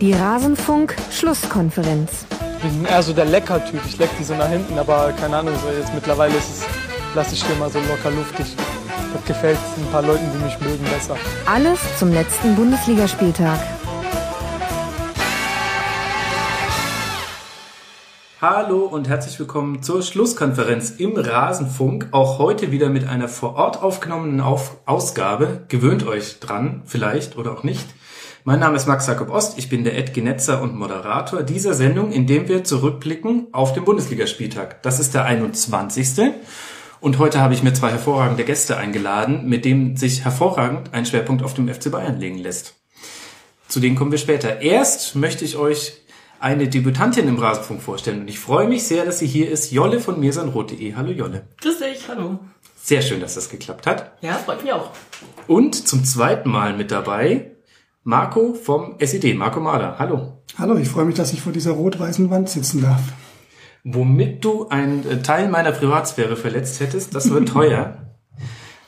[0.00, 2.26] Die Rasenfunk-Schlusskonferenz.
[2.58, 3.80] Ich bin eher so der Lecker-Typ.
[3.88, 6.64] Ich leck die so nach hinten, aber keine Ahnung, so jetzt mittlerweile ist es,
[7.14, 8.54] lasse ich dir mal so locker luftig.
[9.12, 11.16] Das gefällt ein paar Leuten, die mich mögen, besser.
[11.46, 13.58] Alles zum letzten Bundesligaspieltag.
[18.38, 22.08] Hallo und herzlich willkommen zur Schlusskonferenz im Rasenfunk.
[22.10, 25.64] Auch heute wieder mit einer vor Ort aufgenommenen Auf Ausgabe.
[25.68, 27.86] Gewöhnt euch dran, vielleicht oder auch nicht.
[28.44, 32.12] Mein Name ist Max Jakob Ost, ich bin der Ed Genetzer und Moderator dieser Sendung,
[32.12, 34.82] in dem wir zurückblicken auf den Bundesligaspieltag.
[34.82, 36.34] Das ist der 21.
[37.00, 41.42] Und heute habe ich mir zwei hervorragende Gäste eingeladen, mit denen sich hervorragend ein Schwerpunkt
[41.42, 42.74] auf dem FC Bayern legen lässt.
[43.66, 44.60] Zu denen kommen wir später.
[44.60, 46.02] Erst möchte ich euch
[46.40, 48.20] eine Debütantin im Rasenfunk vorstellen.
[48.20, 49.72] Und ich freue mich sehr, dass sie hier ist.
[49.72, 50.94] Jolle von mirsanrot.de.
[50.94, 51.48] Hallo Jolle.
[51.60, 52.38] Grüß dich, hallo.
[52.76, 54.12] Sehr schön, dass das geklappt hat.
[54.20, 54.90] Ja, freut mich auch.
[55.46, 57.52] Und zum zweiten Mal mit dabei
[58.04, 59.96] Marco vom SED, Marco Mahler.
[59.98, 60.42] Hallo.
[60.56, 63.00] Hallo, ich freue mich, dass ich vor dieser rot-weißen Wand sitzen darf.
[63.82, 67.98] Womit du einen Teil meiner Privatsphäre verletzt hättest, das wird teuer.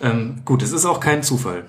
[0.01, 1.65] ähm, gut, es ist auch kein Zufall.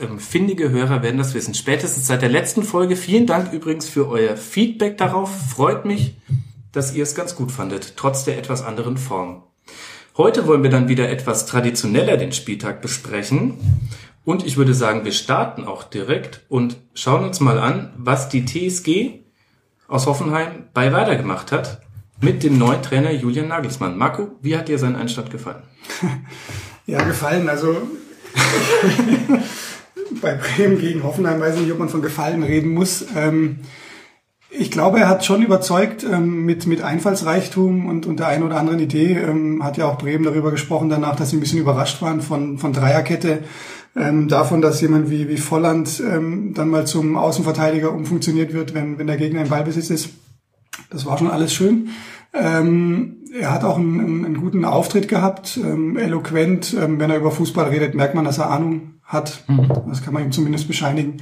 [0.00, 1.54] Ähm, findige Hörer werden das wissen.
[1.54, 2.96] Spätestens seit der letzten Folge.
[2.96, 5.30] Vielen Dank übrigens für euer Feedback darauf.
[5.50, 6.16] Freut mich,
[6.72, 9.44] dass ihr es ganz gut fandet, trotz der etwas anderen Form.
[10.16, 13.58] Heute wollen wir dann wieder etwas traditioneller den Spieltag besprechen.
[14.24, 18.44] Und ich würde sagen, wir starten auch direkt und schauen uns mal an, was die
[18.44, 19.20] TSG
[19.86, 21.82] aus Hoffenheim bei Werder gemacht hat
[22.20, 23.98] mit dem neuen Trainer Julian Nagelsmann.
[23.98, 25.62] Marco, wie hat dir sein Einstand gefallen?
[26.86, 27.48] Ja, gefallen.
[27.48, 27.80] Also
[30.20, 33.04] bei Bremen gegen Hoffenheim weiß ich nicht, ob man von Gefallen reden muss.
[33.16, 33.60] Ähm,
[34.56, 38.56] ich glaube, er hat schon überzeugt ähm, mit, mit Einfallsreichtum und, und der einen oder
[38.56, 39.14] anderen Idee.
[39.14, 42.58] Ähm, hat ja auch Bremen darüber gesprochen danach, dass sie ein bisschen überrascht waren von,
[42.58, 43.40] von Dreierkette
[43.96, 48.98] ähm, davon, dass jemand wie, wie Volland ähm, dann mal zum Außenverteidiger umfunktioniert wird, wenn,
[48.98, 50.10] wenn der Gegner im Ballbesitz ist.
[50.90, 51.88] Das war schon alles schön.
[52.32, 56.76] Ähm, er hat auch einen, einen, guten Auftritt gehabt, ähm, eloquent.
[56.76, 59.44] Wenn er über Fußball redet, merkt man, dass er Ahnung hat.
[59.48, 59.68] Mhm.
[59.88, 61.18] Das kann man ihm zumindest bescheinigen.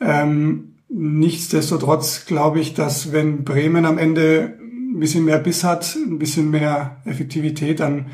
[0.00, 6.18] Ähm, nichtsdestotrotz glaube ich, dass wenn Bremen am Ende ein bisschen mehr Biss hat, ein
[6.18, 8.06] bisschen mehr Effektivität, dann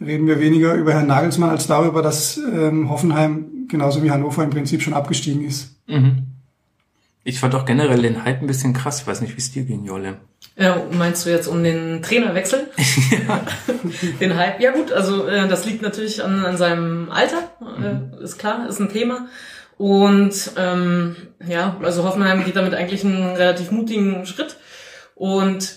[0.00, 4.50] reden wir weniger über Herrn Nagelsmann als darüber, dass ähm, Hoffenheim genauso wie Hannover im
[4.50, 5.76] Prinzip schon abgestiegen ist.
[5.86, 6.26] Mhm.
[7.22, 9.00] Ich fand auch generell den Hype ein bisschen krass.
[9.00, 10.18] Ich weiß nicht, wie es dir ging, Jolle.
[10.56, 12.68] Ja, meinst du jetzt um den Trainerwechsel?
[13.28, 13.44] ja.
[14.20, 14.60] den Hype?
[14.60, 18.22] Ja gut, also äh, das liegt natürlich an, an seinem Alter, äh, mhm.
[18.22, 19.26] ist klar, ist ein Thema.
[19.76, 24.56] Und ähm, ja, also Hoffenheim geht damit eigentlich einen relativ mutigen Schritt.
[25.16, 25.76] Und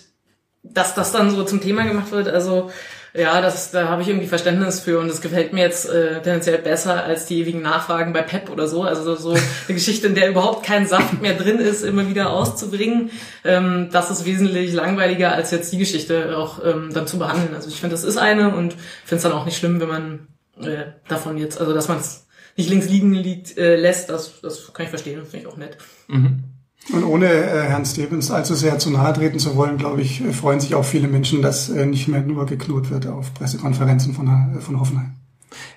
[0.63, 2.69] dass das dann so zum Thema gemacht wird, also
[3.17, 6.59] ja, das, da habe ich irgendwie Verständnis für und es gefällt mir jetzt äh, tendenziell
[6.59, 8.83] besser als die ewigen Nachfragen bei Pep oder so.
[8.83, 13.09] Also so eine Geschichte, in der überhaupt kein Saft mehr drin ist, immer wieder auszubringen.
[13.43, 17.55] Ähm, das ist wesentlich langweiliger, als jetzt die Geschichte auch ähm, dann zu behandeln.
[17.55, 18.73] Also ich finde, das ist eine und
[19.05, 20.27] finde es dann auch nicht schlimm, wenn man
[20.61, 24.73] äh, davon jetzt, also dass man es nicht links liegen liegt, äh, lässt, das, das
[24.73, 25.77] kann ich verstehen, finde ich auch nett.
[26.07, 26.43] Mhm.
[26.93, 30.31] Und ohne äh, Herrn Stevens allzu sehr zu nahe treten zu wollen, glaube ich, äh,
[30.31, 34.27] freuen sich auch viele Menschen, dass äh, nicht mehr nur geknurrt wird auf Pressekonferenzen von,
[34.27, 35.13] äh, von Hoffenheim.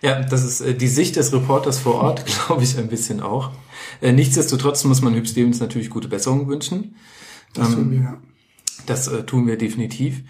[0.03, 3.51] Ja, das ist äh, die Sicht des Reporters vor Ort, glaube ich, ein bisschen auch.
[4.01, 6.95] Äh, nichtsdestotrotz muss man Hüb Stevens natürlich gute Besserung wünschen.
[7.55, 8.17] Das tun wir, ja.
[8.87, 10.23] Das tun wir definitiv.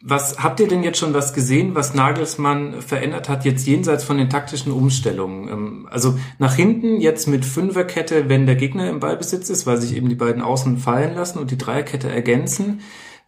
[0.00, 4.16] Was habt ihr denn jetzt schon was gesehen, was Nagelsmann verändert hat, jetzt jenseits von
[4.16, 5.48] den taktischen Umstellungen?
[5.48, 9.96] Ähm, also nach hinten jetzt mit Fünferkette, wenn der Gegner im Ballbesitz ist, weil sich
[9.96, 12.80] eben die beiden Außen fallen lassen und die Dreierkette ergänzen.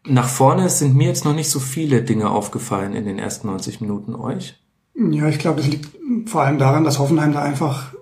[0.06, 3.80] Nach vorne sind mir jetzt noch nicht so viele Dinge aufgefallen in den ersten 90
[3.80, 4.54] Minuten euch.
[4.94, 5.88] Ja, ich glaube, das liegt
[6.26, 7.92] vor allem daran, dass Hoffenheim da einfach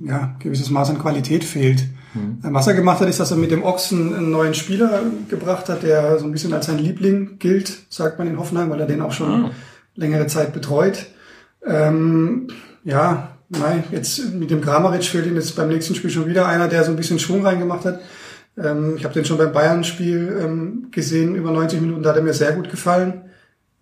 [0.00, 1.84] ja, gewisses Maß an Qualität fehlt.
[2.14, 2.38] Mhm.
[2.42, 5.82] Was er gemacht hat, ist, dass er mit dem Ochsen einen neuen Spieler gebracht hat,
[5.82, 9.02] der so ein bisschen als sein Liebling gilt, sagt man in Hoffenheim, weil er den
[9.02, 9.50] auch schon mhm.
[9.94, 11.06] längere Zeit betreut.
[11.64, 12.48] Ähm,
[12.84, 16.68] ja, nein, jetzt mit dem Kramaric fehlt ihm jetzt beim nächsten Spiel schon wieder einer,
[16.68, 18.00] der so ein bisschen Schwung reingemacht hat.
[18.58, 22.22] Ähm, ich habe den schon beim Bayern-Spiel ähm, gesehen, über 90 Minuten, da hat er
[22.22, 23.22] mir sehr gut gefallen.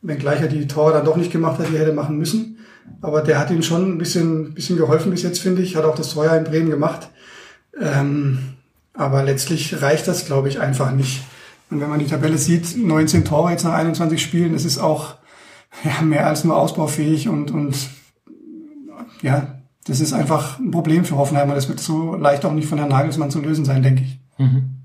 [0.03, 2.59] Wenngleich er die Tore dann doch nicht gemacht hat, die er hätte machen müssen.
[3.03, 5.77] Aber der hat ihm schon ein bisschen, bisschen geholfen bis jetzt, finde ich.
[5.77, 7.09] Hat auch das Tor in Bremen gemacht.
[7.79, 8.55] Ähm,
[8.95, 11.23] aber letztlich reicht das, glaube ich, einfach nicht.
[11.71, 15.15] Und wenn man die Tabelle sieht, 19 Tore jetzt nach 21 Spielen, das ist auch
[15.85, 17.77] ja, mehr als nur ausbaufähig und, und
[19.23, 21.49] ja, das ist einfach ein Problem für Hoffenheim.
[21.51, 24.21] Das wird so leicht auch nicht von Herrn Nagelsmann zu lösen sein, denke ich.
[24.39, 24.80] Mhm.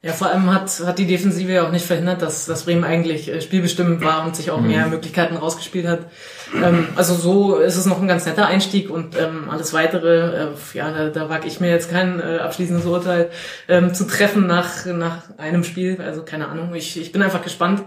[0.00, 3.28] Ja, vor allem hat, hat die Defensive ja auch nicht verhindert, dass, dass Bremen eigentlich
[3.28, 4.92] äh, spielbestimmt war und sich auch mehr Mhm.
[4.92, 6.06] Möglichkeiten rausgespielt hat.
[6.54, 10.48] Ähm, also so ist es noch ein ganz netter Einstieg und ähm, alles weitere, äh,
[10.74, 13.30] ja, da, da wage ich mir jetzt kein äh, abschließendes Urteil
[13.66, 16.00] ähm, zu treffen nach, nach einem Spiel.
[16.00, 17.82] Also keine Ahnung, ich, ich bin einfach gespannt.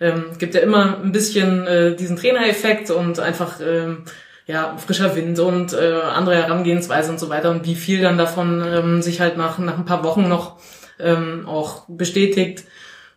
[0.00, 4.02] Ähm, gibt ja immer ein bisschen äh, diesen Trainereffekt und einfach ähm,
[4.46, 8.60] ja, frischer Wind und äh, andere Herangehensweise und so weiter und wie viel dann davon
[8.66, 10.56] ähm, sich halt nach, nach ein paar Wochen noch
[10.98, 12.64] ähm, auch bestätigt,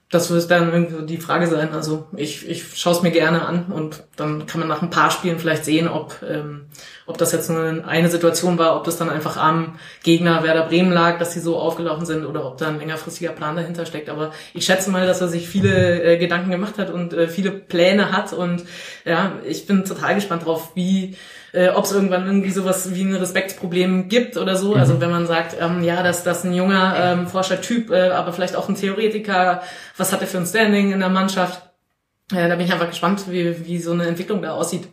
[0.10, 1.74] das wird dann irgendwie die Frage sein.
[1.74, 5.12] Also ich, ich schaue es mir gerne an und dann kann man nach ein paar
[5.12, 6.68] Spielen vielleicht sehen, ob, ähm,
[7.06, 10.94] ob das jetzt nur eine Situation war, ob das dann einfach am Gegner Werder Bremen
[10.94, 14.08] lag, dass sie so aufgelaufen sind oder ob da ein längerfristiger Plan dahinter steckt.
[14.08, 17.52] Aber ich schätze mal, dass er sich viele äh, Gedanken gemacht hat und äh, viele
[17.52, 18.64] Pläne hat und
[19.04, 21.18] ja, ich bin total gespannt drauf, wie
[21.54, 24.76] äh, ob es irgendwann irgendwie sowas wie ein Respektsproblem gibt oder so.
[24.76, 28.56] Also wenn man sagt, ähm, ja, dass das ein junger ähm, Forschertyp, äh, aber vielleicht
[28.56, 29.62] auch ein Theoretiker,
[29.96, 31.62] was hat er für ein Standing in der Mannschaft?
[32.32, 34.88] Äh, da bin ich einfach gespannt, wie, wie so eine Entwicklung da aussieht.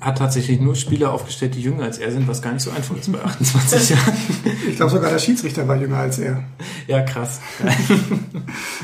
[0.00, 2.96] Hat tatsächlich nur Spieler aufgestellt, die jünger als er sind, was gar nicht so einfach
[2.96, 4.16] ist bei 28 Jahren.
[4.68, 6.44] Ich glaube sogar der Schiedsrichter war jünger als er.
[6.86, 7.40] Ja, krass.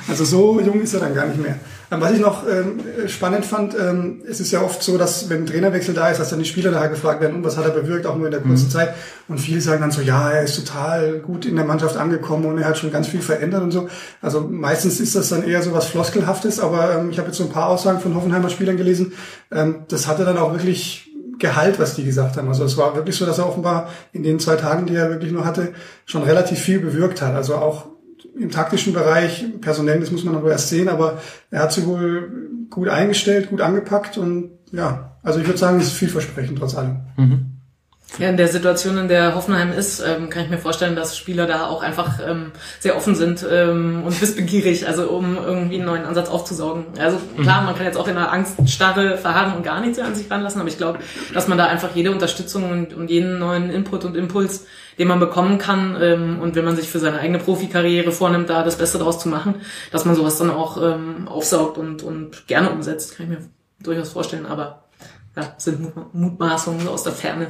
[0.08, 1.56] Also so jung ist er dann gar nicht mehr.
[1.90, 5.42] Ähm, Was ich noch ähm, spannend fand, ähm, es ist ja oft so, dass wenn
[5.42, 8.06] ein Trainerwechsel da ist, dass dann die Spieler daher gefragt werden, was hat er bewirkt,
[8.06, 8.94] auch nur in der kurzen Zeit.
[9.28, 12.58] Und viele sagen dann so, ja, er ist total gut in der Mannschaft angekommen und
[12.58, 13.88] er hat schon ganz viel verändert und so.
[14.22, 17.44] Also meistens ist das dann eher so was Floskelhaftes, aber ähm, ich habe jetzt so
[17.44, 19.12] ein paar Aussagen von Hoffenheimer Spielern gelesen.
[19.50, 21.10] Ähm, das hatte dann auch wirklich
[21.40, 22.48] Gehalt, was die gesagt haben.
[22.48, 25.32] Also es war wirklich so, dass er offenbar in den zwei Tagen, die er wirklich
[25.32, 25.72] nur hatte,
[26.04, 27.34] schon relativ viel bewirkt hat.
[27.34, 27.86] Also auch
[28.38, 32.50] im taktischen Bereich, personell, das muss man aber erst sehen, aber er hat sie wohl
[32.70, 37.00] gut eingestellt, gut angepackt und ja, also ich würde sagen, es ist vielversprechend trotz allem.
[38.18, 41.46] Ja, in der Situation, in der Hoffenheim ist, ähm, kann ich mir vorstellen, dass Spieler
[41.46, 42.50] da auch einfach ähm,
[42.80, 46.86] sehr offen sind ähm, und wissbegierig, also um irgendwie einen neuen Ansatz aufzusaugen.
[46.98, 50.30] Also klar, man kann jetzt auch in einer Angststarre verharren und gar nichts an sich
[50.30, 50.98] ranlassen, aber ich glaube,
[51.34, 54.66] dass man da einfach jede Unterstützung und, und jeden neuen Input und Impuls,
[54.98, 58.62] den man bekommen kann ähm, und wenn man sich für seine eigene Profikarriere vornimmt, da
[58.62, 59.56] das Beste draus zu machen,
[59.90, 63.44] dass man sowas dann auch ähm, aufsaugt und, und gerne umsetzt, kann ich mir
[63.82, 64.84] durchaus vorstellen, aber
[65.36, 67.48] ja, sind Mut- Mutmaßungen aus der Ferne.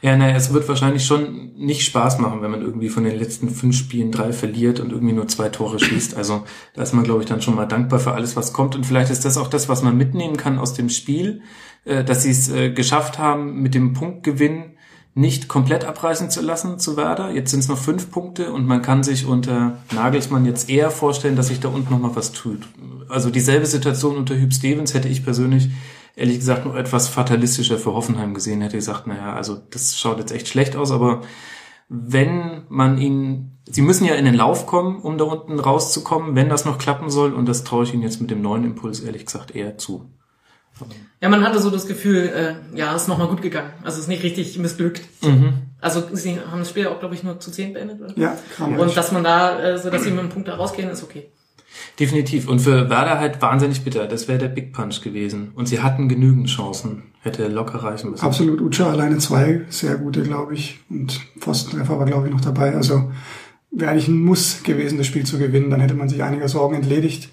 [0.00, 3.50] Ja, naja, es wird wahrscheinlich schon nicht Spaß machen, wenn man irgendwie von den letzten
[3.50, 6.16] fünf Spielen drei verliert und irgendwie nur zwei Tore schießt.
[6.16, 6.44] Also
[6.74, 8.74] da ist man, glaube ich, dann schon mal dankbar für alles, was kommt.
[8.74, 11.42] Und vielleicht ist das auch das, was man mitnehmen kann aus dem Spiel,
[11.84, 14.75] äh, dass sie es äh, geschafft haben, mit dem Punktgewinn
[15.16, 17.30] nicht komplett abreißen zu lassen zu Werder.
[17.30, 21.36] Jetzt sind es noch fünf Punkte und man kann sich unter Nagelsmann jetzt eher vorstellen,
[21.36, 22.60] dass sich da unten noch mal was tut.
[23.08, 25.70] Also dieselbe Situation unter Hüb Stevens hätte ich persönlich
[26.16, 30.32] ehrlich gesagt noch etwas fatalistischer für Hoffenheim gesehen, hätte gesagt, naja, also das schaut jetzt
[30.32, 31.22] echt schlecht aus, aber
[31.88, 36.50] wenn man ihn, sie müssen ja in den Lauf kommen, um da unten rauszukommen, wenn
[36.50, 39.24] das noch klappen soll und das traue ich ihnen jetzt mit dem neuen Impuls ehrlich
[39.24, 40.10] gesagt eher zu.
[41.20, 43.70] Ja, man hatte so das Gefühl, äh, ja, ist nochmal gut gegangen.
[43.82, 45.02] Also ist nicht richtig missglückt.
[45.80, 48.12] Also sie haben das Spiel auch, glaube ich, nur zu 10 beendet, oder?
[48.16, 48.80] Ja, Kramaric.
[48.80, 51.30] Und dass man da, äh, so dass sie mit einem Punkt da rausgehen, ist okay.
[51.98, 52.48] Definitiv.
[52.48, 54.06] Und für Werder halt wahnsinnig bitter.
[54.06, 55.52] Das wäre der Big Punch gewesen.
[55.54, 57.04] Und sie hatten genügend Chancen.
[57.20, 58.24] Hätte locker reichen müssen.
[58.24, 60.78] Absolut, Ucha alleine zwei, sehr gute, glaube ich.
[60.88, 62.74] Und Pfostentreffer war, glaube ich, noch dabei.
[62.74, 63.10] Also
[63.70, 65.70] wäre eigentlich ein Muss gewesen, das Spiel zu gewinnen.
[65.70, 67.30] Dann hätte man sich einiger Sorgen entledigt.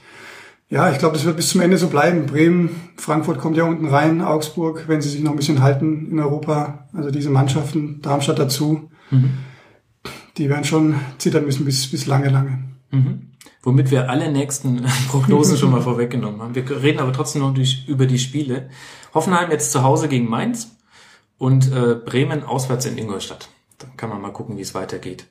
[0.73, 2.25] Ja, ich glaube, das wird bis zum Ende so bleiben.
[2.25, 6.19] Bremen, Frankfurt kommt ja unten rein, Augsburg, wenn sie sich noch ein bisschen halten in
[6.19, 6.87] Europa.
[6.93, 8.89] Also diese Mannschaften, Darmstadt dazu,
[10.37, 12.63] die werden schon zittern müssen bis, bis lange, lange.
[12.89, 13.33] Mhm.
[13.61, 16.55] Womit wir alle nächsten Prognosen schon mal vorweggenommen haben.
[16.55, 18.71] Wir reden aber trotzdem noch durch, über die Spiele.
[19.13, 20.75] Hoffenheim jetzt zu Hause gegen Mainz
[21.37, 23.49] und äh, Bremen auswärts in Ingolstadt.
[23.77, 25.27] Da kann man mal gucken, wie es weitergeht.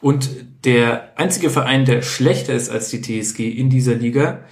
[0.00, 0.30] Und
[0.64, 4.44] der einzige Verein, der schlechter ist als die TSG in dieser Liga,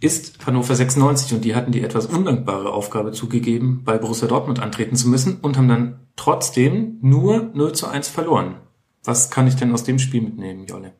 [0.00, 4.96] ist Hannover 96 und die hatten die etwas undankbare Aufgabe zugegeben, bei Borussia Dortmund antreten
[4.96, 8.56] zu müssen und haben dann trotzdem nur 0 zu 1 verloren.
[9.04, 10.92] Was kann ich denn aus dem Spiel mitnehmen, Jolle?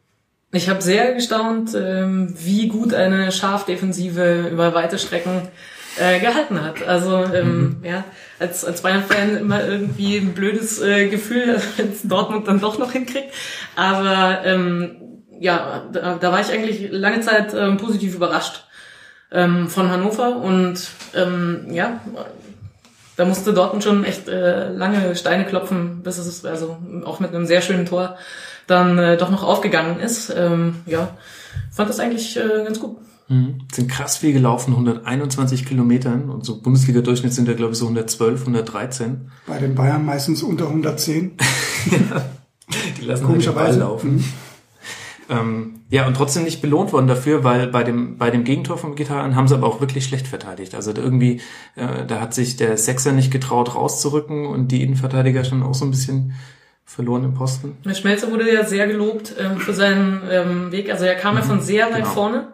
[0.50, 5.42] Ich habe sehr gestaunt, ähm, wie gut eine Scharfdefensive über weite Strecken
[5.98, 6.82] äh, gehalten hat.
[6.82, 8.04] Also ähm, ja,
[8.38, 12.92] als, als Bayern-Fan immer irgendwie ein blödes äh, Gefühl, wenn es Dortmund dann doch noch
[12.92, 13.32] hinkriegt.
[13.76, 14.96] Aber ähm,
[15.38, 18.67] ja, da, da war ich eigentlich lange Zeit ähm, positiv überrascht
[19.30, 22.00] ähm, von Hannover und ähm, ja,
[23.16, 27.46] da musste Dortmund schon echt äh, lange Steine klopfen, bis es also auch mit einem
[27.46, 28.16] sehr schönen Tor
[28.66, 30.32] dann äh, doch noch aufgegangen ist.
[30.34, 31.16] Ähm, ja,
[31.72, 32.96] fand das eigentlich äh, ganz gut.
[33.28, 33.60] Mhm.
[33.72, 38.40] Sind krass viel gelaufen, 121 Kilometern und so Bundesliga-Durchschnitt sind ja glaube ich so 112,
[38.40, 39.30] 113.
[39.46, 41.32] Bei den Bayern meistens unter 110.
[42.98, 43.80] Die lassen halt den Ball Komischerweise.
[43.80, 44.24] laufen.
[45.30, 48.94] Ähm, ja, und trotzdem nicht belohnt worden dafür, weil bei dem, bei dem Gegentor vom
[48.94, 50.74] Gitarren haben sie aber auch wirklich schlecht verteidigt.
[50.74, 51.40] Also irgendwie,
[51.76, 55.84] äh, da hat sich der Sechser nicht getraut rauszurücken und die Innenverteidiger schon auch so
[55.84, 56.34] ein bisschen
[56.84, 57.76] verloren im Posten.
[57.84, 60.90] Der Schmelzer wurde ja sehr gelobt ähm, für seinen ähm, Weg.
[60.90, 62.08] Also er kam ja von sehr weit genau.
[62.08, 62.48] vorne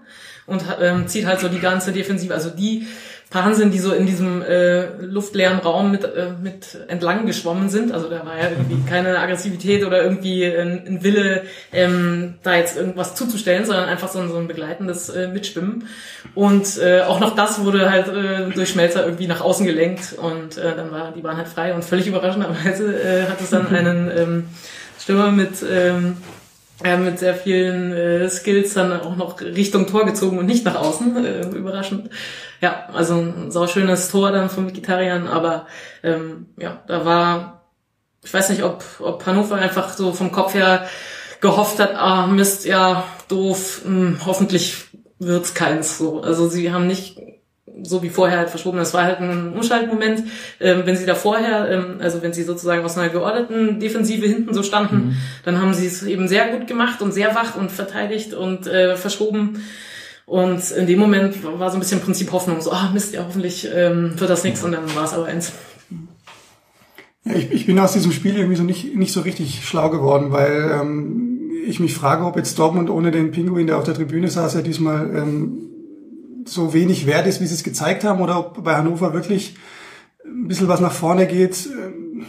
[0.46, 2.86] und ähm, zieht halt so die ganze Defensive, also die
[3.34, 7.90] paar sind, die so in diesem äh, luftleeren Raum mit, äh, mit entlang geschwommen sind.
[7.90, 12.76] Also da war ja irgendwie keine Aggressivität oder irgendwie ein, ein Wille, ähm, da jetzt
[12.76, 15.88] irgendwas zuzustellen, sondern einfach so ein, so ein begleitendes äh, Mitschwimmen.
[16.36, 20.56] Und äh, auch noch das wurde halt äh, durch Schmelzer irgendwie nach außen gelenkt und
[20.56, 24.12] äh, dann war die Bahn halt frei und völlig überraschenderweise äh, hat es dann einen
[24.16, 24.44] ähm,
[25.00, 26.18] Stürmer mit ähm,
[26.84, 30.76] äh, mit sehr vielen äh, Skills dann auch noch Richtung Tor gezogen und nicht nach
[30.76, 31.24] außen.
[31.24, 32.10] Äh, überraschend.
[32.60, 35.66] Ja, also ein sauschönes Tor dann von Vegetariern, aber
[36.02, 37.70] ähm, ja, da war,
[38.22, 40.86] ich weiß nicht, ob, ob Hannover einfach so vom Kopf her
[41.40, 44.76] gehofft hat, ah Mist, ja, doof, mh, hm, hoffentlich
[45.18, 46.20] wird's keins so.
[46.20, 47.18] Also sie haben nicht
[47.82, 48.78] so wie vorher halt verschoben.
[48.78, 50.24] Das war halt ein Umschaltmoment.
[50.60, 54.54] Ähm, wenn sie da vorher, ähm, also wenn sie sozusagen aus einer geordneten Defensive hinten
[54.54, 55.16] so standen, mhm.
[55.44, 58.96] dann haben sie es eben sehr gut gemacht und sehr wach und verteidigt und äh,
[58.96, 59.62] verschoben.
[60.26, 63.68] Und in dem Moment war so ein bisschen Prinzip Hoffnung, so, ah Mist, ja, hoffentlich
[63.74, 65.52] ähm, wird das nichts und dann war es aber eins.
[67.24, 70.30] Ja, ich, ich bin aus diesem Spiel irgendwie so nicht, nicht so richtig schlau geworden,
[70.30, 74.28] weil ähm, ich mich frage, ob jetzt Dortmund ohne den Pinguin, der auf der Tribüne
[74.28, 75.73] saß, ja diesmal ähm,
[76.46, 79.56] so wenig wert ist, wie sie es gezeigt haben, oder ob bei Hannover wirklich
[80.24, 81.66] ein bisschen was nach vorne geht.
[81.66, 82.26] Ähm,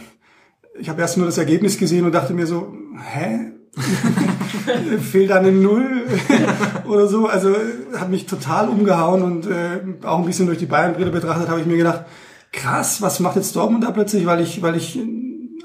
[0.78, 2.74] ich habe erst nur das Ergebnis gesehen und dachte mir so,
[3.12, 3.52] hä?
[5.00, 6.06] Fehlt da eine Null
[6.86, 7.26] oder so?
[7.26, 7.54] Also
[7.94, 11.66] hat mich total umgehauen und äh, auch ein bisschen durch die Bayern-Brille betrachtet, habe ich
[11.66, 12.04] mir gedacht,
[12.52, 14.26] krass, was macht jetzt Dortmund da plötzlich?
[14.26, 14.98] Weil ich, weil ich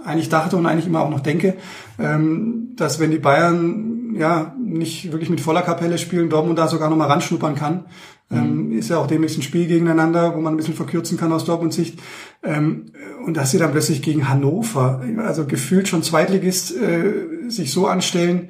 [0.04, 1.56] eigentlich dachte und eigentlich immer auch noch denke,
[2.00, 6.90] ähm, dass wenn die Bayern ja nicht wirklich mit voller Kapelle spielen, Dortmund da sogar
[6.90, 7.86] noch mal ranschnuppern kann.
[8.32, 8.78] Ähm, mhm.
[8.78, 11.76] ist ja auch demnächst ein Spiel gegeneinander, wo man ein bisschen verkürzen kann aus Dortmunds
[11.76, 12.00] Sicht.
[12.44, 12.94] Ähm,
[13.26, 18.50] und dass sie dann plötzlich gegen Hannover, also gefühlt schon Zweitligist, äh, sich so anstellen,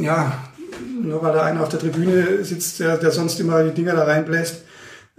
[0.00, 0.32] ja,
[1.02, 4.04] nur weil da einer auf der Tribüne sitzt, der, der sonst immer die Dinger da
[4.04, 4.64] reinbläst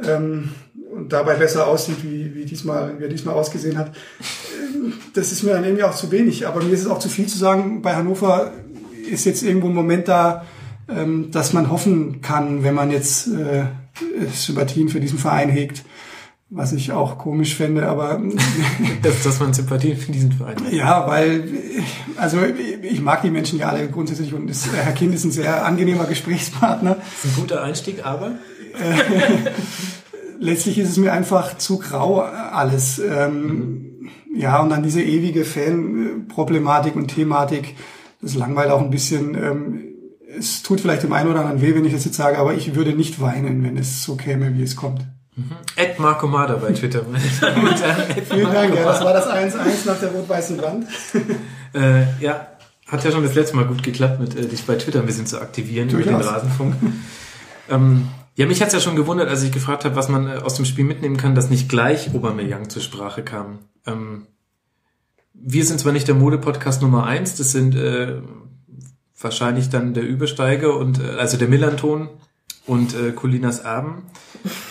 [0.04, 0.50] ähm,
[0.94, 3.92] und dabei besser aussieht, wie, wie, diesmal, wie er diesmal ausgesehen hat.
[5.14, 6.48] Das ist mir dann irgendwie auch zu wenig.
[6.48, 8.52] Aber mir ist es auch zu viel zu sagen, bei Hannover
[9.10, 10.46] ist jetzt irgendwo ein Moment da,
[10.98, 13.66] ähm, dass man hoffen kann, wenn man jetzt äh,
[14.34, 15.84] Sympathien für diesen Verein hegt.
[16.50, 18.22] Was ich auch komisch fände, aber...
[19.02, 20.72] dass, dass man Sympathien für diesen Verein hat.
[20.72, 21.50] Ja, weil,
[22.16, 22.38] also
[22.84, 26.06] ich mag die Menschen ja alle grundsätzlich und das, Herr Kind ist ein sehr angenehmer
[26.06, 26.96] Gesprächspartner.
[26.96, 28.34] Das ist ein guter Einstieg, aber...
[30.44, 33.00] letztlich ist es mir einfach zu grau alles.
[33.00, 34.10] Ähm, mhm.
[34.36, 37.76] Ja, und dann diese ewige Fan-Problematik und Thematik,
[38.22, 39.36] das langweilt auch ein bisschen.
[39.36, 39.93] Ähm,
[40.38, 42.76] es tut vielleicht dem einen oder anderen weh, wenn ich das jetzt sage, aber ich
[42.76, 45.06] würde nicht weinen, wenn es so käme, wie es kommt.
[45.36, 45.52] Mhm.
[45.76, 47.02] Ed Marco Mader bei Twitter.
[48.30, 50.88] Vielen Dank, ja, das war das 1-1 nach der rot-weißen Wand.
[51.74, 52.48] äh, ja,
[52.88, 55.26] hat ja schon das letzte Mal gut geklappt, mit äh, dich bei Twitter ein bisschen
[55.26, 56.76] zu aktivieren über den Rasenfunk.
[57.70, 60.56] ähm, ja, mich hat's ja schon gewundert, als ich gefragt habe, was man äh, aus
[60.56, 63.60] dem Spiel mitnehmen kann, dass nicht gleich Aubameyang zur Sprache kam.
[63.88, 64.28] Ähm,
[65.34, 68.22] wir sind zwar nicht der Mode-Podcast Nummer eins, das sind äh,
[69.24, 72.10] wahrscheinlich dann der Übersteiger und äh, also der Millanton
[72.66, 74.04] und äh, Colinas Erben.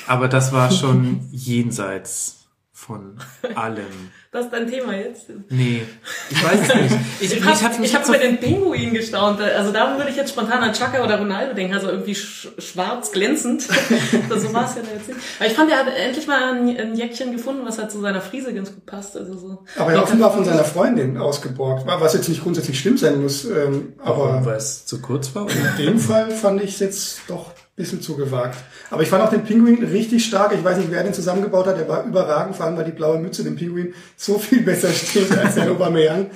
[0.06, 2.41] Aber das war schon jenseits
[2.82, 3.16] von
[3.54, 3.86] allem.
[4.32, 5.26] Das ist dein Thema jetzt?
[5.50, 5.82] Nee,
[6.30, 6.96] ich weiß es nicht.
[7.20, 9.38] Ich, ich habe ich hab, so den Pinguin gestaunt.
[9.42, 13.12] Also da würde ich jetzt spontan an Chaka oder Ronaldo denken, also irgendwie sch schwarz
[13.12, 13.60] glänzend.
[14.30, 15.20] so war es ja da jetzt nicht.
[15.38, 18.22] Aber ich fand, er hat endlich mal ein, ein Jäckchen gefunden, was halt zu seiner
[18.22, 19.18] Frise ganz gut passt.
[19.18, 19.64] Also so.
[19.76, 23.44] Aber er hat offenbar von seiner Freundin ausgeborgt, was jetzt nicht grundsätzlich schlimm sein muss.
[23.44, 25.46] Ähm, aber weil es zu kurz war?
[25.50, 28.58] In dem Fall fand ich es jetzt doch bisschen zu gewagt.
[28.90, 30.52] Aber ich fand auch den Pinguin richtig stark.
[30.54, 31.78] Ich weiß nicht, wer den zusammengebaut hat.
[31.78, 35.36] Der war überragend, vor allem weil die blaue Mütze dem Pinguin so viel besser steht
[35.36, 36.26] als der Aubameyang.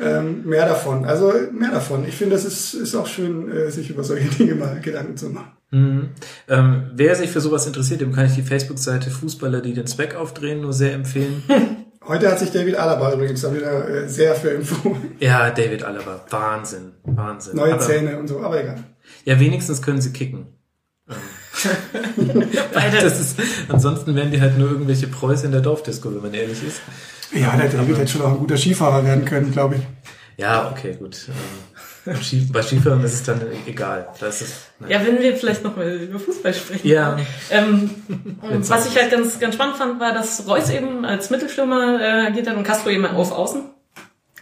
[0.00, 1.04] Ähm, mehr davon.
[1.04, 2.06] Also mehr davon.
[2.06, 5.28] Ich finde, das ist, ist auch schön, äh, sich über solche Dinge mal Gedanken zu
[5.28, 5.52] machen.
[5.70, 6.10] Mhm.
[6.48, 10.14] Ähm, wer sich für sowas interessiert, dem kann ich die Facebook-Seite Fußballer, die den Zweck
[10.14, 11.42] aufdrehen, nur sehr empfehlen.
[12.06, 15.16] Heute hat sich David Alaba übrigens da wieder äh, sehr für empfohlen.
[15.18, 16.24] Ja, David Alaba.
[16.30, 16.92] Wahnsinn.
[17.02, 17.56] Wahnsinn.
[17.56, 18.82] Neue aber, Zähne und so, aber egal.
[19.26, 20.46] Ja, wenigstens können sie kicken.
[23.00, 23.38] das ist,
[23.68, 26.80] ansonsten wären die halt nur irgendwelche Preußen in der Dorfdisco, wenn man ehrlich ist.
[27.34, 29.82] Ja, der David hätte schon auch ein guter Skifahrer werden können, glaube ich.
[30.36, 31.28] Ja, okay, gut.
[31.28, 32.14] Ähm,
[32.52, 34.08] bei Skifahren ist es dann egal.
[34.18, 34.54] Da ist es,
[34.88, 36.88] ja, wenn wir vielleicht noch mal über Fußball sprechen.
[36.88, 37.18] Ja.
[37.50, 37.90] Ähm,
[38.40, 42.48] was ich halt ganz, ganz spannend fand, war, dass Reus eben als Mittelstürmer äh, agiert
[42.48, 43.62] hat und Castro eben auf Außen.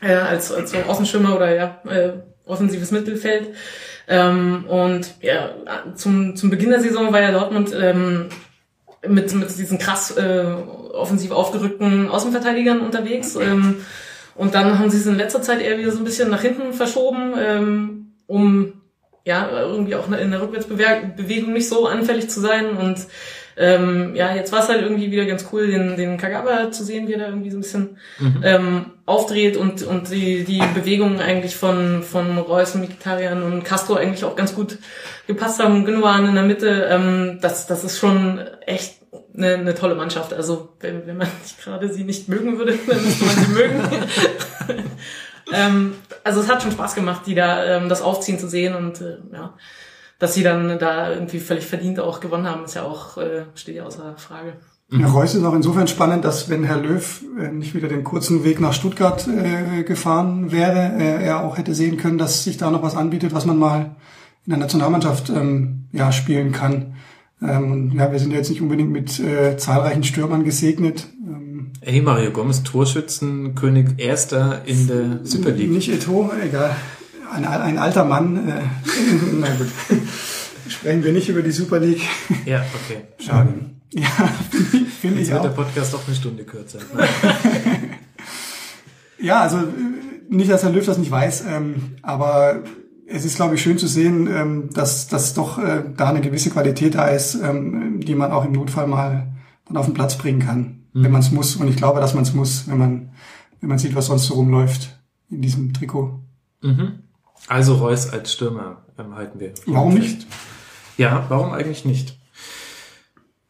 [0.01, 2.13] Äh, als, als so Außenstürmer oder ja, äh,
[2.45, 3.55] offensives Mittelfeld.
[4.09, 5.51] Ähm, und ja,
[5.95, 8.29] zum, zum Beginn der Saison war ja Dortmund ähm,
[9.07, 10.45] mit, mit diesen krass äh,
[10.93, 13.37] offensiv aufgerückten Außenverteidigern unterwegs.
[13.37, 13.77] Ähm,
[14.35, 16.73] und dann haben sie es in letzter Zeit eher wieder so ein bisschen nach hinten
[16.73, 18.75] verschoben, ähm, um
[19.25, 22.77] ja irgendwie auch in der Rückwärtsbewegung nicht so anfällig zu sein.
[22.77, 22.99] Und
[23.57, 27.09] ähm, ja, jetzt war es halt irgendwie wieder ganz cool, den, den Kagawa zu sehen,
[27.09, 28.41] wie er da irgendwie so ein bisschen mhm.
[28.45, 33.95] ähm, aufdreht und, und die, die Bewegungen eigentlich von, von Reus und Mikitarian und Castro
[33.95, 34.79] eigentlich auch ganz gut
[35.27, 35.87] gepasst haben.
[35.87, 38.97] Gündogan in der Mitte, ähm, das, das ist schon echt
[39.35, 40.35] eine, eine tolle Mannschaft.
[40.35, 43.83] Also wenn, wenn man nicht gerade sie nicht mögen würde, dann müsste man sie mögen.
[45.53, 45.95] ähm,
[46.25, 49.17] also es hat schon Spaß gemacht, die da ähm, das Aufziehen zu sehen und äh,
[49.33, 49.55] ja,
[50.19, 53.77] dass sie dann da irgendwie völlig verdient auch gewonnen haben, ist ja auch äh, steht
[53.77, 54.55] ja außer Frage.
[54.93, 58.45] Ja, Reus ist auch insofern spannend, dass wenn Herr Löw äh, nicht wieder den kurzen
[58.45, 62.71] Weg nach Stuttgart äh, gefahren wäre, äh, er auch hätte sehen können, dass sich da
[62.71, 63.97] noch was anbietet, was man mal
[64.47, 66.95] in der Nationalmannschaft ähm, ja spielen kann.
[67.43, 71.09] Ähm, ja, wir sind jetzt nicht unbedingt mit äh, zahlreichen Stürmern gesegnet.
[71.27, 75.71] Ähm, Ey, Mario Gomez, Torschützenkönig Erster in der Super League.
[75.71, 76.77] Nicht Eto, egal.
[77.37, 78.49] Ein, ein alter Mann.
[78.49, 78.63] Äh,
[79.33, 79.69] na gut.
[80.69, 82.03] Sprechen wir nicht über die Super League.
[82.45, 83.03] Ja, okay.
[83.19, 83.53] Schade.
[83.93, 84.09] Ja,
[85.01, 85.45] finde ich Jetzt auch.
[85.45, 86.81] wird der Podcast doch eine Stunde kürzer.
[89.21, 89.59] ja, also
[90.29, 92.65] nicht, dass Herr Löw das nicht weiß, ähm, aber
[93.07, 96.51] es ist, glaube ich, schön zu sehen, ähm, dass, dass doch äh, da eine gewisse
[96.51, 99.33] Qualität da ist, ähm, die man auch im Notfall mal
[99.67, 101.05] dann auf den Platz bringen kann, mhm.
[101.05, 101.57] wenn man es muss.
[101.57, 103.11] Und ich glaube, dass man es muss, wenn man,
[103.61, 104.99] wenn man sieht, was sonst so rumläuft
[105.31, 106.21] in diesem Trikot.
[106.63, 107.05] Mhm.
[107.49, 109.53] Also Reus als Stürmer ähm, halten wir.
[109.67, 110.27] Warum nicht?
[110.97, 112.19] Ja, warum eigentlich nicht?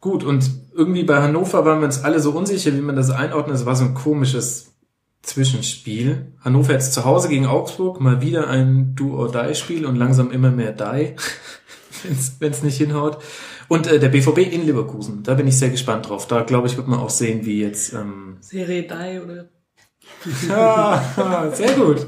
[0.00, 3.56] Gut, und irgendwie bei Hannover waren wir uns alle so unsicher, wie man das einordnet.
[3.56, 4.74] Es war so ein komisches
[5.22, 6.32] Zwischenspiel.
[6.44, 11.16] Hannover jetzt zu Hause gegen Augsburg, mal wieder ein Do-or-Die-Spiel und langsam immer mehr Die,
[12.38, 13.18] wenn es nicht hinhaut.
[13.68, 16.28] Und äh, der BVB in Leverkusen, da bin ich sehr gespannt drauf.
[16.28, 17.92] Da glaube ich, wird man auch sehen, wie jetzt...
[17.92, 19.48] Ähm Serie Die oder...
[20.48, 22.06] ja, sehr gut.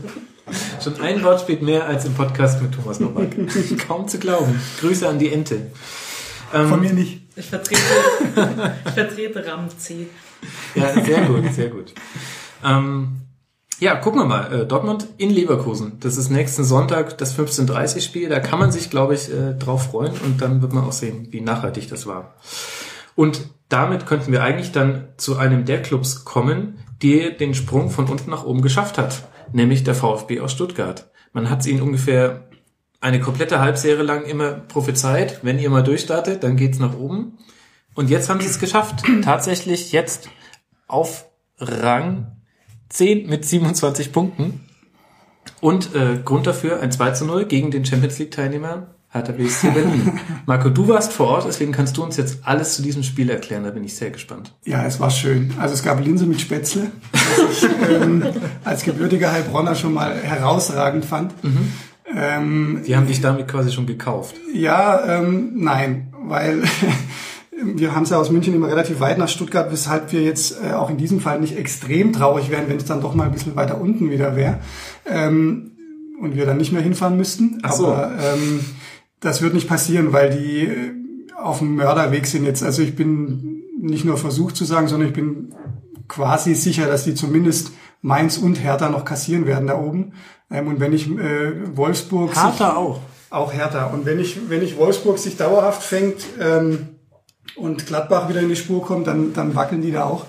[0.82, 3.30] Schon ein Wortspiel mehr als im Podcast mit Thomas Nowak.
[3.86, 4.60] Kaum zu glauben.
[4.80, 5.70] Grüße an die Ente.
[6.52, 7.22] Ähm, Von mir nicht.
[7.36, 7.80] Ich vertrete,
[8.86, 10.08] ich vertrete Ram C.
[10.74, 11.92] Ja, sehr gut, sehr gut.
[12.64, 13.18] Ähm,
[13.80, 14.52] ja, gucken wir mal.
[14.52, 15.98] Äh, Dortmund in Leverkusen.
[16.00, 18.28] Das ist nächsten Sonntag das 15.30 Spiel.
[18.28, 21.28] Da kann man sich, glaube ich, äh, drauf freuen und dann wird man auch sehen,
[21.30, 22.34] wie nachhaltig das war.
[23.18, 28.06] Und damit könnten wir eigentlich dann zu einem der Clubs kommen, die den Sprung von
[28.06, 31.10] unten nach oben geschafft hat, nämlich der VfB aus Stuttgart.
[31.32, 32.48] Man hat es ihnen ungefähr
[33.00, 37.38] eine komplette Halbserie lang immer prophezeit, wenn ihr mal durchstartet, dann geht's nach oben.
[37.96, 39.02] Und jetzt haben sie es geschafft.
[39.24, 40.28] Tatsächlich jetzt
[40.86, 41.26] auf
[41.58, 42.36] Rang
[42.90, 44.60] 10 mit 27 Punkten.
[45.60, 49.70] Und äh, Grund dafür ein 2 zu 0 gegen den Champions League Teilnehmer Hertha BSC
[49.70, 50.20] Berlin.
[50.46, 53.64] Marco, du warst vor Ort, deswegen kannst du uns jetzt alles zu diesem Spiel erklären.
[53.64, 54.54] Da bin ich sehr gespannt.
[54.64, 55.54] Ja, es war schön.
[55.58, 58.22] Also es gab Linse mit Spätzle, was ich ähm,
[58.64, 61.32] als gebürtiger Heilbronner schon mal herausragend fand.
[61.42, 61.72] Mhm.
[62.14, 64.36] Ähm, Die haben dich damit quasi schon gekauft.
[64.52, 66.62] Ja, ähm, nein, weil
[67.62, 70.72] wir haben es ja aus München immer relativ weit nach Stuttgart, weshalb wir jetzt äh,
[70.72, 73.56] auch in diesem Fall nicht extrem traurig wären, wenn es dann doch mal ein bisschen
[73.56, 74.58] weiter unten wieder wäre
[75.06, 75.72] ähm,
[76.20, 77.58] und wir dann nicht mehr hinfahren müssten.
[77.62, 77.88] Ach so.
[77.88, 78.60] Aber ähm,
[79.20, 80.92] das wird nicht passieren, weil die äh,
[81.36, 82.62] auf dem Mörderweg sind jetzt.
[82.62, 85.54] Also ich bin nicht nur versucht zu sagen, sondern ich bin
[86.08, 90.12] quasi sicher, dass die zumindest Mainz und Hertha noch kassieren werden da oben.
[90.50, 93.00] Ähm, und wenn ich äh, Wolfsburg Hertha auch
[93.30, 93.86] auch Hertha.
[93.86, 96.88] Und wenn ich wenn ich Wolfsburg sich dauerhaft fängt ähm,
[97.56, 100.26] und Gladbach wieder in die Spur kommt, dann dann wackeln die da auch.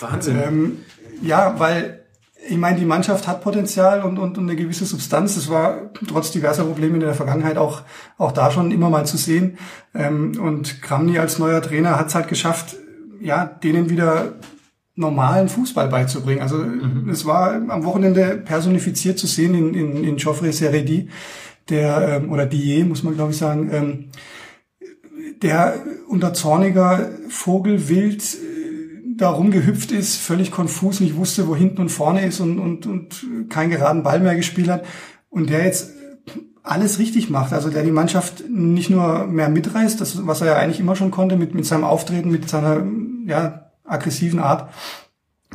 [0.00, 0.38] Wahnsinn.
[0.42, 0.78] Ähm,
[1.22, 2.01] ja, weil
[2.48, 5.34] ich meine, die Mannschaft hat Potenzial und, und, und eine gewisse Substanz.
[5.34, 7.82] Das war trotz diverser Probleme in der Vergangenheit auch,
[8.18, 9.58] auch da schon immer mal zu sehen.
[9.94, 12.76] Ähm, und Kramny als neuer Trainer hat es halt geschafft,
[13.20, 14.34] ja, denen wieder
[14.94, 16.42] normalen Fußball beizubringen.
[16.42, 17.08] Also mhm.
[17.10, 21.08] es war am Wochenende personifiziert zu sehen in, in, in Geoffrey Seredi,
[21.68, 24.04] der, ähm, oder Die, muss man glaube ich sagen, ähm,
[25.40, 25.74] der
[26.08, 28.22] unter zorniger Vogelwild
[29.16, 33.26] da rumgehüpft ist, völlig konfus, nicht wusste, wo hinten und vorne ist und, und, und
[33.48, 34.84] keinen geraden Ball mehr gespielt hat
[35.30, 35.90] und der jetzt
[36.62, 40.56] alles richtig macht, also der die Mannschaft nicht nur mehr mitreißt, das, was er ja
[40.56, 42.86] eigentlich immer schon konnte mit, mit seinem Auftreten, mit seiner
[43.26, 44.72] ja, aggressiven Art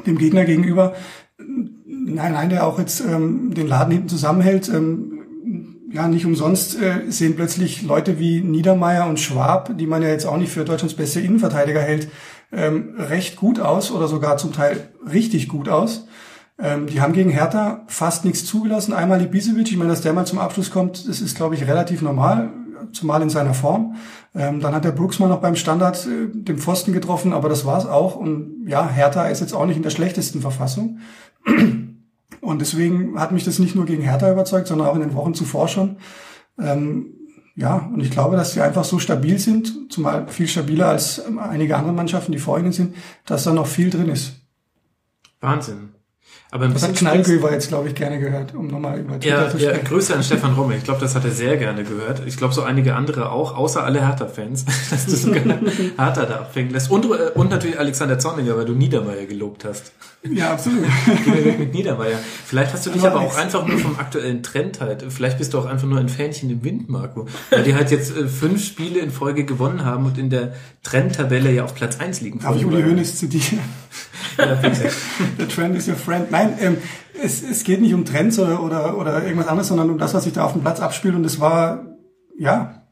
[0.05, 0.95] dem Gegner gegenüber.
[1.37, 4.69] Nein, nein, der auch jetzt ähm, den Laden hinten zusammenhält.
[4.69, 5.13] Ähm,
[5.91, 10.25] ja, nicht umsonst äh, sehen plötzlich Leute wie Niedermeyer und Schwab, die man ja jetzt
[10.25, 12.09] auch nicht für Deutschlands beste Innenverteidiger hält,
[12.51, 16.07] ähm, recht gut aus oder sogar zum Teil richtig gut aus.
[16.59, 18.93] Ähm, die haben gegen Hertha fast nichts zugelassen.
[18.93, 22.01] Einmal Ibisevic, ich meine, dass der mal zum Abschluss kommt, das ist, glaube ich, relativ
[22.01, 22.51] normal,
[22.93, 23.95] zumal in seiner Form.
[24.33, 27.65] Ähm, dann hat der Brooks mal noch beim Standard äh, den Pfosten getroffen, aber das
[27.65, 28.15] war's auch.
[28.15, 30.99] Und ja, Hertha ist jetzt auch nicht in der schlechtesten Verfassung.
[32.41, 35.33] Und deswegen hat mich das nicht nur gegen Hertha überzeugt, sondern auch in den Wochen
[35.33, 35.97] zuvor schon.
[36.59, 37.16] Ähm,
[37.57, 41.75] ja, und ich glaube, dass sie einfach so stabil sind, zumal viel stabiler als einige
[41.75, 44.33] andere Mannschaften, die vor ihnen sind, dass da noch viel drin ist.
[45.41, 45.86] Wahnsinn.
[46.57, 49.49] Aber ein das hat Knallgöber jetzt, glaube ich, gerne gehört, um nochmal über Twitter ja,
[49.49, 49.79] zu sprechen.
[49.83, 50.75] Ja, Grüße an Stefan Romme.
[50.75, 52.23] Ich glaube, das hat er sehr gerne gehört.
[52.25, 56.71] Ich glaube, so einige andere auch, außer alle Hertha-Fans, dass du sogar Hertha da abhängen
[56.71, 56.89] lässt.
[56.89, 59.91] Und, äh, und natürlich Alexander Zorniger, weil du Niedermeyer gelobt hast.
[60.23, 60.83] Ja, absolut.
[61.25, 62.17] Wir weg mit Niedermeyer.
[62.45, 65.05] Vielleicht hast du dich aber, aber auch einfach nur vom aktuellen Trend halt.
[65.09, 67.27] Vielleicht bist du auch einfach nur ein Fähnchen im Wind, Marco.
[67.51, 71.51] Weil die halt jetzt äh, fünf Spiele in Folge gewonnen haben und in der Trendtabelle
[71.51, 72.39] ja auf Platz eins liegen.
[72.39, 73.59] Darf ich Uli Hoeneß zitieren?
[75.37, 76.31] The trend is your friend.
[76.31, 76.77] Nein, ähm,
[77.21, 80.23] es, es geht nicht um Trends oder, oder, oder irgendwas anderes, sondern um das, was
[80.23, 81.15] sich da auf dem Platz abspielt.
[81.15, 81.97] Und es war,
[82.37, 82.83] ja,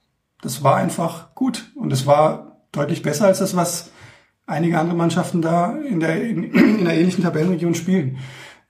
[0.42, 1.72] das war einfach gut.
[1.76, 3.92] Und es war deutlich besser als das, was
[4.48, 8.18] einige andere Mannschaften da in der, in, in einer ähnlichen Tabellenregion spielen.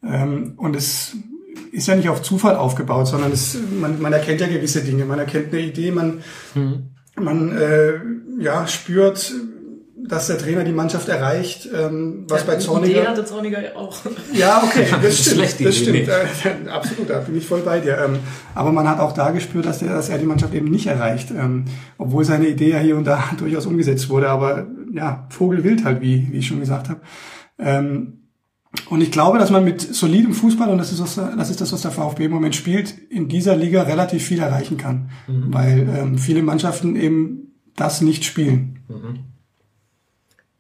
[0.04, 1.16] Ähm, und es
[1.72, 5.06] ist ja nicht auf Zufall aufgebaut, sondern es, man, man erkennt ja gewisse Dinge.
[5.06, 6.22] Man erkennt eine Idee, man,
[6.54, 6.92] mhm.
[7.16, 8.00] man äh,
[8.40, 9.34] ja, spürt,
[10.08, 13.02] dass der Trainer die Mannschaft erreicht, ähm, was ja, bei Zorniger...
[13.02, 13.98] Die hatte Zorniger auch.
[14.34, 16.08] Ja, okay, das stimmt, das stimmt.
[16.08, 17.98] Äh, absolut, da bin ich voll bei dir.
[17.98, 18.20] Ähm,
[18.54, 21.32] aber man hat auch da gespürt, dass, der, dass er die Mannschaft eben nicht erreicht,
[21.32, 21.66] ähm,
[21.98, 24.30] obwohl seine Idee ja hier und da durchaus umgesetzt wurde.
[24.30, 27.02] Aber ja, Vogelwild halt, wie, wie ich schon gesagt habe.
[27.58, 28.22] Ähm,
[28.90, 31.72] und ich glaube, dass man mit solidem Fußball, und das ist, was, das ist das,
[31.72, 35.10] was der VfB im Moment spielt, in dieser Liga relativ viel erreichen kann.
[35.28, 35.54] Mhm.
[35.54, 38.80] Weil ähm, viele Mannschaften eben das nicht spielen.
[38.90, 39.35] Mhm.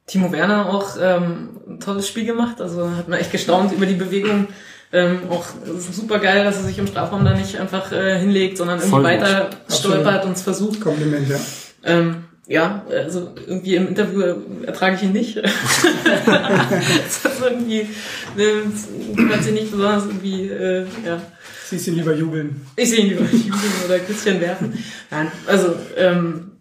[0.07, 2.61] Timo Werner auch ähm, ein tolles Spiel gemacht.
[2.61, 4.47] Also hat man echt gestaunt über die Bewegung.
[4.93, 5.45] Ähm, auch
[5.91, 9.49] super geil, dass er sich im Strafraum da nicht einfach äh, hinlegt, sondern irgendwie weiter
[9.67, 10.79] stolpert und es versucht.
[10.79, 11.39] Kompliment, ja.
[11.83, 14.21] Ähm, ja, also irgendwie im Interview
[14.65, 15.37] ertrage ich ihn nicht.
[16.25, 17.89] das ist irgendwie,
[18.37, 21.21] ne, weiß ich nicht besonders irgendwie, äh, ja.
[21.65, 22.67] Siehst ihn lieber jubeln.
[22.75, 24.77] Ich sehe ihn lieber jubeln oder Christian werfen.
[25.09, 26.51] Nein, also ähm,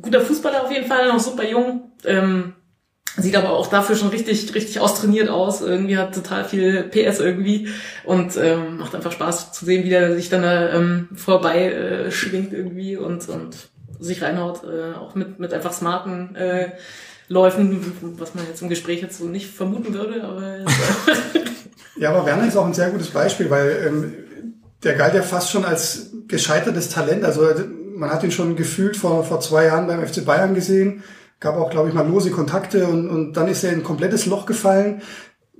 [0.00, 1.92] guter Fußballer auf jeden Fall, noch super jung.
[2.04, 2.54] Ähm,
[3.16, 5.60] sieht aber auch dafür schon richtig, richtig austrainiert aus.
[5.60, 7.68] Irgendwie hat total viel PS irgendwie
[8.04, 12.10] und ähm, macht einfach Spaß zu sehen, wie der sich dann da ähm, vorbei äh,
[12.10, 13.56] schwingt irgendwie und, und
[13.98, 16.70] sich reinhaut, äh, auch mit, mit einfach smarten äh,
[17.28, 20.42] Läufen, was man jetzt im Gespräch jetzt so nicht vermuten würde, aber
[22.00, 24.14] Ja, aber Werner ist auch ein sehr gutes Beispiel, weil ähm,
[24.82, 27.24] der galt ja fast schon als gescheitertes Talent.
[27.24, 27.42] Also
[28.00, 31.04] man hat ihn schon gefühlt vor, vor zwei Jahren beim FC Bayern gesehen,
[31.38, 34.24] gab auch, glaube ich, mal lose Kontakte und, und dann ist er in ein komplettes
[34.24, 35.02] Loch gefallen.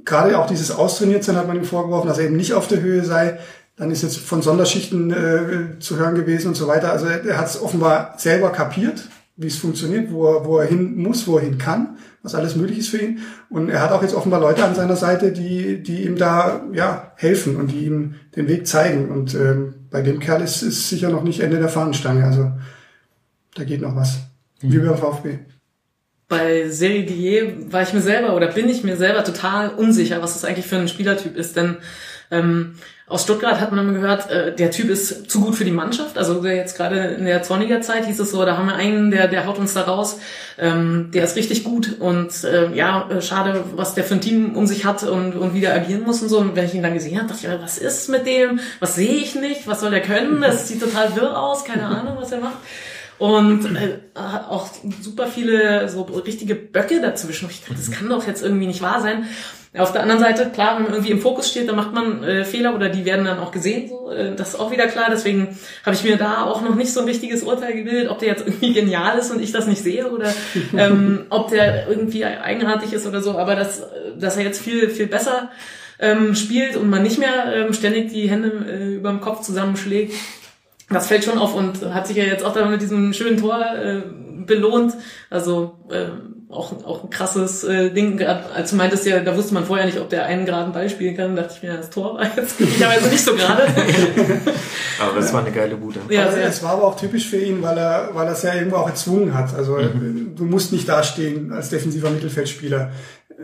[0.07, 3.05] Gerade auch dieses Austrainiertsein hat man ihm vorgeworfen, dass er eben nicht auf der Höhe
[3.05, 3.39] sei.
[3.77, 6.91] Dann ist jetzt von Sonderschichten äh, zu hören gewesen und so weiter.
[6.91, 9.05] Also er, er hat es offenbar selber kapiert,
[9.37, 12.57] wie es funktioniert, wo er, wo er hin muss, wo er hin kann, was alles
[12.57, 13.21] möglich ist für ihn.
[13.51, 17.13] Und er hat auch jetzt offenbar Leute an seiner Seite, die, die ihm da ja
[17.17, 19.11] helfen und die ihm den Weg zeigen.
[19.11, 22.25] Und ähm, bei dem Kerl ist, ist sicher noch nicht Ende der Fahnenstange.
[22.25, 22.53] Also
[23.55, 24.19] da geht noch was.
[24.63, 24.73] Mhm.
[24.73, 25.39] Wie beim VfB
[26.31, 30.35] bei Serie Dier war ich mir selber oder bin ich mir selber total unsicher, was
[30.35, 31.57] das eigentlich für ein Spielertyp ist.
[31.57, 31.79] Denn
[32.31, 32.75] ähm,
[33.11, 36.17] aus Stuttgart hat man gehört, äh, der Typ ist zu gut für die Mannschaft.
[36.17, 39.27] Also jetzt gerade in der Zorniger Zeit hieß es so, da haben wir einen, der,
[39.27, 40.21] der haut uns da raus.
[40.59, 44.55] Ähm, der ist richtig gut und äh, ja, äh, schade, was der für ein Team
[44.55, 46.39] um sich hat und, und wie der agieren muss und so.
[46.39, 48.61] Und wenn ich ihn dann gesehen habe, dachte ich, was ist mit dem?
[48.79, 49.67] Was sehe ich nicht?
[49.67, 50.41] Was soll der können?
[50.41, 52.59] Das sieht total wirr aus, keine Ahnung, was er macht.
[53.19, 54.71] Und äh, auch
[55.03, 57.51] super viele so richtige Böcke dazwischen.
[57.51, 59.27] Ich dachte, das kann doch jetzt irgendwie nicht wahr sein.
[59.79, 62.45] Auf der anderen Seite, klar, wenn man irgendwie im Fokus steht, dann macht man äh,
[62.45, 63.89] Fehler oder die werden dann auch gesehen.
[63.89, 65.07] So, äh, das ist auch wieder klar.
[65.13, 65.57] Deswegen
[65.87, 68.45] habe ich mir da auch noch nicht so ein richtiges Urteil gebildet, ob der jetzt
[68.45, 70.35] irgendwie genial ist und ich das nicht sehe oder
[70.77, 73.39] ähm, ob der irgendwie eigenartig ist oder so.
[73.39, 73.87] Aber dass,
[74.19, 75.51] dass er jetzt viel, viel besser
[76.01, 80.15] ähm, spielt und man nicht mehr ähm, ständig die Hände äh, über dem Kopf zusammenschlägt,
[80.89, 83.65] das fällt schon auf und hat sich ja jetzt auch dann mit diesem schönen Tor
[83.65, 84.03] äh,
[84.45, 84.95] belohnt.
[85.31, 86.07] Also äh,
[86.51, 88.17] auch, auch ein krasses äh, Ding.
[88.17, 90.89] Grad, als du meintest ja, da wusste man vorher nicht, ob der einen geraden Ball
[90.91, 91.37] spielen kann.
[91.37, 93.63] dachte ich mir, das Tor war jetzt glücklicherweise nicht so gerade.
[95.01, 96.01] aber es war eine geile Bude.
[96.09, 98.55] Ja, also, es war aber auch typisch für ihn, weil er, weil er es ja
[98.55, 99.55] irgendwo auch erzwungen hat.
[99.55, 100.35] Also mhm.
[100.37, 102.91] du musst nicht dastehen als defensiver Mittelfeldspieler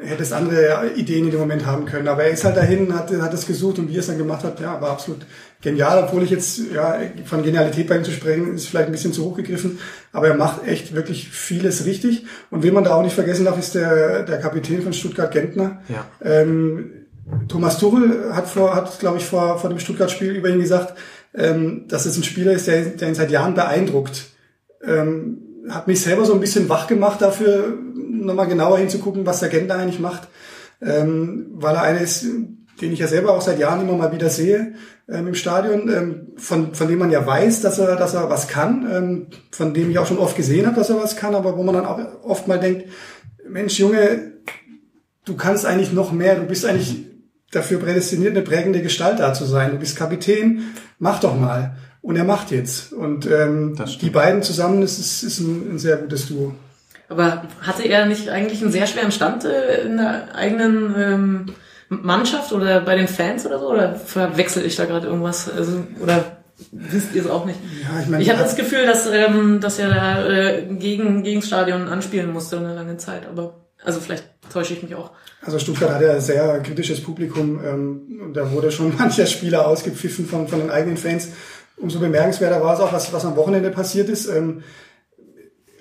[0.02, 2.08] hättest andere Ideen in dem Moment haben können.
[2.08, 4.44] Aber er ist halt dahin, hat, hat es gesucht und wie er es dann gemacht
[4.44, 5.26] hat, ja, war absolut
[5.62, 9.12] genial, obwohl ich jetzt, ja, von Genialität bei ihm zu sprechen, ist vielleicht ein bisschen
[9.12, 9.78] zu hoch gegriffen,
[10.12, 12.26] aber er macht echt wirklich vieles richtig.
[12.50, 15.82] Und wen man da auch nicht vergessen darf, ist der, der Kapitän von Stuttgart Gentner.
[15.88, 16.06] Ja.
[16.22, 16.92] Ähm,
[17.48, 20.94] Thomas Tuchel hat vor, hat, glaube ich, vor, vor dem Stuttgart-Spiel über ihn gesagt,
[21.34, 24.26] ähm, dass es ein Spieler ist, der, der ihn seit Jahren beeindruckt.
[24.84, 29.48] Ähm, hat mich selber so ein bisschen wach gemacht dafür, nochmal genauer hinzugucken, was der
[29.48, 30.28] Gent da eigentlich macht.
[30.82, 32.24] Ähm, weil er einer ist,
[32.80, 34.74] den ich ja selber auch seit Jahren immer mal wieder sehe
[35.08, 38.48] ähm, im Stadion, ähm, von, von dem man ja weiß, dass er, dass er was
[38.48, 41.56] kann, ähm, von dem ich auch schon oft gesehen habe, dass er was kann, aber
[41.56, 42.86] wo man dann auch oft mal denkt,
[43.48, 44.32] Mensch, Junge,
[45.24, 47.06] du kannst eigentlich noch mehr, du bist eigentlich
[47.52, 49.70] dafür prädestiniert, eine prägende Gestalt da zu sein.
[49.70, 51.76] Du bist Kapitän, mach doch mal.
[52.06, 52.92] Und er macht jetzt.
[52.92, 56.54] Und ähm, die beiden zusammen ist, ist, ist ein, ein sehr gutes Duo.
[57.08, 61.46] Aber hatte er nicht eigentlich einen sehr schweren Stand äh, in der eigenen ähm,
[61.88, 63.72] Mannschaft oder bei den Fans oder so?
[63.72, 65.50] Oder verwechsel ich da gerade irgendwas?
[65.50, 66.36] Also, oder
[66.70, 67.58] wisst ihr es auch nicht?
[67.82, 71.40] Ja, ich meine, ich habe das Gefühl, dass, ähm, dass er da äh, gegen, gegen
[71.40, 73.26] das Stadion anspielen musste eine lange Zeit.
[73.26, 75.10] Aber also vielleicht täusche ich mich auch.
[75.42, 77.60] Also Stuttgart hat ja ein sehr kritisches Publikum.
[77.64, 81.28] Ähm, und da wurde schon mancher Spieler ausgepfiffen von, von den eigenen Fans.
[81.78, 84.26] Umso bemerkenswerter war es auch, was, was am Wochenende passiert ist.
[84.26, 84.62] Ähm,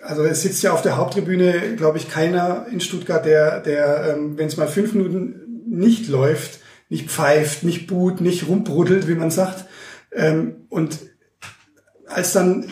[0.02, 4.38] also es sitzt ja auf der Haupttribüne, glaube ich, keiner in Stuttgart, der, der ähm,
[4.38, 9.32] wenn es mal fünf Minuten nicht läuft, nicht pfeift, nicht buht, nicht rumbruddelt, wie man
[9.32, 9.66] sagt.
[10.12, 11.00] Ähm, und
[12.08, 12.72] als dann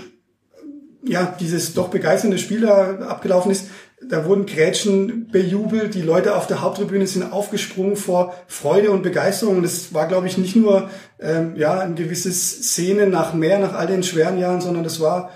[1.04, 3.68] ja dieses doch begeisternde Spiel da abgelaufen ist,
[4.10, 9.58] da wurden Grätschen bejubelt, die Leute auf der Haupttribüne sind aufgesprungen vor Freude und Begeisterung.
[9.58, 10.89] Und es war, glaube ich, nicht nur
[11.20, 15.32] ähm, ja ein gewisses Szene nach mehr, nach all den schweren Jahren, sondern das war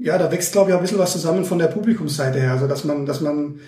[0.00, 2.52] ja, da wächst, glaube ich, ein bisschen was zusammen von der Publikumsseite her.
[2.52, 3.60] Also, dass man, dass man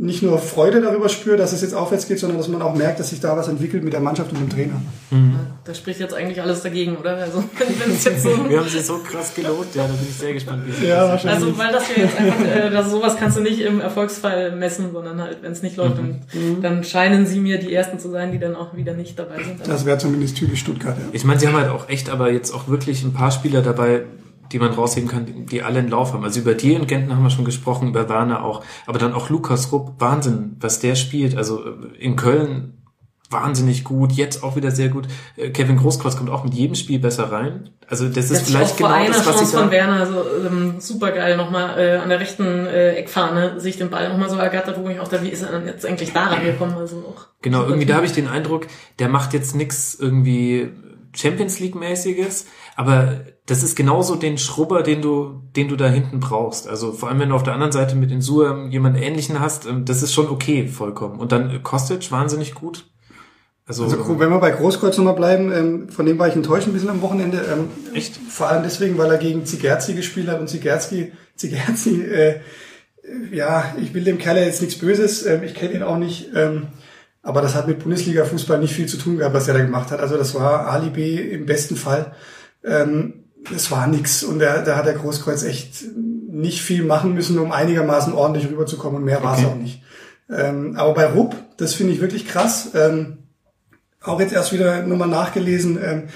[0.00, 3.00] nicht nur Freude darüber spürt, dass es jetzt aufwärts geht, sondern dass man auch merkt,
[3.00, 4.80] dass sich da was entwickelt mit der Mannschaft und dem Trainer.
[5.10, 5.34] Mhm.
[5.64, 7.16] Da spricht jetzt eigentlich alles dagegen, oder?
[7.16, 7.42] Also,
[7.88, 10.62] es jetzt so Wir haben sie so krass gelobt, ja, da bin ich sehr gespannt,
[10.66, 11.44] wie es ja, wahrscheinlich.
[11.44, 14.92] Also, weil das ja jetzt einfach, äh, das, sowas kannst du nicht im Erfolgsfall messen,
[14.92, 16.20] sondern halt, wenn es nicht läuft, mhm.
[16.32, 19.42] dann, dann scheinen sie mir die Ersten zu sein, die dann auch wieder nicht dabei
[19.42, 19.66] sind.
[19.66, 21.08] das wäre zumindest typisch Stuttgart, ja.
[21.10, 24.02] Ich meine, sie haben halt auch echt, aber jetzt auch wirklich ein paar Spieler dabei,
[24.52, 26.24] die man rausheben kann, die alle einen Lauf haben.
[26.24, 29.30] Also über die und Genten haben wir schon gesprochen, über Werner auch, aber dann auch
[29.30, 31.36] Lukas Rupp, Wahnsinn, was der spielt.
[31.36, 32.74] Also äh, in Köln
[33.30, 35.06] wahnsinnig gut, jetzt auch wieder sehr gut.
[35.36, 37.70] Äh, Kevin Großkreuz kommt auch mit jedem Spiel besser rein.
[37.86, 41.36] Also das, das ist vielleicht genau das, was ich von Werner so ähm, super geil
[41.36, 45.00] nochmal äh, an der rechten äh, Eckfahne sich den Ball nochmal so ergattert, wo ich
[45.00, 46.76] auch da, wie ist er dann jetzt eigentlich da rangekommen?
[46.76, 48.66] Also auch genau, irgendwie da habe ich den Eindruck,
[48.98, 50.70] der macht jetzt nix irgendwie
[51.14, 56.20] Champions League mäßiges, aber das ist genauso den Schrubber, den du, den du da hinten
[56.20, 56.68] brauchst.
[56.68, 59.86] Also vor allem, wenn du auf der anderen Seite mit Insur jemand ähnlichen hast, ähm,
[59.86, 61.18] das ist schon okay, vollkommen.
[61.18, 62.84] Und dann Kostic, wahnsinnig gut.
[63.66, 66.74] Also, also wenn wir bei Großkreuz nochmal bleiben, ähm, von dem war ich enttäuscht ein
[66.74, 67.38] bisschen am Wochenende.
[67.50, 68.16] Ähm, Echt?
[68.16, 72.40] Vor allem deswegen, weil er gegen Zigerzi gespielt hat und Zigerzi, Zigerzi, äh,
[73.32, 76.66] ja, ich will dem Kerl jetzt nichts Böses, ähm, ich kenne ihn auch nicht, ähm,
[77.22, 80.00] aber das hat mit Bundesliga-Fußball nicht viel zu tun gehabt, was er da gemacht hat.
[80.00, 82.12] Also das war Alibi im besten Fall.
[82.64, 83.17] Ähm,
[83.54, 87.52] es war nix und da, da hat der Großkreuz echt nicht viel machen müssen, um
[87.52, 89.82] einigermaßen ordentlich rüberzukommen und mehr war es auch nicht.
[90.30, 92.70] Ähm, aber bei Rupp, das finde ich wirklich krass.
[92.74, 93.18] Ähm,
[94.02, 95.78] auch jetzt erst wieder nochmal nachgelesen.
[95.82, 96.08] Ähm,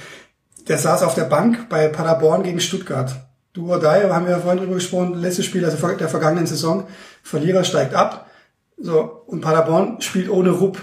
[0.68, 3.14] der saß auf der Bank bei Paderborn gegen Stuttgart.
[3.52, 6.87] Du oder die, haben wir ja vorhin drüber gesprochen, letztes Spiel also der vergangenen Saison.
[7.22, 8.30] Verlierer steigt ab.
[8.78, 10.78] So, und Paderborn spielt ohne Rupp.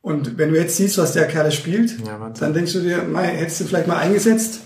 [0.00, 3.26] Und wenn du jetzt siehst, was der Kerl spielt, ja, dann denkst du dir, mei,
[3.26, 4.60] hättest du vielleicht mal eingesetzt,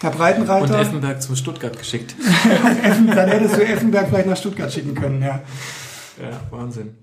[0.00, 0.74] Herr Breitenreiter.
[0.74, 2.14] Und Effenberg zu Stuttgart geschickt.
[3.14, 5.42] dann hättest du Effenberg vielleicht nach Stuttgart schicken können, ja.
[6.20, 6.94] Ja, Wahnsinn.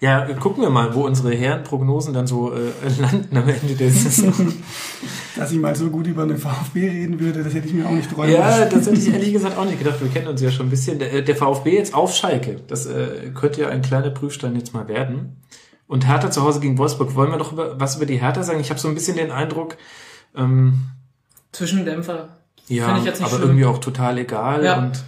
[0.00, 4.32] Ja, gucken wir mal, wo unsere Herrenprognosen dann so äh, landen am Ende der Saison.
[5.36, 7.92] Dass ich mal so gut über eine VfB reden würde, das hätte ich mir auch
[7.92, 10.00] nicht träumen Ja, das hätte ich ehrlich gesagt auch nicht gedacht.
[10.00, 11.00] Wir kennen uns ja schon ein bisschen.
[11.00, 14.86] Der, der VfB jetzt auf Schalke, das äh, könnte ja ein kleiner Prüfstein jetzt mal
[14.86, 15.42] werden.
[15.88, 17.16] Und Hertha zu Hause gegen Wolfsburg.
[17.16, 18.60] Wollen wir doch über, was über die Hertha sagen?
[18.60, 19.76] Ich habe so ein bisschen den Eindruck,
[20.36, 20.90] ähm,
[21.58, 22.28] Zwischendämpfer.
[22.68, 23.42] Ja, aber schlimm.
[23.42, 24.64] irgendwie auch total egal.
[24.64, 24.78] Ja.
[24.78, 25.02] Und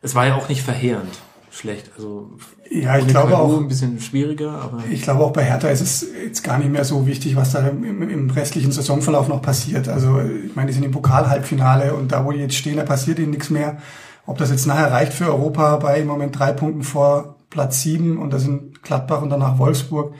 [0.00, 1.18] es war ja auch nicht verheerend
[1.50, 1.90] schlecht.
[1.94, 2.30] Also
[2.70, 6.06] ja, ich glaube auch ein bisschen schwieriger, aber ich glaube auch bei Hertha ist es
[6.24, 9.88] jetzt gar nicht mehr so wichtig, was da im, im restlichen Saisonverlauf noch passiert.
[9.88, 13.18] Also ich meine, die sind im Pokalhalbfinale und da, wo die jetzt stehen, da passiert
[13.18, 13.78] ihnen nichts mehr.
[14.24, 18.16] Ob das jetzt nachher reicht für Europa bei im Moment drei Punkten vor Platz sieben
[18.16, 20.14] und da sind Gladbach und danach Wolfsburg,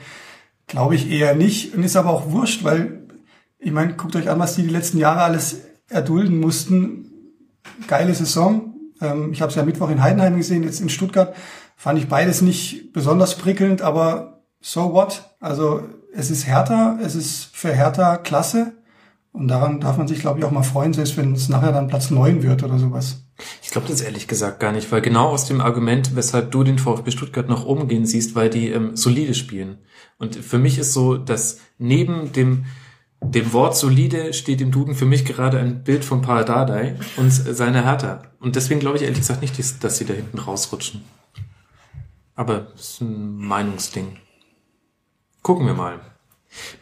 [0.67, 1.73] glaube ich eher nicht.
[1.73, 3.07] Und ist aber auch wurscht, weil
[3.57, 7.11] ich meine, guckt euch an, was die die letzten Jahre alles erdulden mussten.
[7.87, 8.73] Geile Saison.
[9.01, 11.35] Ähm, ich habe es ja Mittwoch in Heidenheim gesehen, jetzt in Stuttgart.
[11.75, 15.35] Fand ich beides nicht besonders prickelnd, aber so what?
[15.39, 15.81] Also
[16.13, 18.73] es ist härter, es ist für Hertha klasse.
[19.33, 21.87] Und daran darf man sich, glaube ich, auch mal freuen, selbst wenn es nachher dann
[21.87, 23.23] Platz neun wird oder sowas.
[23.63, 26.77] Ich glaube das ehrlich gesagt gar nicht, weil genau aus dem Argument, weshalb du den
[26.77, 29.77] VfB Stuttgart noch oben gehen siehst, weil die ähm, solide spielen.
[30.17, 32.65] Und für mich ist so, dass neben dem
[33.23, 37.31] dem Wort solide steht im Duden für mich gerade ein Bild von Paul Dardai und
[37.31, 38.23] seiner Hertha.
[38.39, 41.03] Und deswegen glaube ich ehrlich gesagt nicht, dass sie da hinten rausrutschen.
[42.35, 44.17] Aber das ist ein Meinungsding.
[45.43, 45.99] Gucken wir mal.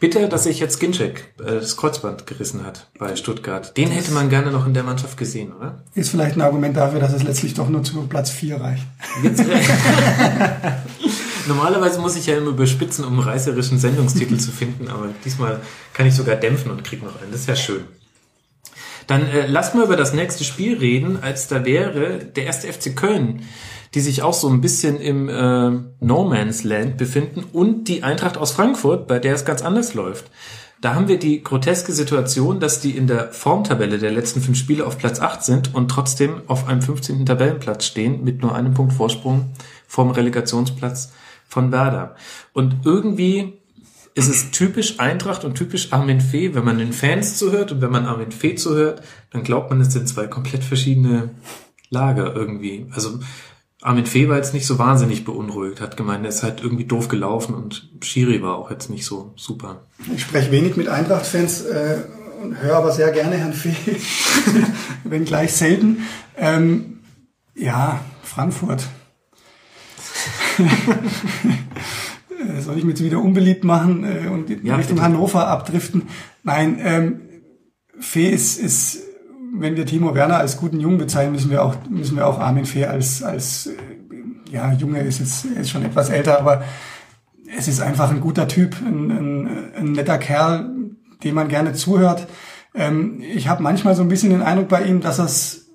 [0.00, 3.76] Bitte, dass sich jetzt Ginczek äh, das Kreuzband gerissen hat bei Stuttgart.
[3.76, 5.84] Den hätte man gerne noch in der Mannschaft gesehen, oder?
[5.94, 8.84] Ist vielleicht ein Argument dafür, dass es letztlich doch nur zu Platz 4 reicht.
[11.46, 15.60] Normalerweise muss ich ja immer überspitzen, um einen reißerischen Sendungstitel zu finden, aber diesmal
[15.92, 17.32] kann ich sogar dämpfen und krieg noch einen.
[17.32, 17.84] Das ist ja schön.
[19.06, 22.94] Dann äh, lasst mal über das nächste Spiel reden, als da wäre der erste FC
[22.94, 23.42] Köln
[23.94, 28.36] die sich auch so ein bisschen im äh, No Man's Land befinden und die Eintracht
[28.36, 30.30] aus Frankfurt, bei der es ganz anders läuft.
[30.80, 34.86] Da haben wir die groteske Situation, dass die in der Formtabelle der letzten fünf Spiele
[34.86, 37.26] auf Platz 8 sind und trotzdem auf einem 15.
[37.26, 39.50] Tabellenplatz stehen mit nur einem Punkt Vorsprung
[39.86, 41.12] vom Relegationsplatz
[41.50, 42.14] von Werder.
[42.54, 43.60] Und irgendwie
[44.14, 47.90] ist es typisch Eintracht und typisch Armin Fee, wenn man den Fans zuhört und wenn
[47.90, 51.30] man Armin Fee zuhört, dann glaubt man, es sind zwei komplett verschiedene
[51.90, 52.86] Lager irgendwie.
[52.92, 53.20] Also
[53.82, 57.08] Armin Fee war jetzt nicht so wahnsinnig beunruhigt, hat gemeint, er ist halt irgendwie doof
[57.08, 59.86] gelaufen und Schiri war auch jetzt nicht so super.
[60.14, 61.96] Ich spreche wenig mit Eintracht-Fans äh,
[62.42, 63.74] und höre aber sehr gerne Herrn Fee,
[65.04, 66.06] wenn gleich selten.
[66.36, 67.00] Ähm,
[67.54, 68.86] ja, Frankfurt.
[72.60, 75.06] Soll ich mich jetzt wieder unbeliebt machen äh, und in ja, Richtung bitte.
[75.06, 76.04] Hannover abdriften?
[76.42, 77.20] Nein, ähm,
[77.98, 79.00] Fee ist, ist
[79.52, 82.64] wenn wir Timo Werner als guten Jungen bezeichnen, müssen wir auch, müssen wir auch Armin
[82.64, 83.72] Fee als, als, äh,
[84.50, 86.64] ja, Junge ist jetzt, er ist schon etwas älter, aber
[87.56, 90.70] es ist einfach ein guter Typ, ein, ein, ein netter Kerl,
[91.22, 92.26] dem man gerne zuhört.
[92.74, 95.70] Ähm, ich habe manchmal so ein bisschen den Eindruck bei ihm, dass es,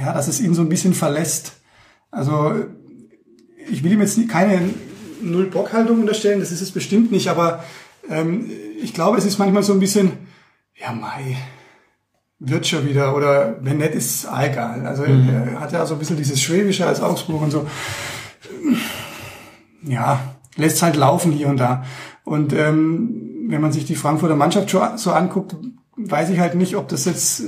[0.00, 1.60] ja, dass es ihn so ein bisschen verlässt.
[2.10, 2.54] Also
[3.70, 4.60] ich will ihm jetzt keine
[5.20, 7.64] Null-Bock-Haltung unterstellen, das ist es bestimmt nicht, aber
[8.08, 8.50] ähm,
[8.80, 10.12] ich glaube, es ist manchmal so ein bisschen,
[10.74, 11.36] ja, Mai,
[12.38, 14.86] wird schon wieder oder wenn nicht, ist egal.
[14.86, 15.28] Also mhm.
[15.28, 17.66] er hat ja so ein bisschen dieses Schwäbische als Augsburg und so.
[19.82, 21.84] Ja, lässt halt laufen hier und da.
[22.24, 25.56] Und ähm, wenn man sich die Frankfurter Mannschaft schon so anguckt,
[25.96, 27.42] weiß ich halt nicht, ob das jetzt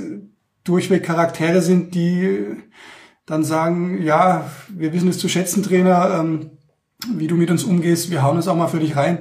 [0.63, 2.45] durchweg Charaktere sind, die
[3.31, 6.51] dann sagen, ja, wir wissen es zu schätzen, Trainer, ähm,
[7.13, 9.19] wie du mit uns umgehst, wir hauen es auch mal für dich rein.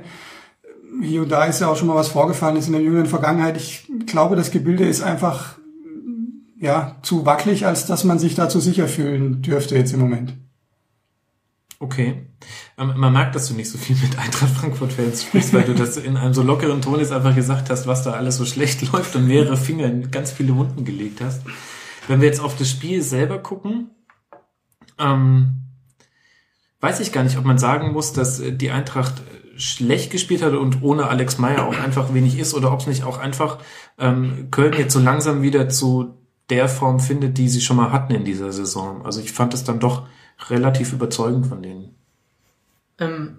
[1.00, 3.56] Hier und da ist ja auch schon mal was vorgefallen, ist in der jüngeren Vergangenheit.
[3.56, 5.58] Ich glaube, das Gebilde ist einfach
[6.58, 10.34] ja, zu wackelig, als dass man sich dazu sicher fühlen dürfte jetzt im Moment.
[11.78, 12.26] Okay.
[12.76, 15.96] Ähm, man merkt, dass du nicht so viel mit Eintracht Frankfurt-Fans sprichst, weil du das
[15.96, 19.16] in einem so lockeren Ton jetzt einfach gesagt hast, was da alles so schlecht läuft
[19.16, 21.42] und mehrere Finger in ganz viele Wunden gelegt hast.
[22.08, 23.90] Wenn wir jetzt auf das Spiel selber gucken,
[25.00, 25.54] ähm,
[26.80, 29.14] weiß ich gar nicht, ob man sagen muss, dass die Eintracht
[29.56, 33.04] schlecht gespielt hat und ohne Alex Meyer auch einfach wenig ist oder ob es nicht
[33.04, 33.58] auch einfach
[33.98, 36.14] ähm, Köln jetzt so langsam wieder zu
[36.48, 39.04] der Form findet, die sie schon mal hatten in dieser Saison.
[39.04, 40.06] Also ich fand es dann doch
[40.48, 41.94] relativ überzeugend von denen.
[42.98, 43.38] Ähm,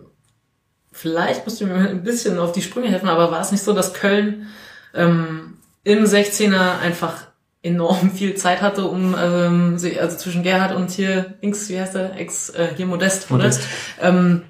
[0.91, 3.73] vielleicht musst du mir ein bisschen auf die Sprünge helfen, aber war es nicht so,
[3.73, 4.47] dass Köln
[4.93, 7.30] ähm, im 16er einfach
[7.63, 12.15] enorm viel Zeit hatte, um ähm, also zwischen Gerhard und hier Inks, wie heißt der,
[12.17, 13.61] Ex, äh, hier Modest, Modest.
[13.99, 14.09] oder?
[14.09, 14.41] Ähm,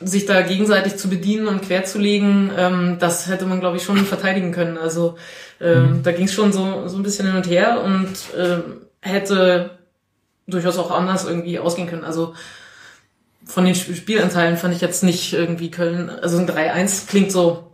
[0.00, 4.52] sich da gegenseitig zu bedienen und querzulegen, ähm, das hätte man, glaube ich, schon verteidigen
[4.52, 4.76] können.
[4.76, 5.16] Also
[5.60, 6.02] ähm, mhm.
[6.02, 8.62] da ging es schon so, so ein bisschen hin und her und ähm,
[9.00, 9.78] hätte
[10.46, 12.04] durchaus auch anders irgendwie ausgehen können.
[12.04, 12.34] Also
[13.44, 17.72] von den Spielanteilen fand ich jetzt nicht irgendwie Köln, also ein 3-1 klingt so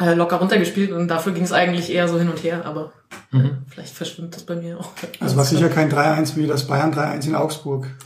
[0.00, 2.92] äh, locker runtergespielt und dafür ging es eigentlich eher so hin und her, aber
[3.30, 3.58] Mhm.
[3.68, 4.90] Vielleicht verschwimmt das bei mir auch.
[5.20, 7.86] Also war sicher kein 3-1 wie das Bayern 3-1 in Augsburg.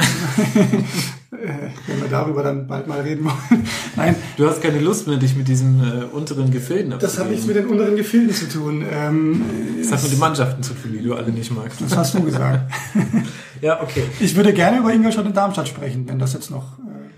[1.32, 3.64] Äh, wenn wir darüber dann bald mal reden wollen.
[3.94, 4.16] Nein.
[4.36, 7.54] Du hast keine Lust mehr, dich mit diesen äh, unteren Gefilden Das hat nichts mit
[7.54, 8.84] den unteren Gefilden zu tun.
[8.90, 9.44] Ähm,
[9.78, 11.80] das hat mit den Mannschaften zu tun, die du alle nicht magst.
[11.80, 12.70] Das hast du gesagt.
[13.60, 14.02] ja, okay.
[14.18, 16.78] Ich würde gerne über Ingolstadt und Darmstadt sprechen, wenn das jetzt noch...
[16.80, 17.10] Äh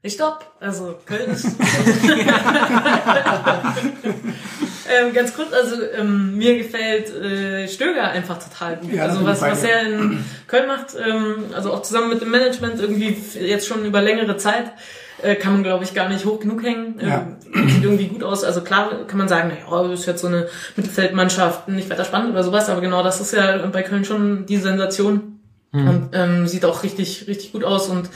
[0.00, 0.46] ich stopp.
[0.60, 1.44] Also Köln ist.
[4.88, 8.92] ähm, ganz kurz, also ähm, mir gefällt äh, Stöger einfach total gut.
[8.92, 12.80] Ja, also was, was er in Köln macht, ähm, also auch zusammen mit dem Management
[12.80, 14.72] irgendwie jetzt schon über längere Zeit,
[15.22, 16.98] äh, kann man glaube ich gar nicht hoch genug hängen.
[17.00, 17.26] Ähm, ja.
[17.68, 18.44] Sieht irgendwie gut aus.
[18.44, 22.44] Also klar kann man sagen, naja, ist jetzt so eine Mittelfeldmannschaft, nicht weiter spannend oder
[22.44, 25.40] sowas, aber genau das ist ja bei Köln schon die Sensation.
[25.72, 25.88] Mhm.
[25.88, 28.08] Und ähm, sieht auch richtig, richtig gut aus und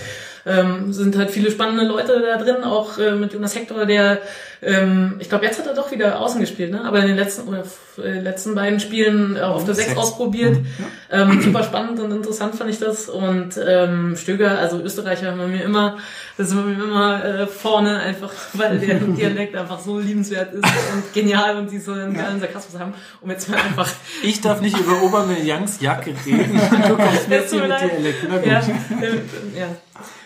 [0.47, 4.19] ähm, sind halt viele spannende Leute da drin, auch äh, mit Jonas Hector, der,
[4.63, 6.85] ähm, ich glaube, jetzt hat er doch wieder außen gespielt, ne?
[6.85, 7.65] aber in den letzten oder
[7.99, 10.55] äh, letzten beiden Spielen äh, auf der 6 ausprobiert.
[10.55, 10.87] Mhm.
[11.11, 13.09] Ähm, super spannend und interessant fand ich das.
[13.09, 15.99] Und ähm, Stöger, also Österreicher, haben mir immer,
[16.39, 21.13] das sind wir immer äh, vorne, einfach weil der Dialekt einfach so liebenswert ist und
[21.13, 22.95] genial und die so einen geilen Sarkasmus haben.
[23.21, 23.89] Um jetzt mal einfach.
[24.23, 26.61] Ich darf nicht über Aubameyang's Jacke reden.
[26.89, 28.27] Du kommst mit Dialekt.
[28.29, 28.47] Na gut.
[28.47, 29.69] Ja, äh, ja.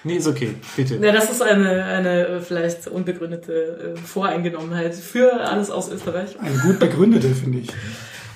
[0.07, 0.99] Nee, ist okay, bitte.
[0.99, 6.39] Ja, das ist eine, eine vielleicht unbegründete äh, Voreingenommenheit für alles aus Österreich.
[6.39, 7.71] Eine gut begründete, finde ich.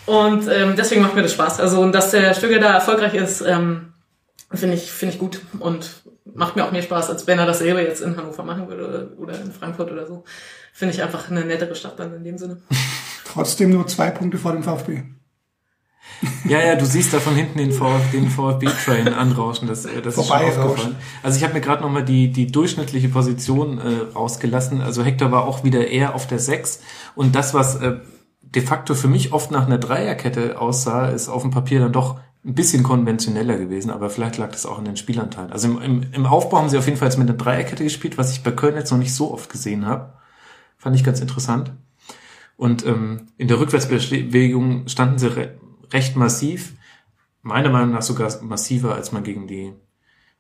[0.05, 1.61] Und ähm, deswegen macht mir das Spaß.
[1.61, 3.93] Also, und dass der Stöger da erfolgreich ist, ähm,
[4.53, 6.03] finde ich, finde ich gut und
[6.35, 9.13] macht mir auch mehr Spaß, als wenn er das selber jetzt in Hannover machen würde
[9.17, 10.25] oder in Frankfurt oder so.
[10.73, 12.61] Finde ich einfach eine nettere Stadt dann in dem Sinne.
[13.25, 15.05] Trotzdem nur zwei Punkte vor dem VfB.
[16.45, 19.69] Ja, ja, du siehst da von hinten den, VfB, den VfB-Train anrauschen.
[19.69, 20.97] Das, äh, das ist schon aufgefallen.
[21.23, 24.81] Also ich habe mir gerade nochmal die, die durchschnittliche Position äh, rausgelassen.
[24.81, 26.81] Also Hector war auch wieder eher auf der 6.
[27.15, 27.97] Und das, was äh,
[28.43, 32.19] de facto für mich oft nach einer Dreierkette aussah, ist auf dem Papier dann doch
[32.45, 35.53] ein bisschen konventioneller gewesen, aber vielleicht lag das auch in den Spielanteilen.
[35.53, 38.17] Also im, im, im Aufbau haben sie auf jeden Fall jetzt mit einer Dreierkette gespielt,
[38.17, 40.15] was ich bei Köln jetzt noch nicht so oft gesehen habe.
[40.79, 41.73] Fand ich ganz interessant.
[42.57, 45.31] Und ähm, in der Rückwärtsbewegung standen sie
[45.93, 46.75] recht massiv.
[47.43, 49.73] Meiner Meinung nach sogar massiver, als man gegen die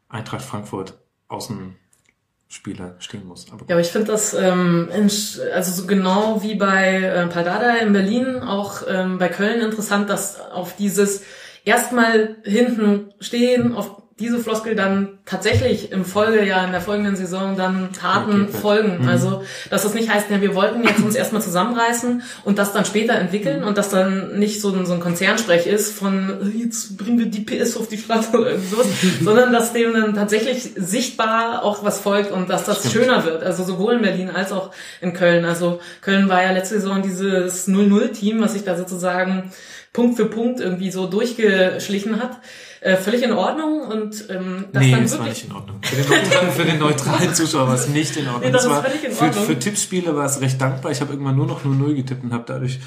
[0.08, 0.98] Eintracht Frankfurt
[1.28, 3.50] Außenspieler stehen muss.
[3.50, 7.92] Aber ja, aber ich finde das ähm, also so genau wie bei äh, Paldada in
[7.92, 11.22] Berlin, auch ähm, bei Köln interessant, dass auf dieses
[11.64, 17.92] erstmal hinten stehen, auf diese Floskel dann tatsächlich im Folgejahr, in der folgenden Saison dann
[17.92, 18.98] Taten okay, folgen.
[19.02, 19.08] Mhm.
[19.08, 22.84] Also, dass das nicht heißt, ja, wir wollten jetzt uns erstmal zusammenreißen und das dann
[22.84, 23.68] später entwickeln mhm.
[23.68, 27.40] und dass dann nicht so ein, so ein Konzernsprech ist von, jetzt bringen wir die
[27.40, 28.86] PS auf die Straße oder sowas,
[29.22, 33.42] sondern dass dem dann tatsächlich sichtbar auch was folgt und dass das schöner wird.
[33.42, 35.44] Also sowohl in Berlin als auch in Köln.
[35.46, 39.50] Also Köln war ja letzte Saison dieses 0-0-Team, was sich da sozusagen
[39.92, 42.38] Punkt für Punkt irgendwie so durchgeschlichen hat.
[42.82, 45.18] Äh, völlig in Ordnung und ähm, das nee, dann das wirklich...
[45.18, 45.80] war nicht in Ordnung.
[45.82, 48.42] Für den neutralen, für den neutralen Zuschauer war es nicht in Ordnung.
[48.42, 49.32] Nee, das, das war völlig in Ordnung.
[49.32, 50.90] Für, für Tippspiele war es recht dankbar.
[50.90, 52.78] Ich habe irgendwann nur noch 0-0 getippt und habe dadurch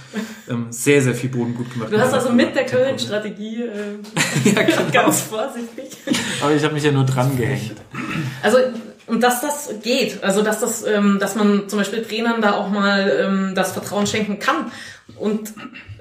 [0.50, 1.94] ähm, sehr, sehr viel Boden gut gemacht.
[1.94, 3.70] Du hast also mit der Köln-Strategie äh,
[4.56, 4.82] ja, genau.
[4.92, 5.96] ganz vorsichtig.
[6.42, 7.76] Aber ich habe mich ja nur dran gehängt.
[8.42, 8.58] Also
[9.06, 12.70] und dass das geht, also dass das, ähm, dass man zum Beispiel Trainern da auch
[12.70, 14.72] mal ähm, das Vertrauen schenken kann
[15.24, 15.54] und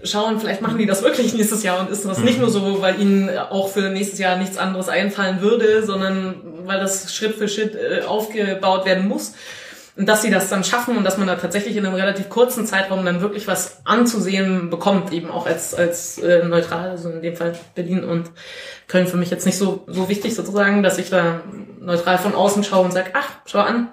[0.03, 3.01] schauen, vielleicht machen die das wirklich nächstes Jahr und ist das nicht nur so, weil
[3.01, 7.77] ihnen auch für nächstes Jahr nichts anderes einfallen würde, sondern weil das Schritt für Schritt
[7.77, 9.35] äh, aufgebaut werden muss.
[9.95, 12.67] Und dass sie das dann schaffen und dass man da tatsächlich in einem relativ kurzen
[12.67, 17.37] Zeitraum dann wirklich was anzusehen bekommt, eben auch als, als äh, neutral, also in dem
[17.37, 18.31] Fall Berlin und
[18.89, 21.43] Köln für mich jetzt nicht so, so wichtig sozusagen, dass ich da
[21.79, 23.89] neutral von außen schaue und sage, ach, schau an,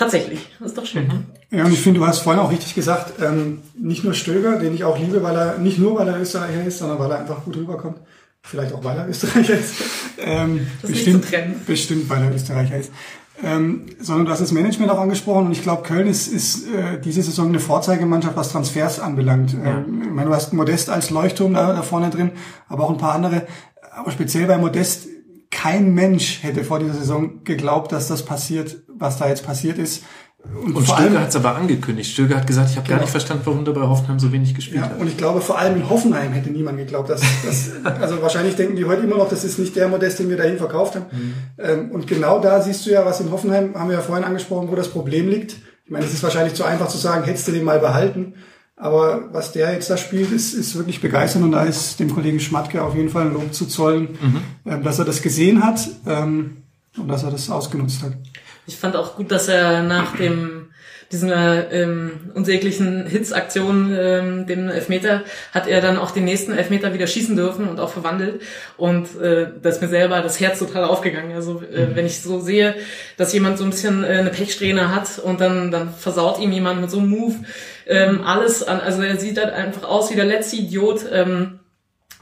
[0.00, 1.06] tatsächlich, das ist doch schön.
[1.06, 1.24] Mhm.
[1.56, 4.74] Ja, und ich finde, du hast vorhin auch richtig gesagt, ähm, nicht nur Stöger, den
[4.74, 7.44] ich auch liebe, weil er, nicht nur weil er Österreicher ist, sondern weil er einfach
[7.44, 7.98] gut rüberkommt.
[8.42, 9.74] Vielleicht auch weil er Österreicher ist.
[10.18, 11.26] Ähm, das bestimmt,
[11.66, 12.90] bestimmt, weil er Österreicher ist.
[13.42, 17.00] Ähm, sondern du hast das Management auch angesprochen und ich glaube, Köln ist, ist äh,
[17.00, 19.52] diese Saison eine Vorzeigemannschaft, was Transfers anbelangt.
[19.52, 19.78] Ja.
[19.78, 22.32] Ähm, ich meine, du hast Modest als Leuchtturm da, da vorne drin,
[22.68, 23.46] aber auch ein paar andere.
[23.92, 25.08] Aber speziell bei Modest,
[25.50, 30.04] kein Mensch hätte vor dieser Saison geglaubt, dass das passiert, was da jetzt passiert ist.
[30.42, 32.10] Und, und Stöger hat es aber angekündigt.
[32.10, 32.98] Stöger hat gesagt, ich habe genau.
[32.98, 34.98] gar nicht verstanden, warum der bei Hoffenheim so wenig gespielt ja, hat.
[34.98, 38.74] Und ich glaube, vor allem in Hoffenheim hätte niemand geglaubt, dass, dass also wahrscheinlich denken
[38.76, 41.06] die heute immer noch, das ist nicht der Modest, den wir dahin verkauft haben.
[41.10, 41.34] Mhm.
[41.58, 44.68] Ähm, und genau da siehst du ja, was in Hoffenheim, haben wir ja vorhin angesprochen,
[44.70, 45.56] wo das Problem liegt.
[45.84, 48.34] Ich meine, es ist wahrscheinlich zu einfach zu sagen, hättest du den mal behalten.
[48.76, 52.40] Aber was der jetzt da spielt, ist, ist wirklich begeisternd und da ist dem Kollegen
[52.40, 54.40] Schmatke auf jeden Fall ein Lob zu zollen, mhm.
[54.64, 56.62] ähm, dass er das gesehen hat ähm,
[56.96, 58.16] und dass er das ausgenutzt hat.
[58.66, 60.70] Ich fand auch gut, dass er nach dem
[61.12, 67.08] dieser ähm, unsäglichen Hitzaktion, ähm, dem Elfmeter, hat er dann auch den nächsten Elfmeter wieder
[67.08, 68.42] schießen dürfen und auch verwandelt.
[68.76, 71.32] Und äh, da ist mir selber das Herz total aufgegangen.
[71.34, 71.96] Also äh, mhm.
[71.96, 72.76] wenn ich so sehe,
[73.16, 76.80] dass jemand so ein bisschen äh, eine Pechsträhne hat und dann, dann versaut ihm jemand
[76.80, 77.34] mit so einem Move
[77.88, 78.80] ähm, alles an.
[78.80, 81.06] Also er sieht halt einfach aus wie der letzte Idiot.
[81.12, 81.59] Ähm,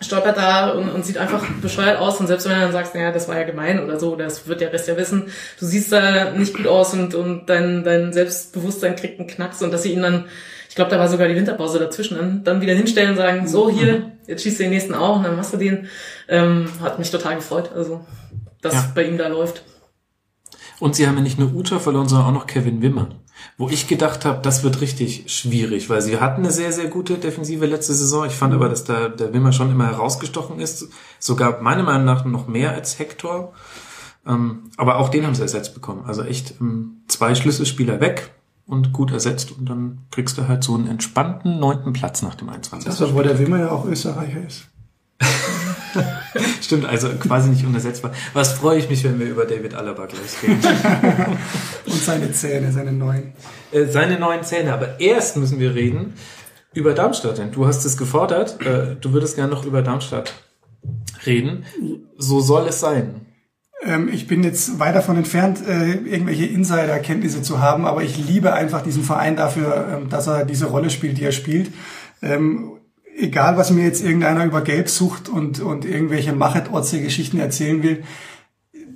[0.01, 3.11] stolpert da und, und sieht einfach bescheuert aus und selbst wenn du dann sagst, naja,
[3.11, 5.27] das war ja gemein oder so, das wird der Rest ja wissen,
[5.59, 9.73] du siehst da nicht gut aus und, und dein, dein Selbstbewusstsein kriegt einen Knacks und
[9.73, 10.27] dass sie ihn dann,
[10.69, 13.69] ich glaube, da war sogar die Winterpause dazwischen, dann, dann wieder hinstellen und sagen, so
[13.69, 15.89] hier, jetzt schießt du den nächsten auch und dann machst du den,
[16.29, 18.05] ähm, hat mich total gefreut, also
[18.63, 18.93] dass ja.
[18.95, 19.63] bei ihm da läuft.
[20.79, 23.09] Und sie haben ja nicht nur Uta verloren, sondern auch noch Kevin Wimmer.
[23.57, 27.19] Wo ich gedacht habe, das wird richtig schwierig, weil sie hatten eine sehr, sehr gute
[27.19, 28.27] Defensive letzte Saison.
[28.27, 30.89] Ich fand aber, dass da der Wimmer schon immer herausgestochen ist.
[31.19, 33.53] Sogar meiner Meinung nach noch mehr als Hector.
[34.27, 36.05] Ähm, aber auch den haben sie ersetzt bekommen.
[36.07, 38.33] Also echt ähm, zwei Schlüsselspieler weg
[38.67, 42.51] und gut ersetzt und dann kriegst du halt so einen entspannten neunten Platz nach dem
[42.51, 42.89] 21.
[42.89, 44.67] Das, obwohl der Wimmer ja auch Österreicher ist.
[46.63, 48.13] Stimmt, also quasi nicht unersetzbar.
[48.33, 50.61] Was freue ich mich, wenn wir über David Alaba gleich reden.
[51.87, 53.33] und seine Zähne, seine neuen.
[53.73, 54.73] Äh, seine neuen Zähne.
[54.73, 56.15] Aber erst müssen wir reden
[56.75, 57.39] über Darmstadt.
[57.39, 58.61] Denn du hast es gefordert.
[58.65, 60.35] Äh, du würdest gerne noch über Darmstadt
[61.27, 61.65] reden.
[62.17, 63.27] So soll es sein.
[63.83, 68.53] Ähm, ich bin jetzt weit davon entfernt, äh, irgendwelche Insider-Kenntnisse zu haben, aber ich liebe
[68.53, 71.71] einfach diesen Verein dafür, ähm, dass er diese Rolle spielt, die er spielt.
[72.21, 72.78] Ähm,
[73.19, 78.05] egal, was mir jetzt irgendeiner über Geld sucht und, und irgendwelche Machet-Otze-Geschichten erzählen will,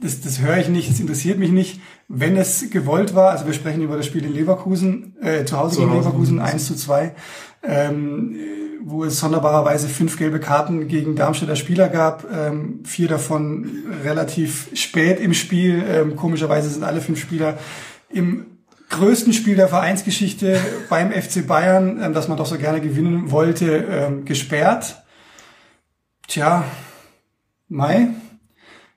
[0.01, 1.81] das, das höre ich nicht, das interessiert mich nicht.
[2.09, 5.81] Wenn es gewollt war, also wir sprechen über das Spiel in Leverkusen, äh, zu Hause
[5.81, 7.15] gegen Leverkusen 1 zu 2,
[7.63, 8.37] ähm,
[8.85, 13.71] wo es sonderbarerweise fünf gelbe Karten gegen Darmstädter Spieler gab, ähm, vier davon
[14.03, 15.85] relativ spät im Spiel.
[15.89, 17.59] Ähm, komischerweise sind alle fünf Spieler
[18.09, 18.47] im
[18.93, 23.77] größten Spiel der Vereinsgeschichte beim FC Bayern, ähm, das man doch so gerne gewinnen wollte,
[23.91, 25.03] ähm, gesperrt.
[26.29, 26.65] Tja,
[27.69, 28.09] Mai,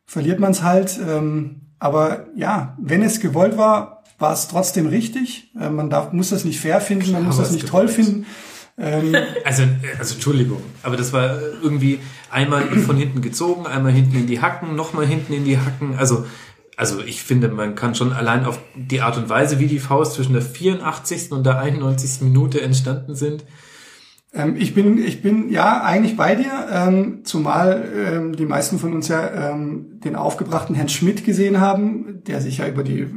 [0.06, 1.00] verliert man es halt.
[1.00, 5.52] Ähm, aber ja, wenn es gewollt war, war es trotzdem richtig.
[5.60, 8.26] Äh, man darf, muss das nicht fair finden, man muss das nicht toll finden.
[8.78, 9.16] Ähm,
[9.46, 9.64] also,
[9.98, 14.76] also Entschuldigung, aber das war irgendwie einmal von hinten gezogen, einmal hinten in die Hacken,
[14.76, 15.96] nochmal hinten in die Hacken.
[15.98, 16.26] Also,
[16.78, 20.14] also ich finde, man kann schon allein auf die Art und Weise, wie die Faust
[20.14, 21.32] zwischen der 84.
[21.32, 22.22] und der 91.
[22.22, 23.46] Minute entstanden sind,
[24.36, 28.94] ähm, ich bin, ich bin ja eigentlich bei dir, ähm, zumal ähm, die meisten von
[28.94, 33.08] uns ja ähm, den aufgebrachten Herrn Schmidt gesehen haben, der sich ja über die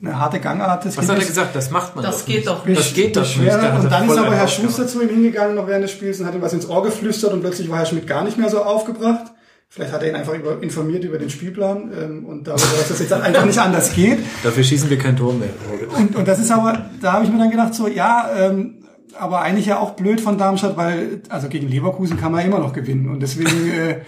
[0.00, 1.56] eine harte Gangart des Was hat er gesagt?
[1.56, 2.78] Das macht man Das doch geht doch nicht.
[2.78, 3.52] Das geht doch nicht.
[3.52, 6.34] Und dann ist aber Herr Schuster zu ihm hingegangen noch während des Spiels und hat
[6.34, 9.32] ihm was ins Ohr geflüstert und plötzlich war Herr Schmidt gar nicht mehr so aufgebracht.
[9.70, 13.00] Vielleicht hat er ihn einfach über, informiert über den Spielplan ähm, und darüber, dass das
[13.00, 14.18] jetzt einfach nicht anders geht.
[14.42, 15.50] Dafür schießen wir kein Tor mehr.
[15.96, 18.86] Und, und das ist aber, da habe ich mir dann gedacht, so, ja, ähm,
[19.18, 22.72] aber eigentlich ja auch blöd von Darmstadt, weil also gegen Leverkusen kann man immer noch
[22.72, 24.00] gewinnen und deswegen äh,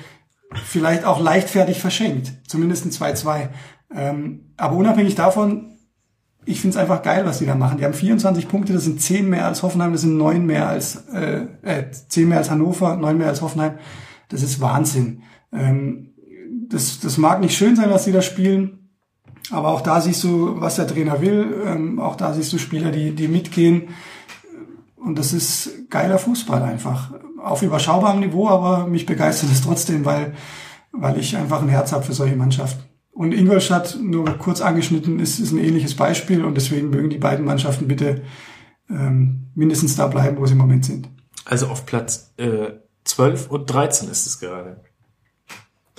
[0.64, 3.48] vielleicht auch leichtfertig verschenkt, zumindest ein 2-2.
[3.94, 5.76] Ähm, aber unabhängig davon,
[6.46, 7.78] ich finde es einfach geil, was die da machen.
[7.78, 11.04] Die haben 24 Punkte, das sind 10 mehr als Hoffenheim, das sind 9 mehr als
[11.12, 13.74] äh, äh, 10 mehr als Hannover, 9 mehr als Hoffenheim.
[14.28, 15.22] Das ist Wahnsinn.
[15.52, 16.14] Ähm,
[16.68, 18.90] das, das mag nicht schön sein, was die da spielen,
[19.50, 21.62] aber auch da siehst du, was der Trainer will.
[21.66, 23.88] Ähm, auch da siehst du Spieler, die, die mitgehen.
[24.96, 27.12] Und das ist geiler Fußball einfach.
[27.42, 30.34] Auf überschaubarem Niveau, aber mich begeistert es trotzdem, weil,
[30.92, 32.84] weil ich einfach ein Herz habe für solche Mannschaften.
[33.12, 37.44] Und Ingolstadt, nur kurz angeschnitten, ist, ist ein ähnliches Beispiel und deswegen mögen die beiden
[37.44, 38.22] Mannschaften bitte
[38.88, 41.08] ähm, mindestens da bleiben, wo sie im Moment sind.
[41.44, 42.72] Also auf Platz äh,
[43.04, 44.82] 12 und 13 ist es gerade.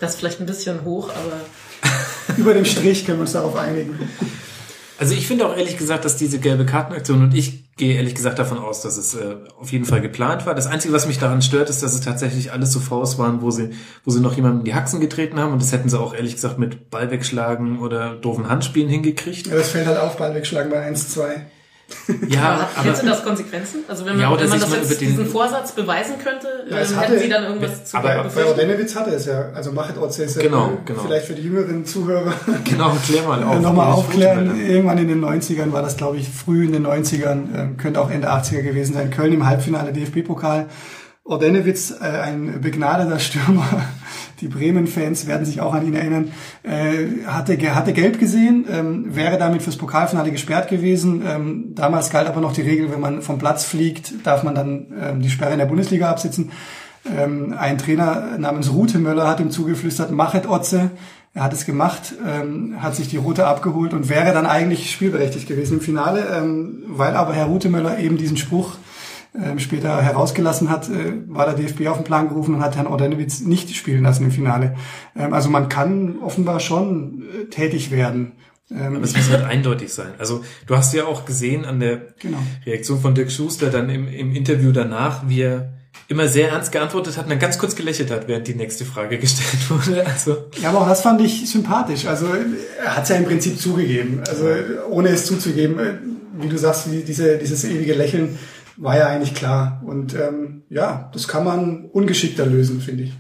[0.01, 1.39] Das ist vielleicht ein bisschen hoch, aber.
[2.37, 3.97] Über dem Strich können wir uns darauf einigen.
[4.97, 8.37] Also ich finde auch ehrlich gesagt, dass diese gelbe Kartenaktion und ich gehe ehrlich gesagt
[8.37, 10.53] davon aus, dass es äh, auf jeden Fall geplant war.
[10.53, 13.49] Das Einzige, was mich daran stört, ist, dass es tatsächlich alles so Faust waren, wo
[13.49, 13.71] sie,
[14.05, 16.35] wo sie noch jemanden in die Haxen getreten haben und das hätten sie auch ehrlich
[16.35, 19.47] gesagt mit Ball wegschlagen oder doofen Handspielen hingekriegt.
[19.47, 21.41] Ja, das fällt halt auf, Ball wegschlagen bei 1-2.
[22.27, 23.79] Ja, aber hätte das Konsequenzen?
[23.87, 27.19] Also wenn man, ja, wenn man das jetzt diesen Vorsatz beweisen könnte, ja, ähm, hätten
[27.19, 31.01] sie dann irgendwas zu Aber bei Ordenewitz hatte es ja, also Machet Orze genau, genau.
[31.01, 32.33] vielleicht für die jüngeren Zuhörer
[32.63, 33.59] genau, klär mal auf.
[33.59, 34.59] nochmal aufklären.
[34.59, 38.09] Irgendwann in den 90ern war das, glaube ich, früh in den 90ern, äh, könnte auch
[38.09, 39.09] Ende 80er gewesen sein.
[39.09, 40.67] Köln im Halbfinale DFB-Pokal.
[41.23, 43.83] Ordenewitz, äh, ein begnadeter Stürmer,
[44.41, 46.31] die Bremen-Fans werden sich auch an ihn erinnern,
[46.63, 51.23] äh, hatte, hatte gelb gesehen, ähm, wäre damit fürs Pokalfinale gesperrt gewesen.
[51.25, 54.87] Ähm, damals galt aber noch die Regel, wenn man vom Platz fliegt, darf man dann
[54.99, 56.51] ähm, die Sperre in der Bundesliga absitzen.
[57.05, 60.91] Ähm, ein Trainer namens Rute Möller hat ihm zugeflüstert, machet Otze.
[61.33, 65.47] Er hat es gemacht, ähm, hat sich die Rote abgeholt und wäre dann eigentlich spielberechtigt
[65.47, 68.75] gewesen im Finale, ähm, weil aber Herr Rutemöller eben diesen Spruch
[69.33, 72.87] ähm, später herausgelassen hat, äh, war der DFB auf den Plan gerufen und hat Herrn
[72.87, 74.75] Ordenewitz nicht spielen lassen im Finale.
[75.15, 78.33] Ähm, also man kann offenbar schon äh, tätig werden.
[78.69, 80.13] Ähm, Aber es muss halt eindeutig sein.
[80.17, 82.39] Also du hast ja auch gesehen an der genau.
[82.65, 85.73] Reaktion von Dirk Schuster dann im, im Interview danach, wie er
[86.07, 89.17] immer sehr ernst geantwortet hat und dann ganz kurz gelächelt hat, während die nächste Frage
[89.19, 90.05] gestellt wurde.
[90.05, 92.05] Also ja, aber auch das fand ich sympathisch.
[92.05, 92.27] Also
[92.83, 94.21] er hat es ja im Prinzip zugegeben.
[94.27, 94.45] Also
[94.89, 95.93] ohne es zuzugeben, äh,
[96.41, 98.37] wie du sagst, diese, dieses ewige Lächeln
[98.81, 99.81] war ja eigentlich klar.
[99.85, 103.13] Und ähm, ja, das kann man ungeschickter lösen, finde ich.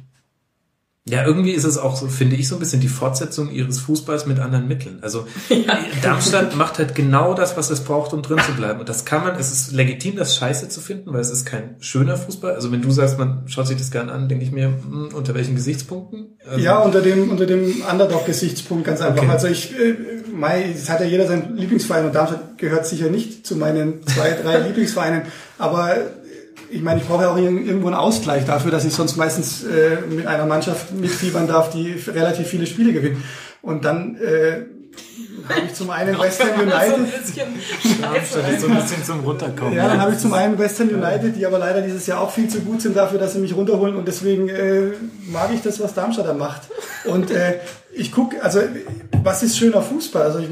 [1.03, 4.27] Ja, irgendwie ist es auch so, finde ich, so ein bisschen die Fortsetzung ihres Fußballs
[4.27, 4.99] mit anderen Mitteln.
[5.01, 5.79] Also ja.
[6.03, 8.79] Darmstadt macht halt genau das, was es braucht, um drin zu bleiben.
[8.79, 11.75] Und das kann man, es ist legitim, das scheiße zu finden, weil es ist kein
[11.79, 12.53] schöner Fußball.
[12.53, 15.09] Also wenn du sagst, man schaut sich das gern an, denke ich mir, mh, hm,
[15.15, 16.37] unter welchen Gesichtspunkten?
[16.47, 19.23] Also ja, unter dem, unter dem Underdog-Gesichtspunkt ganz einfach.
[19.23, 19.31] Okay.
[19.31, 19.95] Also ich, äh,
[20.31, 24.31] Mai, es hat ja jeder seinen Lieblingsverein und Darmstadt gehört sicher nicht zu meinen zwei,
[24.33, 25.23] drei Lieblingsvereinen.
[25.61, 25.95] Aber
[26.71, 29.97] ich meine, ich brauche ja auch irgendwo einen Ausgleich dafür, dass ich sonst meistens äh,
[30.09, 33.17] mit einer Mannschaft mitfiebern darf, die relativ viele Spiele gewinnt.
[33.61, 34.63] Und dann äh,
[35.49, 38.59] habe ich zum einen West Ham United.
[38.59, 39.73] so ein bisschen zum Runterkommen.
[39.73, 42.31] Ja, dann habe ich zum einen West Ham United, die aber leider dieses Jahr auch
[42.31, 44.91] viel zu gut sind dafür, dass sie mich runterholen und deswegen äh,
[45.31, 46.63] mag ich das, was Darmstadt da macht.
[47.05, 47.59] Und äh,
[47.93, 48.61] ich gucke, also
[49.23, 50.23] was ist schöner Fußball?
[50.23, 50.49] Also ich,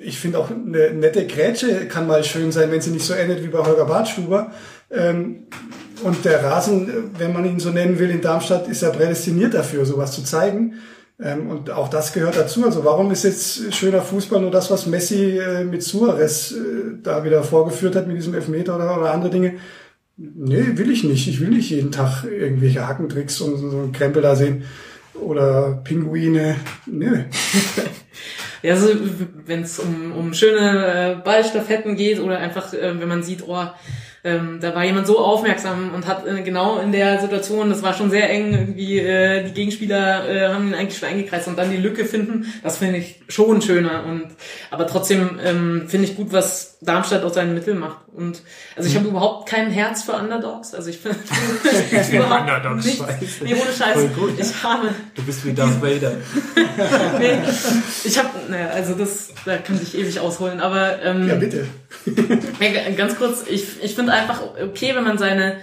[0.00, 3.42] ich finde auch eine nette Grätsche kann mal schön sein, wenn sie nicht so endet
[3.42, 4.52] wie bei Holger Bartstuber.
[4.90, 5.46] Ähm,
[6.02, 9.84] und der Rasen, wenn man ihn so nennen will, in Darmstadt ist ja prädestiniert dafür,
[9.84, 10.74] sowas zu zeigen.
[11.22, 12.64] Ähm, und auch das gehört dazu.
[12.64, 17.24] Also warum ist jetzt schöner Fußball nur das, was Messi äh, mit Suarez äh, da
[17.24, 19.54] wieder vorgeführt hat mit diesem Elfmeter oder, oder andere Dinge?
[20.16, 21.28] Nee, will ich nicht.
[21.28, 24.64] Ich will nicht jeden Tag irgendwelche Hackentricks und so einen Krempel da sehen.
[25.14, 26.56] Oder Pinguine.
[26.86, 27.24] Nö.
[28.62, 28.88] Ja, also
[29.46, 33.64] wenn es um, um schöne äh, Ballstaffetten geht oder einfach, äh, wenn man sieht, oh,
[34.22, 37.94] ähm, da war jemand so aufmerksam und hat äh, genau in der Situation, das war
[37.94, 41.70] schon sehr eng, irgendwie äh, die Gegenspieler äh, haben ihn eigentlich schon eingekreist und dann
[41.70, 44.04] die Lücke finden, das finde ich schon schöner.
[44.04, 44.28] Und
[44.70, 47.98] aber trotzdem ähm, finde ich gut, was Darmstadt aus seinen Mitteln macht.
[48.14, 48.40] Und
[48.74, 49.10] also ich habe mhm.
[49.10, 50.74] überhaupt kein Herz für Underdogs.
[50.74, 51.18] Also ich finde
[52.12, 53.04] überhaupt Underdogs nichts.
[53.04, 53.44] Scheiße.
[53.44, 53.98] Nee, ohne Scheiß.
[54.38, 54.88] Ich habe.
[55.14, 56.12] Du bist wie Darth Vader.
[57.18, 57.38] nee,
[58.04, 60.60] ich habe, naja, also das, da könnte ich ewig ausholen.
[60.60, 61.66] Aber ähm, ja bitte.
[62.96, 65.56] ganz kurz, ich, ich finde einfach okay, wenn man seine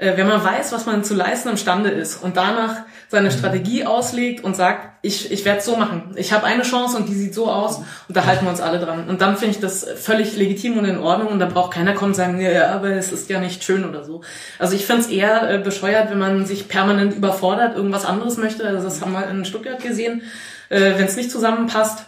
[0.00, 4.54] wenn man weiß, was man zu leisten imstande ist und danach seine Strategie auslegt und
[4.54, 6.12] sagt, ich, ich werde es so machen.
[6.14, 8.78] Ich habe eine Chance und die sieht so aus und da halten wir uns alle
[8.78, 9.08] dran.
[9.08, 12.12] Und dann finde ich das völlig legitim und in Ordnung und da braucht keiner kommen
[12.12, 14.20] und sagen, ja, aber es ist ja nicht schön oder so.
[14.60, 18.68] Also ich finde es eher äh, bescheuert, wenn man sich permanent überfordert, irgendwas anderes möchte.
[18.68, 20.22] Also das haben wir in Stuttgart gesehen.
[20.68, 22.04] Äh, wenn es nicht zusammenpasst,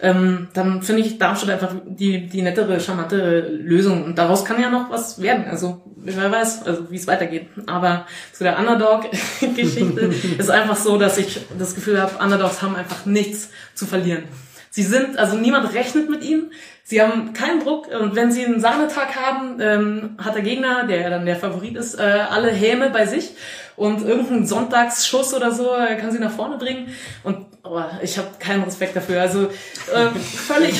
[0.00, 4.04] ähm, dann finde ich Darmstadt einfach die, die nettere, charmante Lösung.
[4.04, 5.46] Und daraus kann ja noch was werden.
[5.48, 7.48] Also wer weiß, also wie es weitergeht.
[7.66, 13.06] Aber zu der Underdog-Geschichte ist einfach so, dass ich das Gefühl habe, Underdogs haben einfach
[13.06, 14.24] nichts zu verlieren.
[14.70, 16.52] Sie sind, also niemand rechnet mit ihnen.
[16.84, 21.00] Sie haben keinen Druck und wenn sie einen Sahnetag haben, ähm, hat der Gegner, der
[21.00, 23.30] ja dann der Favorit ist, äh, alle Häme bei sich
[23.74, 26.88] und irgendeinen Sonntagsschuss oder so äh, kann sie nach vorne bringen
[27.24, 29.20] und oh, ich habe keinen Respekt dafür.
[29.20, 29.44] Also
[29.92, 30.74] äh, völlig.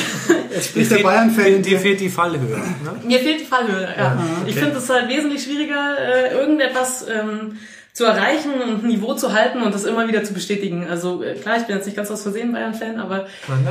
[0.50, 1.62] Es spricht der Bayern-Fan.
[1.62, 2.58] Dir fehlt die Fallhöhe.
[2.58, 3.00] Ne?
[3.04, 3.88] Mir fehlt die Fallhöhe.
[3.96, 3.96] Ja.
[3.96, 4.50] ja okay.
[4.50, 7.58] Ich finde es halt wesentlich schwieriger, äh, irgendetwas ähm,
[7.96, 10.86] zu erreichen und ein Niveau zu halten und das immer wieder zu bestätigen.
[10.86, 13.24] Also äh, klar, ich bin jetzt nicht ganz aus Versehen Bayern-Fan, aber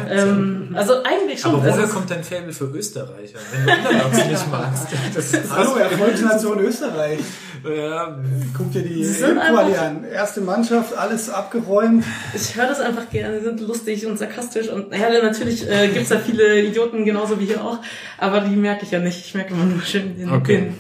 [0.09, 1.51] ähm, also eigentlich schon.
[1.51, 4.87] Aber woher also, kommt dein Faible für Österreicher, wenn du Underdogs nicht magst?
[5.13, 7.19] Das ist Hallo, Erfolgsnation Österreich.
[7.63, 8.17] Ja.
[8.57, 10.03] Guck dir die Quali an.
[10.03, 12.03] Erste Mannschaft, alles abgeräumt.
[12.33, 16.09] Ich höre das einfach gerne, sie sind lustig und sarkastisch und ja, natürlich äh, gibt's
[16.09, 17.77] da viele Idioten, genauso wie hier auch,
[18.17, 19.19] aber die merke ich ja nicht.
[19.19, 20.61] Ich merke immer nur schön den, okay.
[20.61, 20.77] den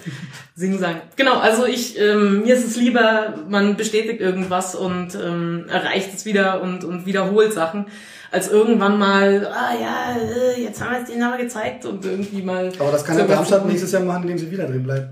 [0.57, 1.01] Singen sagen.
[1.17, 6.23] Genau, also ich, ähm, mir ist es lieber, man bestätigt irgendwas und ähm, erreicht es
[6.23, 7.87] wieder und, und wiederholt Sachen,
[8.31, 12.41] als irgendwann mal, ah ja, äh, jetzt haben wir es denen aber gezeigt und irgendwie
[12.41, 12.71] mal.
[12.79, 15.09] Aber das kann ja Darmstadt nächstes Jahr machen, indem sie wieder drin bleibt.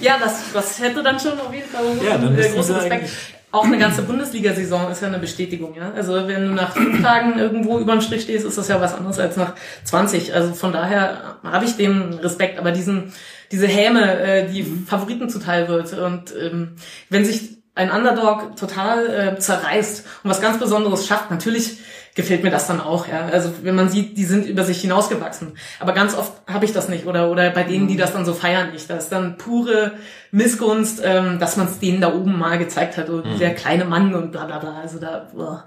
[0.00, 3.10] ja, das, das hätte dann schon auf jeden Fall ja, dann äh, großen Respekt.
[3.52, 5.92] Auch eine ganze Bundesliga-Saison ist ja eine Bestätigung, ja.
[5.94, 9.20] Also wenn du nach fünf Tagen irgendwo überm Strich stehst, ist das ja was anderes
[9.20, 9.54] als nach
[9.84, 10.34] 20.
[10.34, 13.12] Also von daher habe ich dem Respekt, aber diesen
[13.52, 14.64] diese Häme, äh, die.
[14.86, 15.92] Favoriten zuteil wird.
[15.92, 16.76] Und ähm,
[17.10, 21.78] wenn sich ein Underdog total äh, zerreißt und was ganz Besonderes schafft, natürlich
[22.14, 23.26] gefällt mir das dann auch, ja.
[23.26, 25.56] Also wenn man sieht, die sind über sich hinausgewachsen.
[25.80, 27.06] Aber ganz oft habe ich das nicht.
[27.06, 27.98] Oder oder bei denen, die mhm.
[27.98, 28.88] das dann so feiern, nicht.
[28.88, 29.92] Das ist dann pure
[30.30, 33.08] Missgunst, ähm, dass man es denen da oben mal gezeigt hat.
[33.08, 33.38] Und mhm.
[33.40, 34.80] der kleine Mann und bla bla bla.
[34.80, 35.64] Also da, boah,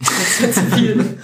[0.00, 1.18] das wird zu viel.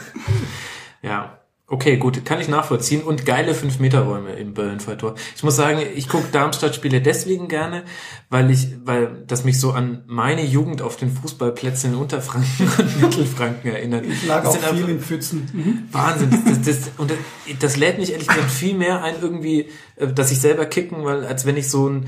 [1.02, 1.39] ja.
[1.72, 3.00] Okay, gut, kann ich nachvollziehen.
[3.00, 5.14] Und geile 5-Meter-Räume im Böllenfalltor.
[5.36, 7.84] Ich muss sagen, ich gucke Darmstadt-Spiele deswegen gerne,
[8.28, 13.00] weil ich, weil das mich so an meine Jugend auf den Fußballplätzen in Unterfranken und
[13.00, 14.04] Mittelfranken erinnert.
[14.04, 15.48] Ich lag das auch viel in Pfützen.
[15.52, 15.82] Mhm.
[15.92, 16.30] Wahnsinn.
[16.30, 17.18] Das, das, das, und das,
[17.60, 21.24] das lädt mich ehrlich gesagt viel mehr ein, irgendwie, äh, dass ich selber kicken, weil
[21.24, 22.06] als wenn ich so ein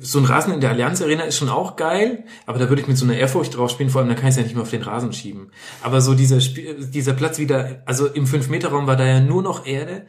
[0.00, 2.88] so ein Rasen in der Allianz Arena ist schon auch geil, aber da würde ich
[2.88, 4.62] mit so einer Ehrfurcht drauf spielen, vor allem da kann ich es ja nicht mehr
[4.62, 5.50] auf den Rasen schieben.
[5.82, 10.06] Aber so dieser, dieser Platz wieder, also im 5-Meter-Raum war da ja nur noch Erde.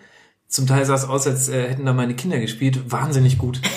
[0.48, 2.92] Zum Teil sah es aus, als äh, hätten da meine Kinder gespielt.
[2.92, 3.62] Wahnsinnig gut.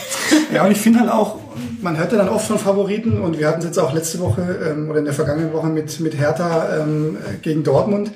[0.52, 1.38] Ja, und ich finde halt auch,
[1.82, 4.42] man hört ja dann oft von Favoriten und wir hatten es jetzt auch letzte Woche
[4.66, 8.12] ähm, oder in der vergangenen Woche mit, mit Hertha ähm, gegen Dortmund,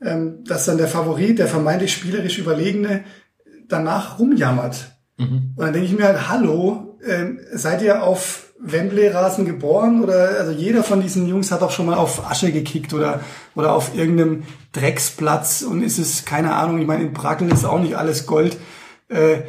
[0.00, 3.04] ähm, dass dann der Favorit, der vermeintlich spielerisch Überlegene,
[3.68, 4.96] danach rumjammert.
[5.18, 5.52] Mhm.
[5.56, 10.50] Und dann denke ich mir halt, hallo, ähm, seid ihr auf Wembley-Rasen geboren oder also
[10.50, 13.20] jeder von diesen Jungs hat auch schon mal auf Asche gekickt oder
[13.54, 16.78] oder auf irgendeinem Drecksplatz und ist es keine Ahnung.
[16.78, 18.56] Ich meine in Brackeln ist auch nicht alles Gold.
[19.08, 19.42] Äh,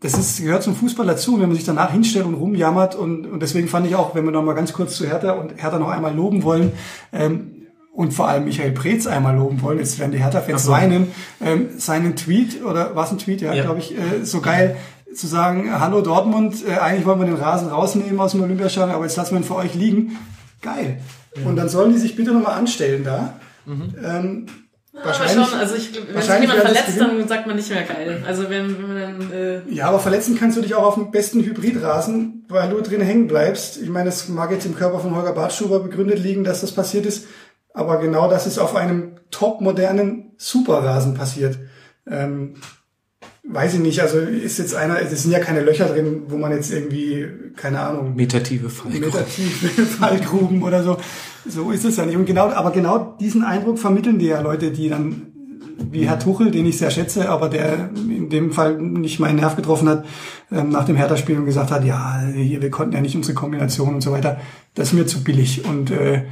[0.00, 2.96] das ist, gehört zum Fußball dazu, wenn man sich danach hinstellt und rumjammert.
[2.96, 5.62] Und, und deswegen fand ich auch, wenn wir noch mal ganz kurz zu Hertha und
[5.62, 6.72] Hertha noch einmal loben wollen,
[7.12, 10.72] ähm, und vor allem Michael Preetz einmal loben wollen, jetzt werden die Hertha-Fans so.
[10.72, 11.12] weinen,
[11.44, 13.64] ähm, seinen Tweet, oder was ein Tweet, ja, ja.
[13.64, 14.76] glaube ich, äh, so geil
[15.14, 19.04] zu sagen, hallo Dortmund, äh, eigentlich wollen wir den Rasen rausnehmen aus dem Olympiastadion, aber
[19.04, 20.18] jetzt lassen wir ihn für euch liegen.
[20.60, 21.00] Geil.
[21.36, 21.46] Ja.
[21.46, 23.34] Und dann sollen die sich bitte nochmal anstellen da.
[23.66, 23.94] Mhm.
[24.04, 24.46] Ähm,
[24.94, 28.22] ja, wahrscheinlich, schon, also ich, wenn sich jemand verletzt, dann sagt man nicht mehr geil.
[28.26, 31.42] Also wenn, wenn man äh Ja, aber verletzen kannst du dich auch auf dem besten
[31.42, 33.80] Hybridrasen, weil du drin hängen bleibst.
[33.80, 37.06] Ich meine, es mag jetzt im Körper von Holger Bartschuber begründet liegen, dass das passiert
[37.06, 37.26] ist,
[37.72, 41.58] aber genau das ist auf einem top modernen Superrasen passiert.
[42.06, 42.56] Ähm,
[43.44, 46.52] weiß ich nicht, also ist jetzt einer, es sind ja keine Löcher drin, wo man
[46.52, 47.26] jetzt irgendwie,
[47.56, 48.14] keine Ahnung.
[48.14, 49.00] Metative Fallgruben.
[49.00, 50.96] Metative Fallgruben oder so.
[51.46, 52.16] So ist es ja nicht.
[52.16, 55.32] Und genau, aber genau diesen Eindruck vermitteln die ja Leute, die dann,
[55.90, 59.56] wie Herr Tuchel, den ich sehr schätze, aber der in dem Fall nicht meinen Nerv
[59.56, 60.04] getroffen hat,
[60.52, 63.94] ähm, nach dem Hertha-Spiel und gesagt hat, ja, hier, wir konnten ja nicht unsere Kombination
[63.94, 64.40] und so weiter.
[64.74, 65.64] Das ist mir zu billig.
[65.64, 66.26] Und äh,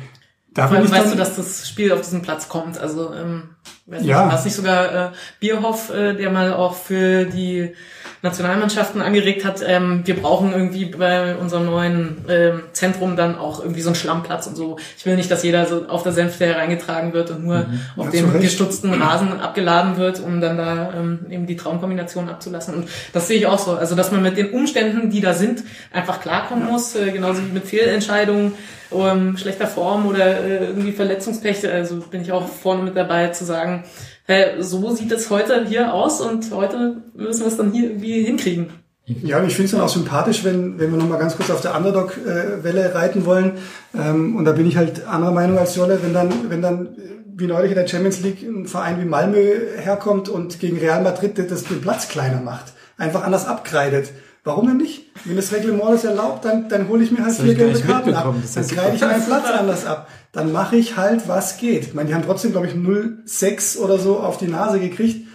[0.55, 2.79] da Vor allem weißt du, dass das Spiel auf diesen Platz kommt.
[2.79, 3.51] Also ähm,
[3.91, 4.29] weiß ja.
[4.29, 5.11] war nicht sogar äh,
[5.41, 7.75] Bierhoff, äh, der mal auch für die
[8.23, 13.81] Nationalmannschaften angeregt hat, ähm, wir brauchen irgendwie bei unserem neuen ähm, Zentrum dann auch irgendwie
[13.81, 14.77] so einen Schlammplatz und so.
[14.99, 17.81] Ich will nicht, dass jeder so auf der Senfte hereingetragen wird und nur mhm.
[17.97, 22.75] auf ja, dem gestutzten Rasen abgeladen wird, um dann da ähm, eben die Traumkombination abzulassen.
[22.75, 23.73] Und das sehe ich auch so.
[23.73, 26.73] Also, dass man mit den Umständen, die da sind, einfach klarkommen ja.
[26.73, 28.53] muss, äh, genauso wie mit Fehlentscheidungen,
[28.93, 31.67] ähm, schlechter Form oder äh, irgendwie Verletzungspech.
[31.71, 33.85] Also bin ich auch vorne mit dabei zu sagen,
[34.31, 38.23] äh, so sieht es heute hier aus und heute müssen wir es dann hier irgendwie
[38.23, 38.69] hinkriegen.
[39.05, 41.61] Ja, und ich finde es dann auch sympathisch, wenn, wenn wir nochmal ganz kurz auf
[41.61, 43.55] der Underdog-Welle reiten wollen.
[43.93, 46.91] Ähm, und da bin ich halt anderer Meinung als Jolle, wenn dann, wenn dann
[47.35, 49.37] wie neulich in der Champions League ein Verein wie Malmö
[49.79, 54.13] herkommt und gegen Real Madrid das den Platz kleiner macht, einfach anders abkreidet.
[54.43, 55.03] Warum denn nicht?
[55.25, 58.35] Wenn das Reglement das erlaubt, dann, dann hole ich mir halt vier gelbe Karten ab.
[58.55, 61.89] Dann kreide ich meinen Platz anders ab dann mache ich halt, was geht.
[61.89, 65.27] Ich meine, die haben trotzdem, glaube ich, 0,6 oder so auf die Nase gekriegt.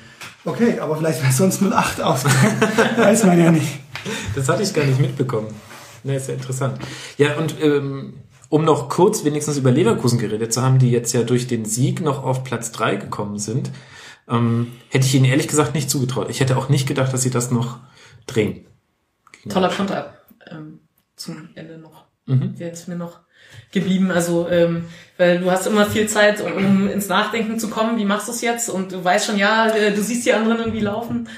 [0.46, 2.62] Okay, aber vielleicht wäre sonst 0,8 ausgegangen.
[2.98, 3.80] Weiß man ja nicht.
[4.36, 5.48] Das hatte ich gar nicht mitbekommen.
[6.04, 6.80] Ne, ist ja interessant.
[7.18, 8.14] Ja, und ähm,
[8.50, 12.00] um noch kurz wenigstens über Leverkusen geredet zu haben, die jetzt ja durch den Sieg
[12.00, 13.72] noch auf Platz 3 gekommen sind,
[14.30, 16.30] ähm, hätte ich ihnen ehrlich gesagt nicht zugetraut.
[16.30, 17.80] Ich hätte auch nicht gedacht, dass sie das noch
[18.28, 18.66] drehen.
[19.50, 20.14] Toller Konter
[20.50, 20.80] ähm,
[21.16, 22.06] zum Ende noch.
[22.26, 22.56] Mhm.
[22.56, 23.20] Der ist mir noch
[23.72, 24.12] geblieben.
[24.12, 24.86] Also, ähm,
[25.18, 27.98] weil du hast immer viel Zeit, um ins Nachdenken zu kommen.
[27.98, 28.70] Wie machst du es jetzt?
[28.70, 31.30] Und du weißt schon, ja, äh, du siehst die anderen irgendwie laufen.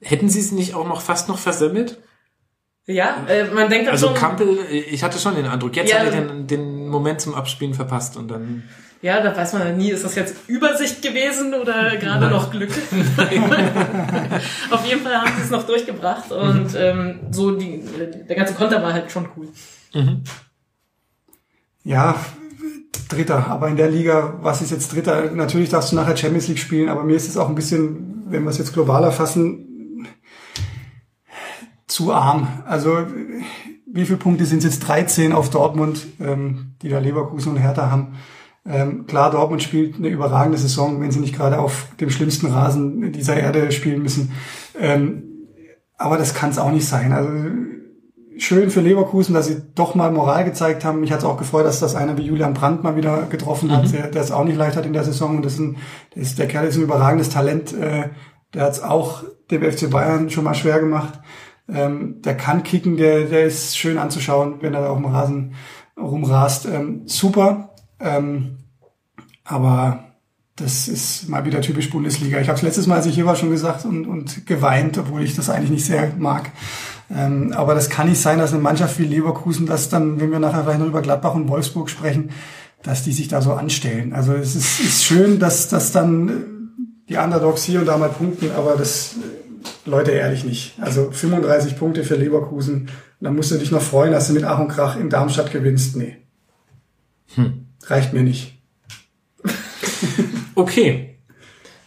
[0.00, 1.98] Hätten sie es nicht auch noch fast noch versemmelt?
[2.86, 4.14] Ja, äh, man denkt dann also schon.
[4.14, 7.34] Also Kampel, ich hatte schon den Eindruck, jetzt ja, hat er den, den Moment zum
[7.34, 8.62] Abspielen verpasst und dann.
[9.02, 12.70] Ja, da weiß man nie, ist das jetzt Übersicht gewesen oder gerade noch Glück?
[14.70, 16.78] Auf jeden Fall haben sie es noch durchgebracht und mhm.
[16.78, 17.84] ähm, so die,
[18.28, 19.48] der ganze Konter war halt schon cool.
[19.94, 20.22] Mhm
[21.86, 22.16] ja,
[23.08, 25.30] Dritter, aber in der Liga, was ist jetzt Dritter?
[25.30, 28.42] Natürlich darfst du nachher Champions League spielen, aber mir ist es auch ein bisschen, wenn
[28.42, 30.08] wir es jetzt globaler fassen,
[31.86, 32.48] zu arm.
[32.66, 33.06] Also
[33.86, 34.80] wie viele Punkte sind es jetzt?
[34.80, 38.16] 13 auf Dortmund, ähm, die da Leverkusen und Hertha haben.
[38.68, 43.12] Ähm, klar, Dortmund spielt eine überragende Saison, wenn sie nicht gerade auf dem schlimmsten Rasen
[43.12, 44.32] dieser Erde spielen müssen.
[44.78, 45.22] Ähm,
[45.96, 47.12] aber das kann es auch nicht sein.
[47.12, 47.30] Also
[48.38, 51.00] schön für Leverkusen, dass sie doch mal Moral gezeigt haben.
[51.00, 53.86] Mich hat es auch gefreut, dass das einer wie Julian Brandt mal wieder getroffen hat,
[53.86, 53.92] mhm.
[53.92, 55.36] der, der es auch nicht leicht hat in der Saison.
[55.36, 55.76] Und das ist ein,
[56.14, 57.72] der, ist, der Kerl ist ein überragendes Talent.
[57.72, 58.10] Äh,
[58.54, 61.20] der hat es auch dem FC Bayern schon mal schwer gemacht.
[61.68, 65.54] Ähm, der kann kicken, der, der ist schön anzuschauen, wenn er da auf dem Rasen
[65.98, 66.66] rumrast.
[66.66, 67.75] Ähm, super.
[68.00, 68.58] Ähm,
[69.44, 70.04] aber
[70.56, 72.40] das ist mal wieder typisch Bundesliga.
[72.40, 75.22] Ich habe es letztes Mal, als ich hier war, schon gesagt und, und geweint, obwohl
[75.22, 76.50] ich das eigentlich nicht sehr mag.
[77.14, 80.38] Ähm, aber das kann nicht sein, dass eine Mannschaft wie Leverkusen das dann, wenn wir
[80.38, 82.30] nachher vielleicht noch über Gladbach und Wolfsburg sprechen,
[82.82, 84.12] dass die sich da so anstellen.
[84.14, 86.72] Also es ist, ist schön, dass, dass dann
[87.08, 90.74] die Underdogs hier und da mal punkten, aber das, äh, Leute, ehrlich nicht.
[90.80, 92.88] Also 35 Punkte für Leverkusen,
[93.20, 95.96] dann musst du dich noch freuen, dass du mit Ach und Krach in Darmstadt gewinnst.
[95.96, 96.16] Nee.
[97.34, 97.65] Hm.
[97.86, 98.58] Reicht mir nicht.
[100.54, 101.18] okay.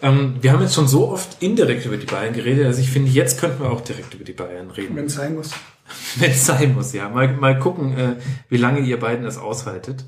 [0.01, 3.11] Ähm, wir haben jetzt schon so oft indirekt über die Bayern geredet, also ich finde,
[3.11, 4.95] jetzt könnten wir auch direkt über die Bayern reden.
[4.95, 5.51] Wenn es sein muss.
[6.15, 7.09] Wenn es sein muss, ja.
[7.09, 8.15] Mal, mal gucken, äh,
[8.47, 10.05] wie lange ihr beiden es aushaltet.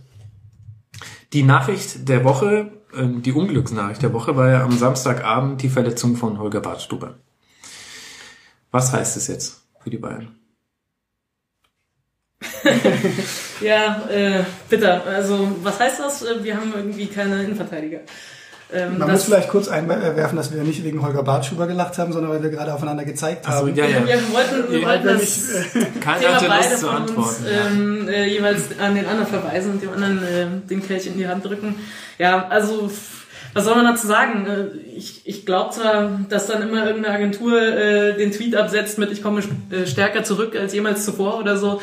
[1.33, 6.15] Die Nachricht der Woche, äh, die Unglücksnachricht der Woche war ja am Samstagabend die Verletzung
[6.15, 7.15] von Holger Bartstuber.
[8.71, 10.35] Was heißt es jetzt für die Bayern?
[13.61, 15.03] ja, äh, bitter.
[15.05, 16.21] Also, was heißt das?
[16.23, 17.99] Äh, wir haben irgendwie keine Innenverteidiger.
[18.73, 22.31] Ähm, Man muss vielleicht kurz einwerfen, dass wir nicht wegen Holger Bartschuber gelacht haben, sondern
[22.31, 23.67] weil wir gerade aufeinander gezeigt haben.
[23.67, 24.07] So, ja, ja.
[24.07, 25.49] Wir wollten, wir wollten das
[25.99, 27.21] Keiner Thema beide zu von antworten.
[27.21, 31.17] uns ähm, äh, jeweils an den anderen verweisen und dem anderen äh, den Kelch in
[31.17, 31.75] die Hand drücken.
[32.17, 32.89] Ja, also
[33.53, 34.45] was soll man dazu sagen?
[34.47, 39.11] Äh, Ich, ich glaube zwar, dass dann immer irgendeine Agentur äh, den Tweet absetzt mit
[39.11, 41.81] ich komme äh, stärker zurück als jemals zuvor oder so,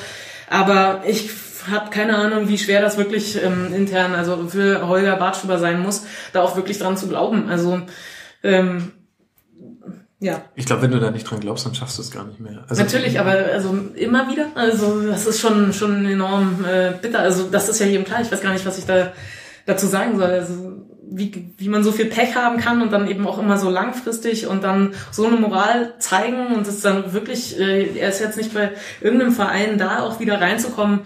[0.51, 1.31] aber ich
[1.71, 6.07] habe keine Ahnung, wie schwer das wirklich ähm, intern, also für Holger Bartschuber sein muss,
[6.33, 7.49] da auch wirklich dran zu glauben.
[7.49, 7.83] Also
[8.43, 8.93] ähm,
[10.21, 10.43] ja.
[10.57, 12.65] Ich glaube, wenn du da nicht dran glaubst, dann schaffst du es gar nicht mehr.
[12.69, 14.49] Also, Natürlich, aber also immer wieder.
[14.57, 17.21] Also das ist schon schon enorm äh, bitter.
[17.21, 18.21] Also das ist ja jedem klar.
[18.21, 19.13] Ich weiß gar nicht, was ich da
[19.67, 20.31] dazu sagen soll.
[20.31, 23.71] Also wie, wie man so viel Pech haben kann und dann eben auch immer so
[23.71, 28.37] langfristig und dann so eine Moral zeigen und es dann wirklich, äh, er ist jetzt
[28.37, 31.01] nicht bei irgendeinem Verein da, auch wieder reinzukommen,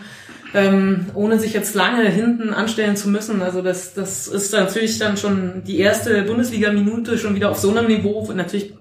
[0.55, 3.43] ähm, ohne sich jetzt lange hinten anstellen zu müssen.
[3.43, 7.87] Also das, das ist natürlich dann schon die erste Bundesliga-Minute schon wieder auf so einem
[7.87, 8.31] Niveau.
[8.33, 8.75] Natürlich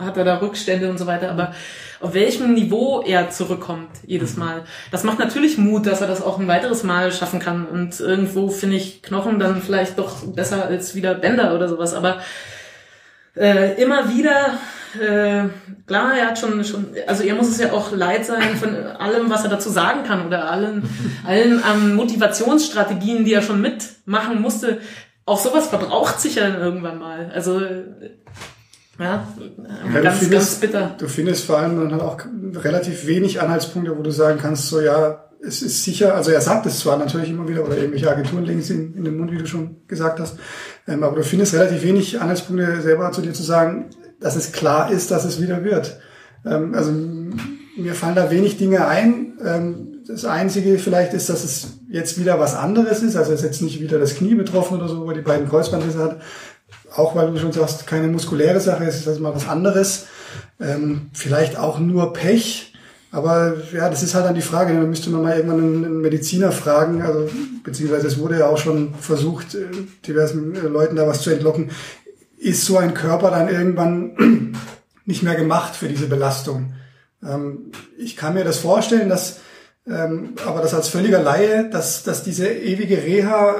[0.00, 1.54] hat er da Rückstände und so weiter, aber
[2.00, 4.64] auf welchem Niveau er zurückkommt jedes Mal.
[4.90, 7.66] Das macht natürlich Mut, dass er das auch ein weiteres Mal schaffen kann.
[7.66, 11.94] Und irgendwo finde ich Knochen dann vielleicht doch besser als wieder Bänder oder sowas.
[11.94, 12.18] Aber
[13.34, 14.58] äh, immer wieder,
[15.00, 15.48] äh,
[15.86, 19.30] klar, er hat schon, schon, also er muss es ja auch leid sein von allem,
[19.30, 20.88] was er dazu sagen kann oder allen,
[21.26, 24.80] allen ähm, Motivationsstrategien, die er schon mitmachen musste.
[25.24, 27.30] Auch sowas verbraucht sich ja dann irgendwann mal.
[27.34, 27.60] Also
[28.98, 29.28] ja,
[29.94, 30.94] Ja, ganz, du, ganz findest, bitter.
[30.98, 32.18] du findest vor allem dann halt auch
[32.62, 36.66] relativ wenig Anhaltspunkte, wo du sagen kannst, so ja, es ist sicher, also er sagt
[36.66, 39.38] es zwar natürlich immer wieder, oder irgendwelche Agenturen legen es in, in den Mund, wie
[39.38, 40.38] du schon gesagt hast,
[40.88, 43.90] ähm, aber du findest relativ wenig Anhaltspunkte selber zu dir zu sagen,
[44.20, 46.00] dass es klar ist, dass es wieder wird.
[46.44, 49.38] Ähm, also mir fallen da wenig Dinge ein.
[49.44, 53.46] Ähm, das Einzige vielleicht ist, dass es jetzt wieder was anderes ist, also es ist
[53.46, 56.20] jetzt nicht wieder das Knie betroffen oder so, wo er die beiden Kreuzbandrisse hat,
[56.96, 60.06] auch weil du schon sagst, keine muskuläre Sache, es ist also mal was anderes.
[60.60, 62.72] Ähm, vielleicht auch nur Pech.
[63.12, 64.74] Aber ja, das ist halt dann die Frage.
[64.74, 67.02] Da müsste man mal irgendwann einen, einen Mediziner fragen.
[67.02, 67.28] Also,
[67.62, 69.66] beziehungsweise es wurde ja auch schon versucht, äh,
[70.06, 71.70] diversen äh, Leuten da was zu entlocken.
[72.38, 74.56] Ist so ein Körper dann irgendwann
[75.04, 76.74] nicht mehr gemacht für diese Belastung?
[77.22, 79.40] Ähm, ich kann mir das vorstellen, dass,
[79.86, 83.56] ähm, aber das als völliger Laie, dass, dass diese ewige Reha,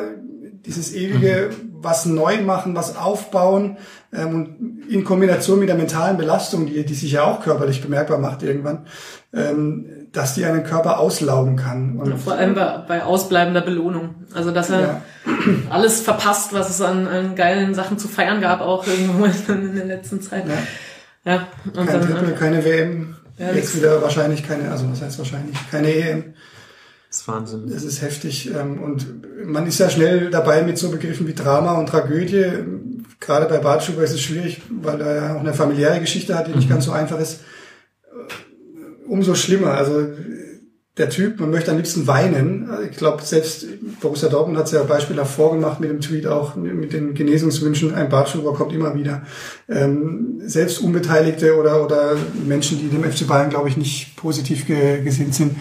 [0.66, 1.50] dieses ewige
[1.80, 3.76] was neu machen, was aufbauen
[4.12, 8.18] ähm, und in Kombination mit der mentalen Belastung, die, die sich ja auch körperlich bemerkbar
[8.18, 8.86] macht irgendwann,
[9.32, 11.98] ähm, dass die einen Körper auslaugen kann.
[11.98, 14.14] Und Vor allem bei, bei ausbleibender Belohnung.
[14.34, 15.02] Also dass er Ja.
[15.70, 19.84] alles verpasst, was es an, an geilen Sachen zu feiern gab, auch irgendwo in der
[19.84, 20.44] letzten Zeit.
[20.48, 21.32] Ja.
[21.32, 25.02] Ja, und kein dann Triple, einfach- keine WM, Ja, jetzt wieder wahrscheinlich keine, also was
[25.02, 26.34] heißt wahrscheinlich, keine EM.
[27.16, 27.72] Das ist Wahnsinn.
[27.74, 29.06] Es ist heftig ähm, und
[29.46, 32.44] man ist ja schnell dabei mit so Begriffen wie Drama und Tragödie.
[33.20, 36.54] Gerade bei Bartschuber ist es schwierig, weil er ja auch eine familiäre Geschichte hat, die
[36.54, 37.40] nicht ganz so einfach ist.
[38.02, 39.72] Äh, Umso schlimmer.
[39.72, 40.08] Also
[40.98, 42.68] der Typ, man möchte am liebsten weinen.
[42.90, 43.66] Ich glaube, selbst
[44.00, 47.94] Borussia Dortmund hat es ja beispielhaft vorgemacht mit dem Tweet auch mit den Genesungswünschen.
[47.94, 49.22] Ein Bartschuber kommt immer wieder.
[49.68, 55.02] Ähm, selbst Unbeteiligte oder, oder Menschen, die dem FC Bayern, glaube ich, nicht positiv ge
[55.02, 55.56] gesinnt sind, äh,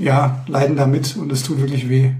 [0.00, 2.12] ja, leiden damit und es tut wirklich weh.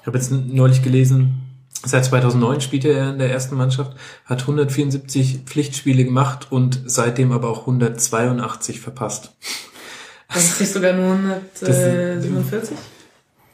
[0.00, 1.42] Ich habe jetzt neulich gelesen,
[1.84, 7.48] seit 2009 spielte er in der ersten Mannschaft, hat 174 Pflichtspiele gemacht und seitdem aber
[7.48, 9.34] auch 182 verpasst.
[10.28, 11.18] Dann kriegst du sogar nur
[11.60, 12.76] Das- 147.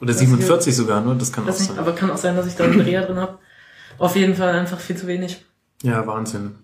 [0.00, 1.14] Oder 47 sogar, ne?
[1.18, 1.78] Das kann auch Weiß nicht, sein.
[1.78, 3.38] aber kann auch sein, dass ich da einen Dreher drin habe.
[3.98, 5.44] Auf jeden Fall einfach viel zu wenig.
[5.82, 6.56] Ja, Wahnsinn.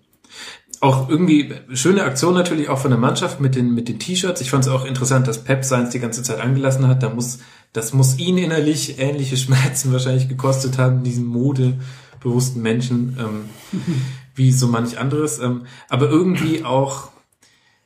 [0.81, 4.39] Auch irgendwie schöne Aktion natürlich auch von der Mannschaft mit den, mit den T-Shirts.
[4.39, 7.03] Ich fand es auch interessant, dass Pep seins die ganze Zeit angelassen hat.
[7.03, 7.39] Da muss,
[7.73, 13.49] das muss ihn innerlich ähnliche Schmerzen wahrscheinlich gekostet haben, diesen modebewussten Menschen, ähm,
[14.35, 15.39] wie so manch anderes.
[15.39, 17.09] Ähm, aber irgendwie auch,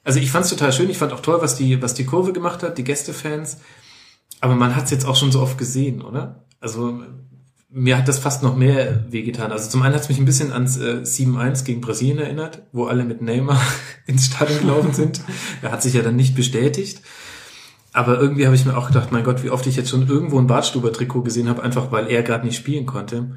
[0.03, 0.89] also ich fand es total schön.
[0.89, 3.57] Ich fand auch toll, was die, was die Kurve gemacht hat, die Gästefans.
[4.39, 6.45] Aber man hat es jetzt auch schon so oft gesehen, oder?
[6.59, 7.01] Also
[7.75, 9.51] mir hat das fast noch mehr wehgetan.
[9.51, 12.85] Also zum einen hat es mich ein bisschen ans äh, 7-1 gegen Brasilien erinnert, wo
[12.85, 13.59] alle mit Neymar
[14.05, 15.21] ins Stadion gelaufen sind.
[15.63, 17.01] Er hat sich ja dann nicht bestätigt.
[17.91, 20.39] Aber irgendwie habe ich mir auch gedacht, mein Gott, wie oft ich jetzt schon irgendwo
[20.39, 23.35] ein Bartstuber-Trikot gesehen habe, einfach weil er gerade nicht spielen konnte.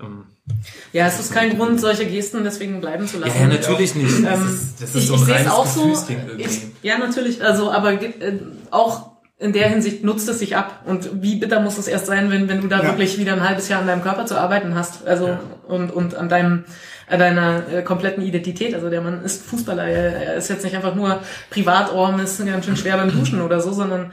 [0.00, 0.24] Ähm,
[0.92, 3.34] Ja, es ist kein Grund, solche Gesten deswegen bleiben zu lassen.
[3.36, 4.22] ja, ja, natürlich nicht.
[4.24, 5.94] Das Ähm, ist, das ist ich so ich ein sehe es auch so.
[6.38, 7.42] Ich, ja, natürlich.
[7.42, 8.38] Also, aber äh,
[8.70, 10.82] auch in der Hinsicht nutzt es sich ab.
[10.84, 12.84] Und wie bitter muss es erst sein, wenn, wenn du da Ja.
[12.88, 15.06] wirklich wieder ein halbes Jahr an deinem Körper zu arbeiten hast.
[15.06, 15.40] Also Ja.
[15.68, 16.64] und, und an deinem
[17.10, 18.74] an deiner äh, kompletten Identität.
[18.74, 19.84] Also der Mann ist Fußballer.
[19.84, 23.40] Er, er ist jetzt nicht einfach nur privat, oh, ist ganz schön schwer beim Duschen
[23.40, 24.12] oder so, sondern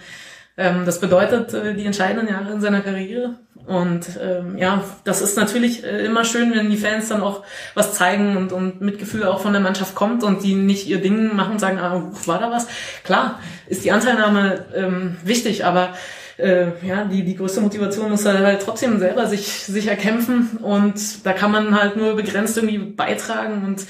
[0.58, 3.36] ähm, das bedeutet äh, die entscheidenden Jahre in seiner Karriere.
[3.66, 7.44] Und ähm, ja, das ist natürlich äh, immer schön, wenn die Fans dann auch
[7.74, 11.36] was zeigen und, und Mitgefühl auch von der Mannschaft kommt und die nicht ihr Ding
[11.36, 12.68] machen und sagen, ah, war da was?
[13.04, 15.96] Klar, ist die Anteilnahme ähm, wichtig, aber
[16.38, 21.26] äh, ja, die, die größte Motivation muss er halt trotzdem selber sich, sich erkämpfen und
[21.26, 23.82] da kann man halt nur begrenzt irgendwie beitragen und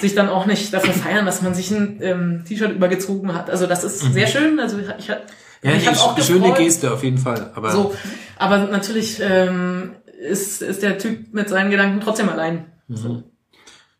[0.00, 3.50] sich dann auch nicht dafür feiern, dass man sich ein ähm, T-Shirt übergezogen hat.
[3.50, 4.58] Also das ist sehr schön.
[4.60, 5.47] Also ich, ich, Mhm.
[5.62, 6.52] Ja, ich die hab auch schöne.
[6.54, 7.50] Geste auf jeden Fall.
[7.54, 7.94] Aber So,
[8.36, 12.66] aber natürlich ähm, ist, ist der Typ mit seinen Gedanken trotzdem allein.
[12.88, 13.24] So.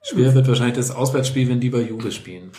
[0.03, 2.51] schwer wird wahrscheinlich das Auswärtsspiel, wenn die bei Juve spielen.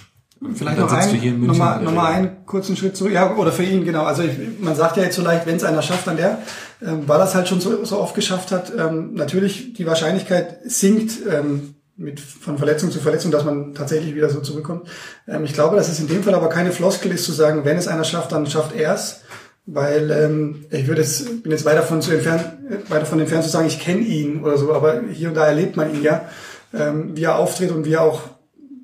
[0.54, 2.14] Vielleicht Dann noch, sitzt du ein, hier in noch, München mal, in der noch mal
[2.14, 2.30] Regel.
[2.30, 3.12] einen kurzen Schritt zurück.
[3.12, 4.04] Ja, oder für ihn, genau.
[4.04, 4.32] Also ich,
[4.62, 6.41] man sagt ja jetzt so leicht, wenn es einer schafft, dann der.
[6.82, 8.72] Ähm, weil er es halt schon so, so oft geschafft hat.
[8.78, 14.30] Ähm, natürlich, die Wahrscheinlichkeit sinkt ähm, mit, von Verletzung zu Verletzung, dass man tatsächlich wieder
[14.30, 14.88] so zurückkommt.
[15.28, 17.78] Ähm, ich glaube, dass es in dem Fall aber keine Floskel ist, zu sagen, wenn
[17.78, 19.22] es einer schafft, dann schafft er es.
[19.66, 23.43] Weil ähm, ich würde jetzt, bin jetzt weit davon, zu entfernt, äh, weit davon entfernt
[23.43, 26.26] zu sagen, ich kenne ihn oder so, aber hier und da erlebt man ihn ja,
[26.74, 28.22] ähm, wie er auftritt und wie er auch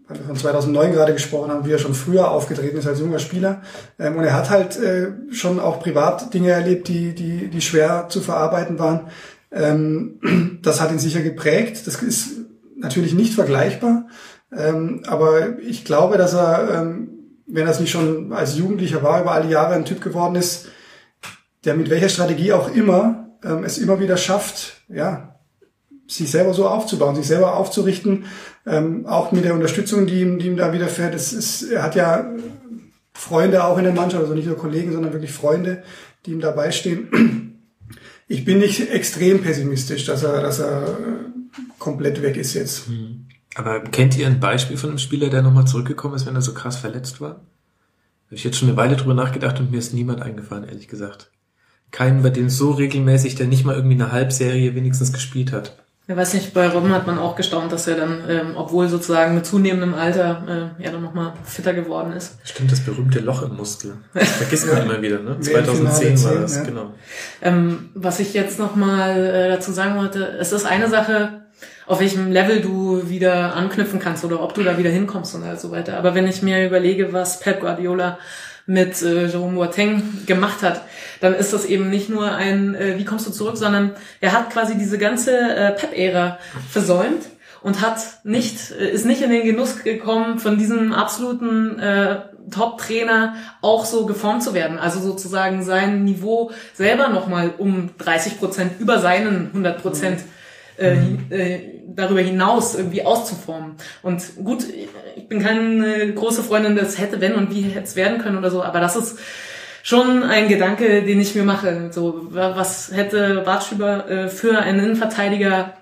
[0.08, 3.18] weil wir von 2009 gerade gesprochen haben, wie er schon früher aufgetreten ist als junger
[3.18, 3.64] Spieler.
[3.98, 8.06] Ähm, und er hat halt äh, schon auch privat Dinge erlebt, die, die, die schwer
[8.10, 9.08] zu verarbeiten waren.
[9.52, 11.88] Ähm, das hat ihn sicher geprägt.
[11.88, 12.45] Das ist
[12.76, 14.08] natürlich nicht vergleichbar.
[14.56, 17.10] Ähm, aber ich glaube, dass er, ähm,
[17.48, 20.68] wenn er es nicht schon als Jugendlicher war, über alle Jahre ein Typ geworden ist,
[21.64, 25.36] der mit welcher Strategie auch immer ähm, es immer wieder schafft, ja,
[26.08, 28.26] sich selber so aufzubauen, sich selber aufzurichten,
[28.68, 31.16] ähm, auch mit der Unterstützung, die ihm, die ihm da widerfährt.
[31.16, 32.32] Es ist, er hat ja
[33.14, 35.84] Freunde auch in der Mannschaft, also nicht nur Kollegen, sondern wirklich Freunde,
[36.26, 37.52] die ihm dabei stehen.
[38.28, 40.98] Ich bin nicht extrem pessimistisch, dass er, dass er
[41.80, 42.90] komplett weg ist jetzt.
[43.56, 46.54] Aber kennt ihr ein Beispiel von einem Spieler, der nochmal zurückgekommen ist, wenn er so
[46.54, 47.42] krass verletzt war?
[48.28, 51.32] Habe ich jetzt schon eine Weile drüber nachgedacht und mir ist niemand eingefallen, ehrlich gesagt.
[51.92, 55.78] Keinen, bei dem so regelmäßig, der nicht mal irgendwie eine Halbserie wenigstens gespielt hat.
[56.08, 59.34] Ich weiß nicht, bei Robben hat man auch gestaunt, dass er dann, ähm, obwohl sozusagen
[59.34, 62.38] mit zunehmendem Alter, äh, ja dann nochmal fitter geworden ist.
[62.44, 63.94] Stimmt, das berühmte Loch im Muskel.
[64.14, 65.38] Das vergisst man immer wieder, ne?
[65.40, 66.64] WM-Finale 2010 war 10, das, ja.
[66.64, 66.94] genau.
[67.42, 71.45] Ähm, was ich jetzt nochmal äh, dazu sagen wollte, es ist eine Sache,
[71.88, 75.72] auf welchem Level du wieder anknüpfen kannst oder ob du da wieder hinkommst und so
[75.72, 75.98] weiter.
[75.98, 78.18] Aber wenn ich mir überlege, was Pep Guardiola
[78.66, 80.82] mit äh, Jerome Boateng gemacht hat,
[81.22, 84.50] dann ist das eben nicht nur ein, äh, wie kommst du zurück, sondern er hat
[84.50, 87.26] quasi diese ganze äh, Pep-Ära versäumt
[87.62, 92.18] und hat nicht, äh, ist nicht in den Genuss gekommen, von diesem absoluten äh,
[92.50, 94.78] Top-Trainer auch so geformt zu werden.
[94.80, 100.22] Also sozusagen sein Niveau selber nochmal um 30 Prozent über seinen 100 Prozent
[100.78, 100.96] äh,
[101.30, 103.76] äh, darüber hinaus irgendwie auszuformen.
[104.02, 104.66] Und gut,
[105.16, 108.52] ich bin keine große Freundin des hätte, wenn und wie hätte es werden können oder
[108.52, 109.20] so, aber das ist
[109.84, 111.90] schon ein Gedanke, den ich mir mache.
[111.92, 115.74] So, wa- was hätte Bartschüber äh, für einen Innenverteidiger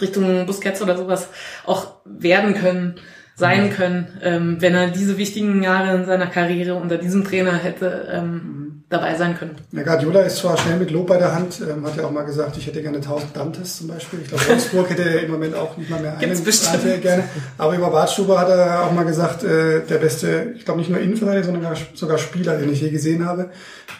[0.00, 1.28] Richtung Busquets oder sowas
[1.66, 2.96] auch werden können,
[3.36, 8.08] sein können, ähm, wenn er diese wichtigen Jahre in seiner Karriere unter diesem Trainer hätte
[8.12, 8.63] ähm,
[8.94, 9.56] dabei sein können.
[9.72, 12.22] Ja, Guardiola ist zwar schnell mit Lob bei der Hand, ähm, hat ja auch mal
[12.24, 14.20] gesagt, ich hätte gerne 1000 Dantes zum Beispiel.
[14.22, 16.84] Ich glaube, Wolfsburg hätte im Moment auch nicht mal mehr Gibt's einen bestimmt.
[16.84, 17.24] Dante gerne.
[17.58, 21.00] Aber über Bartstuber hat er auch mal gesagt, äh, der beste, ich glaube nicht nur
[21.00, 23.50] Innenverteidiger, sondern sogar Spieler, den ich je gesehen habe.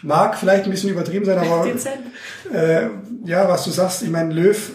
[0.01, 1.67] Mag vielleicht ein bisschen übertrieben sein, aber
[2.53, 2.87] äh,
[3.25, 4.71] ja, was du sagst, ich meine, Löw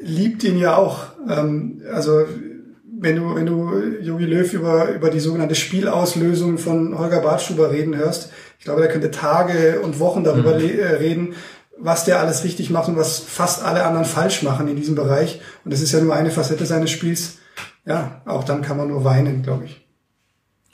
[0.00, 1.06] liebt ihn ja auch.
[1.28, 2.24] Ähm, also
[3.04, 7.96] wenn du, wenn du Jogi Löw über, über die sogenannte Spielauslösung von Holger Bartstuber reden
[7.96, 11.34] hörst, ich glaube, der könnte Tage und Wochen darüber le- äh, reden,
[11.78, 15.40] was der alles richtig macht und was fast alle anderen falsch machen in diesem Bereich.
[15.64, 17.38] Und das ist ja nur eine Facette seines Spiels.
[17.84, 19.86] Ja, auch dann kann man nur weinen, glaube ich.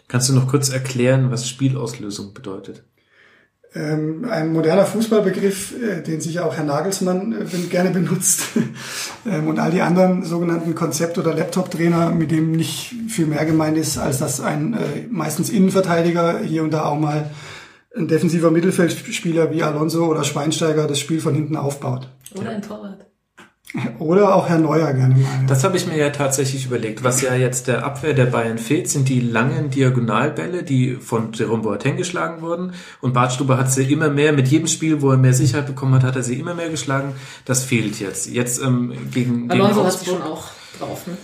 [0.08, 2.84] Kannst du noch kurz erklären, was Spielauslösung bedeutet?
[3.72, 8.42] Ähm, ein moderner Fußballbegriff, äh, den sicher auch Herr Nagelsmann äh, gerne benutzt
[9.26, 13.78] ähm, und all die anderen sogenannten Konzept- oder Laptop-Trainer, mit dem nicht viel mehr gemeint
[13.78, 17.30] ist, als dass ein äh, meistens Innenverteidiger hier und da auch mal
[17.96, 22.08] ein defensiver Mittelfeldspieler wie Alonso oder Schweinsteiger das Spiel von hinten aufbaut.
[22.34, 23.06] Oder ein Torwart.
[24.00, 25.46] Oder auch Herr Neuer gerne mal.
[25.46, 27.04] Das habe ich mir ja tatsächlich überlegt.
[27.04, 31.62] Was ja jetzt der Abwehr der Bayern fehlt, sind die langen Diagonalbälle, die von Jerome
[31.62, 32.72] Boateng geschlagen wurden.
[33.00, 36.02] Und Bartstube hat sie immer mehr, mit jedem Spiel, wo er mehr Sicherheit bekommen hat,
[36.02, 37.14] hat er sie immer mehr geschlagen.
[37.44, 38.28] Das fehlt jetzt.
[38.28, 41.16] Jetzt ähm, gegen, Alonso gegen hat sie schon auch drauf, ne?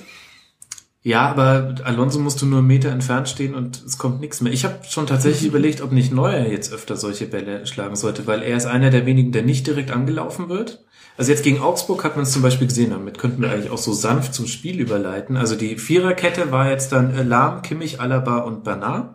[1.06, 4.52] Ja, aber Alonso musst du nur einen Meter entfernt stehen und es kommt nichts mehr.
[4.52, 8.42] Ich habe schon tatsächlich überlegt, ob nicht Neuer jetzt öfter solche Bälle schlagen sollte, weil
[8.42, 10.84] er ist einer der wenigen, der nicht direkt angelaufen wird.
[11.16, 13.78] Also jetzt gegen Augsburg hat man es zum Beispiel gesehen, damit könnten wir eigentlich auch
[13.78, 15.36] so sanft zum Spiel überleiten.
[15.36, 19.14] Also die Viererkette war jetzt dann Lahm, Kimmich, Alaba und Bernard.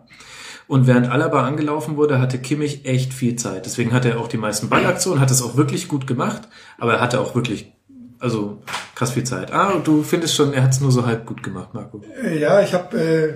[0.68, 3.66] Und während Alaba angelaufen wurde, hatte Kimmich echt viel Zeit.
[3.66, 7.00] Deswegen hat er auch die meisten Ballaktionen, hat es auch wirklich gut gemacht, aber er
[7.02, 7.74] hatte auch wirklich,
[8.22, 8.62] also
[8.94, 9.52] krass viel Zeit.
[9.52, 12.00] Ah, und du findest schon, er hat es nur so halb gut gemacht, Marco.
[12.24, 13.34] Äh, Ja, ich habe äh,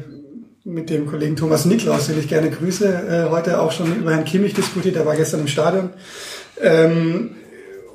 [0.64, 4.24] mit dem Kollegen Thomas Niklaus, den ich gerne grüße, äh, heute auch schon über Herrn
[4.24, 4.94] Kimmich diskutiert.
[4.94, 5.90] Der war gestern im Stadion.
[6.60, 7.32] Ähm,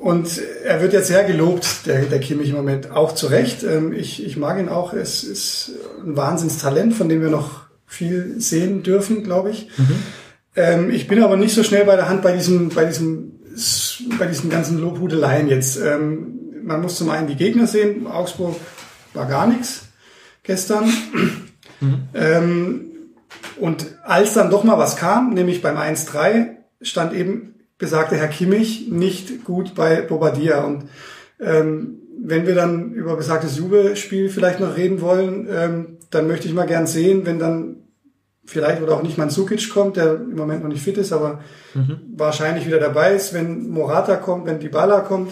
[0.02, 3.64] und er wird jetzt sehr gelobt, der, der Kimmich im Moment, auch zu Recht.
[3.64, 4.94] Ähm, ich, ich mag ihn auch.
[4.94, 5.72] Es ist
[6.06, 9.70] ein Wahnsinnstalent, von dem wir noch viel sehen dürfen, glaube ich.
[10.56, 13.34] Ähm, ich bin aber nicht so schnell bei der Hand bei diesem, bei diesem,
[14.18, 15.78] bei diesen ganzen Lobhudeleien jetzt.
[15.78, 18.07] Ähm, man muss zum einen die Gegner sehen.
[18.07, 18.55] Augsburg
[19.14, 19.88] war gar nichts
[20.43, 20.91] gestern.
[22.14, 22.91] Ähm,
[23.59, 26.49] und als dann doch mal was kam, nämlich beim 1-3,
[26.82, 30.64] stand eben besagte Herr Kimmich nicht gut bei Bobadilla.
[30.64, 30.86] Und
[31.39, 36.53] ähm, wenn wir dann über besagtes Jubelspiel vielleicht noch reden wollen, ähm, dann möchte ich
[36.53, 37.78] mal gern sehen, wenn dann
[38.45, 41.41] vielleicht oder auch nicht Mandzukic kommt, der im Moment noch nicht fit ist, aber
[42.16, 45.32] wahrscheinlich wieder dabei ist, wenn Morata kommt, wenn Dybala kommt,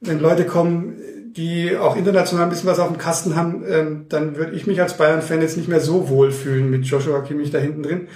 [0.00, 0.96] wenn Leute kommen,
[1.32, 4.80] die auch international ein bisschen was auf dem Kasten haben, ähm, dann würde ich mich
[4.80, 8.08] als Bayern-Fan jetzt nicht mehr so wohl fühlen mit Joshua Kimmich da hinten drin.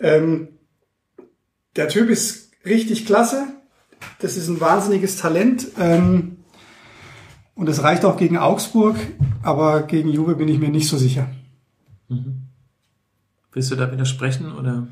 [0.00, 0.48] Ähm,
[1.76, 3.46] der Typ ist richtig klasse.
[4.20, 5.68] Das ist ein wahnsinniges Talent.
[5.78, 6.36] Ähm,
[7.54, 8.96] und es reicht auch gegen Augsburg,
[9.42, 11.28] aber gegen Juve bin ich mir nicht so sicher.
[13.52, 14.88] Willst du da widersprechen oder?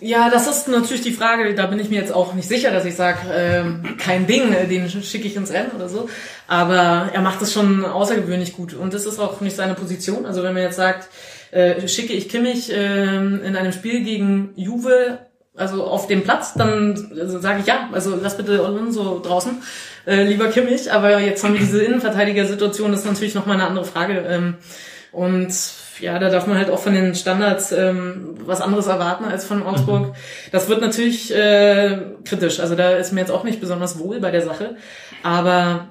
[0.00, 2.84] Ja, das ist natürlich die Frage, da bin ich mir jetzt auch nicht sicher, dass
[2.84, 6.08] ich sage, ähm, kein Ding, äh, den schicke ich ins Rennen oder so.
[6.46, 8.74] Aber er macht es schon außergewöhnlich gut.
[8.74, 10.24] Und das ist auch nicht seine Position.
[10.24, 11.08] Also wenn man jetzt sagt,
[11.50, 15.18] äh, schicke ich Kimmich ähm, in einem Spiel gegen Juve,
[15.56, 19.60] also auf dem Platz, dann also sage ich ja, also lass bitte Alonso draußen,
[20.06, 20.92] äh, lieber Kimmich.
[20.92, 24.24] Aber jetzt haben wir diese Innenverteidiger-Situation, das ist natürlich nochmal eine andere Frage.
[24.28, 24.54] Ähm,
[25.10, 25.52] und
[26.00, 29.62] ja, da darf man halt auch von den Standards ähm, was anderes erwarten als von
[29.62, 30.14] Augsburg.
[30.52, 32.60] Das wird natürlich äh, kritisch.
[32.60, 34.76] Also da ist mir jetzt auch nicht besonders wohl bei der Sache.
[35.22, 35.88] Aber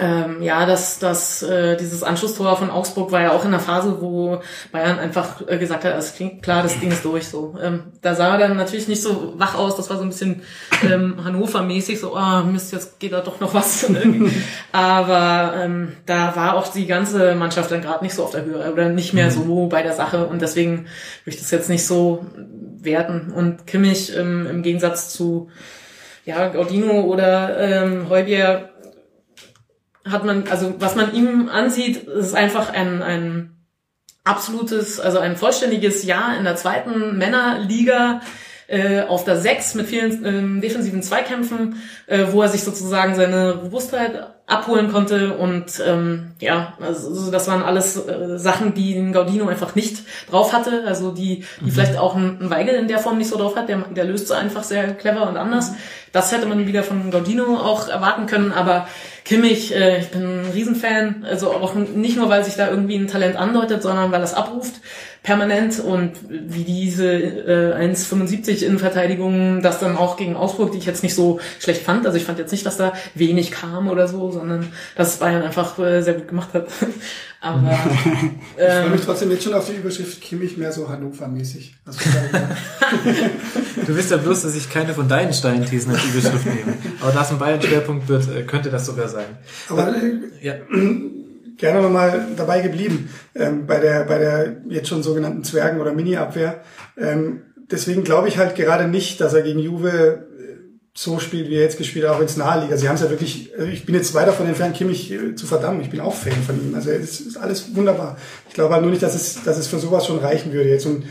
[0.00, 3.98] ähm, ja, das, das, äh, dieses Anschlusstor von Augsburg war ja auch in der Phase,
[4.00, 4.40] wo
[4.72, 7.28] Bayern einfach äh, gesagt hat, es klingt klar, das Ding ist durch.
[7.28, 9.76] So, ähm, da sah er dann natürlich nicht so wach aus.
[9.76, 10.42] Das war so ein bisschen
[10.82, 13.86] ähm, Hannover-mäßig, so, ah Mist, jetzt geht da doch noch was.
[14.72, 18.72] Aber ähm, da war auch die ganze Mannschaft dann gerade nicht so auf der Höhe
[18.72, 20.26] oder nicht mehr so bei der Sache.
[20.26, 20.86] Und deswegen
[21.24, 22.26] würde ich das jetzt nicht so
[22.80, 23.32] werten.
[23.34, 25.48] Und Kimmich ähm, im Gegensatz zu
[26.24, 28.70] ja, Gaudino oder ähm, Heubier
[30.08, 33.56] hat man, also was man ihm ansieht, ist einfach ein, ein
[34.24, 38.20] absolutes, also ein vollständiges Jahr in der zweiten Männerliga
[38.66, 43.54] äh, auf der Sechs mit vielen ähm, defensiven Zweikämpfen, äh, wo er sich sozusagen seine
[43.56, 49.48] Robustheit abholen konnte und ähm, ja, also das waren alles äh, Sachen, die ein Gaudino
[49.48, 53.16] einfach nicht drauf hatte, also die, die vielleicht auch ein, ein Weigel in der Form
[53.16, 55.72] nicht so drauf hat, der, der löst so einfach sehr clever und anders.
[56.12, 58.86] Das hätte man wieder von Gaudino auch erwarten können, aber
[59.24, 63.08] Kimmich, äh, ich bin ein Riesenfan, also auch nicht nur, weil sich da irgendwie ein
[63.08, 64.74] Talent andeutet, sondern weil es abruft
[65.24, 71.02] permanent und wie diese äh, 1,75 Innenverteidigung, das dann auch gegen Augsburg, die ich jetzt
[71.02, 74.30] nicht so schlecht fand, also ich fand jetzt nicht, dass da wenig kam oder so,
[74.30, 74.66] sondern
[74.96, 76.68] dass Bayern einfach äh, sehr gut gemacht hat.
[77.40, 77.70] Aber
[78.56, 81.74] Ich freue ähm, mich trotzdem jetzt schon auf die Überschrift Kimmich mehr so Hannover-mäßig.
[83.86, 86.74] Du wisst ja bloß, dass ich keine von deinen Steinthesen als Überschrift nehme.
[87.00, 89.26] Aber da es ein Bayern-Schwerpunkt wird, äh, könnte das sogar sein.
[89.68, 90.54] Aber äh, Ja.
[91.56, 96.62] gerne nochmal dabei geblieben ähm, bei der bei der jetzt schon sogenannten Zwergen- oder Mini-Abwehr.
[96.96, 100.34] Ähm, deswegen glaube ich halt gerade nicht, dass er gegen Juve äh,
[100.94, 102.76] so spielt, wie er jetzt gespielt hat, auch ins Naheliga.
[102.76, 105.46] Sie haben es ja wirklich, also ich bin jetzt weiter von entfernt, Kimmich äh, zu
[105.46, 105.80] verdammen.
[105.80, 106.74] Ich bin auch Fan von ihm.
[106.74, 108.16] Also es ist alles wunderbar.
[108.48, 110.86] Ich glaube halt nur nicht, dass es, dass es für sowas schon reichen würde jetzt.
[110.86, 111.04] Und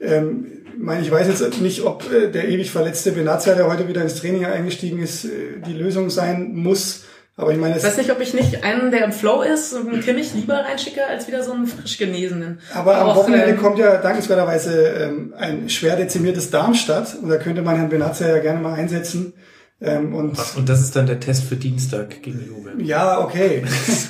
[0.00, 0.46] ähm,
[0.76, 4.16] meine, ich weiß jetzt nicht, ob äh, der ewig verletzte Benazia, der heute wieder ins
[4.16, 7.04] Training eingestiegen ist, äh, die Lösung sein muss.
[7.38, 9.70] Aber ich meine, ich es, weiß nicht, ob ich nicht einen, der im Flow ist,
[9.70, 12.58] so einen Kimmich lieber reinschicke, als wieder so einen frisch Genesenen.
[12.74, 17.36] Aber am Auch, Wochenende ähm, kommt ja dankenswerterweise ähm, ein schwer dezimiertes Darmstadt und da
[17.36, 19.34] könnte man Herrn Benazia ja gerne mal einsetzen.
[19.80, 22.72] Ähm, und, und das ist dann der Test für Dienstag gegen Juve.
[22.82, 23.62] Ja, okay.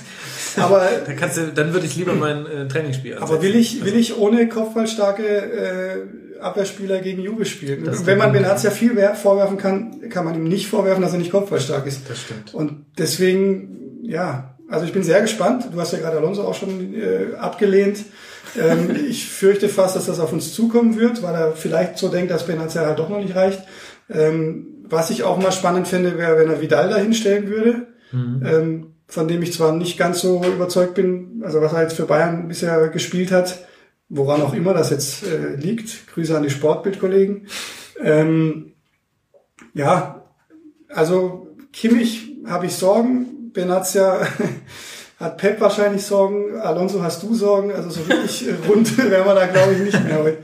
[0.57, 3.31] aber dann kannst du, dann würde ich lieber mein äh, Trainingsspiel ansetzen.
[3.31, 5.97] Aber will ich, will ich ohne kopfballstarke äh,
[6.41, 7.85] Abwehrspieler gegen Juve spielen?
[7.85, 11.19] Das Wenn man Benaz ja viel vorwerfen kann, kann man ihm nicht vorwerfen, dass er
[11.19, 12.09] nicht kopfballstark ist.
[12.09, 12.55] Das stimmt.
[12.55, 15.69] Und deswegen, ja, also ich bin sehr gespannt.
[15.73, 18.05] Du hast ja gerade Alonso auch schon äh, abgelehnt.
[18.59, 22.31] Ähm, ich fürchte fast, dass das auf uns zukommen wird, weil er vielleicht so denkt,
[22.31, 23.63] dass Benazir halt doch noch nicht reicht.
[24.11, 28.43] Ähm, was ich auch mal spannend finde, wäre, wenn er Vidal da hinstellen würde, mhm.
[28.45, 32.07] ähm, von dem ich zwar nicht ganz so überzeugt bin, also was er jetzt für
[32.07, 33.67] Bayern bisher gespielt hat,
[34.09, 36.09] woran auch immer das jetzt äh, liegt.
[36.09, 37.47] Grüße an die Sportbildkollegen.
[38.03, 38.73] Ähm,
[39.75, 40.25] ja,
[40.89, 44.27] also Kimmich habe ich Sorgen, Benazia
[45.19, 49.47] hat Pep wahrscheinlich Sorgen, Alonso hast du Sorgen, also so wirklich rund wären wir da
[49.47, 50.39] glaube ich nicht mehr heute.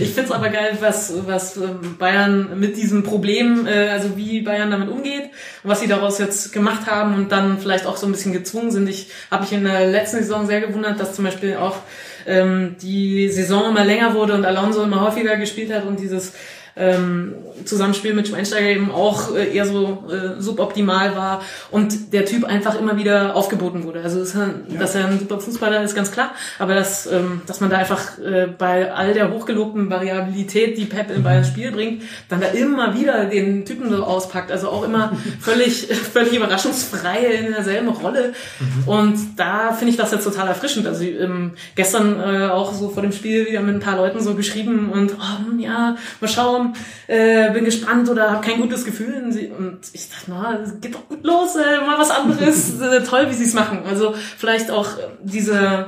[0.00, 4.70] Ich find's aber geil, was, was ähm, Bayern mit diesem Problem, äh, also wie Bayern
[4.70, 5.24] damit umgeht
[5.64, 8.70] und was sie daraus jetzt gemacht haben und dann vielleicht auch so ein bisschen gezwungen
[8.70, 8.88] sind.
[8.88, 11.78] Ich habe mich in der letzten Saison sehr gewundert, dass zum Beispiel auch
[12.26, 16.32] ähm, die Saison immer länger wurde und Alonso immer häufiger gespielt hat und dieses
[16.78, 17.34] ähm,
[17.64, 22.78] Zusammenspiel mit Schweinsteiger eben auch äh, eher so äh, suboptimal war und der Typ einfach
[22.78, 24.00] immer wieder aufgeboten wurde.
[24.02, 24.48] Also ist, ja.
[24.78, 28.18] dass er ein super Fußballer ist, ganz klar, aber dass, ähm, dass man da einfach
[28.18, 32.94] äh, bei all der hochgelobten Variabilität, die Pep in Bayern Spiel bringt, dann da immer
[32.94, 34.50] wieder den Typen so auspackt.
[34.50, 38.34] Also auch immer völlig, völlig überraschungsfrei in derselben Rolle.
[38.60, 38.88] Mhm.
[38.88, 40.86] Und da finde ich das jetzt total erfrischend.
[40.86, 44.34] Also ähm, gestern äh, auch so vor dem Spiel wieder mit ein paar Leuten so
[44.34, 46.67] geschrieben und oh, ja, mal schauen,
[47.06, 49.22] äh, bin gespannt oder habe kein gutes Gefühl.
[49.24, 52.80] Und, sie, und ich dachte, na, geht doch gut los, äh, mal was anderes.
[52.80, 53.82] äh, toll, wie sie es machen.
[53.86, 54.88] Also vielleicht auch
[55.22, 55.86] diese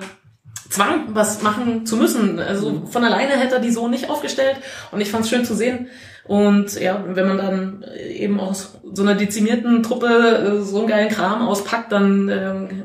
[0.68, 2.38] Zwang, was machen zu müssen.
[2.38, 4.56] Also von alleine hätte er die so nicht aufgestellt.
[4.92, 5.88] Und ich fand es schön zu sehen.
[6.24, 11.08] Und ja, wenn man dann eben aus so einer dezimierten Truppe äh, so einen geilen
[11.08, 12.82] Kram auspackt, dann ähm,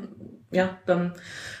[0.50, 1.12] ja, dann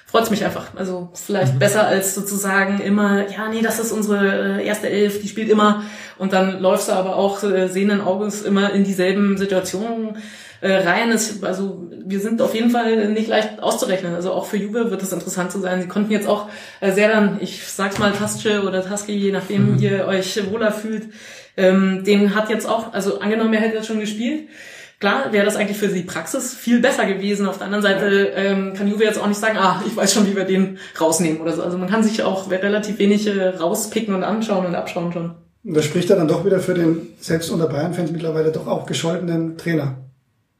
[0.06, 0.68] freut's mich einfach.
[0.76, 1.58] Also vielleicht mhm.
[1.58, 5.82] besser als sozusagen immer, ja, nee, das ist unsere äh, erste Elf, die spielt immer.
[6.16, 10.16] Und dann läufst du aber auch äh, sehenden Auges immer in dieselben Situationen
[10.60, 11.10] äh, rein.
[11.10, 14.14] Es, also wir sind auf jeden Fall nicht leicht auszurechnen.
[14.14, 15.82] Also auch für Juve wird es interessant zu sein.
[15.82, 16.48] Sie konnten jetzt auch
[16.80, 19.78] äh, sehr dann, ich sag's mal Tasche oder Taske, je nachdem mhm.
[19.82, 21.08] ihr euch wohler fühlt,
[21.56, 24.48] ähm, den hat jetzt auch, also angenommen, er hätte jetzt schon gespielt,
[24.98, 27.46] Klar wäre das eigentlich für die Praxis viel besser gewesen.
[27.46, 30.26] Auf der anderen Seite ähm, kann Juve jetzt auch nicht sagen, ah, ich weiß schon,
[30.26, 31.62] wie wir den rausnehmen oder so.
[31.62, 35.34] Also man kann sich auch relativ wenig äh, rauspicken und anschauen und abschauen schon.
[35.64, 38.86] Und das spricht ja dann doch wieder für den selbst unter Bayern-Fans mittlerweile doch auch
[38.86, 39.98] gescholtenen Trainer.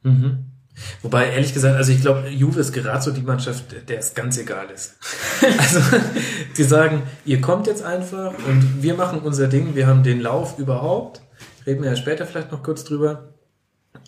[0.03, 0.45] Mhm.
[1.01, 4.37] Wobei, ehrlich gesagt, also ich glaube, Juve ist gerade so die Mannschaft, der es ganz
[4.37, 4.97] egal ist.
[5.57, 5.79] also,
[6.55, 10.59] die sagen, ihr kommt jetzt einfach und wir machen unser Ding, wir haben den Lauf
[10.59, 11.21] überhaupt.
[11.65, 13.33] Reden wir ja später vielleicht noch kurz drüber.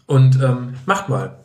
[0.10, 1.38] Und ähm, macht mal.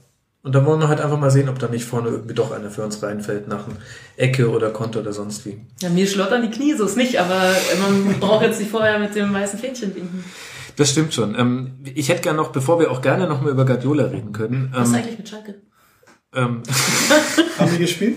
[0.42, 2.70] Und dann wollen wir halt einfach mal sehen, ob da nicht vorne irgendwie doch einer
[2.70, 3.76] für uns reinfällt nach einer
[4.16, 5.60] Ecke oder Konto oder sonst wie.
[5.82, 9.14] Ja, mir schlottern die Knie, so ist nicht, aber man braucht jetzt nicht vorher mit
[9.14, 10.24] dem weißen Fähnchen winken.
[10.76, 11.38] Das stimmt schon.
[11.38, 14.70] Ähm, ich hätte gerne noch, bevor wir auch gerne noch mal über Guardiola reden können.
[14.72, 15.54] Was ist ähm, eigentlich mit Schalke?
[16.34, 16.62] Ähm,
[17.58, 18.16] Haben die gespielt?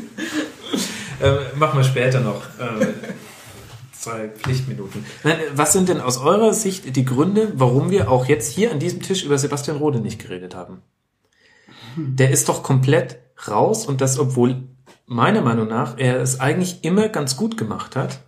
[1.22, 2.42] ähm, machen wir später noch.
[2.58, 2.88] Ähm,
[4.08, 5.06] zwei Pflichtminuten.
[5.24, 8.80] Nein, was sind denn aus eurer Sicht die Gründe, warum wir auch jetzt hier an
[8.80, 10.82] diesem Tisch über Sebastian Rode nicht geredet haben?
[11.96, 14.64] Der ist doch komplett raus und das, obwohl
[15.06, 18.20] meiner Meinung nach er es eigentlich immer ganz gut gemacht hat,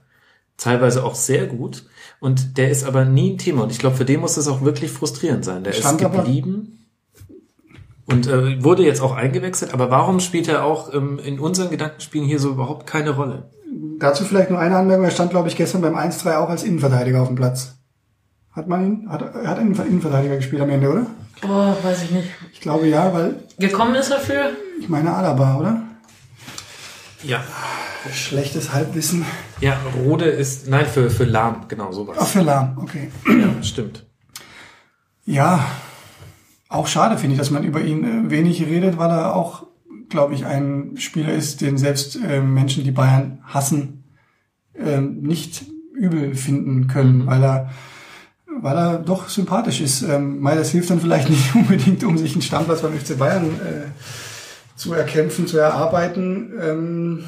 [0.57, 1.85] teilweise auch sehr gut,
[2.19, 3.63] und der ist aber nie ein Thema.
[3.63, 5.63] Und ich glaube, für den muss es auch wirklich frustrierend sein.
[5.63, 6.85] Der Stand ist geblieben
[8.05, 9.73] und äh, wurde jetzt auch eingewechselt.
[9.73, 13.49] Aber warum spielt er auch ähm, in unseren Gedankenspielen hier so überhaupt keine Rolle?
[13.99, 15.05] Dazu vielleicht nur eine Anmerkung.
[15.05, 17.75] Er stand, glaube ich, gestern beim 1-3 auch als Innenverteidiger auf dem Platz.
[18.51, 19.09] Hat man ihn?
[19.09, 21.05] Hat, er hat einen Innenverteidiger gespielt am Ende, oder?
[21.43, 22.29] Oh, weiß ich nicht.
[22.51, 23.35] Ich glaube ja, weil.
[23.57, 24.51] Gekommen ist er für?
[24.79, 25.81] Ich meine Alaba, oder?
[27.23, 27.43] Ja.
[28.11, 29.25] Schlechtes Halbwissen.
[29.59, 32.17] Ja, Rode ist, nein, für, für Lahm, genau sowas.
[32.19, 33.11] Ach, für Lahm, okay.
[33.27, 34.05] Ja, stimmt.
[35.25, 35.65] Ja,
[36.69, 39.65] auch schade finde ich, dass man über ihn äh, wenig redet, weil er auch
[40.09, 44.03] glaube ich, ein Spieler ist, den selbst äh, Menschen, die Bayern hassen,
[44.73, 47.27] äh, nicht übel finden können, mhm.
[47.27, 47.69] weil er
[48.61, 50.01] weil er doch sympathisch ist.
[50.01, 53.87] Ähm, das hilft dann vielleicht nicht unbedingt, um sich einen Stammplatz beim FC Bayern äh,
[54.75, 56.51] zu erkämpfen, zu erarbeiten.
[56.61, 57.23] Ähm,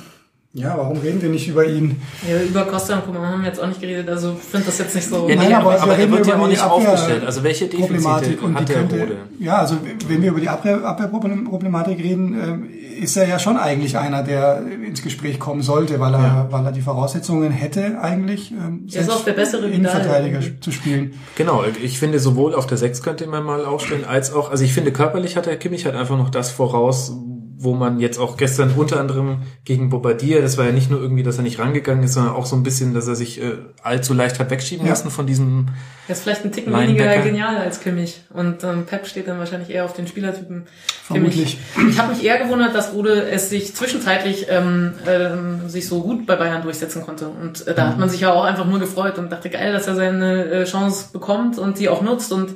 [0.53, 1.95] Ja, warum reden wir nicht über ihn?
[2.29, 4.79] Ja, über Costa und Coman haben wir jetzt auch nicht geredet, also ich finde das
[4.79, 5.29] jetzt nicht so...
[5.29, 7.23] Ja, nee, Nein, aber, aber aber wir er wird reden ja auch nicht Abwehr- aufgestellt.
[7.25, 9.15] Also welche Defizite Problematik und hat die der könnte, Rode?
[9.39, 9.77] ja, also
[10.09, 12.69] wenn wir über die Abwehr- Abwehrproblematik reden, ähm,
[13.01, 16.47] ist er ja schon eigentlich einer, der ins Gespräch kommen sollte, weil er, Ja.
[16.51, 19.73] weil er die Voraussetzungen hätte eigentlich, ähm, Er ist auch der bessere Vidal.
[19.75, 21.13] Innenverteidiger zu spielen.
[21.37, 24.73] Genau, ich finde sowohl auf der 6 könnte man mal aufstellen, als auch, also ich
[24.73, 27.13] finde körperlich hat der Kimmich halt einfach noch das voraus,
[27.63, 31.21] wo man jetzt auch gestern unter anderem gegen Bobadilla, das war ja nicht nur irgendwie,
[31.21, 34.13] dass er nicht rangegangen ist, sondern auch so ein bisschen, dass er sich äh, allzu
[34.15, 34.91] leicht hat wegschieben Ja.
[34.93, 35.67] lassen von diesem,
[36.07, 38.21] Er ist vielleicht ein Ticken weniger genial als Kimmich.
[38.33, 40.63] Und ähm, Pep steht dann wahrscheinlich eher auf den Spielertypen
[41.03, 41.59] Vermutlich.
[41.75, 41.93] Kimmich.
[41.93, 46.25] Ich habe mich eher gewundert, dass Rode es sich zwischenzeitlich ähm, ähm, sich so gut
[46.25, 47.29] bei Bayern durchsetzen konnte.
[47.29, 49.85] Und äh, da hat man sich ja auch einfach nur gefreut und dachte, geil, dass
[49.87, 52.31] er seine äh, Chance bekommt und die auch nutzt.
[52.33, 52.51] Und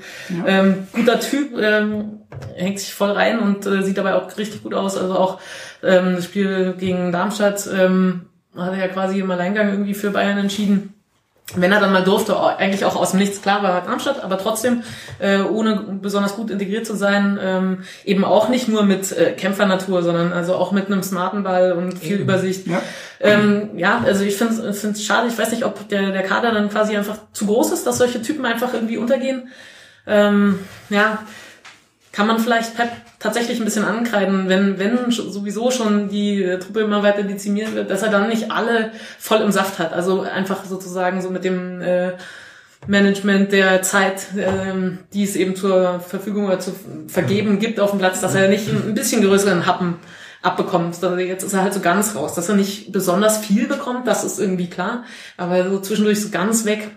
[0.47, 2.19] ähm, guter Typ, ähm,
[2.55, 4.94] hängt sich voll rein und äh, sieht dabei auch richtig gut aus.
[4.97, 5.39] Also auch
[5.83, 10.37] ähm, das Spiel gegen Darmstadt ähm, hat er ja quasi im Alleingang irgendwie für Bayern
[10.37, 10.95] entschieden
[11.53, 14.81] wenn er dann mal durfte, eigentlich auch aus dem Nichts, klar war Darmstadt, aber trotzdem,
[15.19, 20.01] äh, ohne besonders gut integriert zu sein, ähm, eben auch nicht nur mit äh, Kämpfernatur,
[20.01, 22.65] sondern also auch mit einem smarten Ball und viel Übersicht.
[22.65, 22.81] Ja.
[23.19, 26.69] Ähm, ja, also ich finde es schade, ich weiß nicht, ob der, der Kader dann
[26.69, 29.49] quasi einfach zu groß ist, dass solche Typen einfach irgendwie untergehen.
[30.07, 30.59] Ähm,
[30.89, 31.19] ja,
[32.11, 32.89] kann man vielleicht Pep
[33.25, 37.89] tatsächlich ein bisschen ankreiden, wenn, wenn sowieso schon die äh, Truppe immer weiter dezimiert wird,
[37.89, 39.93] dass er dann nicht alle voll im Saft hat.
[39.93, 42.11] Also einfach sozusagen so mit dem äh,
[42.85, 46.75] Management der Zeit, ähm, die es eben zur Verfügung oder zu
[47.07, 49.95] vergeben gibt auf dem Platz, dass er nicht ein bisschen größeren Happen
[50.43, 51.03] abbekommt.
[51.03, 54.23] Also jetzt ist er halt so ganz raus, dass er nicht besonders viel bekommt, das
[54.23, 55.03] ist irgendwie klar,
[55.35, 56.91] aber so zwischendurch so ganz weg,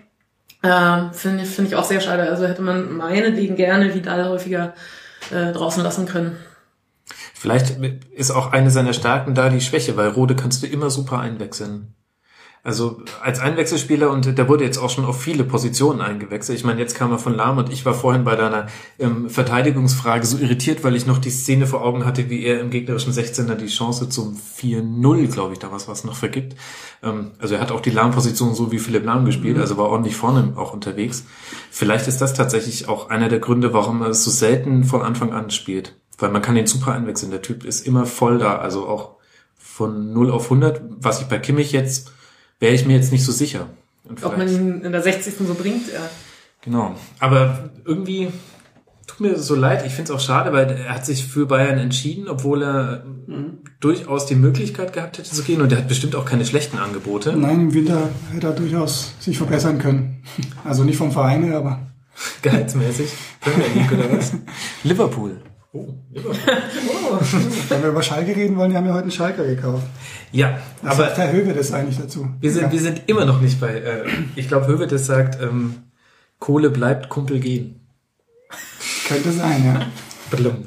[0.61, 2.29] äh, finde ich, finde ich auch sehr schade.
[2.29, 4.75] Also hätte man meinetwegen gerne Vidal häufiger
[5.31, 6.37] äh, draußen lassen können.
[7.33, 7.77] vielleicht
[8.13, 11.95] ist auch eine seiner Stärken da die Schwäche, weil Rode kannst du immer super einwechseln.
[12.61, 16.57] Also als Einwechselspieler und der wurde jetzt auch schon auf viele Positionen eingewechselt.
[16.57, 18.67] Ich meine, jetzt kam er von Lahm und ich war vorhin bei deiner
[18.99, 22.69] ähm, Verteidigungsfrage so irritiert, weil ich noch die Szene vor Augen hatte, wie er im
[22.69, 26.57] gegnerischen 16er die Chance zum 4-0, glaube ich, da was was noch vergibt.
[27.01, 30.17] Ähm, also er hat auch die Lahm-Position so wie Philipp Lahm gespielt, also war ordentlich
[30.17, 31.25] vorne auch unterwegs.
[31.71, 35.31] Vielleicht ist das tatsächlich auch einer der Gründe, warum er es so selten von Anfang
[35.31, 35.95] an spielt.
[36.17, 37.31] Weil man kann den super einwechseln.
[37.31, 39.15] Der Typ ist immer voll da, also auch
[39.57, 42.11] von 0 auf 100, was ich bei Kimmich jetzt
[42.59, 43.67] wäre ich mir jetzt nicht so sicher.
[44.03, 45.33] Und Ob man ihn in der 60.
[45.47, 46.09] so bringt, ja.
[46.61, 46.95] Genau.
[47.19, 48.29] Aber irgendwie
[49.07, 49.85] tut mir so leid.
[49.85, 53.05] Ich finde es auch schade, weil er hat sich für Bayern entschieden, obwohl er
[53.79, 55.61] durchaus die Möglichkeit gehabt hätte zu gehen.
[55.61, 57.35] Und er hat bestimmt auch keine schlechten Angebote.
[57.35, 60.23] Nein, im Winter hätte er durchaus sich verbessern können.
[60.65, 61.79] Also nicht vom Verein her, aber
[62.41, 63.09] Gehaltsmäßig.
[63.39, 64.33] Premier League oder was?
[64.83, 65.41] Liverpool.
[65.71, 65.87] Oh,
[67.69, 69.85] wenn wir über Schalke reden wollen, die haben ja heute einen Schalker gekauft.
[70.31, 72.27] Ja, Was aber sagt Herr Höwe das eigentlich dazu?
[72.39, 72.71] wir sind, ja.
[72.71, 74.05] wir sind immer noch nicht bei, äh,
[74.35, 75.75] ich glaube, Höwedes sagt, ähm,
[76.39, 77.81] Kohle bleibt, Kumpel gehen.
[79.07, 79.85] Könnte sein, ja.
[80.35, 80.65] Blum.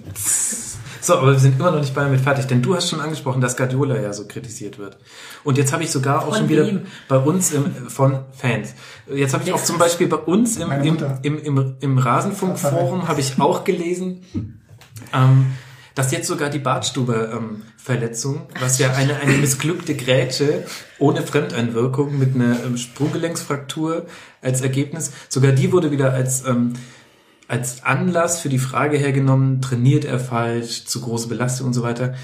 [1.01, 3.41] So, aber wir sind immer noch nicht bei mit fertig, denn du hast schon angesprochen,
[3.41, 4.99] dass Guardiola ja so kritisiert wird.
[5.43, 6.83] Und jetzt habe ich sogar auch Von schon wieder wem?
[7.09, 8.75] bei uns im, von Fans.
[9.13, 13.21] Jetzt habe ich auch zum Beispiel bei uns im, im, im, im, im Rasenfunkforum habe
[13.21, 14.62] ich auch gelesen,
[15.13, 15.47] ähm,
[15.95, 20.65] dass jetzt sogar die Bartstuber-Verletzung, was ja eine, eine missglückte Grätsche
[20.99, 24.07] ohne Fremdeinwirkung mit einer ähm, Sprunggelenksfraktur
[24.41, 26.75] als Ergebnis, sogar die wurde wieder als ähm,
[27.53, 32.15] als Anlass für die Frage hergenommen, trainiert er falsch, zu große Belastung und so weiter.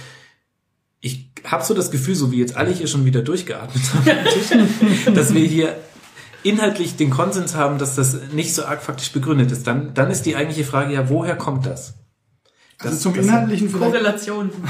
[1.00, 5.34] Ich habe so das Gefühl, so wie jetzt alle hier schon wieder durchgeatmet haben, dass
[5.34, 5.76] wir hier
[6.42, 9.66] inhaltlich den Konsens haben, dass das nicht so arg faktisch begründet ist.
[9.66, 11.94] Dann, dann ist die eigentliche Frage ja, woher kommt das?
[12.78, 14.50] Also Das- zum das- Inhaltlichen vielleicht Korrelation.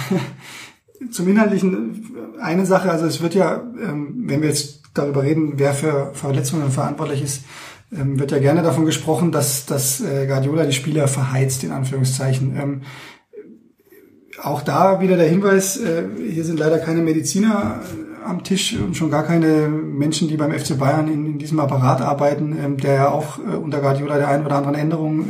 [1.13, 2.11] Zum Inhaltlichen
[2.41, 6.73] eine Sache, also es wird ja, ähm, wenn wir jetzt darüber reden, wer für Verletzungen
[6.73, 7.45] verantwortlich ist,
[7.97, 12.57] ähm, wird ja gerne davon gesprochen, dass, dass äh, Guardiola die Spieler verheizt, in Anführungszeichen.
[12.61, 12.83] Ähm,
[14.43, 18.97] auch da wieder der Hinweis, äh, hier sind leider keine Mediziner äh, am Tisch und
[18.97, 23.09] schon gar keine Menschen, die beim FC Bayern in, in diesem Apparat arbeiten, der ja
[23.11, 25.25] auch unter Guardiola der ein oder anderen Änderung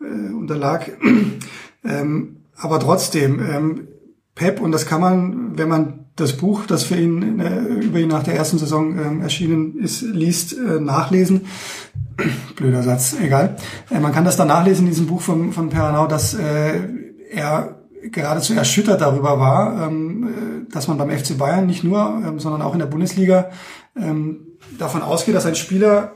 [0.00, 0.90] äh, unterlag.
[1.86, 3.88] Ähm, aber trotzdem, ähm,
[4.34, 8.08] Pep, und das kann man, wenn man das Buch, das für ihn äh, über ihn
[8.08, 11.46] nach der ersten Saison ähm, erschienen ist, liest, äh, nachlesen.
[12.56, 13.56] Blöder Satz, egal.
[13.90, 16.80] Äh, man kann das dann nachlesen in diesem Buch von, von Peranau, dass äh,
[17.30, 22.38] er geradezu erschüttert darüber war, ähm, äh, dass man beim FC Bayern nicht nur, ähm,
[22.38, 23.50] sondern auch in der Bundesliga
[23.96, 24.46] ähm,
[24.78, 26.12] davon ausgeht, dass ein Spieler,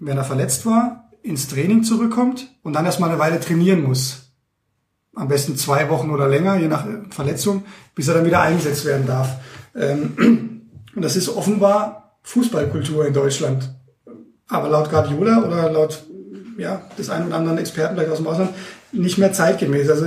[0.00, 4.31] wenn er verletzt war, ins Training zurückkommt und dann erstmal eine Weile trainieren muss.
[5.14, 7.64] Am besten zwei Wochen oder länger, je nach Verletzung,
[7.94, 9.36] bis er dann wieder eingesetzt werden darf.
[9.76, 10.62] Ähm,
[10.94, 13.74] und das ist offenbar Fußballkultur in Deutschland.
[14.48, 16.04] Aber laut Guardiola oder laut
[16.58, 18.50] ja, des einen oder anderen Experten vielleicht aus dem Ausland
[18.92, 19.88] nicht mehr zeitgemäß.
[19.88, 20.06] Also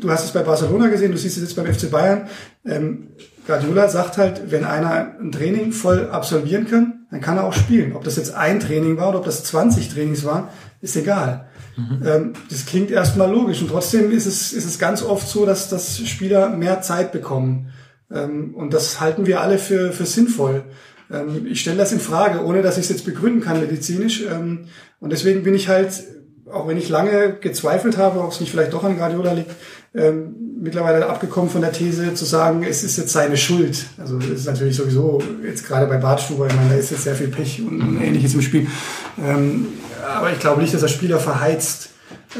[0.00, 2.28] du hast es bei Barcelona gesehen, du siehst es jetzt beim FC Bayern.
[2.64, 3.08] Ähm,
[3.46, 7.94] Guardiola sagt halt, wenn einer ein Training voll absolvieren kann, dann kann er auch spielen.
[7.94, 10.48] Ob das jetzt ein Training war oder ob das 20 Trainings waren,
[10.80, 11.46] ist egal.
[11.76, 12.02] Mhm.
[12.04, 15.68] Ähm, das klingt erstmal logisch und trotzdem ist es, ist es ganz oft so, dass,
[15.68, 17.72] dass Spieler mehr Zeit bekommen.
[18.12, 20.64] Ähm, und das halten wir alle für, für sinnvoll.
[21.10, 24.24] Ähm, ich stelle das in Frage, ohne dass ich es jetzt begründen kann medizinisch.
[25.00, 26.04] Und deswegen bin ich halt,
[26.50, 29.50] auch wenn ich lange gezweifelt habe, ob es nicht vielleicht doch an Guardiola liegt,
[30.60, 33.84] mittlerweile abgekommen von der These zu sagen, es ist jetzt seine Schuld.
[33.98, 37.14] Also das ist natürlich sowieso jetzt gerade bei Bartstuber, ich meine, da ist jetzt sehr
[37.14, 38.66] viel Pech und ähnliches im Spiel.
[40.04, 41.90] Aber ich glaube nicht, dass er Spieler verheizt.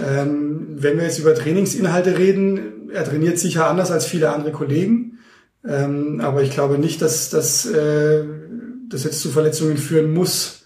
[0.04, 5.18] Ähm, wenn wir jetzt über Trainingsinhalte reden, er trainiert sicher anders als viele andere Kollegen.
[5.66, 8.24] Ähm, aber ich glaube nicht, dass, dass äh,
[8.88, 10.60] das jetzt zu Verletzungen führen muss.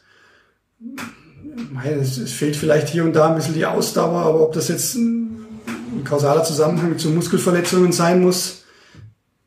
[1.85, 5.47] Es fehlt vielleicht hier und da ein bisschen die Ausdauer, aber ob das jetzt ein,
[5.97, 8.65] ein kausaler Zusammenhang zu Muskelverletzungen sein muss,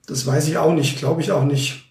[0.08, 1.86] das weiß ich auch nicht, glaube ich auch nicht.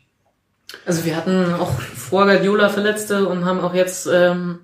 [0.86, 4.60] Also wir hatten auch vor Guardiola Verletzte und haben auch jetzt ähm,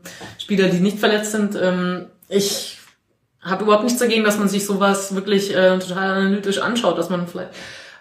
[0.46, 1.58] Spieler, die nicht verletzt sind.
[1.60, 2.78] Ähm, ich
[3.42, 7.26] habe überhaupt nichts dagegen, dass man sich sowas wirklich äh, total analytisch anschaut, dass man
[7.26, 7.50] vielleicht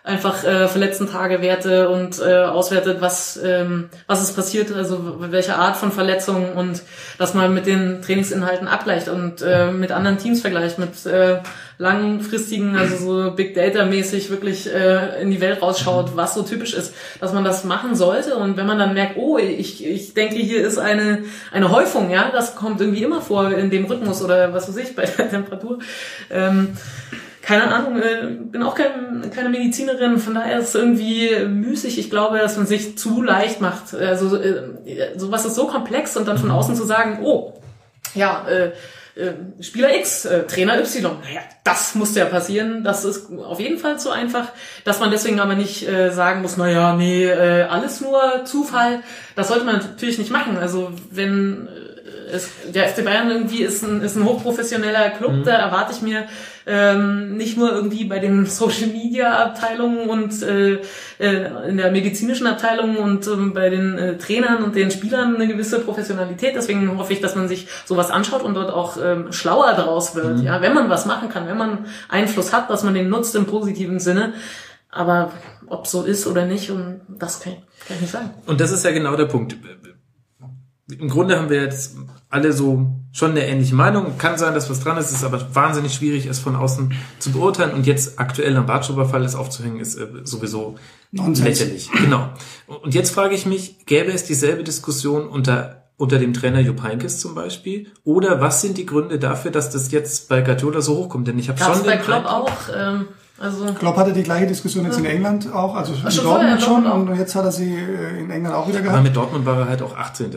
[0.04, 5.76] einfach äh, verletzten Tagewerte und äh, auswertet, was ähm, was ist passiert, also welche Art
[5.76, 6.84] von Verletzung und
[7.18, 11.40] dass man mit den Trainingsinhalten abgleicht und äh, mit anderen Teams vergleicht, mit äh,
[11.78, 16.74] langfristigen, also so Big Data mäßig wirklich äh, in die Welt rausschaut, was so typisch
[16.74, 20.36] ist, dass man das machen sollte und wenn man dann merkt, oh, ich ich denke,
[20.36, 24.54] hier ist eine eine Häufung, ja, das kommt irgendwie immer vor in dem Rhythmus oder
[24.54, 25.80] was weiß ich bei der Temperatur.
[26.30, 26.78] Ähm,
[27.46, 32.00] keine Ahnung, äh, bin auch kein, keine Medizinerin, von daher ist es irgendwie müßig.
[32.00, 33.94] Ich glaube, dass man sich zu leicht macht.
[33.94, 34.64] Also äh,
[35.16, 37.54] sowas ist so komplex und dann von außen zu sagen, oh,
[38.16, 38.72] ja, äh,
[39.16, 43.78] äh, Spieler X, äh, Trainer Y, naja, das muss ja passieren, das ist auf jeden
[43.78, 44.50] Fall zu einfach,
[44.84, 49.02] dass man deswegen aber nicht äh, sagen muss, naja, nee, äh, alles nur Zufall,
[49.36, 50.58] das sollte man natürlich nicht machen.
[50.58, 55.44] Also wenn äh, es, der FC Bayern irgendwie ist ein, ist ein hochprofessioneller Club, mhm.
[55.46, 56.26] da erwarte ich mir
[56.68, 60.82] ähm, nicht nur irgendwie bei den Social Media Abteilungen und äh,
[61.20, 65.48] äh, in der medizinischen Abteilung und ähm, bei den äh, Trainern und den Spielern eine
[65.48, 66.56] gewisse Professionalität.
[66.56, 70.38] Deswegen hoffe ich, dass man sich sowas anschaut und dort auch ähm, schlauer draus wird.
[70.38, 70.44] Mhm.
[70.44, 73.46] Ja, wenn man was machen kann, wenn man Einfluss hat, dass man den nutzt im
[73.46, 74.34] positiven Sinne.
[74.90, 75.32] Aber
[75.68, 77.54] ob so ist oder nicht, und das kann,
[77.86, 78.30] kann ich nicht sagen.
[78.46, 79.58] Und das ist ja genau der Punkt
[80.92, 81.96] im Grunde haben wir jetzt
[82.36, 84.18] alle so schon eine ähnliche Meinung.
[84.18, 87.74] Kann sein, dass was dran ist, ist aber wahnsinnig schwierig, es von außen zu beurteilen.
[87.74, 90.76] Und jetzt aktuell am Bartschuber-Fall es aufzuhängen, ist äh, sowieso
[91.12, 91.48] Nonsens.
[91.48, 91.90] lächerlich.
[91.92, 92.30] Genau.
[92.68, 97.22] Und jetzt frage ich mich, gäbe es dieselbe Diskussion unter unter dem Trainer Jupp Heynckes
[97.22, 97.88] zum Beispiel?
[98.04, 101.26] Oder was sind die Gründe dafür, dass das jetzt bei Guardiola so hochkommt?
[101.26, 102.52] Denn ich habe schon bei Klopp auch.
[102.76, 103.06] Ähm
[103.38, 107.16] also Klopp hatte die gleiche Diskussion jetzt in England auch, also in Dortmund schon, und
[107.18, 108.96] jetzt hat er sie äh, in England auch wieder gehabt.
[108.96, 110.32] Aber mit Dortmund war er halt auch 18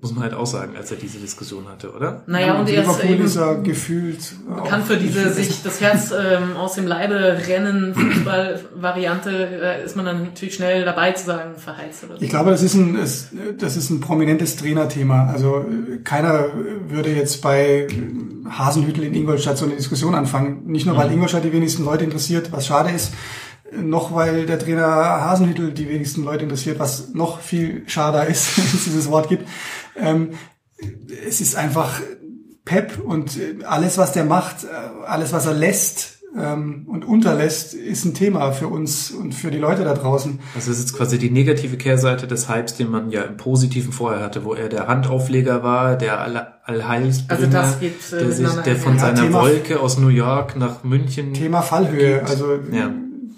[0.00, 2.22] muss man halt auch sagen, als er diese Diskussion hatte, oder?
[2.26, 4.18] Naja, ja, und, und er ist eben ist er gefühlt
[4.48, 10.06] bekannt für diese sich das Herz ähm, aus dem Leibe rennen Fußball-Variante, äh, ist man
[10.06, 12.22] dann natürlich schnell dabei zu sagen, verheizt oder so.
[12.22, 12.98] Ich glaube, das ist ein
[13.58, 15.26] das ist ein prominentes Trainerthema.
[15.26, 15.64] Also
[16.04, 16.46] keiner
[16.88, 17.86] würde jetzt bei
[18.48, 20.66] Hasenhüttel in Ingolstadt so eine Diskussion anfangen.
[20.66, 21.14] Nicht nur, weil mhm.
[21.14, 23.12] Ingolstadt die wenigsten Leute interessiert, was schade ist,
[23.76, 28.64] noch weil der Trainer Hasenhüttel die wenigsten Leute interessiert, was noch viel schader ist, wenn
[28.64, 29.46] es dieses Wort gibt.
[29.96, 30.30] Ähm,
[31.26, 32.00] es ist einfach
[32.64, 34.68] Pep und alles, was der macht, äh,
[35.06, 39.58] alles, was er lässt ähm, und unterlässt, ist ein Thema für uns und für die
[39.58, 40.38] Leute da draußen.
[40.54, 44.22] Also es ist quasi die negative Kehrseite des Hypes, den man ja im Positiven vorher
[44.22, 46.20] hatte, wo er der Handaufleger war, der
[46.64, 50.08] Allheilsbringer, also das geht, äh, der, sich, der von ja, seiner Thema, Wolke aus New
[50.08, 52.30] York nach München Thema Fallhöhe, gibt.
[52.30, 52.90] also ja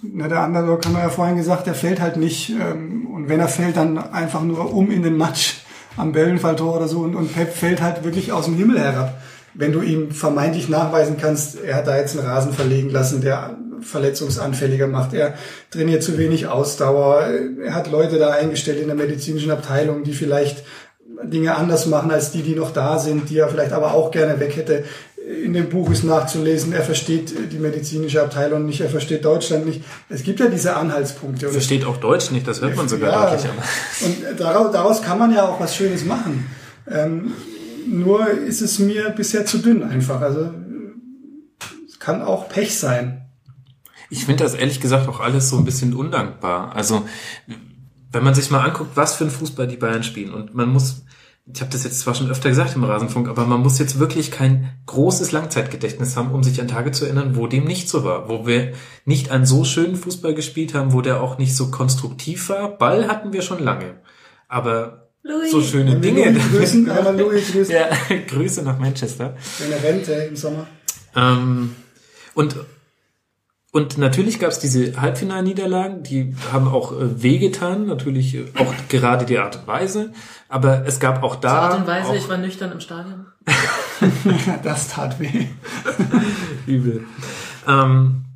[0.02, 2.50] ne, der Underdog haben wir ja vorhin gesagt, der fällt halt nicht.
[2.50, 5.62] Ähm, und wenn er fällt, dann einfach nur um in den Matsch
[5.96, 7.00] am Bellenfalltor oder so.
[7.00, 9.20] Und, und Pep fällt halt wirklich aus dem Himmel herab.
[9.54, 13.58] Wenn du ihm vermeintlich nachweisen kannst, er hat da jetzt einen Rasen verlegen lassen, der
[13.82, 15.12] verletzungsanfälliger macht.
[15.12, 15.34] Er
[15.70, 17.26] trainiert zu wenig Ausdauer.
[17.62, 20.64] Er hat Leute da eingestellt in der medizinischen Abteilung, die vielleicht
[21.24, 24.40] Dinge anders machen als die, die noch da sind, die er vielleicht aber auch gerne
[24.40, 24.84] weg hätte
[25.44, 29.82] in dem Buch ist nachzulesen, er versteht die medizinische Abteilung nicht, er versteht Deutschland nicht.
[30.08, 31.46] Es gibt ja diese Anhaltspunkte.
[31.46, 33.50] Er versteht auch Deutsch nicht, das hört man sogar ja, deutlich.
[34.04, 36.50] Und daraus, daraus, kann man ja auch was Schönes machen.
[36.90, 37.32] Ähm,
[37.86, 40.20] nur ist es mir bisher zu dünn einfach.
[40.20, 40.50] Also
[42.02, 43.22] kann auch Pech sein.
[44.10, 46.74] Ich finde das ehrlich gesagt auch alles so ein bisschen undankbar.
[46.74, 47.06] Also
[48.10, 51.02] wenn man sich mal anguckt, was für ein Fußball die Bayern spielen und man muss
[51.44, 54.30] ich habe das jetzt zwar schon öfter gesagt im Rasenfunk, aber man muss jetzt wirklich
[54.30, 58.28] kein großes Langzeitgedächtnis haben, um sich an Tage zu erinnern, wo dem nicht so war,
[58.28, 58.72] wo wir
[59.04, 62.78] nicht einen so schönen Fußball gespielt haben, wo der auch nicht so konstruktiv war.
[62.78, 64.00] Ball hatten wir schon lange,
[64.46, 65.50] aber Louis.
[65.50, 66.30] so schöne Dinge.
[66.30, 67.74] Louis grüßen, wir Louis grüßen.
[67.74, 67.88] Ja,
[68.28, 69.36] Grüße nach Manchester.
[69.64, 70.68] Eine Rente im Sommer.
[71.16, 71.74] Ähm,
[72.34, 72.56] und
[73.72, 79.24] und natürlich gab es diese Halbfinalniederlagen, die haben auch äh, wehgetan, natürlich äh, auch gerade
[79.24, 80.12] die Art und Weise.
[80.50, 81.68] Aber es gab auch da.
[81.68, 83.28] Die Art und Weise, ich war nüchtern im Stadion.
[84.62, 85.46] das tat weh.
[86.66, 87.04] Übel.
[87.66, 88.26] Ähm,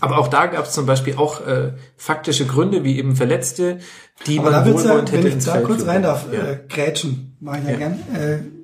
[0.00, 3.78] aber auch da gab es zum Beispiel auch äh, faktische Gründe, wie eben Verletzte,
[4.26, 6.50] die aber man da wohlwollend ja, hätte Wenn ich da kurz rein darf, ja.
[6.50, 7.76] äh, grätschen, mache ich ja, ja.
[7.78, 7.92] gern.
[8.14, 8.61] Äh,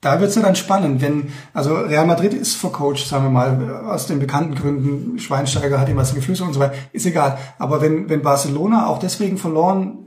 [0.00, 4.06] da wird's ja dann spannend, wenn, also Real Madrid ist vercoacht, sagen wir mal, aus
[4.06, 7.38] den bekannten Gründen, Schweinsteiger hat ihm was geflüstert und so weiter, ist egal.
[7.58, 10.06] Aber wenn, wenn Barcelona auch deswegen verloren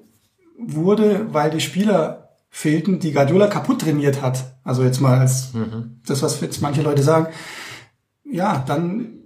[0.57, 5.99] wurde, weil die Spieler fehlten, die Guardiola kaputt trainiert hat, also jetzt mal als mhm.
[6.06, 7.28] das, was jetzt manche Leute sagen,
[8.24, 9.22] ja, dann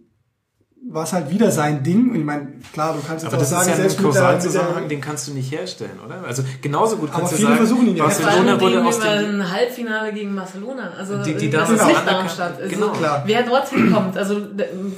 [0.89, 2.11] war es halt wieder sein Ding.
[2.11, 4.87] Und ich meine, klar, du kannst jetzt aber auch sagen, ist ja selbst ein Kausalzusammenhang,
[4.87, 6.23] den kannst du nicht herstellen, oder?
[6.25, 8.05] Also genauso gut kannst aber du sagen, versuchen ihn ja.
[8.05, 10.91] Barcelona wurde aus dem ein Halbfinale gegen Barcelona.
[10.97, 12.61] Also die, die das ist nicht Darmstadt.
[12.61, 12.91] Also, genau.
[12.91, 13.23] Klar.
[13.25, 14.41] Wer dorthin kommt, also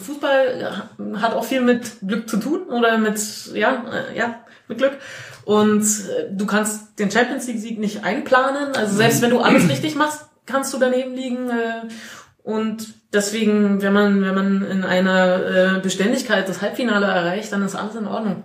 [0.05, 0.83] Fußball
[1.15, 3.19] hat auch viel mit Glück zu tun oder mit
[3.53, 4.93] ja, äh, ja, mit Glück.
[5.45, 8.75] Und äh, du kannst den Champions League Sieg nicht einplanen.
[8.75, 11.49] Also selbst wenn du alles richtig machst, kannst du daneben liegen.
[12.49, 17.75] Und deswegen, wenn man, wenn man in einer äh, Beständigkeit das Halbfinale erreicht, dann ist
[17.75, 18.43] alles in Ordnung.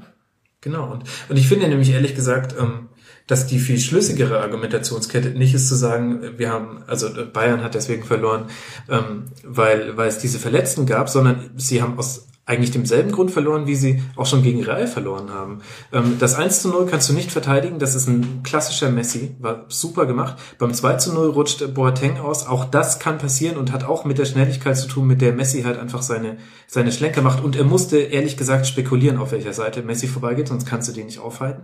[0.61, 0.93] Genau.
[0.93, 2.91] Und, und ich finde nämlich ehrlich gesagt, ähm,
[3.27, 8.05] dass die viel schlüssigere Argumentationskette nicht ist zu sagen, wir haben, also Bayern hat deswegen
[8.05, 8.49] verloren,
[8.91, 13.67] ähm, weil, weil es diese Verletzten gab, sondern sie haben aus eigentlich demselben Grund verloren,
[13.67, 15.63] wie sie auch schon gegen Real verloren haben.
[15.93, 19.65] Ähm, das 1 zu 0 kannst du nicht verteidigen, das ist ein klassischer Messi, war
[19.69, 20.37] super gemacht.
[20.59, 24.19] Beim 2 zu 0 rutscht Boateng aus, auch das kann passieren und hat auch mit
[24.19, 27.43] der Schnelligkeit zu tun, mit der Messi halt einfach seine, seine Schlenker macht.
[27.43, 31.07] Und er musste ehrlich gesagt spekulieren, auf welcher Seite Messi vorbeigeht, sonst kannst du den
[31.07, 31.63] nicht aufhalten.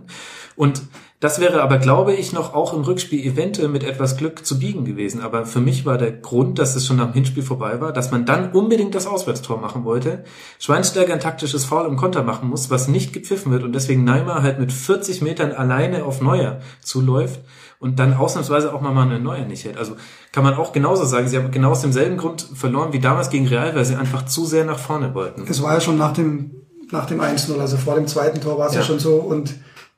[0.55, 0.81] Und
[1.21, 4.85] das wäre aber, glaube ich, noch auch im Rückspiel eventuell mit etwas Glück zu biegen
[4.85, 5.21] gewesen.
[5.21, 8.25] Aber für mich war der Grund, dass es schon am Hinspiel vorbei war, dass man
[8.25, 10.23] dann unbedingt das Auswärtstor machen wollte.
[10.57, 14.41] Schweinsteiger ein taktisches Foul im Konter machen muss, was nicht gepfiffen wird und deswegen Neymar
[14.41, 17.41] halt mit 40 Metern alleine auf Neuer zuläuft
[17.77, 19.77] und dann ausnahmsweise auch mal einen Neuer nicht hält.
[19.77, 19.97] Also
[20.31, 23.47] kann man auch genauso sagen, sie haben genau aus demselben Grund verloren wie damals gegen
[23.47, 25.45] Real, weil sie einfach zu sehr nach vorne wollten.
[25.47, 28.69] Es war ja schon nach dem, nach dem 1-0, also vor dem zweiten Tor war
[28.69, 28.79] es ja.
[28.79, 29.53] ja schon so und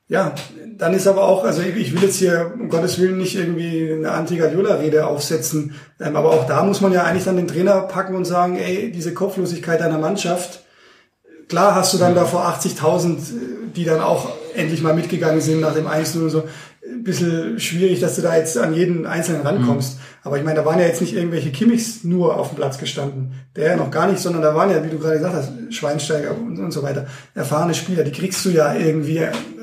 [0.06, 0.34] ja,
[0.78, 4.10] dann ist aber auch, also ich will jetzt hier um Gottes Willen nicht irgendwie eine
[4.10, 8.24] Anti-Guardiola-Rede aufsetzen, ähm, aber auch da muss man ja eigentlich dann den Trainer packen und
[8.24, 10.64] sagen, ey, diese Kopflosigkeit deiner Mannschaft,
[11.48, 13.16] klar hast du dann da vor 80.000,
[13.74, 16.44] die dann auch endlich mal mitgegangen sind nach dem 1 und so,
[16.86, 19.96] ein bisschen schwierig, dass du da jetzt an jeden Einzelnen rankommst.
[19.96, 20.00] Mhm.
[20.22, 23.32] Aber ich meine, da waren ja jetzt nicht irgendwelche Kimmichs nur auf dem Platz gestanden.
[23.56, 26.36] Der ja noch gar nicht, sondern da waren ja, wie du gerade gesagt hast, Schweinsteiger
[26.36, 29.20] und, und so weiter, erfahrene Spieler, die kriegst du ja irgendwie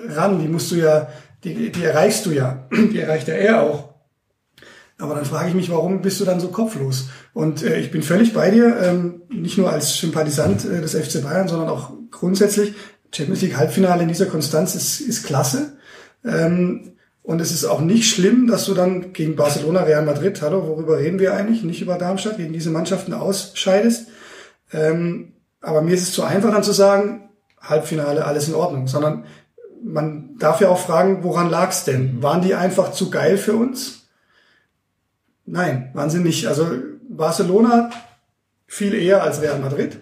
[0.08, 1.08] ran, die musst du ja,
[1.44, 3.92] die, die erreichst du ja, die erreicht ja er auch.
[4.98, 7.10] Aber dann frage ich mich, warum bist du dann so kopflos?
[7.34, 11.24] Und äh, ich bin völlig bei dir, ähm, nicht nur als Sympathisant äh, des FC
[11.24, 12.76] Bayern, sondern auch grundsätzlich.
[13.14, 15.74] Champions League Halbfinale in dieser Konstanz ist, ist klasse.
[16.24, 20.68] Ähm, und es ist auch nicht schlimm, dass du dann gegen Barcelona, Real Madrid, hallo,
[20.68, 21.64] worüber reden wir eigentlich?
[21.64, 24.08] Nicht über Darmstadt, gegen diese Mannschaften ausscheidest.
[24.72, 27.30] Ähm, aber mir ist es zu einfach dann zu sagen,
[27.60, 29.26] Halbfinale, alles in Ordnung, sondern
[29.84, 32.18] man darf ja auch fragen, woran lag's denn?
[32.18, 32.24] Mhm.
[32.24, 34.08] Waren die einfach zu geil für uns?
[35.46, 36.48] Nein, waren sie nicht.
[36.48, 36.68] Also
[37.10, 37.90] Barcelona
[38.68, 40.00] viel eher als Real Madrid.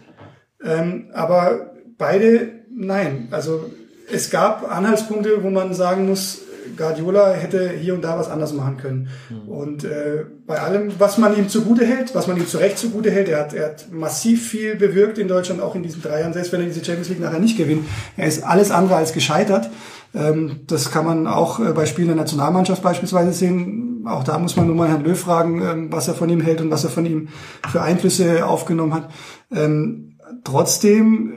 [0.64, 3.30] Ähm, aber beide, nein.
[3.32, 3.72] Also
[4.12, 6.40] es gab Anhaltspunkte, wo man sagen muss,
[6.78, 9.10] Guardiola hätte hier und da was anders machen können.
[9.30, 9.50] Mhm.
[9.50, 13.12] Und äh, bei allem, was man ihm zugute hält, was man ihm zu Recht zugute
[13.12, 16.34] hält, er hat, er hat massiv viel bewirkt in Deutschland, auch in diesen drei Jahren,
[16.34, 17.86] selbst wenn er diese Champions League nachher nicht gewinnt.
[18.18, 19.70] Er ist alles andere als gescheitert.
[20.14, 24.06] Ähm, das kann man auch äh, bei Spielen der Nationalmannschaft beispielsweise sehen.
[24.08, 26.62] Auch da muss man nur mal Herrn Löw fragen, ähm, was er von ihm hält
[26.62, 27.28] und was er von ihm
[27.70, 29.12] für Einflüsse aufgenommen hat.
[29.52, 31.34] Ähm, trotzdem,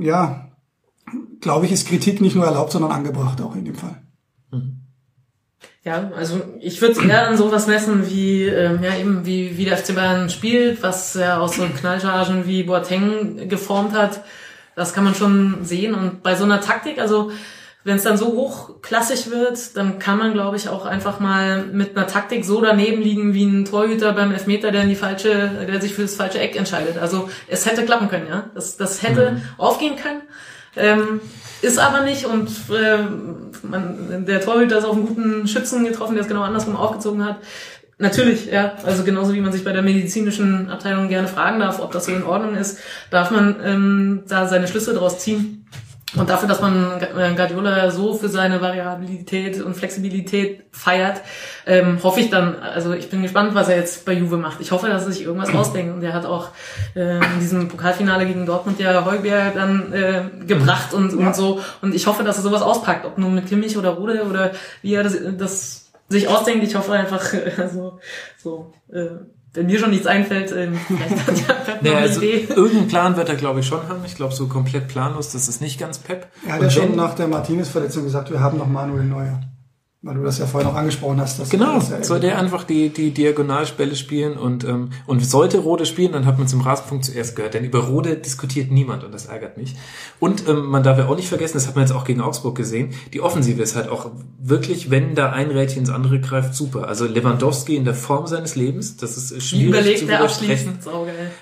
[0.00, 0.48] äh, ja,
[1.40, 4.02] glaube ich, ist Kritik nicht nur erlaubt, sondern angebracht auch in dem Fall.
[5.86, 9.64] Ja, also ich würde es eher an sowas messen, wie ähm, ja eben wie wie
[9.66, 14.24] der FC Bayern spielt, was er aus so Knallchargen wie Boateng geformt hat.
[14.74, 15.94] Das kann man schon sehen.
[15.94, 17.30] Und bei so einer Taktik, also
[17.84, 21.96] wenn es dann so hochklassig wird, dann kann man, glaube ich, auch einfach mal mit
[21.96, 25.80] einer Taktik so daneben liegen wie ein Torhüter beim Elfmeter, der in die falsche, der
[25.80, 26.98] sich für das falsche Eck entscheidet.
[26.98, 28.50] Also es hätte klappen können, ja.
[28.56, 29.42] Das, das hätte mhm.
[29.56, 30.22] aufgehen können.
[30.76, 31.20] Ähm,
[31.62, 32.98] ist aber nicht und äh,
[33.62, 37.38] man, der Torhüter ist auf einen guten Schützen getroffen, der es genau andersrum aufgezogen hat.
[37.98, 38.74] Natürlich, ja.
[38.84, 42.12] Also genauso wie man sich bei der medizinischen Abteilung gerne fragen darf, ob das so
[42.12, 42.78] in Ordnung ist,
[43.10, 45.65] darf man ähm, da seine Schlüsse draus ziehen.
[46.14, 51.20] Und dafür, dass man äh, Guardiola so für seine Variabilität und Flexibilität feiert,
[51.66, 54.60] ähm, hoffe ich dann, also ich bin gespannt, was er jetzt bei Juve macht.
[54.60, 55.94] Ich hoffe, dass er sich irgendwas ausdenkt.
[55.94, 56.50] Und er hat auch
[56.94, 61.60] äh, in diesem Pokalfinale gegen Dortmund ja Heuberg dann äh, gebracht und, und so.
[61.82, 64.52] Und ich hoffe, dass er sowas auspackt, ob nur mit Kimmich oder Rude oder
[64.82, 66.64] wie er das, das sich ausdenkt.
[66.64, 67.22] Ich hoffe einfach,
[67.58, 67.98] also
[68.38, 68.72] so.
[68.92, 69.08] Äh,
[69.56, 72.46] wenn mir schon nichts einfällt, ähm, vielleicht hat ja Pep noch eine also Idee.
[72.54, 74.04] Irgendeinen Plan wird er, glaube ich, schon haben.
[74.04, 76.28] Ich glaube, so komplett planlos, das ist nicht ganz Pep.
[76.46, 79.40] Er hat ja schon nach der Martinez-Verletzung gesagt, wir haben noch Manuel Neuer.
[80.06, 81.40] Weil du das ja vorhin auch angesprochen hast.
[81.40, 85.58] Dass genau, das ja soll der einfach die, die Diagonalspelle spielen und, ähm, und sollte
[85.58, 87.54] Rode spielen, dann hat man es im Rasenfunk zuerst gehört.
[87.54, 89.74] Denn über Rode diskutiert niemand und das ärgert mich.
[90.20, 92.54] Und ähm, man darf ja auch nicht vergessen, das hat man jetzt auch gegen Augsburg
[92.54, 96.86] gesehen, die Offensive ist halt auch wirklich, wenn da ein Rädchen ins andere greift, super.
[96.86, 100.78] Also Lewandowski in der Form seines Lebens, das ist schwierig Überlegt, zu widersprechen.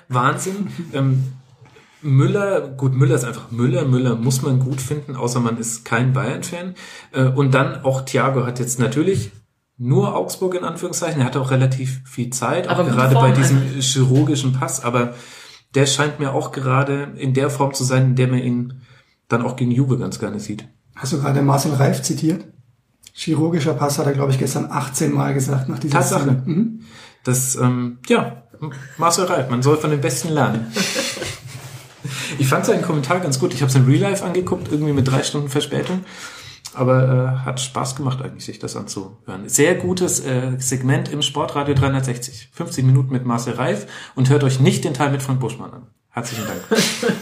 [0.08, 0.68] Wahnsinn.
[0.94, 1.24] ähm,
[2.04, 3.86] Müller, gut, Müller ist einfach Müller.
[3.86, 6.74] Müller muss man gut finden, außer man ist kein Bayern-Fan.
[7.12, 9.32] Äh, und dann auch Thiago hat jetzt natürlich
[9.78, 11.20] nur Augsburg in Anführungszeichen.
[11.20, 14.84] Er hatte auch relativ viel Zeit, auch gerade bei diesem chirurgischen Pass.
[14.84, 15.14] Aber
[15.74, 18.82] der scheint mir auch gerade in der Form zu sein, in der man ihn
[19.28, 20.68] dann auch gegen Juve ganz gerne sieht.
[20.94, 22.44] Hast du gerade Marcel Reif zitiert?
[23.14, 26.42] Chirurgischer Pass hat er, glaube ich, gestern 18 Mal gesagt nach dieser Tatsache.
[26.44, 26.80] Mhm.
[27.24, 28.42] Das, ähm, ja,
[28.98, 30.66] Marcel Reif, man soll von den Besten lernen.
[32.38, 33.54] Ich fand seinen Kommentar ganz gut.
[33.54, 36.04] Ich habe es in Real Life angeguckt, irgendwie mit drei Stunden Verspätung.
[36.74, 39.48] Aber äh, hat Spaß gemacht eigentlich, sich das anzuhören.
[39.48, 42.50] Sehr gutes äh, Segment im Sportradio 360.
[42.52, 43.86] 50 Minuten mit Marcel Reif
[44.16, 45.86] und hört euch nicht den Teil mit Frank Buschmann an.
[46.14, 46.60] Herzlichen Dank.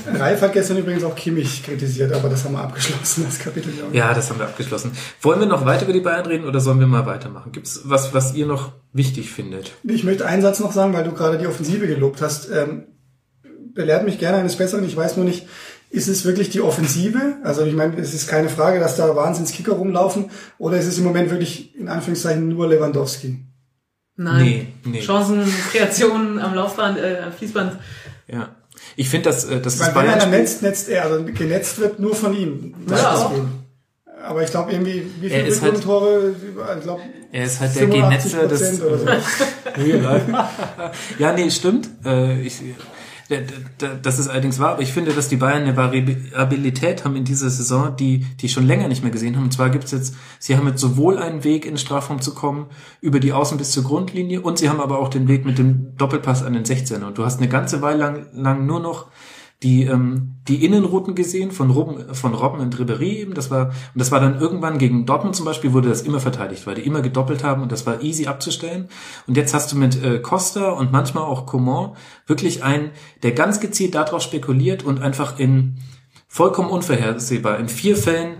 [0.20, 3.72] Reif hat gestern übrigens auch Kimmich kritisiert, aber das haben wir abgeschlossen, das Kapitel.
[3.90, 4.92] Ja, das haben wir abgeschlossen.
[5.22, 7.52] Wollen wir noch weiter über die Bayern reden oder sollen wir mal weitermachen?
[7.52, 9.72] Gibt es was, was ihr noch wichtig findet?
[9.82, 12.50] Ich möchte einen Satz noch sagen, weil du gerade die Offensive gelobt hast.
[12.50, 12.84] Ähm,
[13.74, 14.84] belehrt mich gerne eines Besseren.
[14.84, 15.46] Ich weiß nur nicht,
[15.90, 17.36] ist es wirklich die Offensive?
[17.44, 20.30] Also ich meine, es ist keine Frage, dass da Wahnsinnskicker rumlaufen.
[20.58, 23.44] Oder ist es im Moment wirklich in Anführungszeichen nur Lewandowski?
[24.16, 24.44] Nein.
[24.44, 25.00] Nee, nee.
[25.00, 27.78] Chancen, Kreationen am Laufband, äh, am Fließband.
[28.28, 28.56] Ja.
[28.96, 30.14] Ich finde, dass, äh, dass das Bayern...
[30.14, 31.04] Wenn einer netzt, netzt er.
[31.04, 32.74] Also genetzt wird nur von ihm.
[32.88, 33.30] Ja,
[34.24, 36.34] aber ich glaube irgendwie, wie viele Rückrundentore?
[36.64, 37.00] Halt, ich glaub,
[37.32, 38.78] er ist halt der Genetzer des...
[38.78, 38.84] So.
[41.18, 41.88] ja, nee, stimmt.
[42.04, 42.60] Äh, ich,
[44.02, 47.50] das ist allerdings wahr, aber ich finde, dass die Bayern eine Variabilität haben in dieser
[47.50, 49.44] Saison, die die schon länger nicht mehr gesehen haben.
[49.44, 52.66] Und zwar gibt's jetzt, sie haben jetzt sowohl einen Weg in den Strafraum zu kommen,
[53.00, 55.96] über die Außen bis zur Grundlinie, und sie haben aber auch den Weg mit dem
[55.96, 57.04] Doppelpass an den 16er.
[57.04, 59.06] Und du hast eine ganze Weile lang, lang nur noch
[59.62, 63.34] die ähm, die Innenrouten gesehen von Robben, von Robben und Ribéry eben.
[63.34, 66.66] Das war und das war dann irgendwann gegen Dortmund zum Beispiel wurde das immer verteidigt,
[66.66, 68.88] weil die immer gedoppelt haben und das war easy abzustellen.
[69.26, 71.92] Und jetzt hast du mit äh, Costa und manchmal auch Coman
[72.26, 72.90] wirklich einen,
[73.22, 75.76] der ganz gezielt darauf spekuliert und einfach in
[76.26, 78.38] vollkommen unvorhersehbar in vier Fällen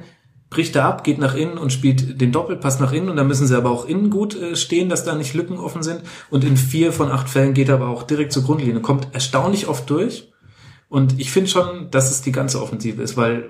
[0.50, 3.46] bricht er ab, geht nach innen und spielt den Doppelpass nach innen und da müssen
[3.46, 6.56] sie aber auch innen gut äh, stehen, dass da nicht Lücken offen sind und in
[6.56, 10.31] vier von acht Fällen geht er aber auch direkt zur Grundlinie, kommt erstaunlich oft durch
[10.92, 13.48] und ich finde schon, dass es die ganze Offensive ist, weil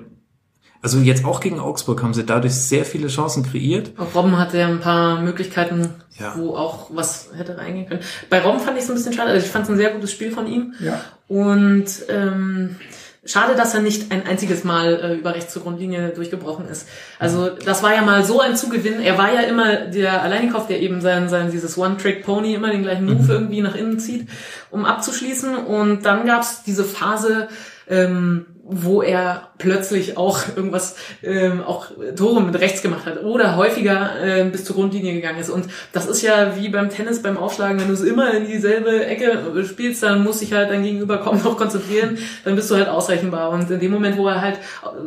[0.80, 3.90] also jetzt auch gegen Augsburg haben sie dadurch sehr viele Chancen kreiert.
[3.98, 5.90] Auch Robben hatte ja ein paar Möglichkeiten,
[6.20, 6.34] ja.
[6.36, 8.02] wo auch was hätte reingehen können.
[8.30, 9.30] Bei Robben fand ich es ein bisschen schade.
[9.30, 10.74] Also ich fand es ein sehr gutes Spiel von ihm.
[10.78, 11.00] Ja.
[11.26, 12.76] Und ähm,
[13.24, 16.88] Schade, dass er nicht ein einziges Mal äh, über rechts zur Grundlinie durchgebrochen ist.
[17.20, 19.00] Also das war ja mal so ein Zugewinn.
[19.00, 23.04] Er war ja immer der Alleinkauf, der eben sein, sein dieses One-Trick-Pony immer den gleichen
[23.06, 23.30] Move mhm.
[23.30, 24.28] irgendwie nach innen zieht,
[24.72, 25.54] um abzuschließen.
[25.54, 27.46] Und dann gab's diese Phase,
[27.88, 31.86] ähm, wo er plötzlich auch irgendwas, ähm, auch
[32.16, 35.50] Tore mit rechts gemacht hat oder häufiger äh, bis zur Grundlinie gegangen ist.
[35.50, 39.04] Und das ist ja wie beim Tennis, beim Aufschlagen, wenn du es immer in dieselbe
[39.04, 42.88] Ecke spielst, dann muss sich halt dein Gegenüber kaum noch konzentrieren, dann bist du halt
[42.88, 43.50] ausrechenbar.
[43.50, 44.58] Und in dem Moment, wo er halt,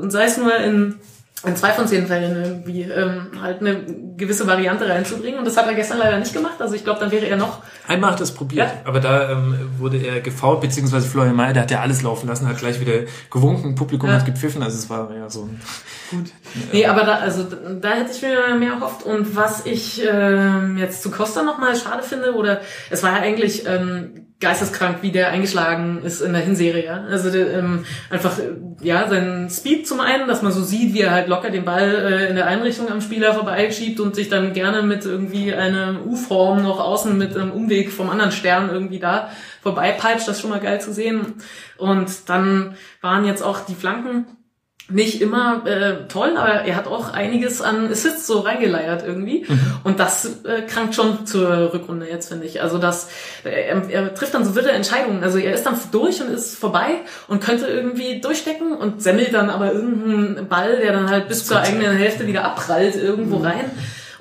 [0.09, 0.95] sei es nur in
[1.45, 3.85] in zwei von zehn Fällen irgendwie ähm, halt eine
[4.17, 5.39] gewisse Variante reinzubringen.
[5.39, 6.55] Und das hat er gestern leider nicht gemacht.
[6.59, 7.61] Also ich glaube, dann wäre er noch.
[7.87, 8.81] Einmal hat er es probiert, ja.
[8.83, 12.47] aber da ähm, wurde er gefault, beziehungsweise Florian Mayer, der hat ja alles laufen lassen,
[12.47, 14.15] hat gleich wieder gewunken, Publikum ja.
[14.15, 15.49] hat gepfiffen, also es war ja so.
[16.09, 16.27] Gut.
[16.55, 16.61] Ja.
[16.71, 17.43] Nee, aber da, also
[17.81, 19.03] da hätte ich mir mehr erhofft.
[19.03, 23.65] Und was ich ähm, jetzt zu Costa nochmal schade finde, oder es war ja eigentlich
[23.67, 26.85] ähm, geisteskrank, wie der eingeschlagen ist in der Hinserie.
[26.85, 27.03] Ja?
[27.09, 28.37] Also ähm, einfach
[28.81, 31.89] ja sein Speed zum einen, dass man so sieht, wie er halt locker den Ball
[31.89, 36.63] äh, in der Einrichtung am Spieler vorbeischiebt und sich dann gerne mit irgendwie einer U-Form
[36.63, 39.29] noch außen mit einem Umweg vom anderen Stern irgendwie da
[39.61, 40.27] vorbeipeitscht.
[40.27, 41.35] Das ist schon mal geil zu sehen.
[41.77, 44.25] Und dann waren jetzt auch die Flanken
[44.87, 49.45] nicht immer äh, toll, aber er hat auch einiges an Assists so reingeleiert irgendwie.
[49.47, 49.59] Mhm.
[49.83, 52.61] Und das äh, krankt schon zur Rückrunde jetzt, finde ich.
[52.61, 53.09] Also das,
[53.43, 55.23] äh, er, er trifft dann so wilde Entscheidungen.
[55.23, 59.49] Also er ist dann durch und ist vorbei und könnte irgendwie durchstecken und semmelt dann
[59.49, 63.45] aber irgendeinen Ball, der dann halt bis zur eigenen Hälfte wieder abprallt irgendwo mhm.
[63.45, 63.71] rein.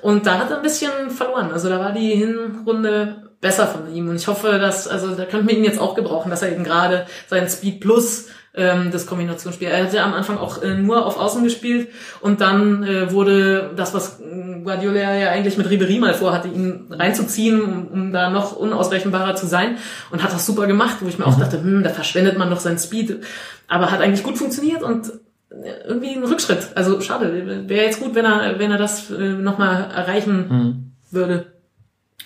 [0.01, 1.51] Und da hat er ein bisschen verloren.
[1.51, 4.09] Also da war die Hinrunde besser von ihm.
[4.09, 6.63] Und ich hoffe, dass, also da könnten wir ihn jetzt auch gebrauchen, dass er eben
[6.63, 8.25] gerade seinen Speed Plus
[8.57, 9.67] ähm, das Kombinationsspiel.
[9.67, 11.89] Er hatte am Anfang auch äh, nur auf Außen gespielt
[12.21, 14.19] und dann äh, wurde das, was
[14.63, 19.47] Guardiola ja eigentlich mit Ribery mal vorhatte, ihn reinzuziehen, um, um da noch unausrechenbarer zu
[19.47, 19.77] sein
[20.11, 21.33] und hat das super gemacht, wo ich mir mhm.
[21.33, 23.23] auch dachte, hm, da verschwendet man doch seinen Speed,
[23.67, 25.11] aber hat eigentlich gut funktioniert und
[25.49, 26.69] äh, irgendwie ein Rückschritt.
[26.75, 30.91] Also schade, wäre jetzt gut, wenn er wenn er das äh, nochmal erreichen mhm.
[31.11, 31.54] würde.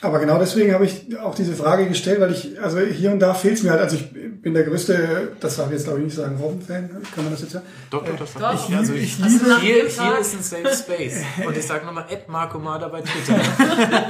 [0.02, 3.34] Aber genau deswegen habe ich auch diese Frage gestellt, weil ich, also hier und da
[3.34, 4.10] fehlt es mir halt, also ich
[4.42, 7.42] bin der größte, das darf ich jetzt glaube ich nicht sagen, Robben-Fan, kann man das
[7.42, 7.66] jetzt sagen?
[7.90, 8.76] Doch, doch, das darf ich.
[8.76, 11.18] Also ich, ich liebe, hier, hier ist ein Safe Space.
[11.46, 13.42] Und ich sage nochmal, Ed Marco Mada bei Twitter.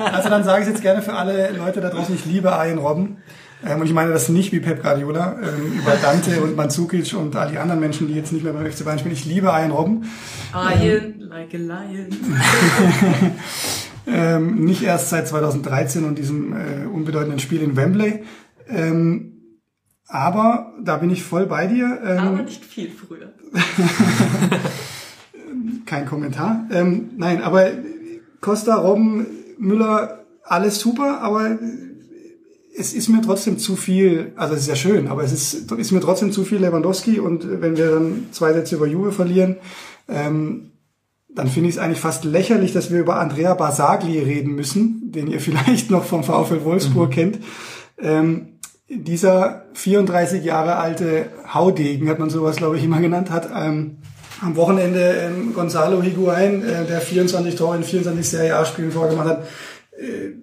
[0.14, 3.18] also dann sage ich jetzt gerne für alle Leute da draußen, ich liebe Ian Robben.
[3.66, 7.36] Ähm, und ich meine das nicht wie Pep Guardiola, ähm, über Dante und Manzukic und
[7.36, 9.16] all die anderen Menschen, die jetzt nicht mehr beim FC Bayern spielen.
[9.16, 10.10] Ich liebe Ian Robben.
[10.54, 12.08] Ian, ähm, like a lion.
[14.12, 18.24] Ähm, nicht erst seit 2013 und diesem äh, unbedeutenden Spiel in Wembley.
[18.68, 19.34] Ähm,
[20.08, 22.00] aber da bin ich voll bei dir.
[22.04, 23.34] Ähm, aber nicht viel früher.
[25.86, 26.66] Kein Kommentar.
[26.72, 27.70] Ähm, nein, aber
[28.42, 29.28] Costa, Robben,
[29.58, 31.60] Müller, alles super, aber
[32.76, 35.92] es ist mir trotzdem zu viel, also es ist ja schön, aber es ist, ist
[35.92, 39.58] mir trotzdem zu viel Lewandowski und wenn wir dann zwei Sätze über Juve verlieren,
[40.08, 40.69] ähm,
[41.34, 45.28] dann finde ich es eigentlich fast lächerlich, dass wir über Andrea Basagli reden müssen, den
[45.28, 47.14] ihr vielleicht noch vom VfL Wolfsburg mhm.
[47.14, 47.40] kennt.
[48.02, 48.48] Ähm,
[48.90, 53.98] dieser 34 Jahre alte Haudegen, hat man sowas, glaube ich, immer genannt, hat ähm,
[54.42, 59.48] am Wochenende ähm, Gonzalo Higuain, äh, der 24 Tore in 24 Serie A-Spielen vorgemacht hat,
[59.92, 60.34] äh,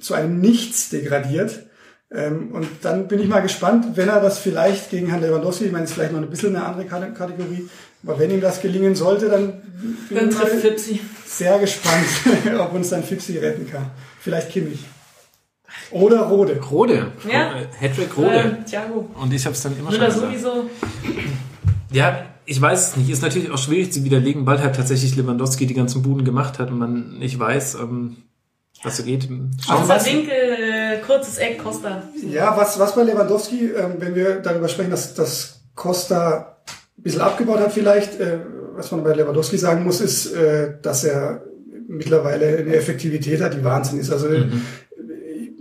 [0.00, 1.66] zu einem Nichts degradiert.
[2.10, 5.72] Ähm, und dann bin ich mal gespannt, wenn er das vielleicht gegen Herrn Lewandowski, ich
[5.72, 7.68] meine, es ist vielleicht noch ein bisschen eine andere Kategorie,
[8.04, 9.52] aber wenn ihm das gelingen sollte, dann
[10.08, 11.00] bin dann trifft Fipsi.
[11.24, 12.06] sehr gespannt,
[12.58, 13.90] ob uns dann Fipsi retten kann.
[14.20, 14.84] Vielleicht Kimmich.
[15.90, 16.60] Oder Rode.
[16.60, 17.12] Rode.
[17.30, 17.54] Ja.
[17.78, 18.56] Hedrick Rode.
[18.58, 19.08] Ähm, Thiago.
[19.14, 20.42] Und ich habe es dann immer Müller schon gesagt.
[20.42, 20.70] sowieso.
[21.90, 23.10] Ja, ich weiß es nicht.
[23.10, 26.70] Ist natürlich auch schwierig zu widerlegen, weil halt tatsächlich Lewandowski die ganzen Buden gemacht hat
[26.70, 28.16] und man nicht weiß, ähm,
[28.82, 29.28] was so geht.
[29.64, 32.02] Schauen also Winkel, äh, kurzes Eck, Costa.
[32.28, 36.51] Ja, was, was bei Lewandowski, ähm, wenn wir darüber sprechen, dass, dass Costa
[37.02, 38.38] ein bisschen abgebaut hat vielleicht, äh,
[38.76, 41.42] was man bei Lewandowski sagen muss, ist, äh, dass er
[41.88, 44.12] mittlerweile eine Effektivität hat, die Wahnsinn ist.
[44.12, 44.62] Also mhm.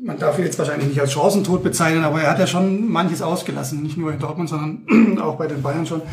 [0.03, 3.23] man darf ihn jetzt wahrscheinlich nicht als Chancentod bezeichnen, aber er hat ja schon manches
[3.23, 6.03] ausgelassen, nicht nur in Dortmund, sondern auch bei den Bayern schon.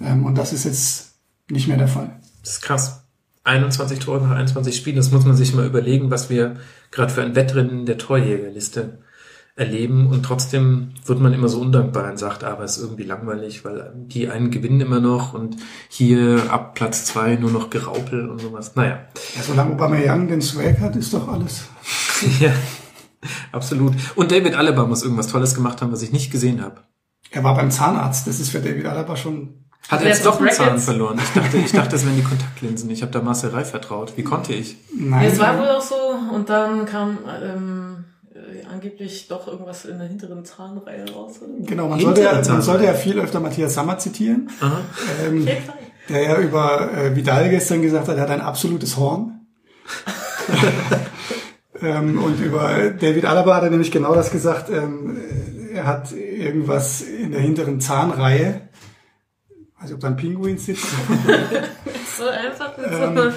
[0.00, 1.12] Ähm, und das ist jetzt
[1.48, 2.18] nicht mehr der Fall.
[2.42, 3.04] Das ist krass.
[3.44, 6.56] 21 Tore nach 21 Spielen, das muss man sich mal überlegen, was wir
[6.90, 8.98] gerade für ein Wettrennen der Torjägerliste
[9.54, 13.64] erleben und trotzdem wird man immer so undankbar und sagt, aber es ist irgendwie langweilig,
[13.64, 15.56] weil die einen gewinnen immer noch und
[15.88, 18.74] hier ab Platz zwei nur noch Geraupel und sowas.
[18.76, 19.00] Naja.
[19.36, 21.64] Ja, solange Aubameyang den Swag hat, ist doch alles.
[22.40, 22.52] ja,
[23.52, 23.92] absolut.
[24.14, 26.80] Und David Alaba muss irgendwas Tolles gemacht haben, was ich nicht gesehen habe.
[27.30, 30.50] Er war beim Zahnarzt, das ist für David Alaba schon hat er jetzt doch einen
[30.50, 31.18] Zahn verloren?
[31.22, 32.88] Ich dachte, ich dachte, das wären die Kontaktlinsen.
[32.90, 34.16] Ich habe da Marcel Reif vertraut.
[34.16, 34.76] Wie konnte ich?
[34.96, 35.26] Nein.
[35.26, 35.96] Es war wohl auch so
[36.32, 38.01] und dann kam ähm,
[38.70, 41.40] angeblich doch irgendwas in der hinteren Zahnreihe raus.
[41.60, 44.50] Genau, man sollte, ja, man sollte ja viel öfter Matthias Sammer zitieren.
[45.24, 45.46] Ähm,
[46.08, 49.46] der ja über äh, Vidal gestern gesagt hat, er hat ein absolutes Horn.
[51.80, 54.70] ähm, und über David Alaba hat er nämlich genau das gesagt.
[54.70, 55.18] Ähm,
[55.72, 58.68] er hat irgendwas in der hinteren Zahnreihe.
[59.78, 60.86] Also ob da ein Pinguin sitzt.
[62.16, 63.32] so einfach mit so einer ähm,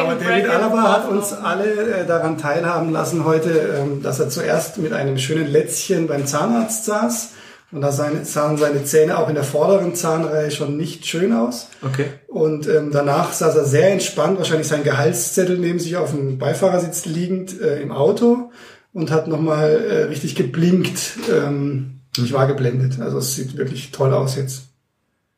[0.00, 4.78] Aber David Alaba hat uns alle äh, daran teilhaben lassen heute, ähm, dass er zuerst
[4.78, 7.30] mit einem schönen Lätzchen beim Zahnarzt saß.
[7.72, 8.24] Und da sahen
[8.56, 11.68] seine Zähne auch in der vorderen Zahnreihe schon nicht schön aus.
[11.82, 12.06] Okay.
[12.28, 17.06] Und ähm, danach saß er sehr entspannt, wahrscheinlich sein Gehaltszettel neben sich auf dem Beifahrersitz
[17.06, 18.50] liegend äh, im Auto
[18.92, 21.18] und hat nochmal äh, richtig geblinkt.
[21.30, 23.00] Ähm, ich war geblendet.
[23.00, 24.68] Also es sieht wirklich toll aus jetzt.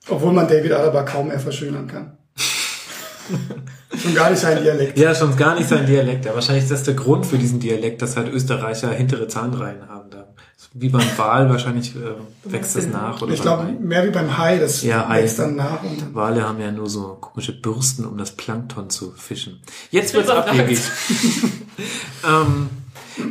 [0.08, 2.17] Obwohl man David Alaba kaum mehr verschönern kann.
[4.02, 4.98] schon gar nicht sein Dialekt.
[4.98, 6.24] Ja, schon gar nicht sein Dialekt.
[6.24, 10.10] Ja, wahrscheinlich ist das der Grund für diesen Dialekt, dass halt Österreicher hintere Zahnreihen haben
[10.10, 10.28] da.
[10.74, 12.14] Wie beim Wal wahrscheinlich äh,
[12.44, 13.22] wächst das nach.
[13.22, 13.72] Oder ich glaube, Hai.
[13.80, 15.22] mehr wie beim Hai, das Ja, Hai.
[15.22, 15.82] wächst dann nach.
[15.82, 19.60] Und Wale haben ja nur so komische Bürsten, um das Plankton zu fischen.
[19.90, 20.78] Jetzt wird's abwegig.
[22.28, 22.68] ähm,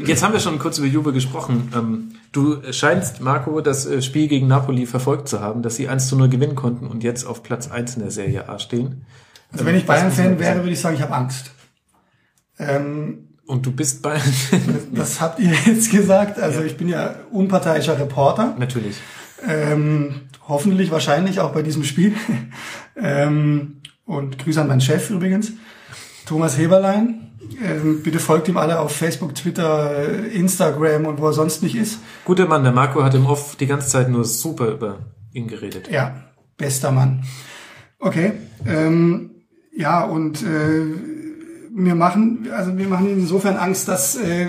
[0.06, 1.72] jetzt haben wir schon kurz über Juve gesprochen.
[1.76, 6.08] Ähm, du scheinst, Marco, das äh, Spiel gegen Napoli verfolgt zu haben, dass sie 1
[6.08, 9.06] zu 0 gewinnen konnten und jetzt auf Platz 1 in der Serie A stehen.
[9.52, 11.52] Also wenn ich Bayern-Fan wäre, würde ich sagen, ich habe Angst.
[12.60, 14.20] Ähm, Und du bist bei...
[14.94, 16.40] das habt ihr jetzt gesagt.
[16.40, 18.56] Also ich bin ja unparteiischer Reporter.
[18.58, 18.98] Natürlich.
[19.48, 22.14] Ähm, hoffentlich, wahrscheinlich auch bei diesem Spiel.
[22.96, 25.52] ähm, und Grüße an meinen Chef übrigens,
[26.26, 27.32] Thomas Heberlein.
[27.64, 32.00] Ähm, bitte folgt ihm alle auf Facebook, Twitter, Instagram und wo er sonst nicht ist.
[32.26, 35.00] Guter Mann, der Marco hat im Off die ganze Zeit nur super über
[35.32, 35.90] ihn geredet.
[35.90, 36.26] Ja,
[36.58, 37.24] bester Mann.
[38.00, 38.34] Okay.
[38.66, 39.37] Ähm,
[39.78, 40.86] ja, und äh,
[41.76, 44.48] wir machen, also wir machen insofern Angst, dass äh,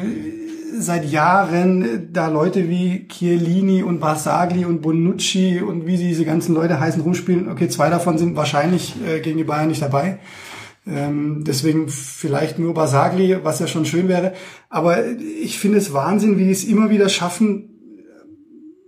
[0.78, 6.54] seit Jahren äh, da Leute wie Chiellini und Barsagli und Bonucci und wie diese ganzen
[6.54, 7.50] Leute heißen rumspielen.
[7.50, 10.18] Okay, zwei davon sind wahrscheinlich äh, gegen die Bayern nicht dabei.
[10.86, 14.32] Ähm, deswegen vielleicht nur Basagli, was ja schon schön wäre.
[14.70, 17.68] Aber ich finde es Wahnsinn, wie die es immer wieder schaffen,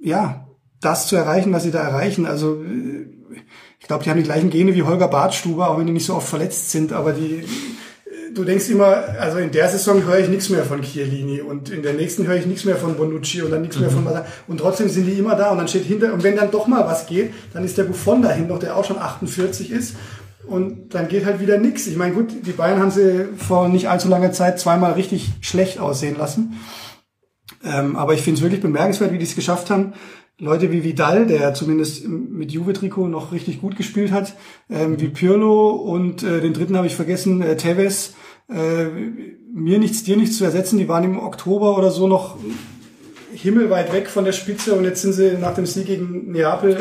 [0.00, 0.46] ja,
[0.80, 2.24] das zu erreichen, was sie da erreichen.
[2.24, 2.89] Also äh,
[3.90, 6.28] glaube, die haben die gleichen Gene wie Holger Bartstuber, auch wenn die nicht so oft
[6.28, 7.44] verletzt sind, aber die
[8.34, 11.82] du denkst immer, also in der Saison höre ich nichts mehr von Chiellini und in
[11.82, 14.30] der nächsten höre ich nichts mehr von Bonucci und dann nichts mehr von Basagli.
[14.46, 16.86] Und trotzdem sind die immer da und dann steht hinter, und wenn dann doch mal
[16.86, 19.96] was geht, dann ist der Buffon dahin noch, der auch schon 48 ist.
[20.46, 21.86] Und dann geht halt wieder nichts.
[21.86, 25.80] Ich meine, gut, die Bayern haben sie vor nicht allzu langer Zeit zweimal richtig schlecht
[25.80, 26.60] aussehen lassen.
[27.64, 29.92] Ähm, aber ich finde es wirklich bemerkenswert, wie die es geschafft haben.
[30.40, 34.34] Leute wie Vidal, der zumindest mit Juve-Trikot noch richtig gut gespielt hat,
[34.70, 38.14] ähm, wie Pirlo und äh, den dritten habe ich vergessen, äh, Tevez,
[38.48, 38.86] äh,
[39.52, 40.78] mir nichts, dir nichts zu ersetzen.
[40.78, 42.38] Die waren im Oktober oder so noch
[43.34, 46.78] himmelweit weg von der Spitze und jetzt sind sie nach dem Sieg gegen Neapel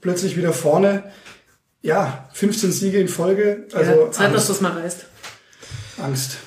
[0.00, 1.04] plötzlich wieder vorne.
[1.82, 3.66] Ja, 15 Siege in Folge.
[3.72, 4.50] Also ja, Zeit, dass Angst.
[4.50, 5.06] das mal reißt.
[6.02, 6.38] Angst.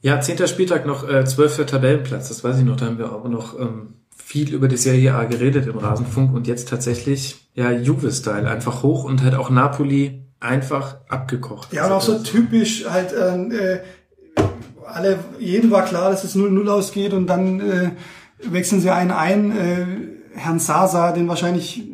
[0.00, 3.28] Ja, zehnter Spieltag noch äh, zwölfter Tabellenplatz, das weiß ich noch, da haben wir auch
[3.28, 3.94] noch ähm,
[4.26, 9.04] viel über die Serie A geredet im Rasenfunk und jetzt tatsächlich, ja, Juve-Style, einfach hoch
[9.04, 11.72] und halt auch Napoli einfach abgekocht.
[11.72, 13.78] Ja, und auch so typisch halt, äh,
[14.84, 17.90] alle, jedem war klar, dass es 0-0 ausgeht und dann äh,
[18.42, 19.86] wechseln sie einen ein, äh,
[20.34, 21.84] Herrn Sasa, den wahrscheinlich,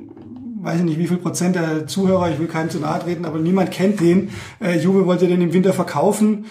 [0.63, 3.41] weiß ich nicht, wie viel Prozent der Zuhörer, ich will keinem zu nahe treten, aber
[3.41, 4.31] niemand kennt den.
[4.59, 6.47] Äh, Juve wollte den im Winter verkaufen.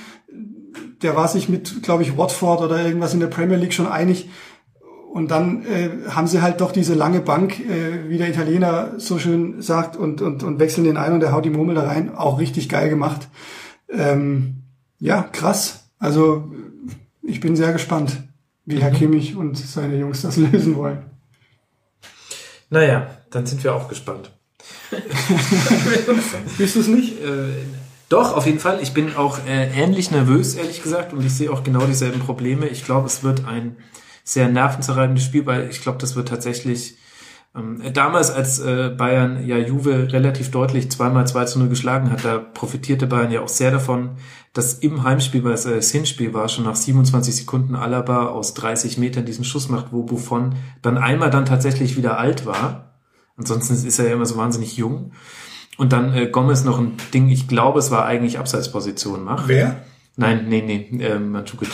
[1.01, 4.29] Der war sich mit, glaube ich, Watford oder irgendwas in der Premier League schon einig.
[5.11, 9.19] Und dann äh, haben sie halt doch diese lange Bank, äh, wie der Italiener so
[9.19, 12.15] schön sagt, und, und, und wechseln den ein und der haut die Murmel da rein.
[12.15, 13.27] Auch richtig geil gemacht.
[13.89, 14.63] Ähm,
[14.99, 15.89] ja, krass.
[15.99, 16.49] Also
[17.23, 18.23] ich bin sehr gespannt,
[18.65, 20.99] wie Herr Kimmich und seine Jungs das lösen wollen.
[22.69, 24.31] Naja, dann sind wir auch gespannt.
[26.57, 27.21] Bist du es nicht?
[27.21, 27.49] Äh,
[28.07, 28.79] doch, auf jeden Fall.
[28.81, 32.69] Ich bin auch äh, ähnlich nervös, ehrlich gesagt, und ich sehe auch genau dieselben Probleme.
[32.69, 33.75] Ich glaube, es wird ein
[34.23, 36.97] sehr nervenzerreibendes Spiel, weil ich glaube, das wird tatsächlich
[37.53, 42.23] ähm, damals, als äh, Bayern ja Juve relativ deutlich zweimal 2 zu 0 geschlagen hat,
[42.23, 44.11] da profitierte Bayern ja auch sehr davon,
[44.53, 48.53] dass im Heimspiel, weil es äh, das Hinspiel war, schon nach 27 Sekunden Alaba aus
[48.53, 52.93] 30 Metern diesen Schuss macht, wo Buffon dann einmal dann tatsächlich wieder alt war.
[53.35, 55.11] Ansonsten ist er ja immer so wahnsinnig jung.
[55.77, 59.49] Und dann äh, Gomez noch ein Ding, ich glaube, es war eigentlich Abseitsposition macht.
[59.49, 59.83] Wer?
[60.15, 61.69] Nein, nee, nee, äh, Mandzukic.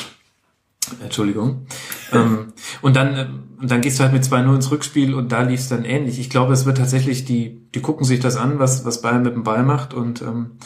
[1.04, 1.68] Entschuldigung.
[2.14, 3.28] Ähm, und dann, äh,
[3.60, 6.20] und dann gehst du halt mit 2-0 ins Rückspiel und da lief es dann ähnlich.
[6.20, 9.34] Ich glaube, es wird tatsächlich, die, die gucken sich das an, was, was Bayern mit
[9.34, 10.58] dem Ball macht und ähm,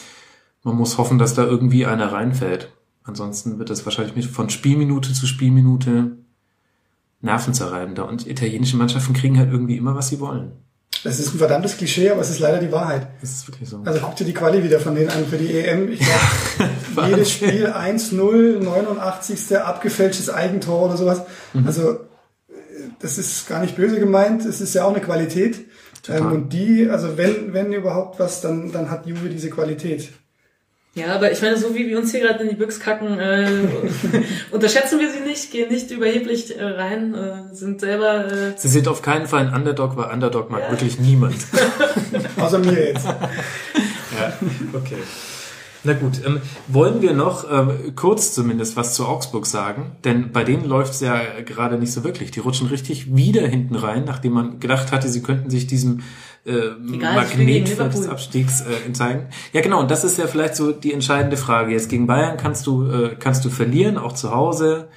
[0.62, 2.72] man muss hoffen, dass da irgendwie einer reinfällt.
[3.04, 6.18] Ansonsten wird das wahrscheinlich von Spielminute zu Spielminute
[7.20, 8.08] nervenzerreibender.
[8.08, 10.52] Und italienische Mannschaften kriegen halt irgendwie immer, was sie wollen.
[11.04, 13.08] Das ist ein verdammtes Klischee, aber es ist leider die Wahrheit.
[13.20, 13.82] Das ist wirklich so.
[13.84, 15.90] Also guck dir die Quali wieder von denen an für die EM.
[15.90, 19.58] Ich glaube, jedes Spiel 1-0, 89.
[19.58, 21.22] abgefälschtes Eigentor oder sowas.
[21.66, 21.98] Also äh,
[23.00, 24.44] das ist gar nicht böse gemeint.
[24.44, 25.66] Es ist ja auch eine Qualität.
[26.08, 30.10] Ähm, und die, also wenn, wenn überhaupt was, dann, dann hat Juve diese Qualität.
[30.94, 33.48] Ja, aber ich meine, so wie wir uns hier gerade in die Büchs kacken, äh,
[34.50, 38.86] unterschätzen wir sie nicht, gehen nicht überheblich äh, rein, äh, sind selber äh, Sie sind
[38.88, 41.36] auf keinen Fall ein Underdog, weil Underdog mag wirklich niemand.
[42.36, 43.06] Außer mir jetzt.
[43.06, 44.38] Ja,
[44.74, 44.98] okay.
[45.84, 49.96] Na gut, ähm, wollen wir noch ähm, kurz zumindest was zu Augsburg sagen?
[50.04, 52.30] Denn bei denen läuft's ja gerade nicht so wirklich.
[52.30, 56.02] Die rutschen richtig wieder hinten rein, nachdem man gedacht hatte, sie könnten sich diesem
[56.44, 56.52] äh,
[56.92, 58.08] Egal, Magnetfeld des.
[58.08, 59.28] Abstiegs äh, entzeigen.
[59.52, 61.72] Ja genau, und das ist ja vielleicht so die entscheidende Frage.
[61.72, 64.88] Jetzt gegen Bayern kannst du, äh, kannst du verlieren, auch zu Hause.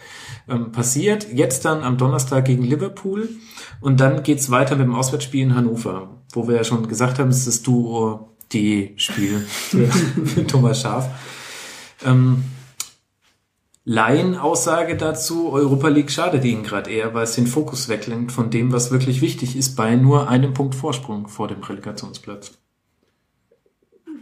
[0.48, 1.28] ähm, passiert.
[1.34, 3.30] Jetzt dann am Donnerstag gegen Liverpool
[3.82, 7.30] und dann geht's weiter mit dem Auswärtsspiel in Hannover, wo wir ja schon gesagt haben,
[7.30, 11.10] es ist das Duo die Spiel für Thomas Schaf.
[12.06, 12.44] Ähm,
[13.88, 18.72] Laien-Aussage dazu, Europa League schadet ihnen gerade eher, weil es den Fokus weglenkt von dem,
[18.72, 22.54] was wirklich wichtig ist, bei nur einem Punkt Vorsprung vor dem Relegationsplatz.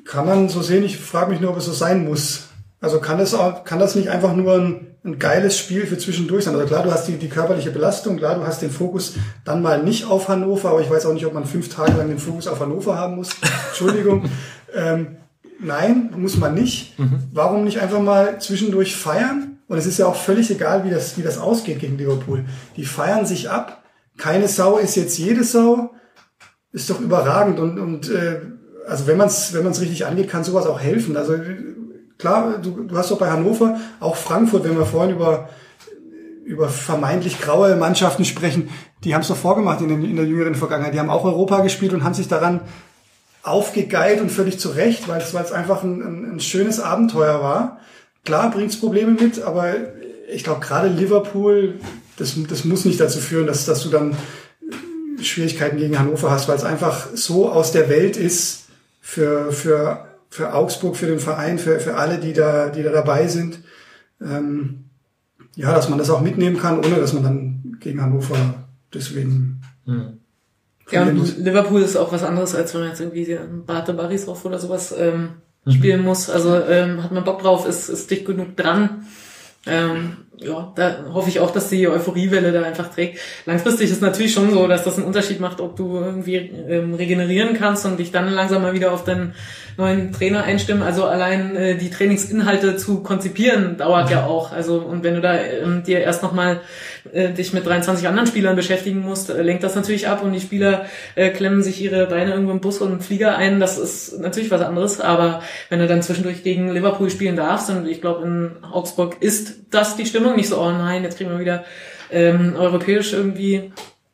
[0.03, 2.49] Kann man so sehen, ich frage mich nur, ob es so sein muss.
[2.83, 6.43] Also kann das, auch, kann das nicht einfach nur ein, ein geiles Spiel für zwischendurch
[6.43, 6.53] sein?
[6.53, 9.13] Also klar, du hast die, die körperliche Belastung, klar, du hast den Fokus
[9.45, 12.09] dann mal nicht auf Hannover, aber ich weiß auch nicht, ob man fünf Tage lang
[12.09, 13.29] den Fokus auf Hannover haben muss.
[13.69, 14.25] Entschuldigung.
[14.75, 15.15] ähm,
[15.61, 16.99] nein, muss man nicht.
[16.99, 17.23] Mhm.
[17.31, 19.59] Warum nicht einfach mal zwischendurch feiern?
[19.69, 22.43] Und es ist ja auch völlig egal, wie das, wie das ausgeht gegen Liverpool.
[22.75, 23.81] Die feiern sich ab.
[24.17, 25.91] Keine Sau ist jetzt jede Sau.
[26.73, 27.59] Ist doch überragend.
[27.61, 28.41] Und, und äh,
[28.85, 31.15] also wenn man es wenn man's richtig angeht, kann sowas auch helfen.
[31.15, 31.35] Also
[32.23, 35.49] klar, du, du hast doch bei Hannover, auch Frankfurt, wenn wir vorhin über
[36.45, 38.69] über vermeintlich graue Mannschaften sprechen,
[39.03, 40.93] die haben es doch vorgemacht in, den, in der jüngeren Vergangenheit.
[40.93, 42.61] Die haben auch Europa gespielt und haben sich daran
[43.43, 47.79] aufgegeilt und völlig zurecht, weil es, weil es einfach ein, ein, ein schönes Abenteuer war.
[48.25, 49.73] Klar bringt's Probleme mit, aber
[50.29, 51.75] ich glaube gerade Liverpool,
[52.17, 54.15] das, das muss nicht dazu führen, dass, dass du dann
[55.21, 58.65] Schwierigkeiten gegen Hannover hast, weil es einfach so aus der Welt ist
[59.01, 63.27] für, für, für Augsburg, für den Verein, für, für alle, die da, die da dabei
[63.27, 63.59] sind.
[64.19, 64.85] Ähm,
[65.55, 69.61] ja, dass man das auch mitnehmen kann, ohne dass man dann gegen Hannover deswegen.
[69.85, 70.17] Hm.
[70.89, 73.37] Ja, und Liverpool ist auch was anderes, als wenn man jetzt irgendwie
[73.67, 75.33] Barte Barisov oder sowas ähm,
[75.65, 75.71] mhm.
[75.71, 76.31] spielen muss.
[76.31, 79.05] Also ähm, hat man Bock drauf, ist, ist dicht genug dran.
[79.65, 83.19] Ähm, ja, da hoffe ich auch, dass die Euphoriewelle da einfach trägt.
[83.45, 87.53] Langfristig ist natürlich schon so, dass das einen Unterschied macht, ob du irgendwie ähm, regenerieren
[87.53, 89.35] kannst und dich dann langsam mal wieder auf deinen
[89.77, 90.83] neuen Trainer einstimmen.
[90.83, 94.51] Also allein äh, die Trainingsinhalte zu konzipieren dauert ja auch.
[94.51, 96.59] Also und wenn du da ähm, dir erst nochmal
[97.11, 100.39] äh, dich mit 23 anderen Spielern beschäftigen musst, äh, lenkt das natürlich ab und die
[100.39, 100.85] Spieler
[101.15, 103.59] äh, klemmen sich ihre Beine irgendwo im Bus und im Flieger ein.
[103.59, 105.01] Das ist natürlich was anderes.
[105.01, 109.55] Aber wenn du dann zwischendurch gegen Liverpool spielen darfst, und ich glaube in Augsburg ist
[109.69, 111.65] das die Stimmung, nicht so, oh nein, jetzt kriegen wir wieder
[112.11, 113.73] ähm, europäisch irgendwie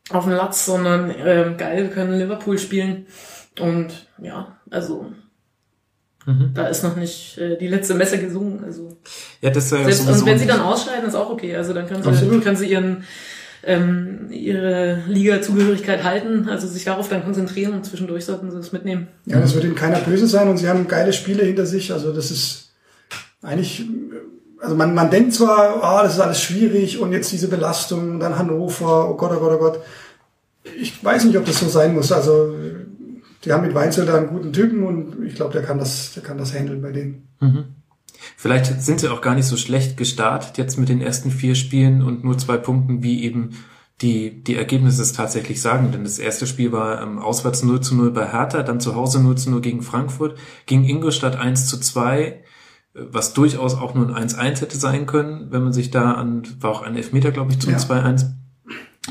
[0.10, 3.06] auf den Latz, sondern ähm, geil, wir können Liverpool spielen.
[3.60, 5.12] Und ja, also
[6.30, 6.52] Mhm.
[6.54, 8.64] Da ist noch nicht äh, die letzte Messe gesungen.
[8.64, 8.98] Also
[9.42, 11.56] ja, das äh, selbst, und wenn sie dann ausscheiden, ist auch okay.
[11.56, 13.04] Also dann können sie, können sie ihren
[13.64, 19.08] ähm, ihre Liga-Zugehörigkeit halten, also sich darauf dann konzentrieren und zwischendurch sollten sie das mitnehmen.
[19.26, 21.92] Ja, das wird ihnen keiner böse sein und sie haben geile Spiele hinter sich.
[21.92, 22.72] Also das ist
[23.42, 23.86] eigentlich,
[24.62, 28.20] also man, man denkt zwar, ah, oh, das ist alles schwierig und jetzt diese Belastung,
[28.20, 29.80] dann Hannover, oh Gott, oh Gott, oh Gott.
[30.80, 32.12] Ich weiß nicht, ob das so sein muss.
[32.12, 32.56] Also
[33.44, 36.24] die haben mit Weinzel da einen guten Typen und ich glaube, der kann das, der
[36.24, 37.28] kann das handeln bei denen.
[37.40, 37.66] Mhm.
[38.42, 42.02] Vielleicht sind sie auch gar nicht so schlecht gestartet jetzt mit den ersten vier Spielen
[42.02, 43.50] und nur zwei Punkten, wie eben
[44.00, 45.92] die, die Ergebnisse es tatsächlich sagen.
[45.92, 49.22] Denn das erste Spiel war ähm, auswärts 0 zu 0 bei Hertha, dann zu Hause
[49.22, 50.38] 0 zu 0 gegen Frankfurt,
[50.68, 52.42] gegen Ingolstadt 1 zu 2, äh,
[52.94, 56.72] was durchaus auch nur ein 1-1 hätte sein können, wenn man sich da an, war
[56.72, 57.78] auch ein Elfmeter, glaube ich, zum ja.
[57.78, 58.26] 2-1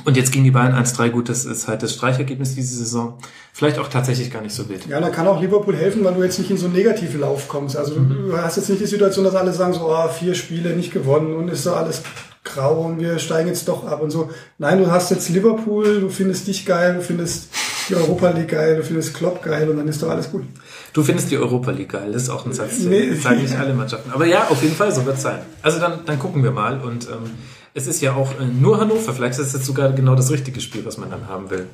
[0.04, 3.18] und jetzt gegen die Bayern 1-3, gut, das ist halt das Streichergebnis diese Saison.
[3.52, 4.86] Vielleicht auch tatsächlich gar nicht so wild.
[4.86, 7.48] Ja, da kann auch Liverpool helfen, weil du jetzt nicht in so einen negativen Lauf
[7.48, 7.76] kommst.
[7.76, 8.28] Also mhm.
[8.28, 11.34] du hast jetzt nicht die Situation, dass alle sagen so, oh, vier Spiele nicht gewonnen
[11.34, 12.02] und ist so alles
[12.44, 14.30] grau und wir steigen jetzt doch ab und so.
[14.58, 17.48] Nein, du hast jetzt Liverpool, du findest dich geil, du findest
[17.88, 20.44] die Europa League geil, du findest Klopp geil und dann ist doch alles gut.
[20.92, 23.14] Du findest die Europa League geil, das ist auch ein Satz, nee.
[23.14, 24.10] sagen nicht alle Mannschaften.
[24.12, 25.40] Aber ja, auf jeden Fall, so wird's sein.
[25.62, 27.30] Also dann, dann gucken wir mal und ähm,
[27.78, 29.14] es ist ja auch äh, nur Hannover.
[29.14, 31.66] Vielleicht ist es jetzt sogar genau das richtige Spiel, was man dann haben will.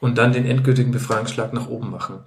[0.00, 2.20] Und dann den endgültigen Befreiungsschlag nach oben machen.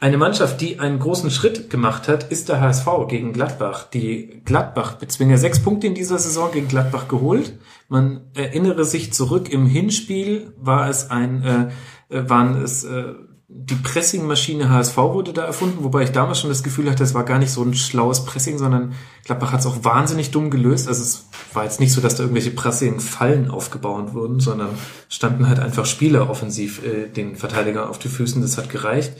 [0.00, 3.84] Eine Mannschaft, die einen großen Schritt gemacht hat, ist der HSV gegen Gladbach.
[3.88, 7.58] Die Gladbach bezwingen ja sechs Punkte in dieser Saison gegen Gladbach geholt.
[7.88, 13.14] Man erinnere sich zurück im Hinspiel war es ein, äh, äh waren es äh,
[13.54, 17.24] die Pressingmaschine HSV wurde da erfunden, wobei ich damals schon das Gefühl hatte, es war
[17.24, 20.88] gar nicht so ein schlaues Pressing, sondern Gladbach hat es auch wahnsinnig dumm gelöst.
[20.88, 24.70] Also es war jetzt nicht so, dass da irgendwelche Pressing-Fallen aufgebaut wurden, sondern
[25.08, 28.40] standen halt einfach Spieler offensiv äh, den Verteidiger auf die Füßen.
[28.40, 29.12] Das hat gereicht.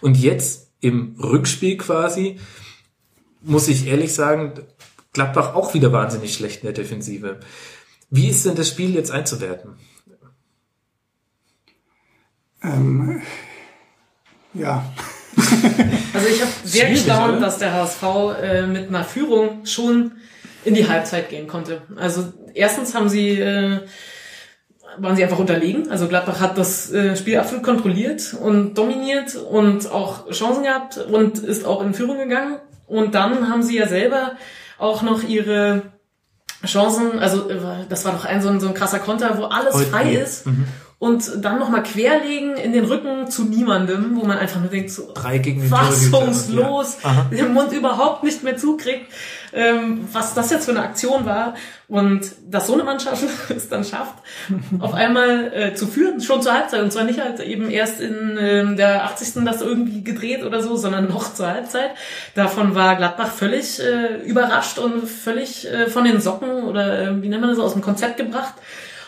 [0.00, 2.38] Und jetzt im Rückspiel quasi
[3.44, 4.52] muss ich ehrlich sagen,
[5.12, 7.40] Gladbach auch wieder wahnsinnig schlecht in der Defensive.
[8.10, 9.74] Wie ist denn das Spiel jetzt einzuwerten?
[12.62, 13.22] Ähm
[14.54, 14.84] ja.
[16.14, 18.02] Also ich habe sehr gestaunt, dass der HSV
[18.42, 20.12] äh, mit einer Führung schon
[20.64, 21.80] in die Halbzeit gehen konnte.
[21.96, 23.80] Also erstens haben sie äh,
[24.98, 25.90] waren sie einfach unterlegen.
[25.90, 31.38] Also Gladbach hat das äh, Spiel absolut kontrolliert und dominiert und auch Chancen gehabt und
[31.38, 32.58] ist auch in Führung gegangen.
[32.86, 34.32] Und dann haben sie ja selber
[34.78, 35.82] auch noch ihre
[36.66, 37.56] Chancen, also äh,
[37.88, 40.46] das war doch ein so ein, so ein krasser Konter, wo alles Heute- frei ist
[40.46, 40.66] Mhm.
[41.02, 45.10] Und dann nochmal querlegen in den Rücken zu niemandem, wo man einfach nur denkt, so,
[45.12, 47.26] Drei gegen fassungslos, Ja.
[47.28, 49.12] Den Mund überhaupt nicht mehr zukriegt,
[49.52, 51.54] ähm, was das jetzt für eine Aktion war
[51.88, 54.14] und dass so eine Mannschaft es dann schafft,
[54.78, 58.38] auf einmal äh, zu führen, schon zur Halbzeit und zwar nicht halt eben erst in
[58.40, 59.44] ähm, der 80.
[59.44, 61.90] das irgendwie gedreht oder so, sondern noch zur Halbzeit.
[62.36, 67.28] Davon war Gladbach völlig äh, überrascht und völlig äh, von den Socken oder äh, wie
[67.28, 68.54] nennt man das aus dem Konzept gebracht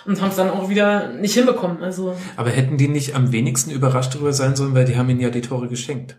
[0.06, 1.82] und haben es dann auch wieder nicht hinbekommen.
[1.82, 5.20] Also Aber hätten die nicht am wenigsten überrascht darüber sein sollen, weil die haben ihnen
[5.20, 6.16] ja die Tore geschenkt.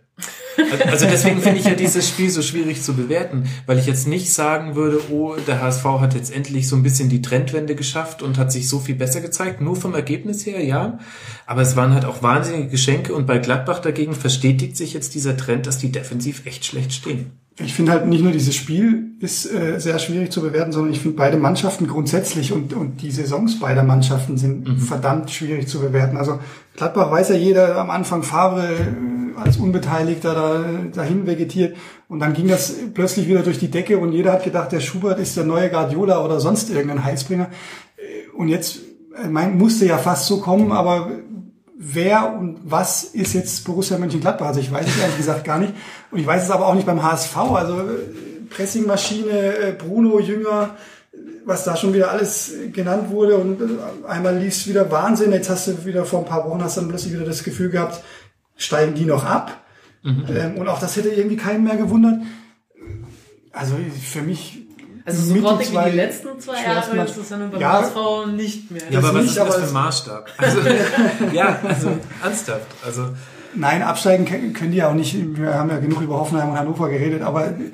[0.90, 4.32] Also deswegen finde ich ja dieses Spiel so schwierig zu bewerten, weil ich jetzt nicht
[4.32, 8.38] sagen würde, oh, der HSV hat jetzt endlich so ein bisschen die Trendwende geschafft und
[8.38, 11.00] hat sich so viel besser gezeigt, nur vom Ergebnis her, ja.
[11.46, 15.36] Aber es waren halt auch wahnsinnige Geschenke und bei Gladbach dagegen verstetigt sich jetzt dieser
[15.36, 17.32] Trend, dass die defensiv echt schlecht stehen.
[17.58, 21.00] Ich finde halt nicht nur dieses Spiel ist äh, sehr schwierig zu bewerten, sondern ich
[21.00, 26.18] finde beide Mannschaften grundsätzlich und, und die Saisons beider Mannschaften sind verdammt schwierig zu bewerten.
[26.18, 26.40] Also
[26.76, 31.78] Gladbach weiß ja jeder am Anfang Favre äh, als Unbeteiligter da, dahin vegetiert
[32.10, 35.20] und dann ging das plötzlich wieder durch die Decke und jeder hat gedacht, der Schubert
[35.20, 37.50] ist der neue Guardiola oder sonst irgendein Heilsbringer.
[37.96, 38.80] Äh, Und jetzt
[39.24, 41.10] äh, mein, musste ja fast so kommen, aber
[41.78, 44.48] wer und was ist jetzt Borussia Mönchengladbach?
[44.48, 45.74] Also ich weiß es ehrlich gesagt gar nicht.
[46.12, 47.36] Und ich weiß es aber auch nicht beim HSV.
[47.38, 47.84] Also äh,
[48.50, 50.76] Pressingmaschine, äh, Bruno, Jünger,
[51.46, 53.36] was da schon wieder alles genannt wurde.
[53.38, 55.32] Und äh, einmal lief es wieder Wahnsinn.
[55.32, 57.70] Jetzt hast du wieder vor ein paar Wochen hast du dann plötzlich wieder das Gefühl
[57.70, 58.02] gehabt,
[58.56, 59.62] steigen die noch ab?
[60.06, 62.20] Ähm, und auch das hätte irgendwie keinen mehr gewundert.
[63.52, 64.60] Also für mich
[65.04, 67.82] Also so grottig wie die letzten zwei Jahre ist es ja nun beim Ja.
[67.82, 68.84] HSV nicht mehr.
[68.92, 70.30] Ja, Das aber was nicht, ist das aber für ein Maßstab?
[70.38, 70.60] Also,
[71.34, 72.68] ja, also ernsthaft.
[72.86, 73.08] Also
[73.56, 75.16] Nein, absteigen können die ja auch nicht.
[75.38, 77.72] Wir haben ja genug über Hoffenheim und Hannover geredet, aber äh,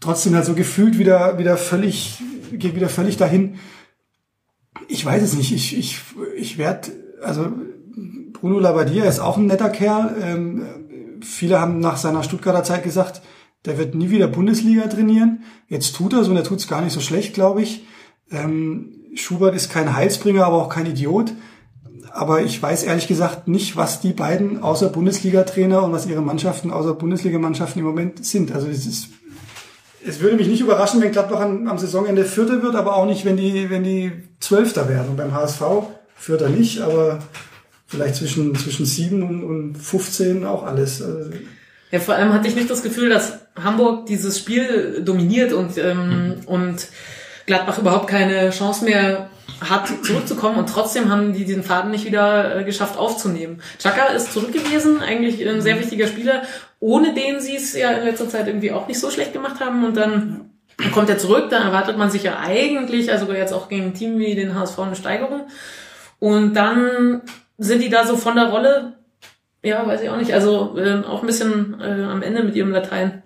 [0.00, 2.22] trotzdem halt so gefühlt wieder, wieder völlig,
[2.52, 3.58] geht wieder völlig dahin.
[4.88, 5.52] Ich weiß es nicht.
[5.52, 6.00] Ich, ich,
[6.36, 6.92] ich werde,
[7.22, 7.50] also
[8.32, 10.16] Bruno Labbadia ist auch ein netter Kerl.
[10.22, 10.62] Ähm,
[11.22, 13.22] viele haben nach seiner Stuttgarter Zeit gesagt,
[13.64, 15.42] der wird nie wieder Bundesliga trainieren.
[15.66, 17.86] Jetzt tut er so und er tut es gar nicht so schlecht, glaube ich.
[18.30, 21.32] Ähm, Schubert ist kein Heilsbringer, aber auch kein Idiot.
[22.18, 26.72] Aber ich weiß ehrlich gesagt nicht, was die beiden außer Bundesliga-Trainer und was ihre Mannschaften
[26.72, 28.50] außer Bundesligamannschaften im Moment sind.
[28.50, 29.10] Also es ist,
[30.04, 33.24] es würde mich nicht überraschen, wenn Gladbach am, am Saisonende Vierter wird, aber auch nicht,
[33.24, 35.10] wenn die, wenn die Zwölfter werden.
[35.10, 35.62] Und beim HSV
[36.16, 37.20] Vierter nicht, aber
[37.86, 41.00] vielleicht zwischen, zwischen sieben und, und 15 auch alles.
[41.00, 41.30] Also,
[41.92, 46.40] Ja, vor allem hatte ich nicht das Gefühl, dass Hamburg dieses Spiel dominiert und, ähm,
[46.46, 46.88] und
[47.46, 49.30] Gladbach überhaupt keine Chance mehr
[49.60, 53.60] hat, zurückzukommen und trotzdem haben die diesen Faden nicht wieder äh, geschafft aufzunehmen.
[53.78, 56.42] Chaka ist zurück gewesen, eigentlich ein sehr wichtiger Spieler,
[56.80, 59.84] ohne den sie es ja in letzter Zeit irgendwie auch nicht so schlecht gemacht haben
[59.84, 60.50] und dann
[60.92, 64.18] kommt er zurück, dann erwartet man sich ja eigentlich, also jetzt auch gegen ein Team
[64.18, 65.48] wie den HSV eine Steigerung
[66.18, 67.22] und dann
[67.56, 68.98] sind die da so von der Rolle
[69.62, 70.32] ja, weiß ich auch nicht.
[70.32, 73.22] Also ähm, auch ein bisschen äh, am Ende mit ihrem Latein.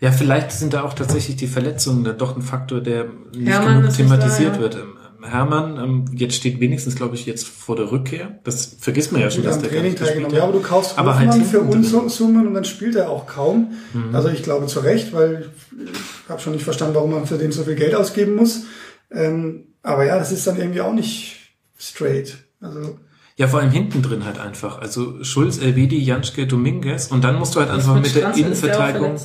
[0.00, 3.76] Ja, vielleicht sind da auch tatsächlich die Verletzungen dann doch ein Faktor, der nicht Hermann
[3.76, 4.60] genug nicht da, thematisiert ja.
[4.60, 4.74] wird.
[4.76, 8.38] Ähm, Hermann, ähm, jetzt steht wenigstens, glaube ich, jetzt vor der Rückkehr.
[8.44, 10.36] Das vergisst man ja schon, dass der gar Training nicht gespielt teilgenommen.
[10.36, 11.60] Ja, aber du kaufst Aber Hofmann halt für.
[11.60, 13.72] Unsummen und dann spielt er auch kaum.
[13.92, 14.14] Mhm.
[14.14, 17.52] Also ich glaube zu Recht, weil ich habe schon nicht verstanden, warum man für den
[17.52, 18.64] so viel Geld ausgeben muss.
[19.10, 22.36] Ähm, aber ja, das ist dann irgendwie auch nicht straight.
[22.60, 22.98] Also
[23.36, 24.78] Ja, vor allem hinten drin halt einfach.
[24.78, 29.16] Also Schulz, Elvedi, Janschke, Dominguez und dann musst du halt einfach mit, der Innenverteidigung?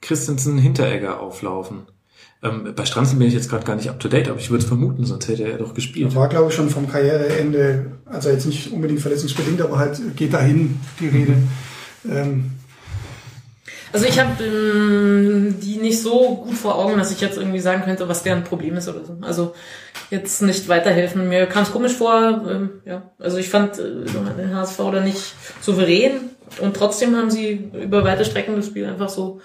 [0.00, 1.86] Christensen, Hinteregger auflaufen.
[2.44, 4.62] Ähm, bei Stranzel bin ich jetzt gerade gar nicht up to date, aber ich würde
[4.62, 6.14] es vermuten, sonst hätte er doch gespielt.
[6.14, 10.78] war, glaube ich, schon vom Karriereende, also jetzt nicht unbedingt verletzungsbedingt, aber halt geht dahin
[11.00, 11.34] die Rede.
[12.06, 12.52] Ähm,
[13.92, 17.84] Also ich habe ähm, die nicht so gut vor Augen, dass ich jetzt irgendwie sagen
[17.84, 19.16] könnte, was deren Problem ist oder so.
[19.22, 19.54] Also
[20.10, 21.28] jetzt nicht weiterhelfen.
[21.28, 22.44] Mir kam es komisch vor.
[22.48, 24.04] Ähm, ja, also ich fand äh,
[24.36, 26.30] den HSV da nicht souverän
[26.60, 29.40] und trotzdem haben sie über weite Strecken das Spiel einfach so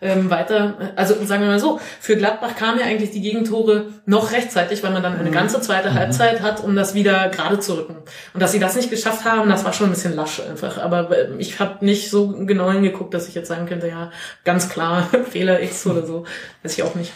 [0.00, 4.32] ähm, weiter, also sagen wir mal so, für Gladbach kamen ja eigentlich die Gegentore noch
[4.32, 7.96] rechtzeitig, weil man dann eine ganze zweite Halbzeit hat, um das wieder gerade zu rücken.
[8.34, 10.78] Und dass sie das nicht geschafft haben, das war schon ein bisschen lasch einfach.
[10.78, 14.10] Aber äh, ich habe nicht so genau hingeguckt, dass ich jetzt sagen könnte, ja,
[14.44, 16.24] ganz klar, Fehler X oder so.
[16.62, 17.12] Weiß ich auch nicht.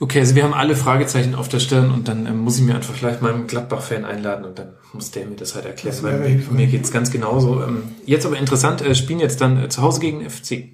[0.00, 2.76] Okay, also wir haben alle Fragezeichen auf der Stirn und dann ähm, muss ich mir
[2.76, 6.20] einfach gleich meinen Gladbach-Fan einladen und dann muss der mir das halt erklären, Das weil
[6.20, 7.62] mir, mir geht's ganz genauso.
[7.62, 10.68] Ähm, jetzt aber interessant, äh, spielen jetzt dann äh, zu Hause gegen FC.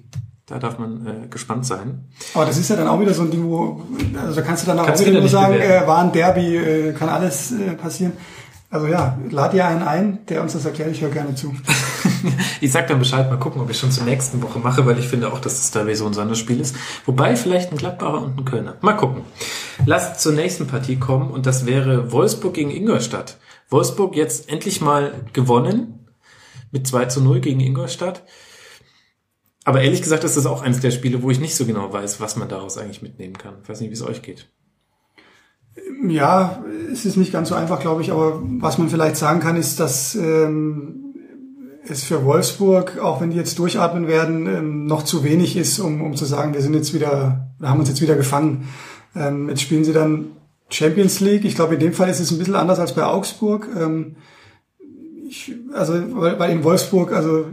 [0.47, 2.05] Da darf man äh, gespannt sein.
[2.35, 3.81] aber das ist ja dann auch wieder so ein Ding, wo,
[4.21, 6.93] also da kannst du dann auch Kannst wieder nur sagen, äh, war ein Derby, äh,
[6.93, 8.13] kann alles äh, passieren.
[8.69, 11.55] Also ja, lad dir einen ein, der uns das erklärt, ich höre gerne zu.
[12.61, 15.07] ich sag dann Bescheid, mal gucken, ob ich schon zur nächsten Woche mache, weil ich
[15.07, 16.75] finde auch, dass das da so ein Sonderspiel ist.
[17.05, 18.75] Wobei vielleicht ein Gladbacher und ein Kölner.
[18.81, 19.23] Mal gucken.
[19.85, 23.37] Lasst zur nächsten Partie kommen und das wäre Wolfsburg gegen Ingolstadt.
[23.69, 26.05] Wolfsburg jetzt endlich mal gewonnen
[26.71, 28.23] mit 2 zu 0 gegen Ingolstadt.
[29.65, 32.21] Aber ehrlich gesagt ist das auch eines der Spiele, wo ich nicht so genau weiß,
[32.21, 33.55] was man daraus eigentlich mitnehmen kann.
[33.63, 34.47] Ich weiß nicht, wie es euch geht.
[36.07, 39.55] Ja, es ist nicht ganz so einfach, glaube ich, aber was man vielleicht sagen kann,
[39.55, 41.15] ist, dass ähm,
[41.83, 46.01] es für Wolfsburg, auch wenn die jetzt durchatmen werden, ähm, noch zu wenig ist, um,
[46.01, 48.69] um zu sagen, wir sind jetzt wieder, wir haben uns jetzt wieder gefangen.
[49.15, 50.27] Ähm, jetzt spielen sie dann
[50.69, 51.43] Champions League.
[51.43, 53.67] Ich glaube, in dem Fall ist es ein bisschen anders als bei Augsburg.
[53.75, 54.15] Ähm,
[55.27, 57.45] ich, also, weil, weil in Wolfsburg, also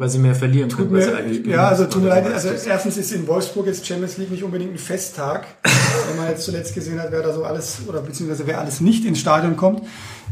[0.00, 2.96] weil sie mehr verlieren können, weil sie eigentlich Ja, also tut mir leid, also erstens
[2.96, 5.44] ist in Wolfsburg jetzt Champions League nicht unbedingt ein Festtag,
[6.08, 9.04] wenn man jetzt zuletzt gesehen hat, wer da so alles, oder beziehungsweise wer alles nicht
[9.04, 9.82] ins Stadion kommt.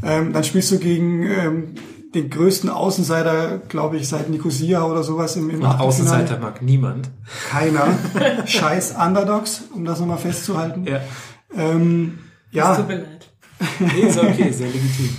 [0.03, 1.75] Ähm, dann spielst du gegen ähm,
[2.15, 7.11] den größten Außenseiter, glaube ich, seit Nicosia oder sowas im, im Außenseiter mag niemand.
[7.51, 7.89] Keiner.
[8.47, 10.87] Scheiß Underdogs, um das nochmal festzuhalten.
[10.87, 11.03] Ja.
[11.55, 12.21] Ähm,
[12.53, 12.69] ja.
[12.69, 13.29] Das tut mir leid.
[13.81, 15.11] Nee, ist okay, sehr legitim.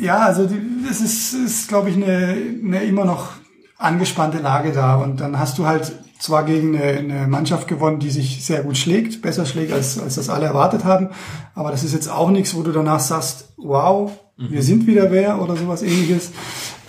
[0.00, 3.37] Ja, also die, das ist, ist glaube ich, eine, eine immer noch
[3.78, 4.96] angespannte Lage da.
[4.96, 8.76] Und dann hast du halt zwar gegen eine, eine Mannschaft gewonnen, die sich sehr gut
[8.76, 11.10] schlägt, besser schlägt, als, als das alle erwartet haben.
[11.54, 14.50] Aber das ist jetzt auch nichts, wo du danach sagst, wow, mhm.
[14.50, 16.32] wir sind wieder wer oder sowas ähnliches.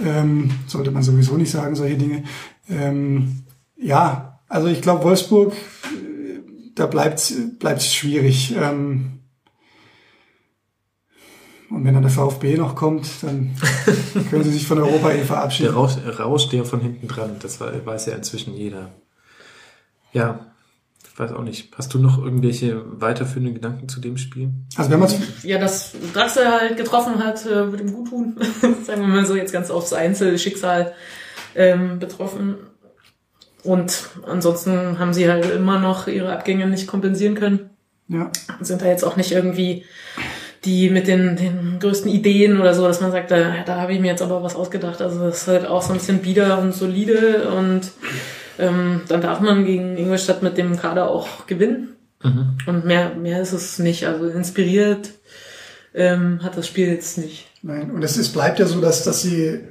[0.04, 2.24] Ähm, sollte man sowieso nicht sagen, solche Dinge.
[2.70, 3.44] Ähm,
[3.78, 5.54] ja, also ich glaube, Wolfsburg,
[6.76, 8.56] da bleibt es schwierig.
[8.60, 9.19] Ähm,
[11.70, 13.56] und wenn dann der VfB noch kommt, dann
[14.30, 15.74] können sie sich von Europa eh verabschieden.
[15.74, 18.90] Der Rausch, rauscht ja von hinten dran, das weiß ja inzwischen jeder.
[20.12, 20.48] Ja,
[21.06, 21.72] ich weiß auch nicht.
[21.78, 24.50] Hast du noch irgendwelche weiterführenden Gedanken zu dem Spiel?
[24.76, 25.14] Also wenn man
[25.44, 28.38] Ja, dass Draxler halt getroffen hat, würde ihm gut tun.
[28.86, 30.94] Sagen wir mal so, jetzt ganz aufs Einzelschicksal
[31.56, 32.56] ähm, betroffen.
[33.64, 37.70] Und ansonsten haben sie halt immer noch ihre Abgänge nicht kompensieren können.
[38.08, 38.32] Ja.
[38.62, 39.84] Sind da jetzt auch nicht irgendwie
[40.66, 44.00] die mit den, den größten Ideen oder so, dass man sagt, da, da habe ich
[44.00, 45.02] mir jetzt aber was ausgedacht.
[45.02, 47.92] Also das ist halt auch so ein bisschen bieder und solide und
[48.58, 51.96] ähm, dann darf man gegen Ingolstadt mit dem Kader auch gewinnen.
[52.22, 52.58] Mhm.
[52.66, 54.06] Und mehr, mehr ist es nicht.
[54.06, 55.12] Also inspiriert
[55.94, 57.48] ähm, hat das Spiel jetzt nicht.
[57.62, 59.62] Nein, und es, es bleibt ja so, dass, dass sie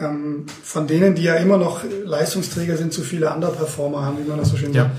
[0.00, 4.38] ähm, von denen, die ja immer noch Leistungsträger sind, zu viele Underperformer haben, wie man
[4.38, 4.90] das so schön sagt.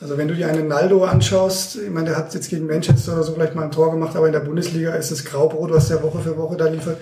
[0.00, 3.24] Also wenn du dir einen Naldo anschaust, ich meine, der hat jetzt gegen Manchester oder
[3.24, 6.02] so vielleicht mal ein Tor gemacht, aber in der Bundesliga ist es Graubrot, was der
[6.04, 6.98] Woche für Woche da liefert.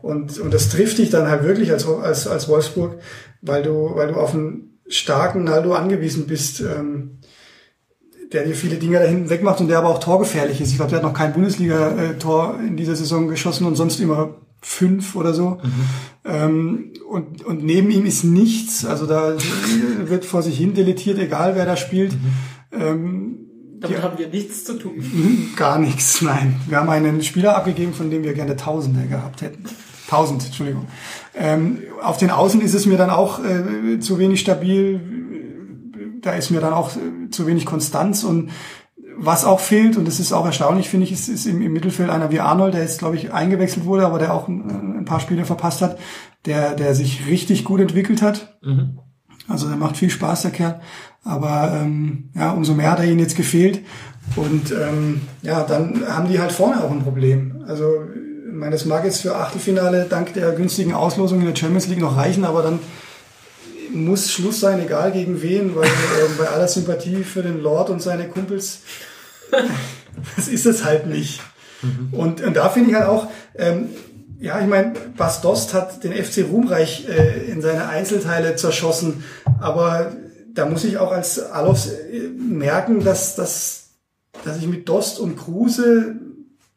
[0.00, 3.00] Und, und das trifft dich dann halt wirklich als, als, als Wolfsburg,
[3.42, 7.18] weil du, weil du auf einen starken Naldo angewiesen bist, ähm,
[8.32, 10.70] der dir viele Dinge da hinten wegmacht und der aber auch torgefährlich ist.
[10.70, 15.14] Ich glaube, der hat noch kein Bundesliga-Tor in dieser Saison geschossen und sonst immer fünf
[15.14, 15.60] oder so.
[15.62, 15.72] Mhm.
[16.24, 18.84] Ähm, und, und neben ihm ist nichts.
[18.84, 19.34] Also da
[20.04, 22.12] wird vor sich hin deletiert, egal wer da spielt.
[22.12, 22.18] Mhm.
[22.72, 23.36] Ähm,
[23.80, 25.02] Damit die, haben wir nichts zu tun.
[25.56, 26.60] Gar nichts, nein.
[26.66, 29.64] Wir haben einen Spieler abgegeben, von dem wir gerne Tausende gehabt hätten.
[30.08, 30.86] Tausend, Entschuldigung.
[31.34, 35.00] Ähm, auf den Außen ist es mir dann auch äh, zu wenig stabil.
[36.22, 38.50] Da ist mir dann auch äh, zu wenig Konstanz und
[39.20, 42.08] was auch fehlt, und das ist auch erstaunlich, finde ich, ist, ist im, im, Mittelfeld
[42.08, 45.18] einer wie Arnold, der jetzt, glaube ich, eingewechselt wurde, aber der auch ein, ein, paar
[45.18, 45.98] Spiele verpasst hat,
[46.46, 48.58] der, der sich richtig gut entwickelt hat.
[48.62, 49.00] Mhm.
[49.48, 50.80] Also der macht viel Spaß, der Kerl.
[51.24, 53.80] Aber ähm, ja, umso mehr hat er ihnen jetzt gefehlt.
[54.36, 57.64] Und ähm, ja, dann haben die halt vorne auch ein Problem.
[57.66, 57.84] Also
[58.46, 62.00] ich meine, das mag jetzt für Achtelfinale dank der günstigen Auslosung in der Champions League
[62.00, 62.78] noch reichen, aber dann
[63.92, 68.02] muss Schluss sein, egal gegen wen, weil äh, bei aller Sympathie für den Lord und
[68.02, 68.80] seine Kumpels,
[70.36, 71.40] das ist es halt nicht.
[71.82, 72.08] Mhm.
[72.12, 73.88] Und, und da finde ich halt auch, ähm,
[74.40, 79.24] ja, ich meine, Bas Dost hat den FC Ruhmreich äh, in seine Einzelteile zerschossen,
[79.60, 80.12] aber
[80.54, 83.90] da muss ich auch als Alofs äh, merken, dass, dass,
[84.44, 86.16] dass ich mit Dost und Kruse,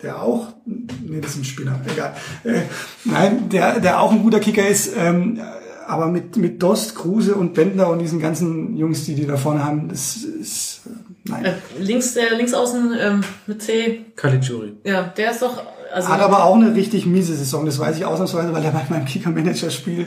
[0.02, 2.62] der auch, nee, das ist ein Spinner, egal, äh,
[3.06, 5.40] nein, der, der auch ein guter Kicker ist, ähm,
[5.88, 9.64] aber mit, mit Dost, Kruse und Bendner und diesen ganzen Jungs, die die da vorne
[9.64, 11.46] haben, das ist, äh, nein.
[11.46, 14.06] Äh, links, der links außen ähm, mit C.
[14.16, 14.74] Caligiuri.
[14.84, 15.62] Ja, der ist doch,
[15.94, 18.86] also Hat aber auch eine richtig miese Saison, das weiß ich ausnahmsweise, weil er bei
[18.90, 20.06] meinem Kicker-Manager-Spiel äh,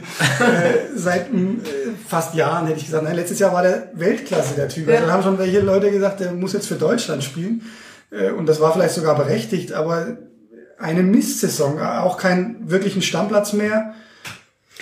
[0.97, 1.57] seit äh,
[2.09, 4.89] fast Jahren, hätte ich gesagt, nein, letztes Jahr war der Weltklasse, der Typ.
[4.89, 5.01] Ja.
[5.01, 7.63] Also haben schon welche Leute gesagt, der muss jetzt für Deutschland spielen.
[8.11, 10.19] Äh, und das war vielleicht sogar berechtigt, aber
[10.79, 13.95] eine Mistsaison, auch keinen wirklichen Stammplatz mehr.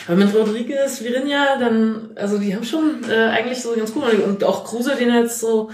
[0.07, 4.05] Aber mit Rodriguez, Virinja, dann, also die haben schon äh, eigentlich so ganz gut.
[4.27, 5.71] Und auch Kruse, den er jetzt so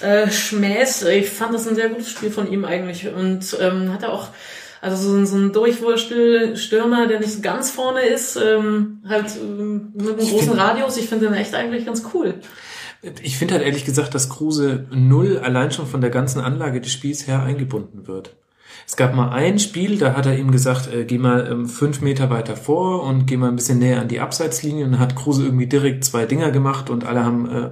[0.00, 3.08] äh, schmäßt, ich fand das ein sehr gutes Spiel von ihm eigentlich.
[3.08, 4.28] Und ähm, hat er auch
[4.82, 10.28] Also so, so ein Durchwurststürmer, der nicht ganz vorne ist, ähm, halt ähm, mit einem
[10.28, 10.96] großen Radius.
[10.96, 12.34] Ich finde den echt eigentlich ganz cool.
[13.22, 16.92] Ich finde halt ehrlich gesagt, dass Kruse null allein schon von der ganzen Anlage des
[16.92, 18.36] Spiels her eingebunden wird.
[18.90, 22.00] Es gab mal ein Spiel, da hat er ihm gesagt, äh, geh mal ähm, fünf
[22.00, 25.14] Meter weiter vor und geh mal ein bisschen näher an die Abseitslinie und dann hat
[25.14, 27.70] Kruse irgendwie direkt zwei Dinger gemacht und alle haben äh,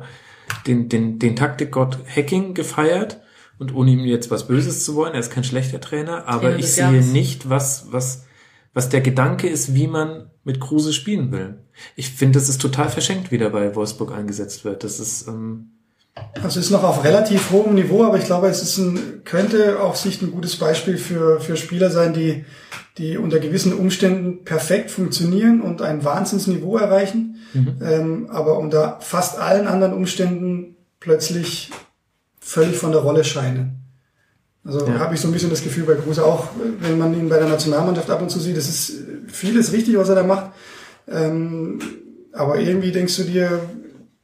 [0.69, 3.21] den, den, den Taktikgott Hacking gefeiert.
[3.59, 6.59] Und ohne ihm jetzt was Böses zu wollen, er ist kein schlechter Trainer, aber Trainer
[6.61, 7.07] ich sehe Jahres.
[7.07, 8.27] nicht, was, was,
[8.73, 11.65] was der Gedanke ist, wie man mit Kruse spielen will.
[11.97, 14.85] Ich finde, das ist total verschenkt, wie der bei Wolfsburg eingesetzt wird.
[14.85, 15.78] Das ist, ähm,
[16.43, 19.97] Also ist noch auf relativ hohem Niveau, aber ich glaube, es ist ein, könnte auf
[19.97, 22.45] Sicht ein gutes Beispiel für, für Spieler sein, die,
[22.97, 27.37] die unter gewissen Umständen perfekt funktionieren und ein Wahnsinnsniveau erreichen,
[27.83, 31.71] ähm, aber unter fast allen anderen Umständen plötzlich
[32.41, 33.83] völlig von der Rolle scheinen.
[34.65, 34.99] Also Ja.
[34.99, 36.49] habe ich so ein bisschen das Gefühl bei Kruse auch,
[36.81, 38.93] wenn man ihn bei der Nationalmannschaft ab und zu sieht, das ist
[39.29, 40.51] vieles richtig, was er da macht.
[41.11, 41.79] Ähm,
[42.33, 43.61] aber irgendwie denkst du dir,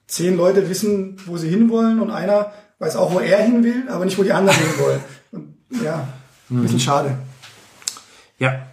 [0.07, 4.05] zehn Leute wissen, wo sie hinwollen und einer weiß auch, wo er hin will, aber
[4.05, 5.01] nicht, wo die anderen hinwollen.
[5.33, 6.09] Und, ja,
[6.51, 7.17] ein bisschen schade.
[8.39, 8.67] ja.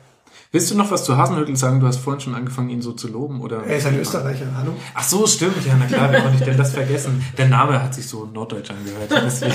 [0.53, 1.79] Willst du noch was zu Hasenhüttl sagen?
[1.79, 3.63] Du hast vorhin schon angefangen, ihn so zu loben, oder?
[3.63, 4.73] Er ist ein Österreicher, hallo?
[4.93, 5.65] Ach so, stimmt.
[5.65, 7.25] Ja, na klar, wie konnte ich denn das vergessen?
[7.37, 9.09] Der Name hat sich so norddeutsch angehört.
[9.25, 9.53] Deswegen.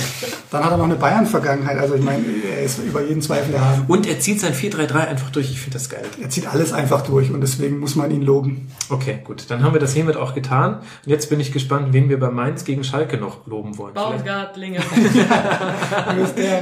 [0.51, 3.85] Dann hat er noch eine Bayern-Vergangenheit, also ich meine, er ist über jeden Zweifel erhaben.
[3.89, 5.51] Und er zieht sein 4-3-3 einfach durch.
[5.51, 6.05] Ich finde das geil.
[6.19, 8.69] Er zieht alles einfach durch und deswegen muss man ihn loben.
[8.89, 9.51] Okay, gut.
[9.51, 10.77] Dann haben wir das hiermit auch getan.
[10.77, 13.93] Und jetzt bin ich gespannt, wen wir bei Mainz gegen Schalke noch loben wollen.
[13.93, 14.79] Baumgartlinge.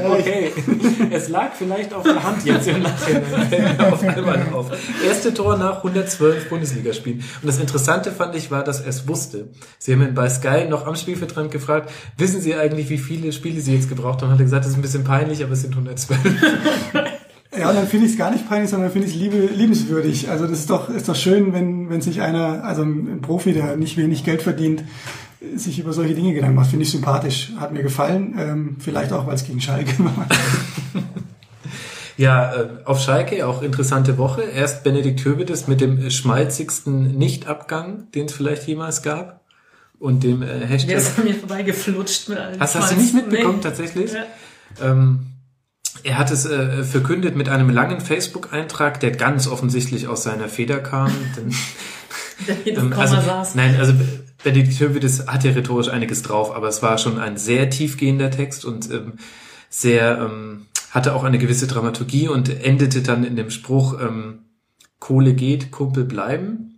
[0.04, 0.52] Okay,
[1.10, 3.76] es lag vielleicht auf der Hand jetzt im Nachhinein.
[4.32, 4.70] Einmal auf.
[5.06, 7.20] Erste Tor nach 112 Bundesligaspielen.
[7.20, 9.48] Und das Interessante fand ich war, dass er es wusste.
[9.78, 13.60] Sie haben ihn bei Sky noch am Spielfeldrand gefragt, wissen Sie eigentlich, wie viele Spiele
[13.60, 14.28] Sie jetzt gebraucht haben?
[14.28, 16.18] Und hat er gesagt, das ist ein bisschen peinlich, aber es sind 112.
[17.56, 20.28] Ja, und dann finde ich es gar nicht peinlich, sondern finde ich es liebe, liebenswürdig.
[20.28, 23.76] Also das ist doch, ist doch schön, wenn, wenn sich einer, also ein Profi, der
[23.76, 24.82] nicht wenig Geld verdient,
[25.54, 26.70] sich über solche Dinge Gedanken macht.
[26.70, 27.52] Finde ich sympathisch.
[27.56, 28.34] Hat mir gefallen.
[28.38, 30.26] Ähm, vielleicht auch, weil es gegen Schalke war.
[32.16, 34.42] Ja, äh, auf Schalke auch interessante Woche.
[34.42, 39.40] Erst Benedikt Hövedes mit dem schmalzigsten Nichtabgang, den es vielleicht jemals gab.
[39.98, 40.96] Und dem äh, Der Hashtag.
[40.96, 43.62] ist an mir vorbeigeflutscht mit allen Hast, hast du nicht mitbekommen Nee.
[43.62, 44.12] tatsächlich?
[44.12, 44.24] Ja.
[44.82, 45.26] Ähm,
[46.02, 50.78] er hat es äh, verkündet mit einem langen Facebook-Eintrag, der ganz offensichtlich aus seiner Feder
[50.80, 51.10] kam.
[51.36, 51.54] Denn,
[52.66, 53.54] Der ähm, also, saß.
[53.54, 53.94] nein, also
[54.42, 58.64] Benedikt Hövedes hat ja rhetorisch einiges drauf, aber es war schon ein sehr tiefgehender Text
[58.64, 59.14] und ähm,
[59.70, 64.44] sehr ähm, hatte auch eine gewisse Dramaturgie und endete dann in dem Spruch ähm,
[65.00, 66.70] Kohle geht, Kumpel bleiben.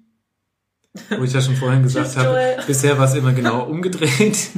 [1.18, 4.48] Wo ich ja schon vorhin gesagt habe, bisher war es immer genau umgedreht,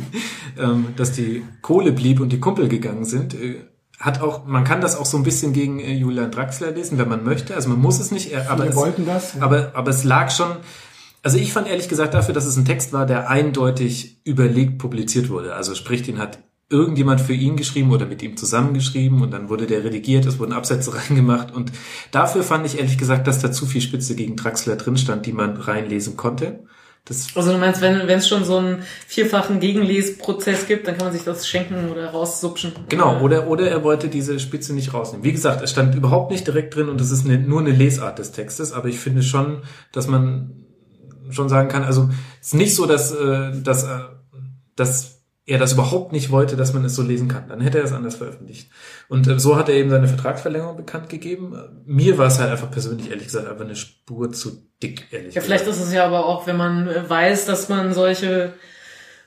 [0.56, 3.34] ähm, dass die Kohle blieb und die Kumpel gegangen sind.
[3.34, 3.64] Äh,
[3.98, 7.08] Hat auch, man kann das auch so ein bisschen gegen äh, Julian Draxler lesen, wenn
[7.08, 7.56] man möchte.
[7.56, 9.34] Also man muss es nicht, äh, aber Wir es, wollten das.
[9.34, 9.42] Ja.
[9.42, 10.52] aber, aber es lag schon,
[11.24, 15.30] also ich fand ehrlich gesagt dafür, dass es ein Text war, der eindeutig überlegt publiziert
[15.30, 15.56] wurde.
[15.56, 16.38] Also sprich, den hat
[16.70, 20.52] irgendjemand für ihn geschrieben oder mit ihm zusammengeschrieben und dann wurde der redigiert, es wurden
[20.52, 21.72] Absätze reingemacht und
[22.10, 25.32] dafür fand ich ehrlich gesagt, dass da zu viel Spitze gegen Draxler drin stand, die
[25.32, 26.60] man reinlesen konnte.
[27.08, 31.14] Das Also du meinst, wenn es schon so einen vierfachen Gegenlesprozess gibt, dann kann man
[31.14, 32.72] sich das schenken oder raussupschen.
[32.90, 35.24] Genau, oder, oder er wollte diese Spitze nicht rausnehmen.
[35.24, 38.18] Wie gesagt, es stand überhaupt nicht direkt drin und es ist eine, nur eine Lesart
[38.18, 39.62] des Textes, aber ich finde schon,
[39.92, 40.66] dass man
[41.30, 42.10] schon sagen kann, also
[42.42, 44.00] es ist nicht so, dass, äh, dass, äh,
[44.76, 45.17] dass
[45.48, 47.48] er das überhaupt nicht wollte, dass man es so lesen kann.
[47.48, 48.70] Dann hätte er es anders veröffentlicht.
[49.08, 51.56] Und äh, so hat er eben seine Vertragsverlängerung bekannt gegeben.
[51.86, 55.40] Mir war es halt einfach persönlich, ehrlich gesagt, einfach eine Spur zu dick, ehrlich Ja,
[55.40, 58.52] vielleicht ist es ja aber auch, wenn man äh, weiß, dass man solche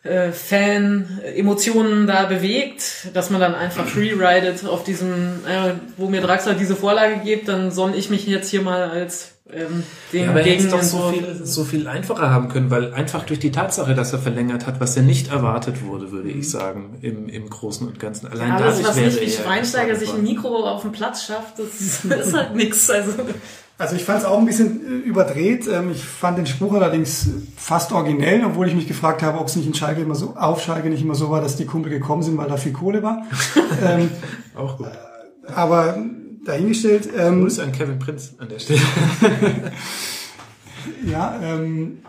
[0.04, 6.54] äh, Fan-Emotionen da bewegt, dass man dann einfach freeridet auf diesem, äh, wo mir Draxler
[6.54, 10.42] diese Vorlage gibt, dann soll ich mich jetzt hier mal als ähm, den Ja, aber
[10.42, 13.52] er hätte es doch so viel, so viel einfacher haben können, weil einfach durch die
[13.52, 17.50] Tatsache, dass er verlängert hat, was ja nicht erwartet wurde, würde ich sagen, im, im
[17.50, 18.28] Großen und Ganzen.
[18.28, 20.24] Allein Ja, aber dadurch was nicht wie er Schweinsteiger sich ein.
[20.24, 22.90] Mikro auf dem Platz schafft, das ist halt nix.
[22.90, 23.12] Also
[23.78, 25.68] Also ich fand es auch ein bisschen äh, überdreht.
[25.68, 29.56] Ähm, Ich fand den Spruch allerdings fast originell, obwohl ich mich gefragt habe, ob es
[29.56, 32.22] nicht in Schalke immer so, auf Schalke nicht immer so war, dass die Kumpel gekommen
[32.22, 33.26] sind, weil da viel Kohle war.
[33.84, 34.12] ähm,
[34.56, 34.88] Auch gut.
[35.56, 35.98] aber
[36.46, 38.80] dahingestellt, ähm, Grüße an Kevin Prinz an der Stelle.
[41.06, 42.00] ja, ähm,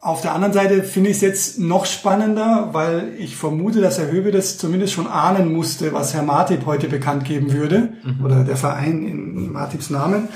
[0.00, 4.10] auf der anderen Seite finde ich es jetzt noch spannender, weil ich vermute, dass Herr
[4.10, 7.92] Höbe das zumindest schon ahnen musste, was Herr Martip heute bekannt geben würde,
[8.24, 10.28] oder der Verein in Martips Namen.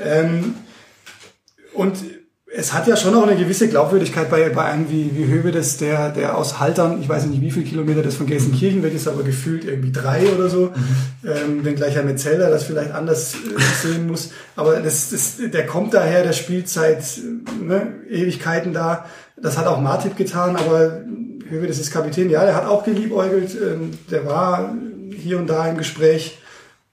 [0.00, 0.54] Ähm,
[1.72, 1.98] und
[2.54, 6.10] es hat ja schon auch eine gewisse Glaubwürdigkeit bei, bei einem wie, wie Hövedes, der,
[6.10, 9.22] der aus Haltern, ich weiß nicht wie viele Kilometer das von Gelsenkirchen weg ist, aber
[9.22, 11.28] gefühlt irgendwie drei oder so, mhm.
[11.28, 14.32] ähm, wenngleich er mit Zeller das vielleicht anders äh, sehen muss.
[14.54, 17.02] Aber das, das, der kommt daher, der spielt seit
[17.60, 19.06] ne, Ewigkeiten da.
[19.40, 21.04] Das hat auch Martip getan, aber
[21.48, 22.28] Hövedes ist Kapitän.
[22.28, 23.54] Ja, der hat auch geliebäugelt.
[23.54, 24.74] Ähm, der war
[25.16, 26.38] hier und da im Gespräch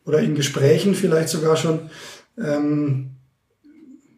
[0.05, 1.89] oder in Gesprächen vielleicht sogar schon.
[2.37, 3.11] Ähm,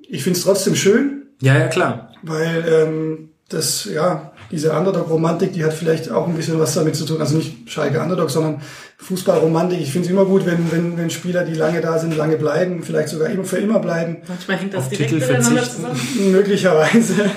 [0.07, 2.11] ich finde es trotzdem schön, ja, ja, klar.
[2.23, 7.05] Weil ähm, das, ja, diese Underdog-Romantik, die hat vielleicht auch ein bisschen was damit zu
[7.05, 7.19] tun.
[7.19, 8.61] Also nicht Schalke Underdog, sondern
[8.97, 9.79] Fußballromantik.
[9.79, 12.83] Ich finde es immer gut, wenn, wenn, wenn Spieler, die lange da sind, lange bleiben,
[12.83, 14.17] vielleicht sogar immer für immer bleiben.
[14.27, 15.99] Manchmal hängt das direkt Titel miteinander zusammen.
[16.31, 17.31] Möglicherweise.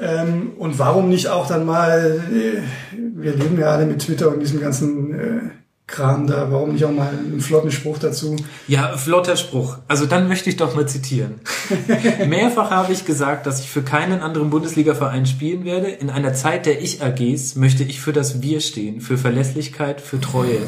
[0.00, 2.60] Ähm, und warum nicht auch dann mal, äh,
[2.96, 5.61] wir leben ja alle mit Twitter und diesem ganzen äh,
[5.92, 8.36] Kram da, warum nicht auch mal einen flotten Spruch dazu?
[8.66, 9.76] Ja, flotter Spruch.
[9.88, 11.34] Also dann möchte ich doch mal zitieren.
[12.26, 15.88] Mehrfach habe ich gesagt, dass ich für keinen anderen Bundesliga-Verein spielen werde.
[15.88, 20.60] In einer Zeit der Ich-AGs möchte ich für das Wir stehen, für Verlässlichkeit, für Treue.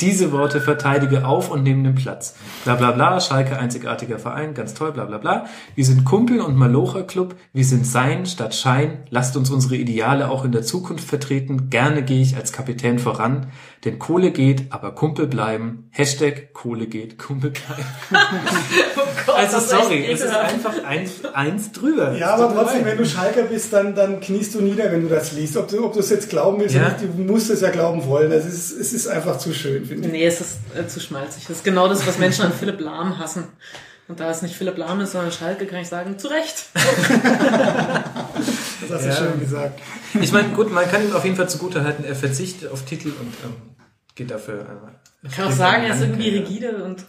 [0.00, 2.36] Diese Worte verteidige auf und neben den Platz.
[2.62, 5.46] Bla bla bla, Schalke einzigartiger Verein, ganz toll, bla bla bla.
[5.74, 8.98] Wir sind Kumpel und Malocher-Club, wir sind Sein statt Schein.
[9.10, 11.68] Lasst uns unsere Ideale auch in der Zukunft vertreten.
[11.68, 13.48] Gerne gehe ich als Kapitän voran.
[13.84, 15.88] Denn Kohle geht, aber Kumpel bleiben.
[15.90, 17.84] Hashtag Kohle geht, Kumpel bleiben.
[18.96, 22.16] oh Gott, also sorry, es ist einfach eins, eins drüber.
[22.16, 25.32] Ja, aber trotzdem, wenn du Schalker bist, dann, dann kniest du nieder, wenn du das
[25.32, 25.56] liest.
[25.56, 26.86] Ob du, ob du es jetzt glauben willst ja.
[26.86, 28.32] oder nicht, du musst es ja glauben wollen.
[28.32, 30.12] Es ist, es ist einfach zu schön, finde ich.
[30.12, 31.44] Nee, es ist äh, zu schmalzig.
[31.46, 33.44] Das ist genau das, was Menschen an Philipp Lahm hassen.
[34.08, 36.64] Und da es nicht Philipp Lahm ist, sondern Schalke, kann ich sagen, zu Recht.
[38.88, 39.30] das hast du ja.
[39.30, 39.80] schön gesagt.
[40.20, 43.08] Ich meine, gut, man kann ihm auf jeden Fall zugute halten, er verzichtet auf Titel
[43.08, 43.76] und ähm,
[44.14, 44.60] geht dafür.
[44.60, 47.04] Äh, ich kann auch sagen, er ist irgendwie rigide und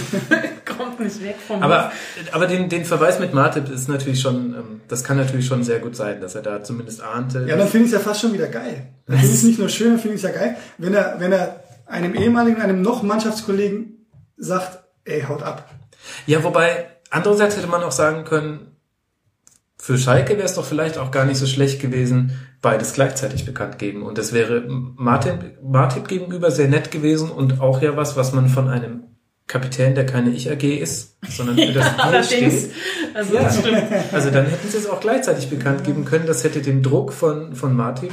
[0.64, 1.92] kommt nicht weg vom Aber,
[2.32, 5.78] aber den, den Verweis mit Martip ist natürlich schon, ähm, das kann natürlich schon sehr
[5.78, 7.46] gut sein, dass er da zumindest ahnte.
[7.48, 8.88] Ja, dann finde ich es ja fast schon wieder geil.
[9.06, 11.16] Dann finde ich es nicht nur schön, dann finde ich es ja geil, wenn er,
[11.18, 15.70] wenn er einem ehemaligen, einem noch Mannschaftskollegen sagt, ey, haut ab.
[16.26, 18.67] Ja, wobei, andererseits hätte man auch sagen können,
[19.80, 23.78] für Schalke wäre es doch vielleicht auch gar nicht so schlecht gewesen, beides gleichzeitig bekannt
[23.78, 24.02] geben.
[24.02, 28.48] Und das wäre Martin, Martin gegenüber sehr nett gewesen und auch ja was, was man
[28.48, 29.04] von einem
[29.46, 32.70] Kapitän, der keine Ich-AG ist, sondern für das ja, steht.
[33.14, 33.50] Also, ja.
[34.12, 36.26] also dann hätten sie es auch gleichzeitig bekannt geben können.
[36.26, 38.10] Das hätte den Druck von, von Martin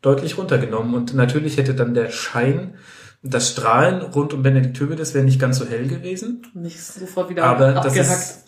[0.00, 0.94] deutlich runtergenommen.
[0.94, 2.74] Und natürlich hätte dann der Schein,
[3.22, 6.46] das Strahlen rund um Benedikt Höwe, wäre nicht ganz so hell gewesen.
[6.54, 7.98] Nicht sofort wieder Aber abgehackt.
[7.98, 8.44] das ist,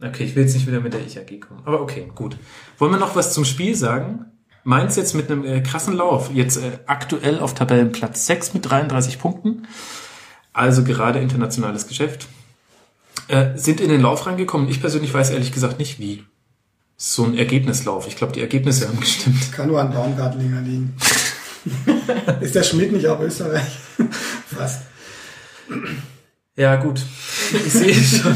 [0.00, 1.62] Okay, ich will jetzt nicht wieder mit der Ich-AG kommen.
[1.64, 2.36] Aber okay, gut.
[2.78, 4.26] Wollen wir noch was zum Spiel sagen?
[4.62, 6.30] Mainz jetzt mit einem äh, krassen Lauf.
[6.32, 9.66] Jetzt äh, aktuell auf Tabellenplatz 6 mit 33 Punkten.
[10.52, 12.28] Also gerade internationales Geschäft.
[13.28, 14.68] Äh, sind in den Lauf reingekommen.
[14.68, 16.24] Ich persönlich weiß ehrlich gesagt nicht wie.
[16.96, 18.06] So ein Ergebnislauf.
[18.06, 19.52] Ich glaube, die Ergebnisse haben gestimmt.
[19.52, 20.96] Kann nur an Baumgartlinger liegen.
[22.40, 23.78] Ist der Schmidt nicht auch Österreich?
[24.46, 24.82] Fast.
[26.56, 27.00] Ja, gut.
[27.52, 28.34] Ich sehe schon.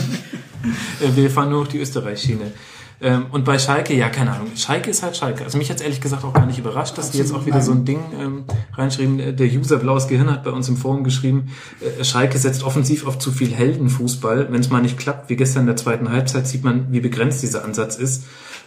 [1.01, 2.53] Äh, wir fahren nur noch die Österreich-Schiene.
[3.03, 4.53] Ähm, und bei Schalke, ja, keine Ahnung.
[4.57, 5.43] Schalke ist halt Schalke.
[5.43, 7.57] Also mich hat ehrlich gesagt auch gar nicht überrascht, dass Absolut die jetzt auch wieder
[7.57, 7.65] nein.
[7.65, 8.45] so ein Ding ähm,
[8.75, 9.19] reinschrieben.
[9.19, 13.05] Äh, der User Blaues Gehirn hat bei uns im Forum geschrieben, äh, Schalke setzt offensiv
[13.05, 14.53] auf zu viel Heldenfußball.
[14.53, 17.43] Wenn es mal nicht klappt, wie gestern in der zweiten Halbzeit, sieht man, wie begrenzt
[17.43, 18.25] dieser Ansatz ist.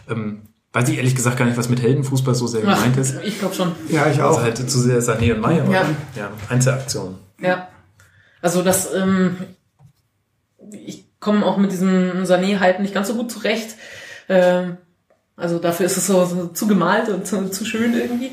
[0.09, 0.41] Ähm,
[0.73, 3.15] weiß ich ehrlich gesagt gar nicht, was mit Heldenfußball so sehr gemeint ist.
[3.23, 3.71] Ich glaube schon.
[3.87, 4.31] Ja, ich auch.
[4.31, 5.63] Also halt zu sehr Sané und Meier.
[5.71, 5.85] Ja.
[6.13, 7.15] ja, Einzelaktionen.
[7.39, 7.69] Ja.
[8.41, 9.37] Also das, ähm,
[10.73, 13.75] ich kommen auch mit diesem Sané halt nicht ganz so gut zurecht.
[14.29, 14.77] Ähm,
[15.37, 18.31] also dafür ist es so, so zu gemalt und zu, zu schön irgendwie.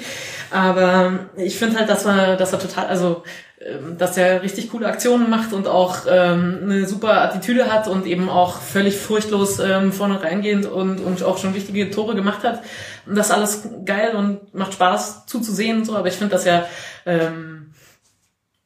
[0.50, 3.24] Aber ich finde halt, dass er, dass er total, also
[3.60, 8.06] ähm, dass er richtig coole Aktionen macht und auch ähm, eine super Attitüde hat und
[8.06, 12.62] eben auch völlig furchtlos ähm, vorne reingehend und, und auch schon wichtige Tore gemacht hat.
[13.06, 15.96] Das alles geil und macht Spaß zuzusehen und so.
[15.96, 16.66] Aber ich finde, dass er
[17.04, 17.51] ähm,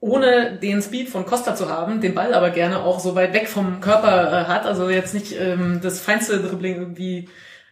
[0.00, 3.48] ohne den Speed von Costa zu haben, den Ball aber gerne auch so weit weg
[3.48, 7.28] vom Körper äh, hat, also jetzt nicht ähm, das feinste Dribbling irgendwie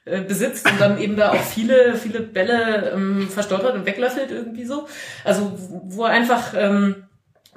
[0.07, 4.65] äh, besitzt und dann eben da auch viele, viele Bälle ähm, verstolpert und weglöffelt irgendwie
[4.65, 4.87] so.
[5.25, 7.05] Also wo er einfach ähm,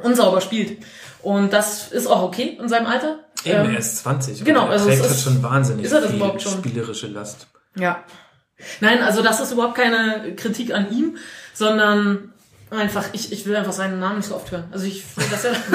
[0.01, 0.83] unsauber spielt.
[1.21, 3.19] Und das ist auch okay in seinem Alter.
[3.43, 4.43] Eben, ähm, er ist 20.
[4.43, 6.53] Genau, er also trägt halt schon wahnsinnig ist er das überhaupt schon?
[6.53, 7.47] spielerische Last.
[7.75, 8.03] Ja.
[8.79, 11.17] Nein, also das ist überhaupt keine Kritik an ihm,
[11.53, 12.33] sondern
[12.69, 14.65] einfach, ich, ich will einfach seinen Namen nicht so oft hören.
[14.71, 15.49] Also ich finde das ja.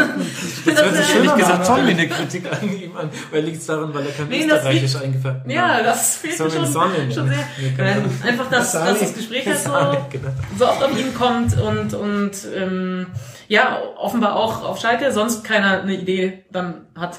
[0.66, 3.08] Das hört sich ja- ehrlich gesagt toll wie eine Kritik an ihm an.
[3.30, 6.50] Oder liegt es daran, weil er kein Nee, das Österreichisch eingefärbt Ja, das fehlt mir
[6.50, 7.12] Sonnen, schon, Sonnen.
[7.14, 7.38] schon sehr.
[7.78, 8.10] Nein, Ahnung.
[8.26, 9.70] einfach, dass, dass das Gespräch halt so,
[10.10, 10.28] genau.
[10.58, 13.06] so oft auf ihn kommt und, und ähm,
[13.48, 17.18] ja, offenbar auch auf Schalke, sonst keiner eine Idee dann hat.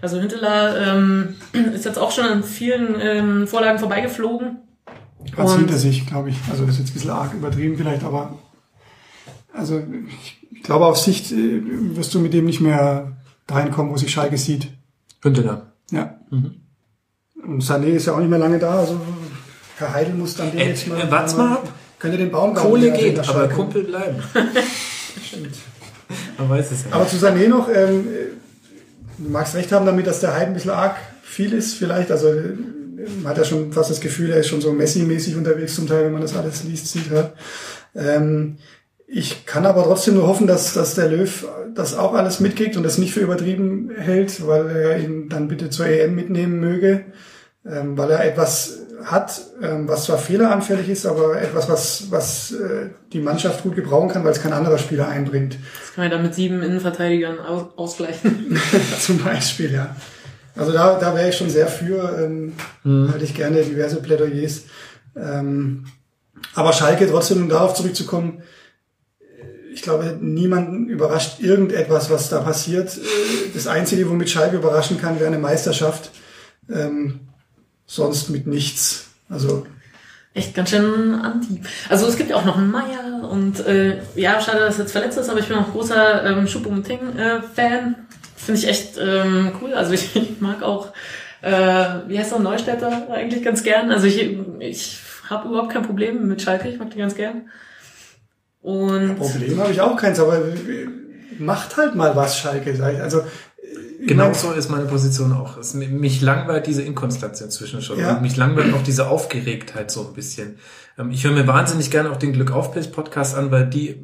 [0.00, 1.36] Also Hünteler ähm,
[1.74, 4.58] ist jetzt auch schon an vielen ähm, Vorlagen vorbeigeflogen.
[5.36, 6.36] Hat Und- hinter sich, glaube ich.
[6.50, 8.36] Also das ist jetzt ein bisschen arg übertrieben vielleicht, aber
[9.52, 9.82] also
[10.52, 11.60] ich glaube auf Sicht äh,
[11.96, 13.12] wirst du mit dem nicht mehr
[13.46, 14.68] dahin kommen, wo sich Schalke sieht.
[15.22, 15.72] Hünteler.
[15.90, 16.18] Ja.
[16.30, 19.00] Und Sané ist ja auch nicht mehr lange da, also
[19.78, 21.00] Herr Heidel muss dann den Äh, jetzt mal.
[21.00, 21.68] äh, wart's mal ab.
[21.98, 24.16] Könnte den Baum Kohle geht, aber Kumpel bleiben.
[25.24, 25.54] Stimmt.
[26.38, 26.96] Man weiß es ja.
[26.96, 28.04] Aber zu Sané noch, ähm,
[29.18, 32.10] du magst recht haben damit, dass der Hype ein bisschen arg viel ist vielleicht.
[32.10, 32.28] Also
[33.22, 36.04] man hat ja schon fast das Gefühl, er ist schon so Messi-mäßig unterwegs zum Teil,
[36.04, 37.34] wenn man das alles liest, sieht, hört.
[37.94, 38.58] Ähm,
[39.06, 42.82] ich kann aber trotzdem nur hoffen, dass, dass der Löw das auch alles mitkriegt und
[42.82, 47.04] das nicht für übertrieben hält, weil er ihn dann bitte zur EM mitnehmen möge,
[47.66, 52.90] ähm, weil er etwas hat, ähm, was zwar fehleranfällig ist, aber etwas, was, was äh,
[53.12, 55.56] die Mannschaft gut gebrauchen kann, weil es kein anderer Spieler einbringt.
[55.80, 58.58] Das kann man dann mit sieben Innenverteidigern aus, ausgleichen.
[59.00, 59.96] Zum Beispiel, ja.
[60.54, 62.52] Also da, da wäre ich schon sehr für, ähm,
[62.84, 64.64] halte ich gerne diverse Plädoyers.
[65.16, 65.86] Ähm,
[66.54, 68.42] aber Schalke, trotzdem, um darauf zurückzukommen, äh,
[69.72, 72.96] ich glaube, niemanden überrascht irgendetwas, was da passiert.
[72.96, 73.00] Äh,
[73.54, 76.10] Das Einzige, womit Schalke überraschen kann, wäre eine Meisterschaft.
[76.70, 77.20] Ähm,
[77.86, 79.08] sonst mit nichts.
[79.28, 79.66] Also
[80.34, 81.60] Echt ganz schön anti.
[81.90, 84.92] Also es gibt ja auch noch einen Meier und äh, ja, schade, dass er jetzt
[84.92, 87.96] verletzt ist, aber ich bin auch großer ähm, Choupo-Moting-Fan.
[88.36, 89.74] Finde ich echt ähm, cool.
[89.74, 90.88] Also ich, ich mag auch,
[91.42, 91.50] äh,
[92.06, 93.90] wie heißt er, Neustädter eigentlich ganz gern.
[93.90, 97.50] Also ich, ich habe überhaupt kein Problem mit Schalke, ich mag die ganz gern.
[98.62, 100.40] Und Problem habe ich auch keins, aber
[101.38, 102.72] macht halt mal was, Schalke.
[102.82, 103.22] Also
[104.06, 105.56] Genau mein, so ist meine Position auch.
[105.56, 107.98] Es, mich langweilt diese Inkonstanz inzwischen schon.
[107.98, 108.16] Ja.
[108.16, 110.58] Und mich langweilt auch diese Aufgeregtheit so ein bisschen.
[110.98, 114.02] Ähm, Ich höre mir wahnsinnig gerne auch den Glück auf Podcast an, weil die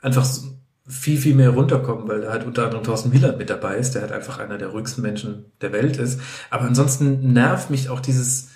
[0.00, 0.42] einfach so
[0.86, 4.02] viel, viel mehr runterkommen, weil da halt unter anderem Thorsten Wieland mit dabei ist, der
[4.02, 6.20] halt einfach einer der ruhigsten Menschen der Welt ist.
[6.50, 8.48] Aber ansonsten nervt mich auch dieses,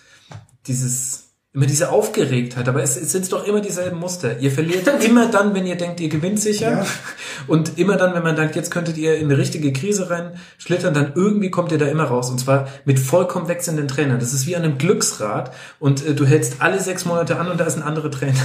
[0.66, 1.25] dieses,
[1.56, 2.68] immer diese Aufgeregtheit.
[2.68, 4.38] Aber es, es sind doch immer dieselben Muster.
[4.40, 6.70] Ihr verliert immer dann, wenn ihr denkt, ihr gewinnt sicher.
[6.70, 6.86] Ja.
[7.46, 10.92] Und immer dann, wenn man denkt, jetzt könntet ihr in eine richtige Krise rein schlittern,
[10.92, 12.28] dann irgendwie kommt ihr da immer raus.
[12.28, 14.20] Und zwar mit vollkommen wechselnden Trainern.
[14.20, 15.50] Das ist wie an einem Glücksrad.
[15.78, 18.34] Und äh, du hältst alle sechs Monate an und da ist ein anderer Trainer.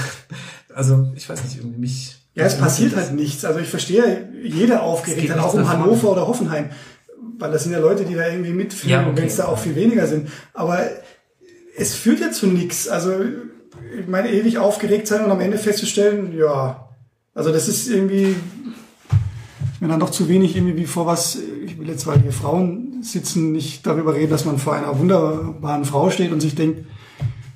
[0.73, 2.15] Also, ich weiß nicht, irgendwie mich.
[2.33, 3.43] Ja, es passiert halt nichts.
[3.43, 5.67] Also ich verstehe jede Es Aufgeregt, geht dann auch um.
[5.67, 6.69] Hannover oder Hoffenheim.
[7.38, 9.17] Weil das sind ja Leute, die da irgendwie mitfühlen, Ja, okay.
[9.17, 10.29] wenn es da auch viel weniger sind.
[10.53, 10.79] Aber
[11.82, 12.88] es führt ja zu nichts.
[12.88, 13.14] Also
[13.99, 16.88] ich meine, ewig aufgeregt sein und am Ende festzustellen, ja,
[17.34, 18.36] also das ist irgendwie,
[19.80, 23.02] wenn dann doch zu wenig irgendwie wie vor was, ich will jetzt, weil hier Frauen
[23.02, 26.86] sitzen, nicht darüber reden, dass man vor einer wunderbaren Frau steht und sich denkt,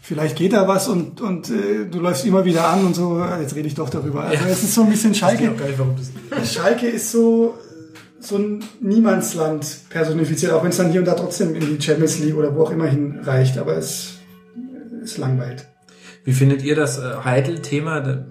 [0.02, 3.56] vielleicht geht da was und, und äh, du läufst immer wieder an und so, jetzt
[3.56, 4.24] rede ich doch darüber.
[4.24, 5.52] Also es ist so ein bisschen Ich Schalke.
[5.52, 5.96] auch gar nicht, warum
[6.30, 7.56] das Schalke ist so,
[8.20, 12.20] so ein Niemandsland personifiziert, auch wenn es dann hier und da trotzdem in die Champions
[12.20, 14.15] League oder wo auch immer hinreicht, aber es
[15.06, 15.66] ist langweilt.
[16.24, 18.02] Wie findet ihr das äh, Heidel-Thema?
[18.02, 18.26] Der,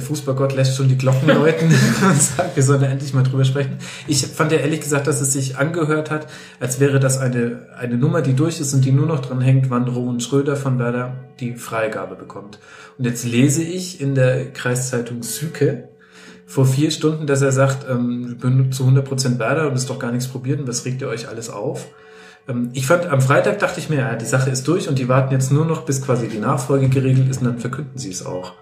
[0.00, 1.68] Fußballgott lässt schon die Glocken läuten
[2.02, 3.78] und sagt, wir sollen endlich mal drüber sprechen.
[4.06, 6.26] Ich fand ja ehrlich gesagt, dass es sich angehört hat,
[6.60, 9.70] als wäre das eine, eine Nummer, die durch ist und die nur noch dran hängt,
[9.70, 12.58] wann Roman Schröder von Werder die Freigabe bekommt.
[12.98, 15.88] Und jetzt lese ich in der Kreiszeitung Süke
[16.46, 19.98] vor vier Stunden, dass er sagt, ähm, ich bin zu 100% Werder und ist doch
[19.98, 21.86] gar nichts probiert und was regt ihr euch alles auf?
[22.48, 25.08] Ähm, Ich fand, am Freitag dachte ich mir, ja, die Sache ist durch und die
[25.08, 28.24] warten jetzt nur noch, bis quasi die Nachfolge geregelt ist und dann verkünden sie es
[28.24, 28.54] auch.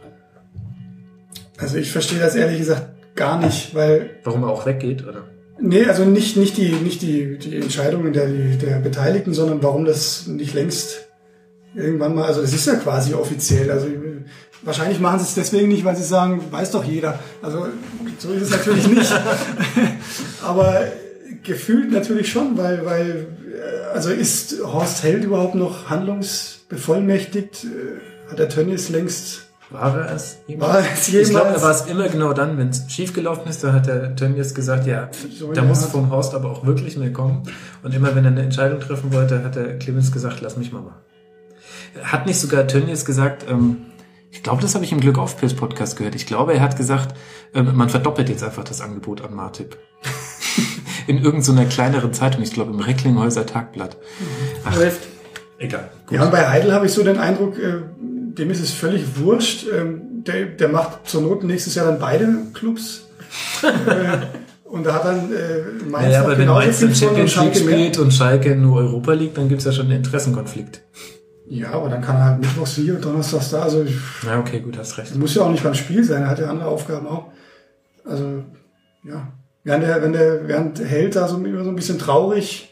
[1.59, 5.23] Also ich verstehe das ehrlich gesagt gar nicht, weil Warum er auch weggeht, oder?
[5.61, 10.27] Nee, also nicht, nicht die, nicht die, die Entscheidungen der, der Beteiligten, sondern warum das
[10.27, 11.07] nicht längst
[11.75, 13.87] irgendwann mal, also es ist ja quasi offiziell, also
[14.63, 17.19] wahrscheinlich machen sie es deswegen nicht, weil sie sagen, weiß doch jeder.
[17.41, 17.67] Also
[18.19, 19.13] so ist es natürlich nicht.
[20.43, 20.87] Aber
[21.43, 23.27] gefühlt natürlich schon, weil, weil,
[23.93, 27.65] also ist Horst Held überhaupt noch handlungsbevollmächtigt?
[27.65, 30.39] Äh, Hat der Tönnies längst War er es?
[30.59, 31.57] War es Ich glaube, jemals?
[31.57, 34.87] er war es immer genau dann, wenn es schiefgelaufen ist, da hat der Tönnies gesagt,
[34.87, 35.09] ja,
[35.39, 35.93] So da muss Art.
[35.93, 37.43] vom Horst aber auch wirklich mehr kommen.
[37.83, 40.81] Und immer wenn er eine Entscheidung treffen wollte, hat der Clemens gesagt, lass mich mal
[40.83, 41.01] machen.
[42.03, 43.77] Hat nicht sogar Tönnies gesagt, ähm,
[44.31, 46.17] ich glaube, das habe ich im Glück auf Pilz Podcast gehört.
[46.17, 47.17] Ich glaube, er hat gesagt,
[47.55, 49.79] ähm, man verdoppelt jetzt einfach das Angebot an Martip.
[51.07, 53.97] In irgendeiner kleineren Zeitung, ich glaube im Recklinghäuser Tagblatt.
[54.65, 55.01] Ach, läuft.
[55.59, 55.91] egal.
[56.11, 59.67] Ja, und bei Heidel habe ich so den Eindruck, äh, dem ist es völlig wurscht.
[59.71, 63.07] Ähm, der, der macht zur Not nächstes Jahr dann beide Clubs.
[63.63, 64.27] äh,
[64.65, 68.57] und da hat dann äh, Mainz ja, aber wenn Mainz Champions League spielt und Schalke
[68.57, 70.81] nur Europa League, dann gibt's ja schon einen Interessenkonflikt.
[71.47, 73.63] Ja, aber dann kann er halt mittwochs hier und donnerstags da.
[73.63, 73.85] Also
[74.27, 75.15] ja, okay, gut, hast recht.
[75.17, 77.27] Muss ja auch nicht beim Spiel sein, er hat ja andere Aufgaben auch.
[78.05, 78.45] Also,
[79.05, 79.29] ja.
[79.65, 82.69] Während der, wenn der, während Held da so, so ein bisschen traurig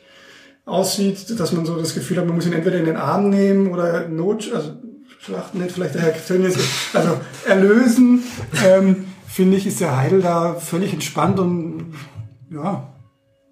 [0.65, 3.73] aussieht, dass man so das Gefühl hat, man muss ihn entweder in den Arm nehmen
[3.73, 4.75] oder Not, also
[5.19, 6.57] schlachten nicht vielleicht der Herr Tönnies,
[6.93, 8.23] also erlösen,
[8.65, 11.95] ähm, finde ich, ist der Heidel da völlig entspannt und
[12.51, 12.93] ja,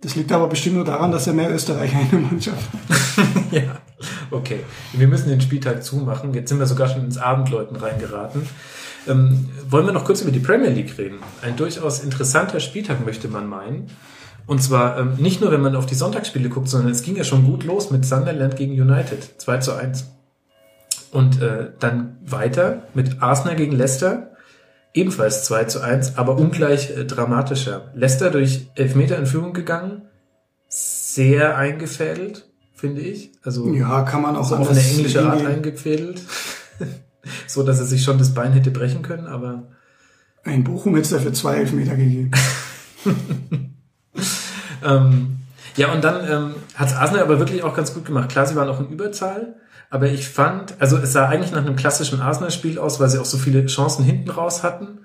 [0.03, 3.53] das liegt aber bestimmt nur daran, dass er mehr Österreicher in der Mannschaft hat.
[3.53, 3.79] ja,
[4.31, 4.61] okay.
[4.95, 6.33] Wir müssen den Spieltag zumachen.
[6.33, 8.49] Jetzt sind wir sogar schon ins Abendläuten reingeraten.
[9.07, 11.19] Ähm, wollen wir noch kurz über die Premier League reden?
[11.43, 13.89] Ein durchaus interessanter Spieltag, möchte man meinen.
[14.47, 17.25] Und zwar ähm, nicht nur, wenn man auf die Sonntagsspiele guckt, sondern es ging ja
[17.25, 19.41] schon gut los mit Sunderland gegen United.
[19.41, 20.07] 2 zu 1.
[21.13, 24.33] Und äh, dann weiter mit Arsenal gegen Leicester.
[24.93, 27.93] Ebenfalls 2 zu 1, aber ungleich äh, dramatischer.
[27.95, 30.03] Leicester durch Elfmeter in Führung gegangen.
[30.69, 33.33] Sehr eingefädelt, finde ich.
[33.43, 36.23] Also ja, kann man auch so auf eine englische Art eingefädelt.
[37.47, 39.69] so dass er sich schon das Bein hätte brechen können, aber.
[40.43, 42.31] Ein Bochum hätte es dafür zwei Elfmeter gegeben.
[44.85, 45.37] ähm,
[45.77, 48.31] ja, und dann ähm, hat Arsenal aber wirklich auch ganz gut gemacht.
[48.31, 49.57] Klar, sie waren auch in Überzahl,
[49.91, 53.27] aber ich fand, also es sah eigentlich nach einem klassischen Arsenal-Spiel aus, weil sie auch
[53.27, 55.01] so viele Chancen hinten raus hatten.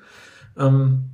[0.58, 1.10] Ähm,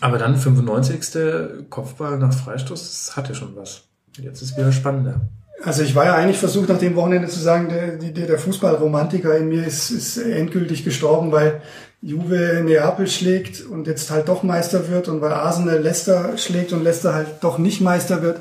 [0.00, 1.68] aber dann 95.
[1.70, 3.84] Kopfball nach Freistoß, das hatte schon was.
[4.16, 5.28] Jetzt ist wieder spannender.
[5.62, 9.36] Also ich war ja eigentlich versucht, nach dem Wochenende zu sagen, der, der, der Fußballromantiker
[9.36, 11.60] in mir ist, ist endgültig gestorben, weil
[12.02, 16.82] Juve Neapel schlägt und jetzt halt doch Meister wird und weil Arsenal Leicester schlägt und
[16.82, 18.40] Leicester halt doch nicht Meister wird.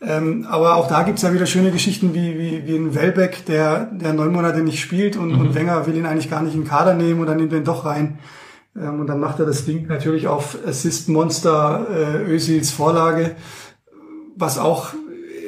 [0.00, 3.90] Ähm, aber auch da gibt's ja wieder schöne Geschichten wie, wie, wie ein Welbeck, der,
[3.92, 5.40] der neun Monate nicht spielt und, mhm.
[5.40, 7.58] und Wenger will ihn eigentlich gar nicht in den Kader nehmen und dann nimmt er
[7.58, 8.18] ihn doch rein.
[8.76, 13.36] Ähm, und dann macht er das Ding natürlich auf Assist Monster äh, Özils Vorlage,
[14.36, 14.94] was auch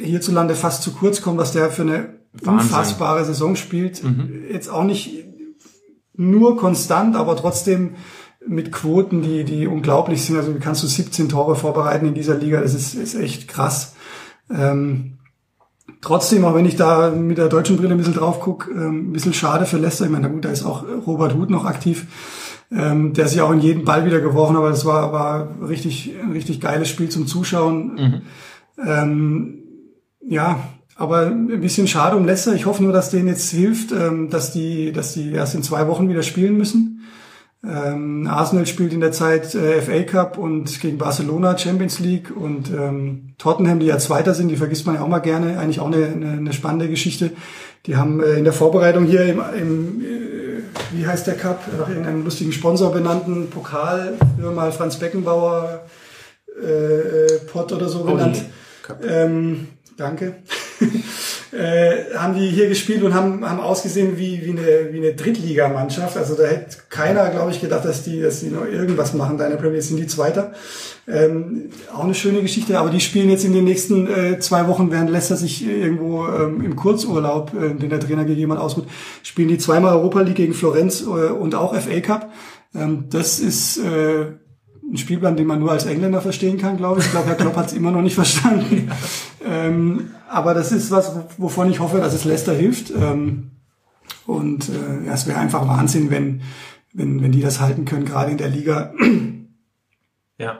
[0.02, 2.52] hierzulande fast zu kurz kommt, was der für eine Wahnsinn.
[2.52, 4.02] unfassbare Saison spielt.
[4.02, 4.44] Mhm.
[4.50, 5.24] Jetzt auch nicht
[6.14, 7.94] nur konstant, aber trotzdem
[8.46, 10.36] mit Quoten, die, die unglaublich sind.
[10.36, 12.60] Also kannst du 17 Tore vorbereiten in dieser Liga.
[12.60, 13.94] Das ist, ist echt krass.
[14.50, 15.18] Ähm,
[16.00, 19.12] trotzdem, auch wenn ich da mit der deutschen Brille ein bisschen drauf gucke, ähm, ein
[19.12, 20.04] bisschen schade für Leicester.
[20.04, 22.06] Ich meine, na gut, da ist auch Robert Huth noch aktiv,
[22.70, 26.32] ähm, der sich auch in jeden Ball wieder geworfen, aber das war, war richtig, ein
[26.32, 27.94] richtig geiles Spiel zum Zuschauen.
[27.94, 28.22] Mhm.
[28.86, 29.62] Ähm,
[30.28, 30.60] ja,
[30.96, 32.54] aber ein bisschen schade um Leicester.
[32.54, 35.86] Ich hoffe nur, dass denen jetzt hilft, ähm, dass die, dass die erst in zwei
[35.88, 36.92] Wochen wieder spielen müssen.
[37.64, 42.70] Ähm, Arsenal spielt in der Zeit äh, FA Cup und gegen Barcelona Champions League und
[42.70, 45.58] ähm, Tottenham, die ja Zweiter sind, die vergisst man ja auch mal gerne.
[45.58, 47.32] Eigentlich auch eine, eine, eine spannende Geschichte.
[47.86, 50.62] Die haben äh, in der Vorbereitung hier im, im äh,
[50.92, 55.82] wie heißt der Cup, nach irgendeinem lustigen Sponsor benannten Pokal, früher mal Franz Beckenbauer
[56.62, 58.44] äh, äh Pot oder so genannt.
[59.02, 60.36] Ähm, danke,
[61.52, 66.16] äh, haben die hier gespielt und haben, haben ausgesehen wie, wie eine, wie eine Drittligamannschaft.
[66.16, 69.38] Also da hätte keiner, glaube ich, gedacht, dass die, dass die noch irgendwas machen.
[69.38, 70.52] Deine Premier sind die Zweiter.
[71.08, 74.90] Ähm, auch eine schöne Geschichte, aber die spielen jetzt in den nächsten äh, zwei Wochen,
[74.90, 78.86] während Leicester sich irgendwo ähm, im Kurzurlaub, äh, den der Trainer gegeben hat, ausruht,
[79.22, 82.32] spielen die zweimal Europa League gegen Florenz äh, und auch FA Cup.
[82.74, 84.32] Ähm, das ist äh,
[84.90, 87.06] ein Spielplan, den man nur als Engländer verstehen kann, glaube ich.
[87.06, 88.90] Ich glaube, Herr Klopp hat es immer noch nicht verstanden.
[89.44, 92.90] Ähm, aber das ist was, wovon ich hoffe, dass es Leicester hilft.
[92.90, 93.50] Ähm,
[94.26, 96.42] und äh, ja, es wäre einfach Wahnsinn, wenn,
[96.92, 98.92] wenn, wenn die das halten können, gerade in der Liga.
[100.38, 100.58] Ja.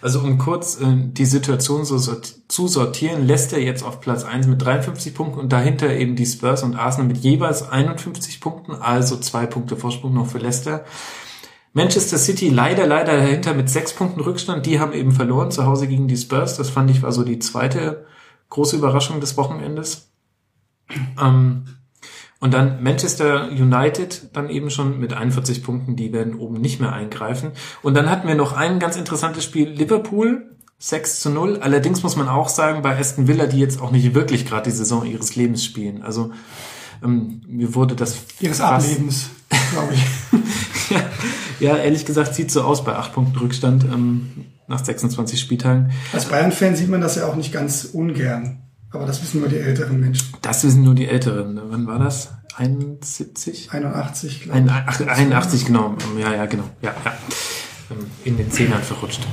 [0.00, 4.46] Also um kurz äh, die Situation so sort zu sortieren, Leicester jetzt auf Platz 1
[4.46, 9.16] mit 53 Punkten und dahinter eben die Spurs und Arsenal mit jeweils 51 Punkten, also
[9.16, 10.84] zwei Punkte Vorsprung noch für Leicester.
[11.74, 14.66] Manchester City leider, leider dahinter mit sechs Punkten Rückstand.
[14.66, 16.56] Die haben eben verloren zu Hause gegen die Spurs.
[16.56, 18.04] Das fand ich war so die zweite
[18.50, 20.10] große Überraschung des Wochenendes.
[21.20, 21.64] Ähm,
[22.40, 26.92] und dann Manchester United dann eben schon mit 41 Punkten, die werden oben nicht mehr
[26.92, 27.52] eingreifen.
[27.82, 30.50] Und dann hatten wir noch ein ganz interessantes Spiel, Liverpool
[30.80, 31.60] 6 zu 0.
[31.60, 34.76] Allerdings muss man auch sagen, bei Aston Villa, die jetzt auch nicht wirklich gerade die
[34.76, 36.02] Saison ihres Lebens spielen.
[36.02, 36.32] Also
[37.02, 39.30] ähm, mir wurde das ihres Ablebens,
[39.72, 40.04] glaube ich.
[41.60, 45.92] ja, ehrlich gesagt sieht so aus bei acht Punkten Rückstand ähm, nach 26 Spieltagen.
[46.12, 48.62] Als Bayern-Fan sieht man das ja auch nicht ganz ungern.
[48.90, 50.34] Aber das wissen nur die älteren Menschen.
[50.42, 51.58] Das wissen nur die Älteren.
[51.64, 52.32] Wann war das?
[52.56, 53.72] 71?
[53.72, 55.08] 81, glaube ich.
[55.08, 55.96] 81, genau.
[56.18, 56.64] Ja, ja, genau.
[56.82, 57.12] Ja, ja.
[57.90, 59.26] Ähm, in den Zehnern verrutscht.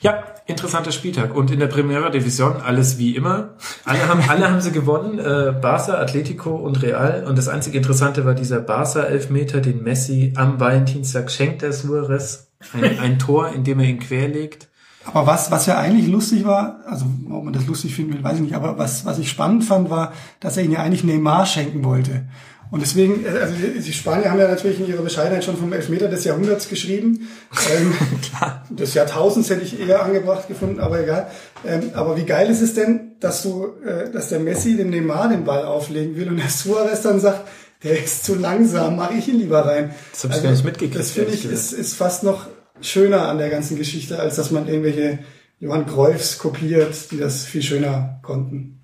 [0.00, 1.34] Ja, interessanter Spieltag.
[1.34, 3.54] Und in der Primera Division alles wie immer.
[3.84, 5.18] Alle haben, alle haben sie gewonnen.
[5.18, 7.24] Äh, Barca, Atletico und Real.
[7.26, 12.50] Und das einzige Interessante war dieser Barca-Elfmeter, den Messi am Valentinstag schenkt der Suarez.
[12.72, 14.68] Ein, ein Tor, in dem er ihn querlegt.
[15.04, 18.36] Aber was, was ja eigentlich lustig war, also ob man das lustig finden will, weiß
[18.36, 21.46] ich nicht, aber was, was ich spannend fand, war, dass er ihn ja eigentlich Neymar
[21.46, 22.26] schenken wollte.
[22.70, 26.24] Und deswegen, also die Spanier haben ja natürlich in ihrer Bescheidenheit schon vom Elfmeter des
[26.24, 27.28] Jahrhunderts geschrieben.
[27.74, 28.66] Ähm, Klar.
[28.68, 31.30] Des Jahrtausends hätte ich eher angebracht gefunden, aber egal.
[31.66, 35.30] Ähm, aber wie geil ist es denn, dass du, äh, dass der Messi dem Neymar
[35.30, 37.48] den Ball auflegen will und der Suarez dann sagt,
[37.84, 39.94] der ist zu langsam, mache ich ihn lieber rein.
[40.12, 40.98] Das habe ich also, gar nicht mitgekriegt.
[40.98, 42.48] Das finde ich ist, ist fast noch
[42.80, 45.20] schöner an der ganzen Geschichte, als dass man irgendwelche
[45.58, 48.77] Johann Cruyffs kopiert, die das viel schöner konnten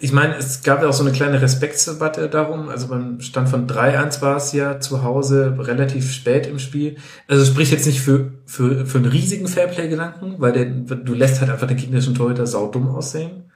[0.00, 2.68] ich meine, es gab ja auch so eine kleine Respektsdebatte darum.
[2.68, 6.96] Also beim Stand von 3-1 war es ja zu Hause relativ spät im Spiel.
[7.26, 11.50] Also spricht jetzt nicht für, für, für einen riesigen Fairplay-Gedanken, weil der, du lässt halt
[11.50, 13.50] einfach den gegnerischen Torhüter saudumm aussehen.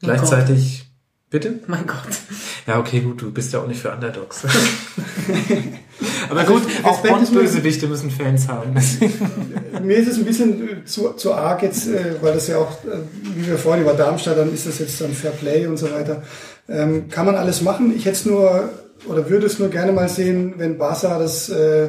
[0.00, 0.91] Gleichzeitig,
[1.32, 1.58] bitte?
[1.66, 2.20] Mein Gott.
[2.66, 4.44] Ja, okay, gut, du bist ja auch nicht für Underdogs.
[6.30, 8.74] Aber also gut, auch Bond-Bösewichte müssen Fans haben.
[9.82, 12.98] Mir ist es ein bisschen zu, zu arg jetzt, äh, weil das ja auch, äh,
[13.34, 16.22] wie wir vorhin über Darmstadt, dann ist das jetzt dann Fair Play und so weiter.
[16.68, 17.92] Ähm, kann man alles machen.
[17.96, 18.70] Ich hätte es nur,
[19.06, 21.88] oder würde es nur gerne mal sehen, wenn Barca das äh,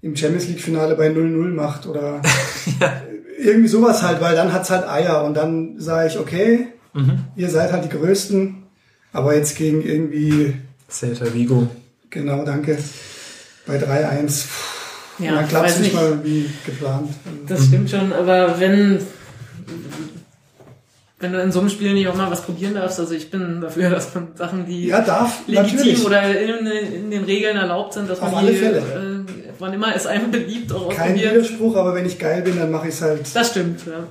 [0.00, 2.20] im Champions League-Finale bei 0-0 macht oder
[2.80, 3.02] ja.
[3.38, 7.24] irgendwie sowas halt, weil dann hat's halt Eier und dann sage ich, okay, mhm.
[7.36, 8.63] ihr seid halt die Größten,
[9.14, 10.56] aber jetzt gegen irgendwie...
[10.90, 11.68] Celta Vigo.
[12.10, 12.78] Genau, danke
[13.66, 14.44] bei 3-1.
[15.18, 17.10] Ja, dann klappt es nicht mal wie geplant.
[17.46, 18.98] Das stimmt schon, aber wenn,
[21.20, 23.60] wenn du in so einem Spiel nicht auch mal was probieren darfst, also ich bin
[23.60, 26.04] dafür, dass man Sachen, die ja, darf, legitim natürlich.
[26.04, 29.13] oder in, in, den Regeln erlaubt sind, dass Auf man die, äh,
[29.58, 32.88] wann immer es einem beliebt auch Kein Widerspruch, aber wenn ich geil bin, dann mache
[32.88, 33.22] ich es halt.
[33.34, 34.06] Das stimmt, ja.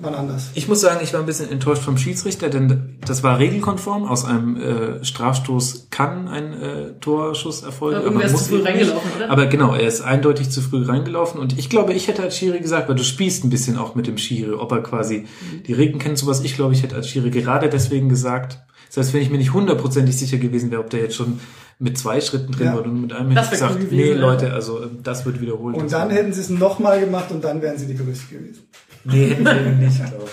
[0.00, 0.50] Wann anders.
[0.54, 4.04] Ich muss sagen, ich war ein bisschen enttäuscht vom Schiedsrichter, denn das war regelkonform.
[4.04, 7.98] Aus einem äh, Strafstoß kann ein äh, Torschuss erfolgen.
[7.98, 9.30] Aber, aber muss zu früh reingelaufen, oder?
[9.30, 12.60] Aber genau, er ist eindeutig zu früh reingelaufen und ich glaube, ich hätte als Schiri
[12.60, 15.62] gesagt, weil du spielst ein bisschen auch mit dem Schiri, ob er quasi mhm.
[15.64, 16.42] die Regeln kennt, sowas.
[16.42, 18.58] Ich glaube, ich hätte als Schiri gerade deswegen gesagt,
[18.94, 21.40] das heißt, wenn ich mir nicht hundertprozentig sicher gewesen wäre, ob der jetzt schon
[21.82, 22.74] mit zwei Schritten drin ja.
[22.74, 25.76] war und mit einem hätte ich gesagt, gewesen, nee, Leute, also ähm, das wird wiederholt.
[25.76, 28.62] Und dann hätten sie es nochmal gemacht und dann wären sie die Größte gewesen.
[29.04, 30.30] Nee, hätten sie nicht, glaube ich.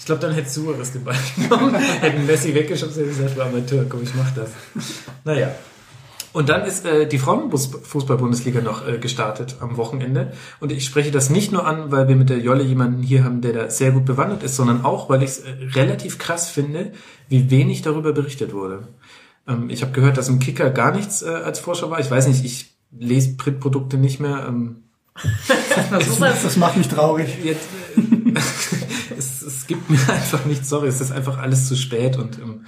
[0.00, 3.84] Ich glaube, dann hätte Suarez den Ball genommen, hätten Messi weggeschossen, hätte gesagt, du Amateur,
[3.88, 4.50] komm, ich mach das.
[5.24, 5.54] Naja.
[6.32, 10.32] Und dann ist äh, die Frauenfußball-Bundesliga noch äh, gestartet am Wochenende.
[10.58, 13.40] Und ich spreche das nicht nur an, weil wir mit der Jolle jemanden hier haben,
[13.40, 16.92] der da sehr gut bewandert ist, sondern auch, weil ich es äh, relativ krass finde,
[17.28, 18.88] wie wenig darüber berichtet wurde.
[19.46, 22.00] Ähm, ich habe gehört, dass im Kicker gar nichts äh, als Vorschau war.
[22.00, 24.46] Ich weiß nicht, ich lese Printprodukte nicht mehr.
[24.48, 24.84] Ähm,
[25.90, 27.28] das, das, macht mich traurig.
[27.44, 28.38] Jetzt, äh,
[29.16, 32.64] es, es gibt mir einfach nichts, sorry, es ist einfach alles zu spät und ähm,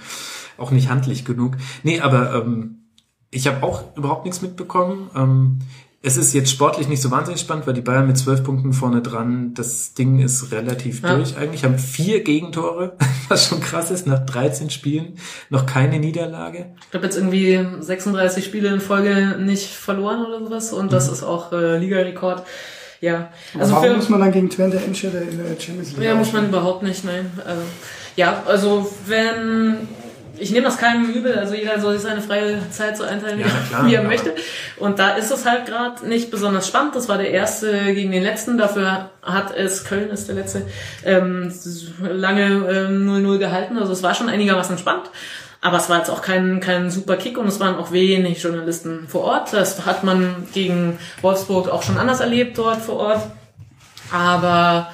[0.57, 1.57] auch nicht handlich genug.
[1.83, 2.83] Nee, aber ähm,
[3.31, 5.09] ich habe auch überhaupt nichts mitbekommen.
[5.15, 5.59] Ähm,
[6.05, 9.01] es ist jetzt sportlich nicht so wahnsinnig spannend, weil die Bayern mit zwölf Punkten vorne
[9.01, 11.15] dran, das Ding ist relativ ja.
[11.15, 12.97] durch eigentlich, haben vier Gegentore,
[13.29, 15.13] was schon krass ist, nach 13 Spielen,
[15.49, 16.73] noch keine Niederlage.
[16.89, 21.13] Ich habe jetzt irgendwie 36 Spiele in Folge nicht verloren oder sowas und das mhm.
[21.13, 22.43] ist auch äh, Ligarekord.
[22.99, 26.03] Ja, also warum für, muss man dann gegen Twente Enschede in der Champions League?
[26.03, 27.31] Ja, muss man überhaupt nicht, nein.
[27.45, 27.61] Also,
[28.17, 29.87] ja, also wenn
[30.43, 33.47] ich nehme das keinem übel, also jeder soll sich seine freie Zeit so einteilen, ja,
[33.69, 34.35] klar, wie er möchte.
[34.77, 36.95] Und da ist es halt gerade nicht besonders spannend.
[36.95, 38.57] Das war der erste gegen den letzten.
[38.57, 40.67] Dafür hat es, Köln ist der letzte,
[41.05, 41.51] ähm,
[42.01, 43.77] lange 0-0 ähm, gehalten.
[43.77, 45.09] Also es war schon einigermaßen spannend.
[45.61, 49.07] Aber es war jetzt auch kein, kein super Kick und es waren auch wenig Journalisten
[49.07, 49.53] vor Ort.
[49.53, 53.21] Das hat man gegen Wolfsburg auch schon anders erlebt dort vor Ort.
[54.11, 54.89] Aber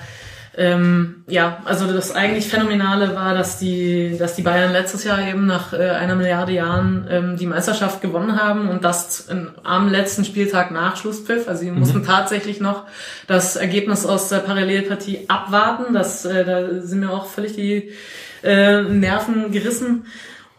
[0.58, 5.46] ähm, ja, also das eigentlich Phänomenale war, dass die, dass die Bayern letztes Jahr eben
[5.46, 9.28] nach äh, einer Milliarde Jahren ähm, die Meisterschaft gewonnen haben und das
[9.64, 11.48] am letzten Spieltag nach Schlusspfiff.
[11.48, 11.80] Also sie mhm.
[11.80, 12.84] mussten tatsächlich noch
[13.28, 15.94] das Ergebnis aus der Parallelpartie abwarten.
[15.94, 17.92] Das, äh, da sind mir auch völlig die
[18.44, 20.06] äh, Nerven gerissen.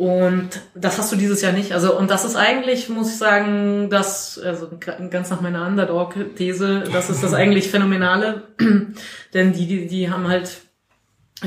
[0.00, 1.72] Und das hast du dieses Jahr nicht.
[1.72, 4.70] Also, und das ist eigentlich, muss ich sagen, das, also
[5.10, 8.44] ganz nach meiner Underdog-These, das ist das eigentlich Phänomenale.
[9.34, 10.52] Denn die, die, die haben halt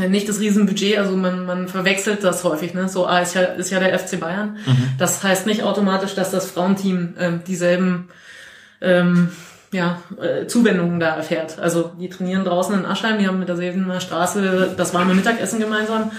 [0.07, 2.87] nicht das Riesenbudget, also man, man verwechselt das häufig, ne?
[2.89, 4.59] So, ah, ist ja, ist ja der FC Bayern.
[4.67, 4.89] Mhm.
[4.99, 8.09] Das heißt nicht automatisch, dass das Frauenteam äh, dieselben
[8.81, 9.31] ähm,
[9.71, 11.57] ja, äh, Zuwendungen da erfährt.
[11.57, 15.59] Also die trainieren draußen in Aschheim, die haben mit der Sevener Straße das warme Mittagessen
[15.59, 16.11] gemeinsam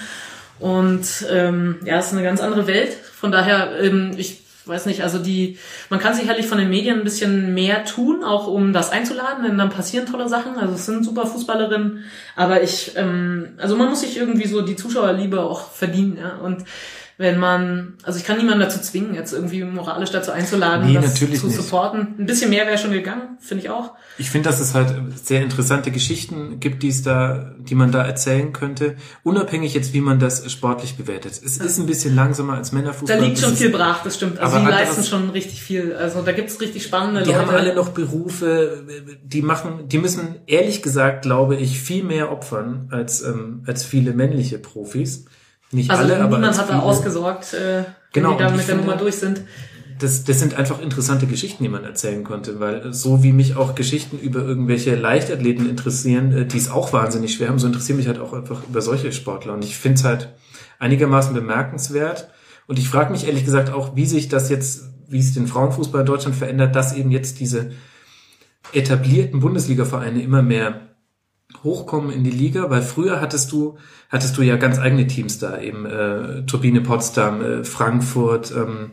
[0.59, 2.93] und ähm, ja, es ist eine ganz andere Welt.
[2.93, 5.59] Von daher, ähm, ich weiß nicht, also die,
[5.91, 9.59] man kann sicherlich von den Medien ein bisschen mehr tun, auch um das einzuladen, denn
[9.59, 10.57] dann passieren tolle Sachen.
[10.57, 12.05] Also es sind super Fußballerinnen,
[12.37, 16.37] aber ich, ähm, also man muss sich irgendwie so die Zuschauerliebe auch verdienen, ja.
[16.37, 16.65] Und
[17.17, 21.13] wenn man, also ich kann niemanden dazu zwingen, jetzt irgendwie moralisch dazu einzuladen, Nee, das
[21.15, 21.57] natürlich zu nicht.
[21.57, 22.15] supporten.
[22.19, 23.93] Ein bisschen mehr wäre schon gegangen, finde ich auch.
[24.19, 28.05] Ich finde, dass es halt sehr interessante Geschichten gibt, die es da, die man da
[28.05, 31.41] erzählen könnte, unabhängig jetzt, wie man das sportlich bewertet.
[31.45, 33.21] Es ist ein bisschen langsamer als Da Männerfußball.
[33.21, 34.41] liegt Es schon viel brach, das stimmt.
[34.41, 35.95] Also die leisten schon richtig viel.
[35.95, 37.41] Also da gibt's richtig spannende Die Leute.
[37.47, 38.85] haben alle noch Berufe,
[39.23, 44.13] die machen, die müssen ehrlich gesagt, glaube ich, viel mehr opfern als ähm, als viele
[44.15, 45.27] männliche Profis.
[45.71, 48.97] Nicht also alle, aber niemand hat da ausgesorgt, äh, Genau, die da mit der Nummer
[48.97, 49.43] durch sind.
[49.99, 53.75] das, das sind einfach interessante Geschichten, die man erzählen konnte, weil so wie mich auch
[53.75, 58.07] Geschichten über irgendwelche Leichtathleten interessieren, äh, die es auch wahnsinnig schwer haben, so interessieren mich
[58.07, 59.55] halt auch einfach über solche Sportler.
[59.55, 60.33] Und ich finde es halt
[60.79, 62.29] einigermaßen bemerkenswert.
[62.67, 66.01] Und ich frage mich ehrlich gesagt auch, wie sich das jetzt, wie es den Frauenfußball
[66.01, 67.73] in Deutschland verändert, dass eben jetzt diese
[68.73, 70.94] etablierten Bundesliga-Vereine immer mehr
[71.63, 73.77] hochkommen in die Liga, weil früher hattest du
[74.11, 78.93] hattest du ja ganz eigene Teams da, eben äh, Turbine Potsdam, äh, Frankfurt, ähm,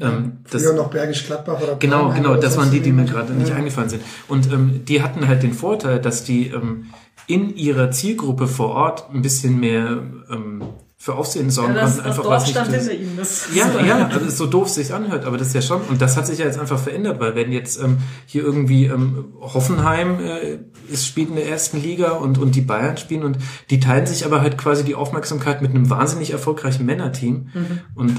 [0.00, 2.80] ähm, das, Früher noch Bergisch Gladbach oder Genau, Braunheim genau, oder das sonst waren die,
[2.80, 3.56] die mir gerade nicht Ja.
[3.56, 4.02] eingefallen sind.
[4.28, 6.86] Und ähm, die hatten halt den Vorteil, dass die ähm,
[7.26, 10.62] in ihrer Zielgruppe vor Ort ein bisschen mehr ähm,
[10.98, 12.08] für Aufsehen sorgen Ja, das, konnten.
[12.08, 13.16] das Einfach Dorf was stand hinter ihm.
[13.18, 16.16] Das ja, ja, also so doof sich anhört, aber das ist ja schon, und das
[16.16, 20.58] hat sich ja jetzt einfach verändert, weil wenn jetzt ähm, hier irgendwie ähm, Hoffenheim äh,
[20.90, 23.36] ist, spielt in der ersten Liga und, und die Bayern spielen und
[23.70, 27.50] die teilen sich aber halt quasi die Aufmerksamkeit mit einem wahnsinnig erfolgreichen Männerteam.
[27.94, 28.16] Und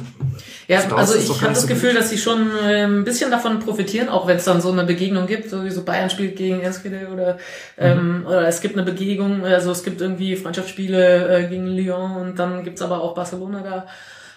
[0.68, 2.00] Ja, also ich habe das so Gefühl, gut.
[2.02, 5.26] dass sie schon äh, ein bisschen davon profitieren, auch wenn es dann so eine Begegnung
[5.26, 7.38] gibt, so wie so Bayern spielt gegen Enschede oder
[7.78, 12.40] ähm, oder es gibt eine Begegnung, also es gibt irgendwie Freundschaftsspiele äh, gegen Lyon und
[12.40, 13.88] dann gibt's aber auch Barcelona da.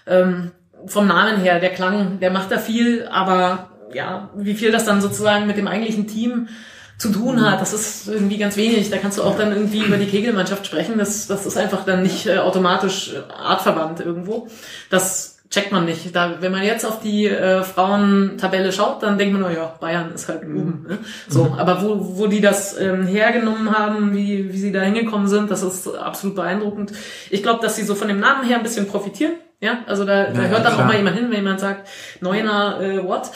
[0.07, 0.53] Ähm,
[0.87, 5.01] vom Namen her, der Klang, der macht da viel, aber ja, wie viel das dann
[5.01, 6.49] sozusagen mit dem eigentlichen Team
[6.97, 8.89] zu tun hat, das ist irgendwie ganz wenig.
[8.89, 10.97] Da kannst du auch dann irgendwie über die Kegelmannschaft sprechen.
[10.97, 14.47] Das, das ist einfach dann nicht äh, automatisch artverwandt irgendwo.
[14.91, 16.15] Das checkt man nicht.
[16.15, 20.13] Da, wenn man jetzt auf die äh, Frauentabelle schaut, dann denkt man, na ja, Bayern
[20.13, 20.87] ist halt oben.
[20.89, 20.99] Ne?
[21.29, 25.51] So, aber wo, wo die das ähm, hergenommen haben, wie, wie sie da hingekommen sind,
[25.51, 26.93] das ist absolut beeindruckend.
[27.31, 29.33] Ich glaube, dass sie so von dem Namen her ein bisschen profitieren.
[29.61, 30.85] Ja, also da, da Ja, hört dann klar.
[30.85, 31.89] auch mal jemand hin, wenn jemand sagt,
[32.21, 33.31] Neuner, äh, what?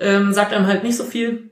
[0.00, 1.50] Ähm, sagt einem halt nicht so viel.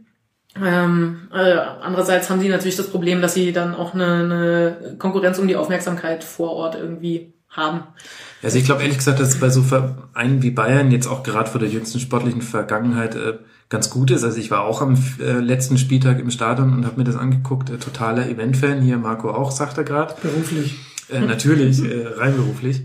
[0.60, 5.38] Ähm, äh, andererseits haben sie natürlich das Problem, dass sie dann auch eine, eine Konkurrenz
[5.38, 7.82] um die Aufmerksamkeit vor Ort irgendwie haben.
[8.42, 11.50] Also ich glaube ehrlich gesagt, dass es bei so Vereinen wie Bayern jetzt auch gerade
[11.50, 14.24] vor der jüngsten sportlichen Vergangenheit äh, ganz gut ist.
[14.24, 17.70] Also ich war auch am äh, letzten Spieltag im Stadion und habe mir das angeguckt.
[17.70, 20.14] Äh, totaler Event-Fan, hier Marco auch, sagt er gerade.
[20.22, 20.76] Beruflich.
[21.10, 22.82] Äh, natürlich, äh, rein beruflich.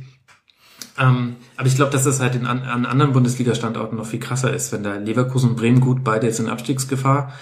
[0.97, 4.53] Ähm, aber ich glaube, dass das halt in, an, an anderen Bundesliga-Standorten noch viel krasser
[4.53, 7.33] ist, wenn da Leverkusen und Bremen gut beide jetzt in Abstiegsgefahr.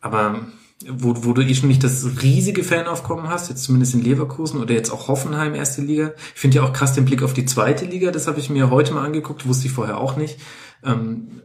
[0.00, 0.40] Aber
[0.86, 4.74] wo, wo du eh schon nicht das riesige Fanaufkommen hast, jetzt zumindest in Leverkusen oder
[4.74, 6.12] jetzt auch Hoffenheim erste Liga.
[6.34, 8.70] Ich finde ja auch krass den Blick auf die zweite Liga, das habe ich mir
[8.70, 10.38] heute mal angeguckt, wusste ich vorher auch nicht.
[10.84, 11.42] Ähm,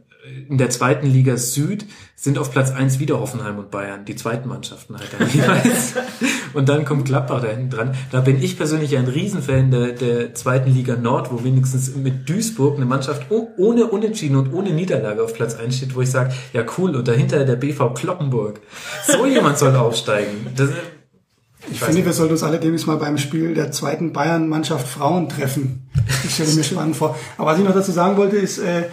[0.48, 4.48] in der zweiten Liga Süd sind auf Platz eins wieder Hoffenheim und Bayern, die zweiten
[4.48, 5.94] Mannschaften halt dann jeweils.
[6.54, 7.94] und dann kommt Gladbach da hinten dran.
[8.10, 12.76] Da bin ich persönlich ein Riesenfan der, der zweiten Liga Nord, wo wenigstens mit Duisburg
[12.76, 16.32] eine Mannschaft oh, ohne Unentschieden und ohne Niederlage auf Platz eins steht, wo ich sage,
[16.52, 18.60] ja cool, und dahinter der BV Kloppenburg.
[19.06, 20.46] So jemand soll aufsteigen.
[20.56, 20.70] Das,
[21.70, 22.06] Ich weiß finde, nicht.
[22.06, 25.90] wir sollten uns alle demnächst mal beim Spiel der zweiten Bayern-Mannschaft Frauen treffen.
[26.24, 27.16] Ich stelle mir spannend vor.
[27.36, 28.84] Aber was ich noch dazu sagen wollte, ist, äh,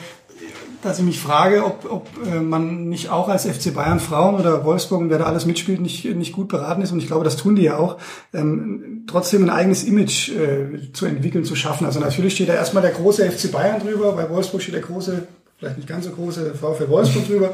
[0.82, 4.66] dass ich mich frage, ob, ob äh, man nicht auch als FC Bayern Frauen oder
[4.66, 6.92] Wolfsburg und wer da alles mitspielt, nicht, nicht gut beraten ist.
[6.92, 7.98] Und ich glaube, das tun die ja auch,
[8.34, 11.86] ähm, trotzdem ein eigenes Image äh, zu entwickeln, zu schaffen.
[11.86, 15.28] Also natürlich steht da erstmal der große FC Bayern drüber, bei Wolfsburg steht der große
[15.62, 17.54] vielleicht nicht ganz so große VfL Wolfsburg drüber.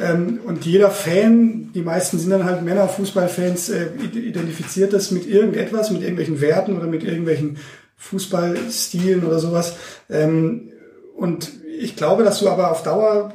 [0.00, 5.26] Ähm, und jeder Fan, die meisten sind dann halt Männer, Fußballfans, äh, identifiziert das mit
[5.26, 7.58] irgendetwas, mit irgendwelchen Werten oder mit irgendwelchen
[7.98, 9.76] Fußballstilen oder sowas.
[10.08, 10.70] Ähm,
[11.14, 11.52] und
[11.82, 13.34] ich glaube, dass du aber auf Dauer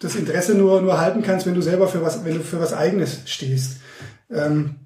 [0.00, 2.72] das Interesse nur, nur halten kannst, wenn du selber für was, wenn du für was
[2.72, 3.76] Eigenes stehst.
[4.30, 4.76] Ähm,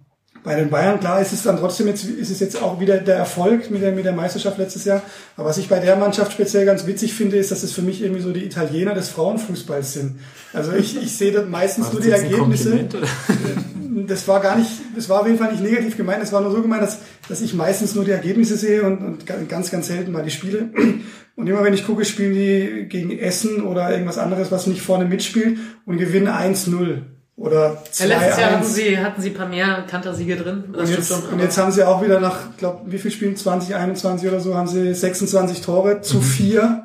[0.46, 3.16] bei den Bayern, klar, ist es dann trotzdem jetzt, ist es jetzt auch wieder der
[3.16, 5.02] Erfolg mit der, mit der Meisterschaft letztes Jahr.
[5.36, 8.00] Aber was ich bei der Mannschaft speziell ganz witzig finde, ist, dass es für mich
[8.00, 10.20] irgendwie so die Italiener des Frauenfußballs sind.
[10.52, 12.74] Also ich, ich sehe da meistens nur das die Ergebnisse.
[12.74, 13.08] Oder?
[14.06, 16.22] Das war gar nicht, das war auf jeden Fall nicht negativ gemeint.
[16.22, 19.48] Es war nur so gemeint, dass, dass ich meistens nur die Ergebnisse sehe und, und
[19.48, 20.70] ganz, ganz selten mal die Spiele.
[21.34, 25.06] Und immer wenn ich gucke, spielen die gegen Essen oder irgendwas anderes, was nicht vorne
[25.06, 28.00] mitspielt und gewinnen 1-0 oder 2-1.
[28.00, 30.64] Ja, letztes Jahr hatten sie, hatten sie ein paar mehr Kantersiege drin.
[30.72, 31.22] Das Und jetzt, schon.
[31.32, 33.36] und jetzt haben sie auch wieder nach, glaub, wie viel Spielen?
[33.36, 36.02] 20, 21 oder so, haben sie 26 Tore Mhm.
[36.02, 36.82] zu vier.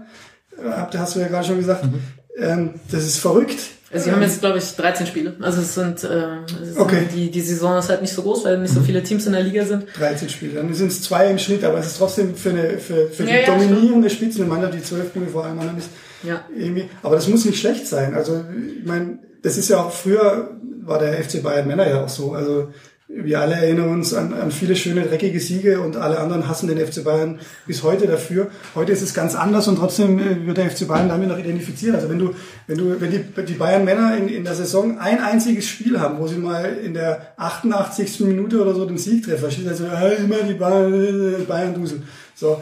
[0.63, 1.85] habt, hast du ja gerade schon gesagt.
[1.85, 2.01] Mhm.
[2.37, 3.57] Ähm, das ist verrückt.
[3.93, 5.35] Also sie haben jetzt, glaube ich, 13 Spiele.
[5.41, 6.99] Also es sind, äh, es okay.
[6.99, 8.85] Sind die, die Saison ist halt nicht so groß, weil nicht so mhm.
[8.85, 9.85] viele Teams in der Liga sind.
[9.97, 10.53] 13 Spiele.
[10.53, 13.33] Dann sind es zwei im Schnitt, aber es ist trotzdem für eine für, für die
[13.33, 15.89] ja, dominierende ja, Spitzenmannschaft, die zwölf Spiele vor allem anderen ist.
[16.23, 16.45] Ja.
[16.55, 16.89] Irgendwie.
[17.03, 18.13] Aber das muss nicht schlecht sein.
[18.13, 18.43] Also
[18.79, 20.49] ich meine, das ist ja auch früher
[20.83, 22.33] war der FC Bayern Männer ja auch so.
[22.33, 22.69] Also
[23.13, 26.77] wir alle erinnern uns an, an viele schöne, dreckige Siege und alle anderen hassen den
[26.77, 28.49] FC Bayern bis heute dafür.
[28.73, 31.95] Heute ist es ganz anders und trotzdem äh, wird der FC Bayern damit noch identifiziert.
[31.95, 32.33] Also wenn du,
[32.67, 36.19] wenn du, wenn die, die Bayern Männer in, in der Saison ein einziges Spiel haben,
[36.19, 38.21] wo sie mal in der 88.
[38.21, 42.03] Minute oder so den Sieg treffen, steht also immer die Bayern, Bayern Dusel.
[42.33, 42.61] So,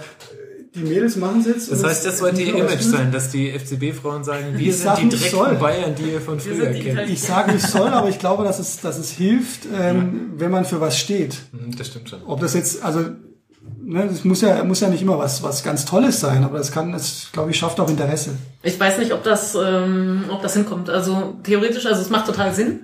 [0.79, 1.71] die Mädels machen es jetzt.
[1.71, 5.37] Das heißt, das sollte ihr Image sein, dass die FCB-Frauen sagen, wir sind die direkten
[5.37, 5.55] soll.
[5.55, 7.09] Bayern, die ihr von früher kennt.
[7.09, 10.65] Ich sage nicht soll, aber ich glaube, dass es, dass es hilft, ähm, wenn man
[10.65, 11.37] für was steht.
[11.51, 12.19] Mhm, das stimmt schon.
[12.25, 13.01] Ob das jetzt, also
[13.81, 16.71] ne, das muss ja, muss ja nicht immer was, was ganz Tolles sein, aber das
[16.71, 18.31] kann, das glaube ich, schafft auch Interesse.
[18.63, 20.89] Ich weiß nicht, ob das, ähm, ob das hinkommt.
[20.89, 22.81] Also theoretisch, also es macht total Sinn,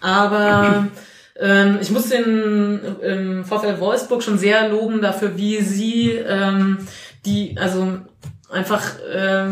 [0.00, 0.88] aber
[1.40, 6.78] ähm, ich muss den ähm, VfL Wolfsburg schon sehr loben dafür, wie sie ähm,
[7.26, 7.98] die, also
[8.50, 9.48] einfach äh,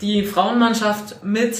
[0.00, 1.56] die Frauenmannschaft mit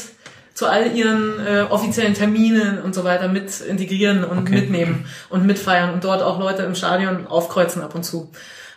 [0.55, 4.57] zu all ihren äh, offiziellen Terminen und so weiter mit integrieren und okay.
[4.57, 8.31] mitnehmen und mitfeiern und dort auch Leute im Stadion aufkreuzen ab und zu.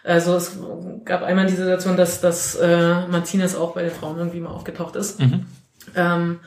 [0.03, 0.58] Also es
[1.06, 4.95] gab einmal die Situation, dass, dass äh, Martinez auch bei den Frauen irgendwie mal aufgetaucht
[4.95, 5.19] ist.
[5.19, 5.45] Mhm.
[5.95, 6.40] Ähm,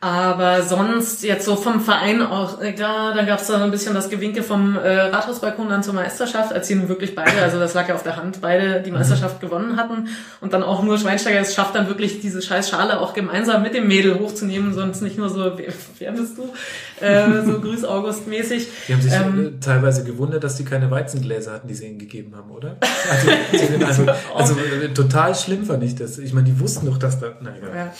[0.00, 3.94] aber sonst jetzt so vom Verein auch, äh, klar, da gab es dann ein bisschen
[3.94, 7.74] das Gewinke vom äh, Rathausbalkon dann zur Meisterschaft, als sie nun wirklich beide, also das
[7.74, 8.98] lag ja auf der Hand, beide die mhm.
[8.98, 10.08] Meisterschaft gewonnen hatten
[10.40, 13.74] und dann auch nur Schweinsteiger es schafft dann wirklich diese scheiß Schale auch gemeinsam mit
[13.74, 16.52] dem Mädel hochzunehmen, sonst nicht nur so, wer, wer bist du?
[17.04, 18.68] Äh, so Grüß August mäßig.
[18.86, 21.98] Die haben sich ähm, äh, teilweise gewundert, dass die keine Weizengläser hatten, die sie ihnen
[21.98, 22.76] gegeben haben, oder?
[23.10, 26.18] Also, also, also äh, total schlimm fand ich das.
[26.18, 27.74] Ich meine, die wussten doch, dass da, naja.
[27.74, 27.92] Ja.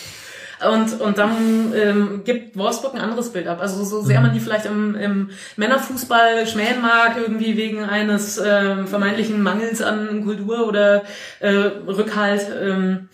[0.67, 3.59] Und, und dann ähm, gibt Wolfsburg ein anderes Bild ab.
[3.61, 4.27] Also so sehr mhm.
[4.27, 10.25] man die vielleicht im, im Männerfußball schmähen mag, irgendwie wegen eines äh, vermeintlichen Mangels an
[10.25, 11.05] Kultur oder
[11.41, 13.09] äh, Rückhalt, ähm,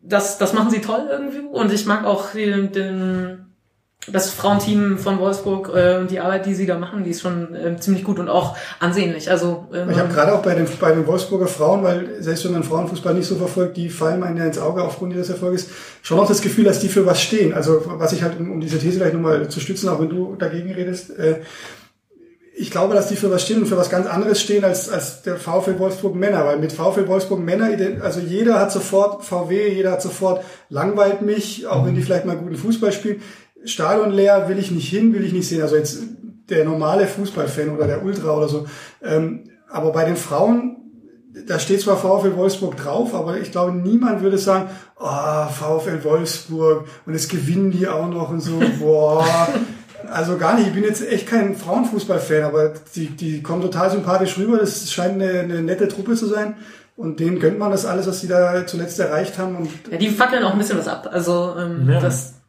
[0.00, 1.40] das, das machen sie toll irgendwie.
[1.40, 3.49] Und ich mag auch den, den
[4.12, 7.76] das Frauenteam von Wolfsburg äh, die Arbeit, die sie da machen, die ist schon äh,
[7.78, 9.30] ziemlich gut und auch ansehnlich.
[9.30, 12.52] Also äh, ich habe gerade auch bei den bei den Wolfsburger Frauen, weil selbst wenn
[12.52, 15.68] man Frauenfußball nicht so verfolgt, die fallen einem ja ins Auge aufgrund ihres Erfolges,
[16.02, 17.54] schon auch das Gefühl, dass die für was stehen.
[17.54, 20.36] Also was ich halt um, um diese These gleich nochmal zu stützen, auch wenn du
[20.36, 21.10] dagegen redest.
[21.18, 21.40] Äh,
[22.60, 25.22] ich glaube, dass die für was stehen und für was ganz anderes stehen als, als
[25.22, 27.70] der VfL Wolfsburg Männer, weil mit VfL Wolfsburg Männer,
[28.02, 32.36] also jeder hat sofort VW, jeder hat sofort langweilt mich, auch wenn die vielleicht mal
[32.36, 33.22] guten Fußball spielen.
[33.64, 35.62] Stadion leer will ich nicht hin, will ich nicht sehen.
[35.62, 35.98] Also jetzt
[36.48, 38.66] der normale Fußballfan oder der Ultra oder so.
[39.02, 40.76] Ähm, aber bei den Frauen,
[41.46, 46.86] da steht zwar VfL Wolfsburg drauf, aber ich glaube, niemand würde sagen, oh, VfL Wolfsburg
[47.06, 49.48] und jetzt gewinnen die auch noch und so, boah.
[50.10, 50.68] Also gar nicht.
[50.68, 54.58] Ich bin jetzt echt kein Frauenfußballfan, aber die, die kommen total sympathisch rüber.
[54.58, 56.56] Das scheint eine, eine nette Truppe zu sein.
[56.96, 59.56] Und denen gönnt man das alles, was sie da zuletzt erreicht haben.
[59.56, 61.08] Und ja, die fackeln auch ein bisschen was ab.
[61.12, 62.00] Also ähm, ja.
[62.00, 62.39] das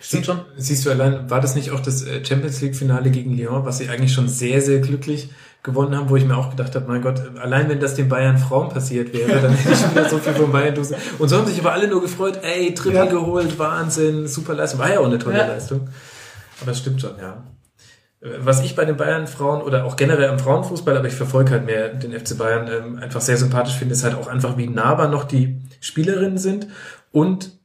[0.00, 0.40] Stimmt schon.
[0.56, 3.78] Siehst du allein, war das nicht auch das äh, Champions League Finale gegen Lyon, was
[3.78, 5.30] sie eigentlich schon sehr, sehr glücklich
[5.62, 8.38] gewonnen haben, wo ich mir auch gedacht habe, mein Gott, allein wenn das den Bayern
[8.38, 10.96] Frauen passiert wäre, dann hätte ich wieder so viel von Bayern dusen.
[11.18, 13.04] Und so haben sich aber alle nur gefreut, ey, Triple ja.
[13.04, 14.80] geholt, Wahnsinn, super Leistung.
[14.80, 15.46] War ja auch eine tolle ja.
[15.46, 15.88] Leistung.
[16.62, 17.44] Aber es stimmt schon, ja.
[18.38, 21.66] Was ich bei den Bayern Frauen oder auch generell am Frauenfußball, aber ich verfolge halt
[21.66, 25.08] mehr den FC Bayern, ähm, einfach sehr sympathisch finde, ist halt auch einfach, wie nahbar
[25.08, 26.68] noch die Spielerinnen sind
[27.12, 27.59] und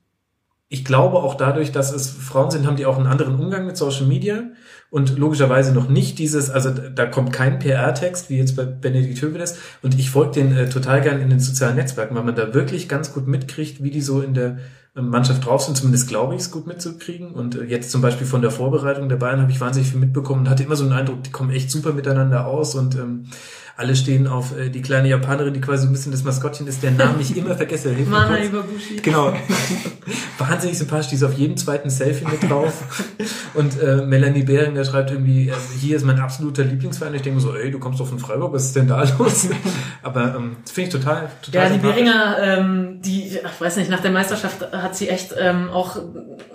[0.75, 3.77] ich glaube auch dadurch, dass es Frauen sind, haben die auch einen anderen Umgang mit
[3.77, 4.43] Social Media
[4.89, 9.57] und logischerweise noch nicht dieses, also da kommt kein PR-Text wie jetzt bei Benedikt Hövedes.
[9.81, 12.89] Und ich folge den äh, total gern in den sozialen Netzwerken, weil man da wirklich
[12.89, 14.57] ganz gut mitkriegt, wie die so in der
[14.97, 17.31] ähm, Mannschaft drauf sind, zumindest glaube ich es gut mitzukriegen.
[17.31, 20.41] Und äh, jetzt zum Beispiel von der Vorbereitung der Bayern habe ich wahnsinnig viel mitbekommen
[20.41, 22.75] und hatte immer so einen Eindruck, die kommen echt super miteinander aus.
[22.75, 23.27] Und ähm,
[23.77, 26.91] alle stehen auf äh, die kleine Japanerin, die quasi ein bisschen das Maskottchen ist, der
[26.91, 27.93] Namen ich immer vergesse.
[28.07, 28.97] Mana Iwabushi.
[29.01, 29.33] Genau.
[30.37, 33.05] Wahnsinnig sympathisch, die ist auf jedem zweiten Selfie mit drauf.
[33.53, 37.15] Und äh, Melanie Behring, der schreibt irgendwie, äh, hier ist mein absoluter Lieblingsverein.
[37.15, 39.49] Ich denke so, ey, du kommst doch von Freiburg, was ist denn da los?
[40.03, 43.89] Aber ähm, das finde ich total, total Ja, die Behringer, ähm, die, ich weiß nicht,
[43.89, 45.97] nach der Meisterschaft hat sie echt ähm, auch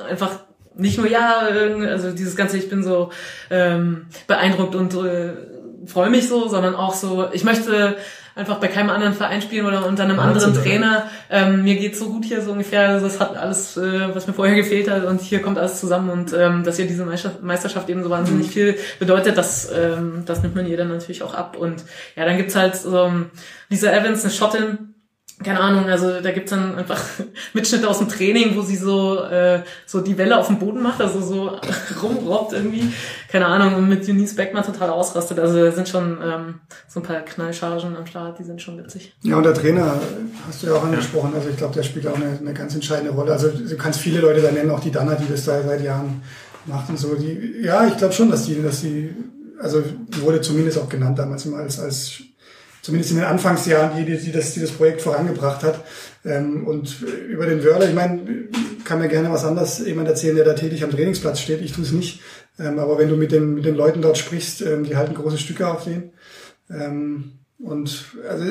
[0.09, 0.31] einfach
[0.75, 1.41] nicht nur ja,
[1.89, 3.11] also dieses ganze, ich bin so
[3.51, 5.33] ähm, beeindruckt und äh,
[5.87, 7.97] freue mich so, sondern auch so, ich möchte
[8.35, 11.11] einfach bei keinem anderen Verein spielen oder unter einem Wahnsinn, anderen Trainer.
[11.31, 12.89] Ähm, mir geht's so gut hier so ungefähr.
[12.89, 16.11] Also das hat alles, äh, was mir vorher gefehlt hat und hier kommt alles zusammen
[16.11, 18.51] und ähm, dass hier diese Meisterschaft eben so wahnsinnig mhm.
[18.51, 21.57] viel bedeutet, das, ähm, das nimmt man ihr dann natürlich auch ab.
[21.57, 21.85] Und
[22.17, 23.11] ja, dann gibt's halt so
[23.69, 24.90] Lisa Evans, eine Schottin,
[25.43, 27.03] keine Ahnung, also da gibt's dann einfach
[27.55, 31.01] Mitschnitte aus dem Training, wo sie so äh, so die Welle auf dem Boden macht,
[31.01, 31.59] also so
[32.03, 32.93] rumrobbt irgendwie,
[33.31, 35.39] keine Ahnung, und mit Eunice Beckmann total ausrastet.
[35.39, 39.15] Also da sind schon ähm, so ein paar Knallchargen am Start, die sind schon witzig.
[39.23, 39.99] Ja, und der Trainer
[40.47, 43.13] hast du ja auch angesprochen, also ich glaube, der spielt auch eine, eine ganz entscheidende
[43.13, 43.33] Rolle.
[43.33, 46.23] Also du kannst viele Leute da nennen, auch die Dana, die das da seit Jahren
[46.67, 47.15] macht und so.
[47.15, 49.15] Die, ja, ich glaube schon, dass die, dass die,
[49.59, 52.23] also die wurde zumindest auch genannt damals immer als, als
[52.83, 55.85] zumindest in den Anfangsjahren, die, die, das, die das Projekt vorangebracht hat.
[56.25, 58.21] Ähm, und über den Wörler, ich meine,
[58.85, 61.63] kann mir gerne was anderes jemand erzählen, der da tätig am Trainingsplatz steht.
[61.63, 62.21] Ich tue es nicht.
[62.59, 65.39] Ähm, aber wenn du mit den, mit den Leuten dort sprichst, ähm, die halten große
[65.39, 66.13] Stücke auf den.
[66.71, 68.45] Ähm, und also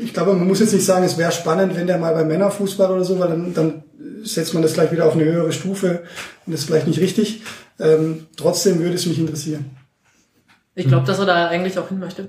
[0.00, 2.92] ich glaube, man muss jetzt nicht sagen, es wäre spannend, wenn der mal beim Männerfußball
[2.92, 3.82] oder so, weil dann, dann
[4.22, 6.04] setzt man das gleich wieder auf eine höhere Stufe
[6.46, 7.42] und das ist vielleicht nicht richtig.
[7.80, 9.70] Ähm, trotzdem würde es mich interessieren.
[10.76, 12.28] Ich glaube, dass er da eigentlich auch hin möchte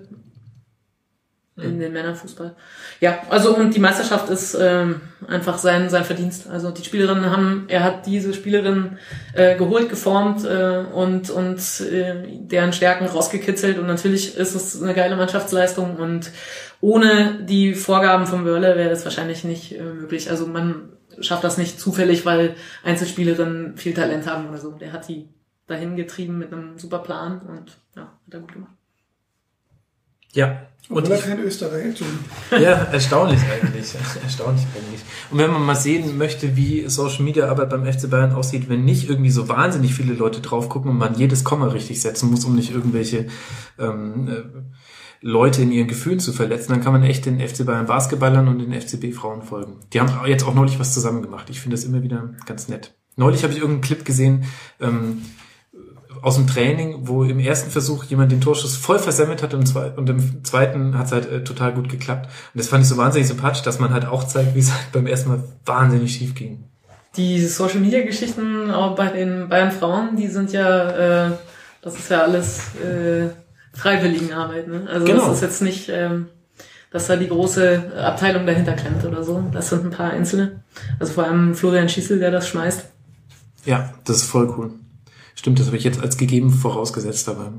[1.56, 2.56] in den Männerfußball.
[3.00, 6.50] Ja, also und die Meisterschaft ist ähm, einfach sein sein Verdienst.
[6.50, 8.98] Also die Spielerinnen haben, er hat diese Spielerinnen
[9.34, 14.96] äh, geholt, geformt äh, und und äh, deren Stärken rausgekitzelt und natürlich ist es eine
[14.96, 16.32] geile Mannschaftsleistung und
[16.82, 20.32] ohne die Vorgaben vom Wörle wäre das wahrscheinlich nicht äh, möglich.
[20.32, 24.72] Also man schafft das nicht zufällig, weil Einzelspielerinnen viel Talent haben oder so.
[24.72, 25.30] Der hat die
[25.68, 28.74] dahin getrieben mit einem super Plan und ja, hat er gut gemacht.
[30.34, 32.06] Ja, und Obwohl er kein Österreicher
[32.52, 33.96] Ja, erstaunlich eigentlich.
[34.24, 35.02] erstaunlich eigentlich.
[35.32, 38.84] Und wenn man mal sehen möchte, wie Social Media Arbeit beim FC Bayern aussieht, wenn
[38.84, 42.44] nicht irgendwie so wahnsinnig viele Leute drauf gucken und man jedes Komma richtig setzen muss,
[42.44, 43.28] um nicht irgendwelche
[43.80, 44.44] ähm, äh,
[45.22, 48.60] Leute in ihren Gefühlen zu verletzen, dann kann man echt den FC Bayern Basketballern und
[48.60, 49.80] den FCB Frauen folgen.
[49.94, 51.50] Die haben jetzt auch neulich was zusammen gemacht.
[51.50, 52.94] Ich finde das immer wieder ganz nett.
[53.16, 54.44] Neulich habe ich irgendeinen Clip gesehen,
[54.82, 55.22] ähm,
[56.24, 60.10] aus dem Training, wo im ersten Versuch jemand den Torschuss voll versemmelt hat und, und
[60.10, 62.28] im zweiten hat es halt äh, total gut geklappt.
[62.54, 64.94] Und das fand ich so wahnsinnig sympathisch, dass man halt auch zeigt, wie es halt
[64.94, 66.64] beim ersten Mal wahnsinnig schief ging.
[67.18, 71.32] Die Social Media Geschichten auch bei den Bayern Frauen, die sind ja, äh,
[71.82, 73.28] das ist ja alles äh,
[73.74, 74.70] Freiwilligenarbeit.
[74.70, 74.88] Ne?
[74.90, 75.28] Also genau.
[75.28, 76.28] das ist jetzt nicht, ähm,
[76.90, 79.44] dass da die große Abteilung dahinter klemmt oder so.
[79.52, 80.64] Das sind ein paar Einzelne.
[81.00, 82.86] Also vor allem Florian Schießel, der das schmeißt.
[83.66, 84.72] Ja, das ist voll cool.
[85.36, 87.54] Stimmt, das habe ich jetzt als gegeben vorausgesetzt, aber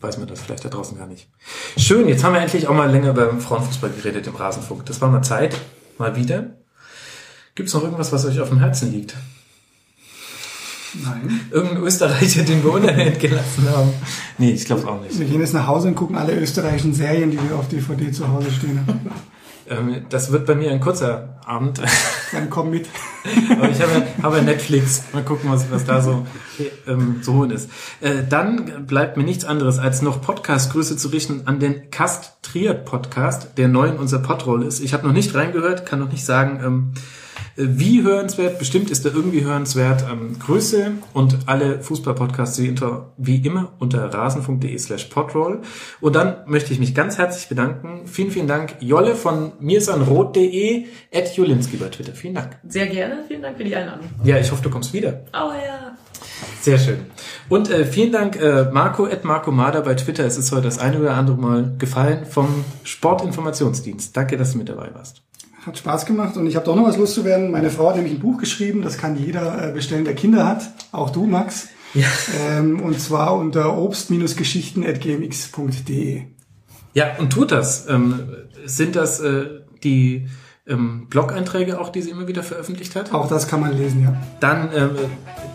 [0.00, 1.28] weiß man das vielleicht da draußen gar nicht.
[1.76, 4.84] Schön, jetzt haben wir endlich auch mal länger beim Frauenfußball geredet im Rasenfunk.
[4.86, 5.56] Das war mal Zeit,
[5.98, 6.50] mal wieder.
[7.54, 9.16] Gibt es noch irgendwas, was euch auf dem Herzen liegt?
[11.02, 11.40] Nein.
[11.50, 13.92] Irgendein Österreicher, den wir unerwähnt gelassen haben.
[14.38, 15.18] Nee, ich glaube auch nicht.
[15.18, 18.28] Wir gehen jetzt nach Hause und gucken alle österreichischen Serien, die wir auf DVD zu
[18.28, 19.10] Hause stehen haben.
[19.68, 21.80] Ähm, das wird bei mir ein kurzer Abend.
[22.32, 22.88] Dann komm mit.
[23.50, 25.04] Aber ich habe, habe Netflix.
[25.12, 26.26] Mal gucken, was, was da so,
[26.86, 27.70] ähm, zu holen ist.
[28.00, 32.84] Äh, dann bleibt mir nichts anderes, als noch Podcast-Grüße zu richten an den Cast Triad
[32.84, 34.80] Podcast, der neu in unser Podroll ist.
[34.80, 36.92] Ich habe noch nicht reingehört, kann noch nicht sagen, ähm,
[37.56, 40.04] wie hörenswert, bestimmt ist er irgendwie hörenswert.
[40.10, 42.74] Ähm, Grüße und alle Fußball-Podcasts wie,
[43.16, 45.62] wie immer unter rasenfunk.de slash podroll.
[46.00, 48.06] Und dann möchte ich mich ganz herzlich bedanken.
[48.06, 52.12] Vielen, vielen Dank, Jolle von mirsanrot.de at Julinski bei Twitter.
[52.12, 52.58] Vielen Dank.
[52.68, 53.24] Sehr gerne.
[53.26, 54.06] Vielen Dank für die Einladung.
[54.24, 55.24] Ja, ich hoffe, du kommst wieder.
[55.32, 55.96] Oh ja.
[56.60, 56.98] Sehr schön.
[57.48, 60.24] Und äh, vielen Dank, äh, Marco at Marco Mader bei Twitter.
[60.24, 64.16] Es ist heute das eine oder andere Mal gefallen vom Sportinformationsdienst.
[64.16, 65.22] Danke, dass du mit dabei warst.
[65.66, 67.50] Hat Spaß gemacht und ich habe doch noch was loszuwerden.
[67.50, 70.70] Meine Frau hat nämlich ein Buch geschrieben, das kann jeder äh, bestellen, der Kinder hat.
[70.92, 71.66] Auch du, Max.
[71.92, 72.06] Ja.
[72.50, 76.22] Ähm, und zwar unter obst-geschichten.gmx.de.
[76.94, 77.88] Ja, und tut das.
[77.88, 78.28] Ähm,
[78.64, 80.28] sind das äh, die
[80.68, 83.12] ähm, Blog-Einträge auch, die sie immer wieder veröffentlicht hat?
[83.12, 84.16] Auch das kann man lesen, ja.
[84.40, 84.90] Dann, ähm,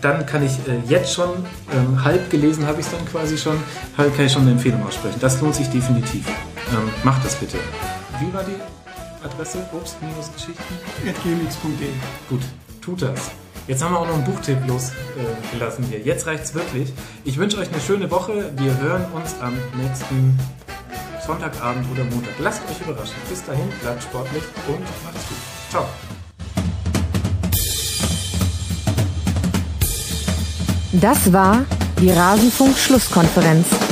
[0.00, 1.30] dann kann ich äh, jetzt schon,
[1.72, 3.56] ähm, halb gelesen habe ich es dann quasi schon,
[3.96, 5.18] halb kann ich schon eine Empfehlung aussprechen.
[5.20, 6.26] Das lohnt sich definitiv.
[6.70, 7.56] Ähm, macht das bitte.
[8.20, 8.81] Wie war die?
[9.24, 11.88] Adresse obst-geschichten.gmx.de.
[12.28, 12.42] Gut,
[12.80, 13.32] tut das.
[13.68, 16.00] Jetzt haben wir auch noch einen Buchtipp losgelassen äh, hier.
[16.00, 16.92] Jetzt reicht's wirklich.
[17.24, 18.50] Ich wünsche euch eine schöne Woche.
[18.56, 20.36] Wir hören uns am nächsten
[21.24, 22.32] Sonntagabend oder Montag.
[22.40, 23.14] Lasst euch überraschen.
[23.28, 25.38] Bis dahin, bleibt sportlich und macht's gut.
[25.70, 25.86] Ciao.
[30.92, 31.64] Das war
[32.00, 33.91] die Rasenfunk-Schlusskonferenz.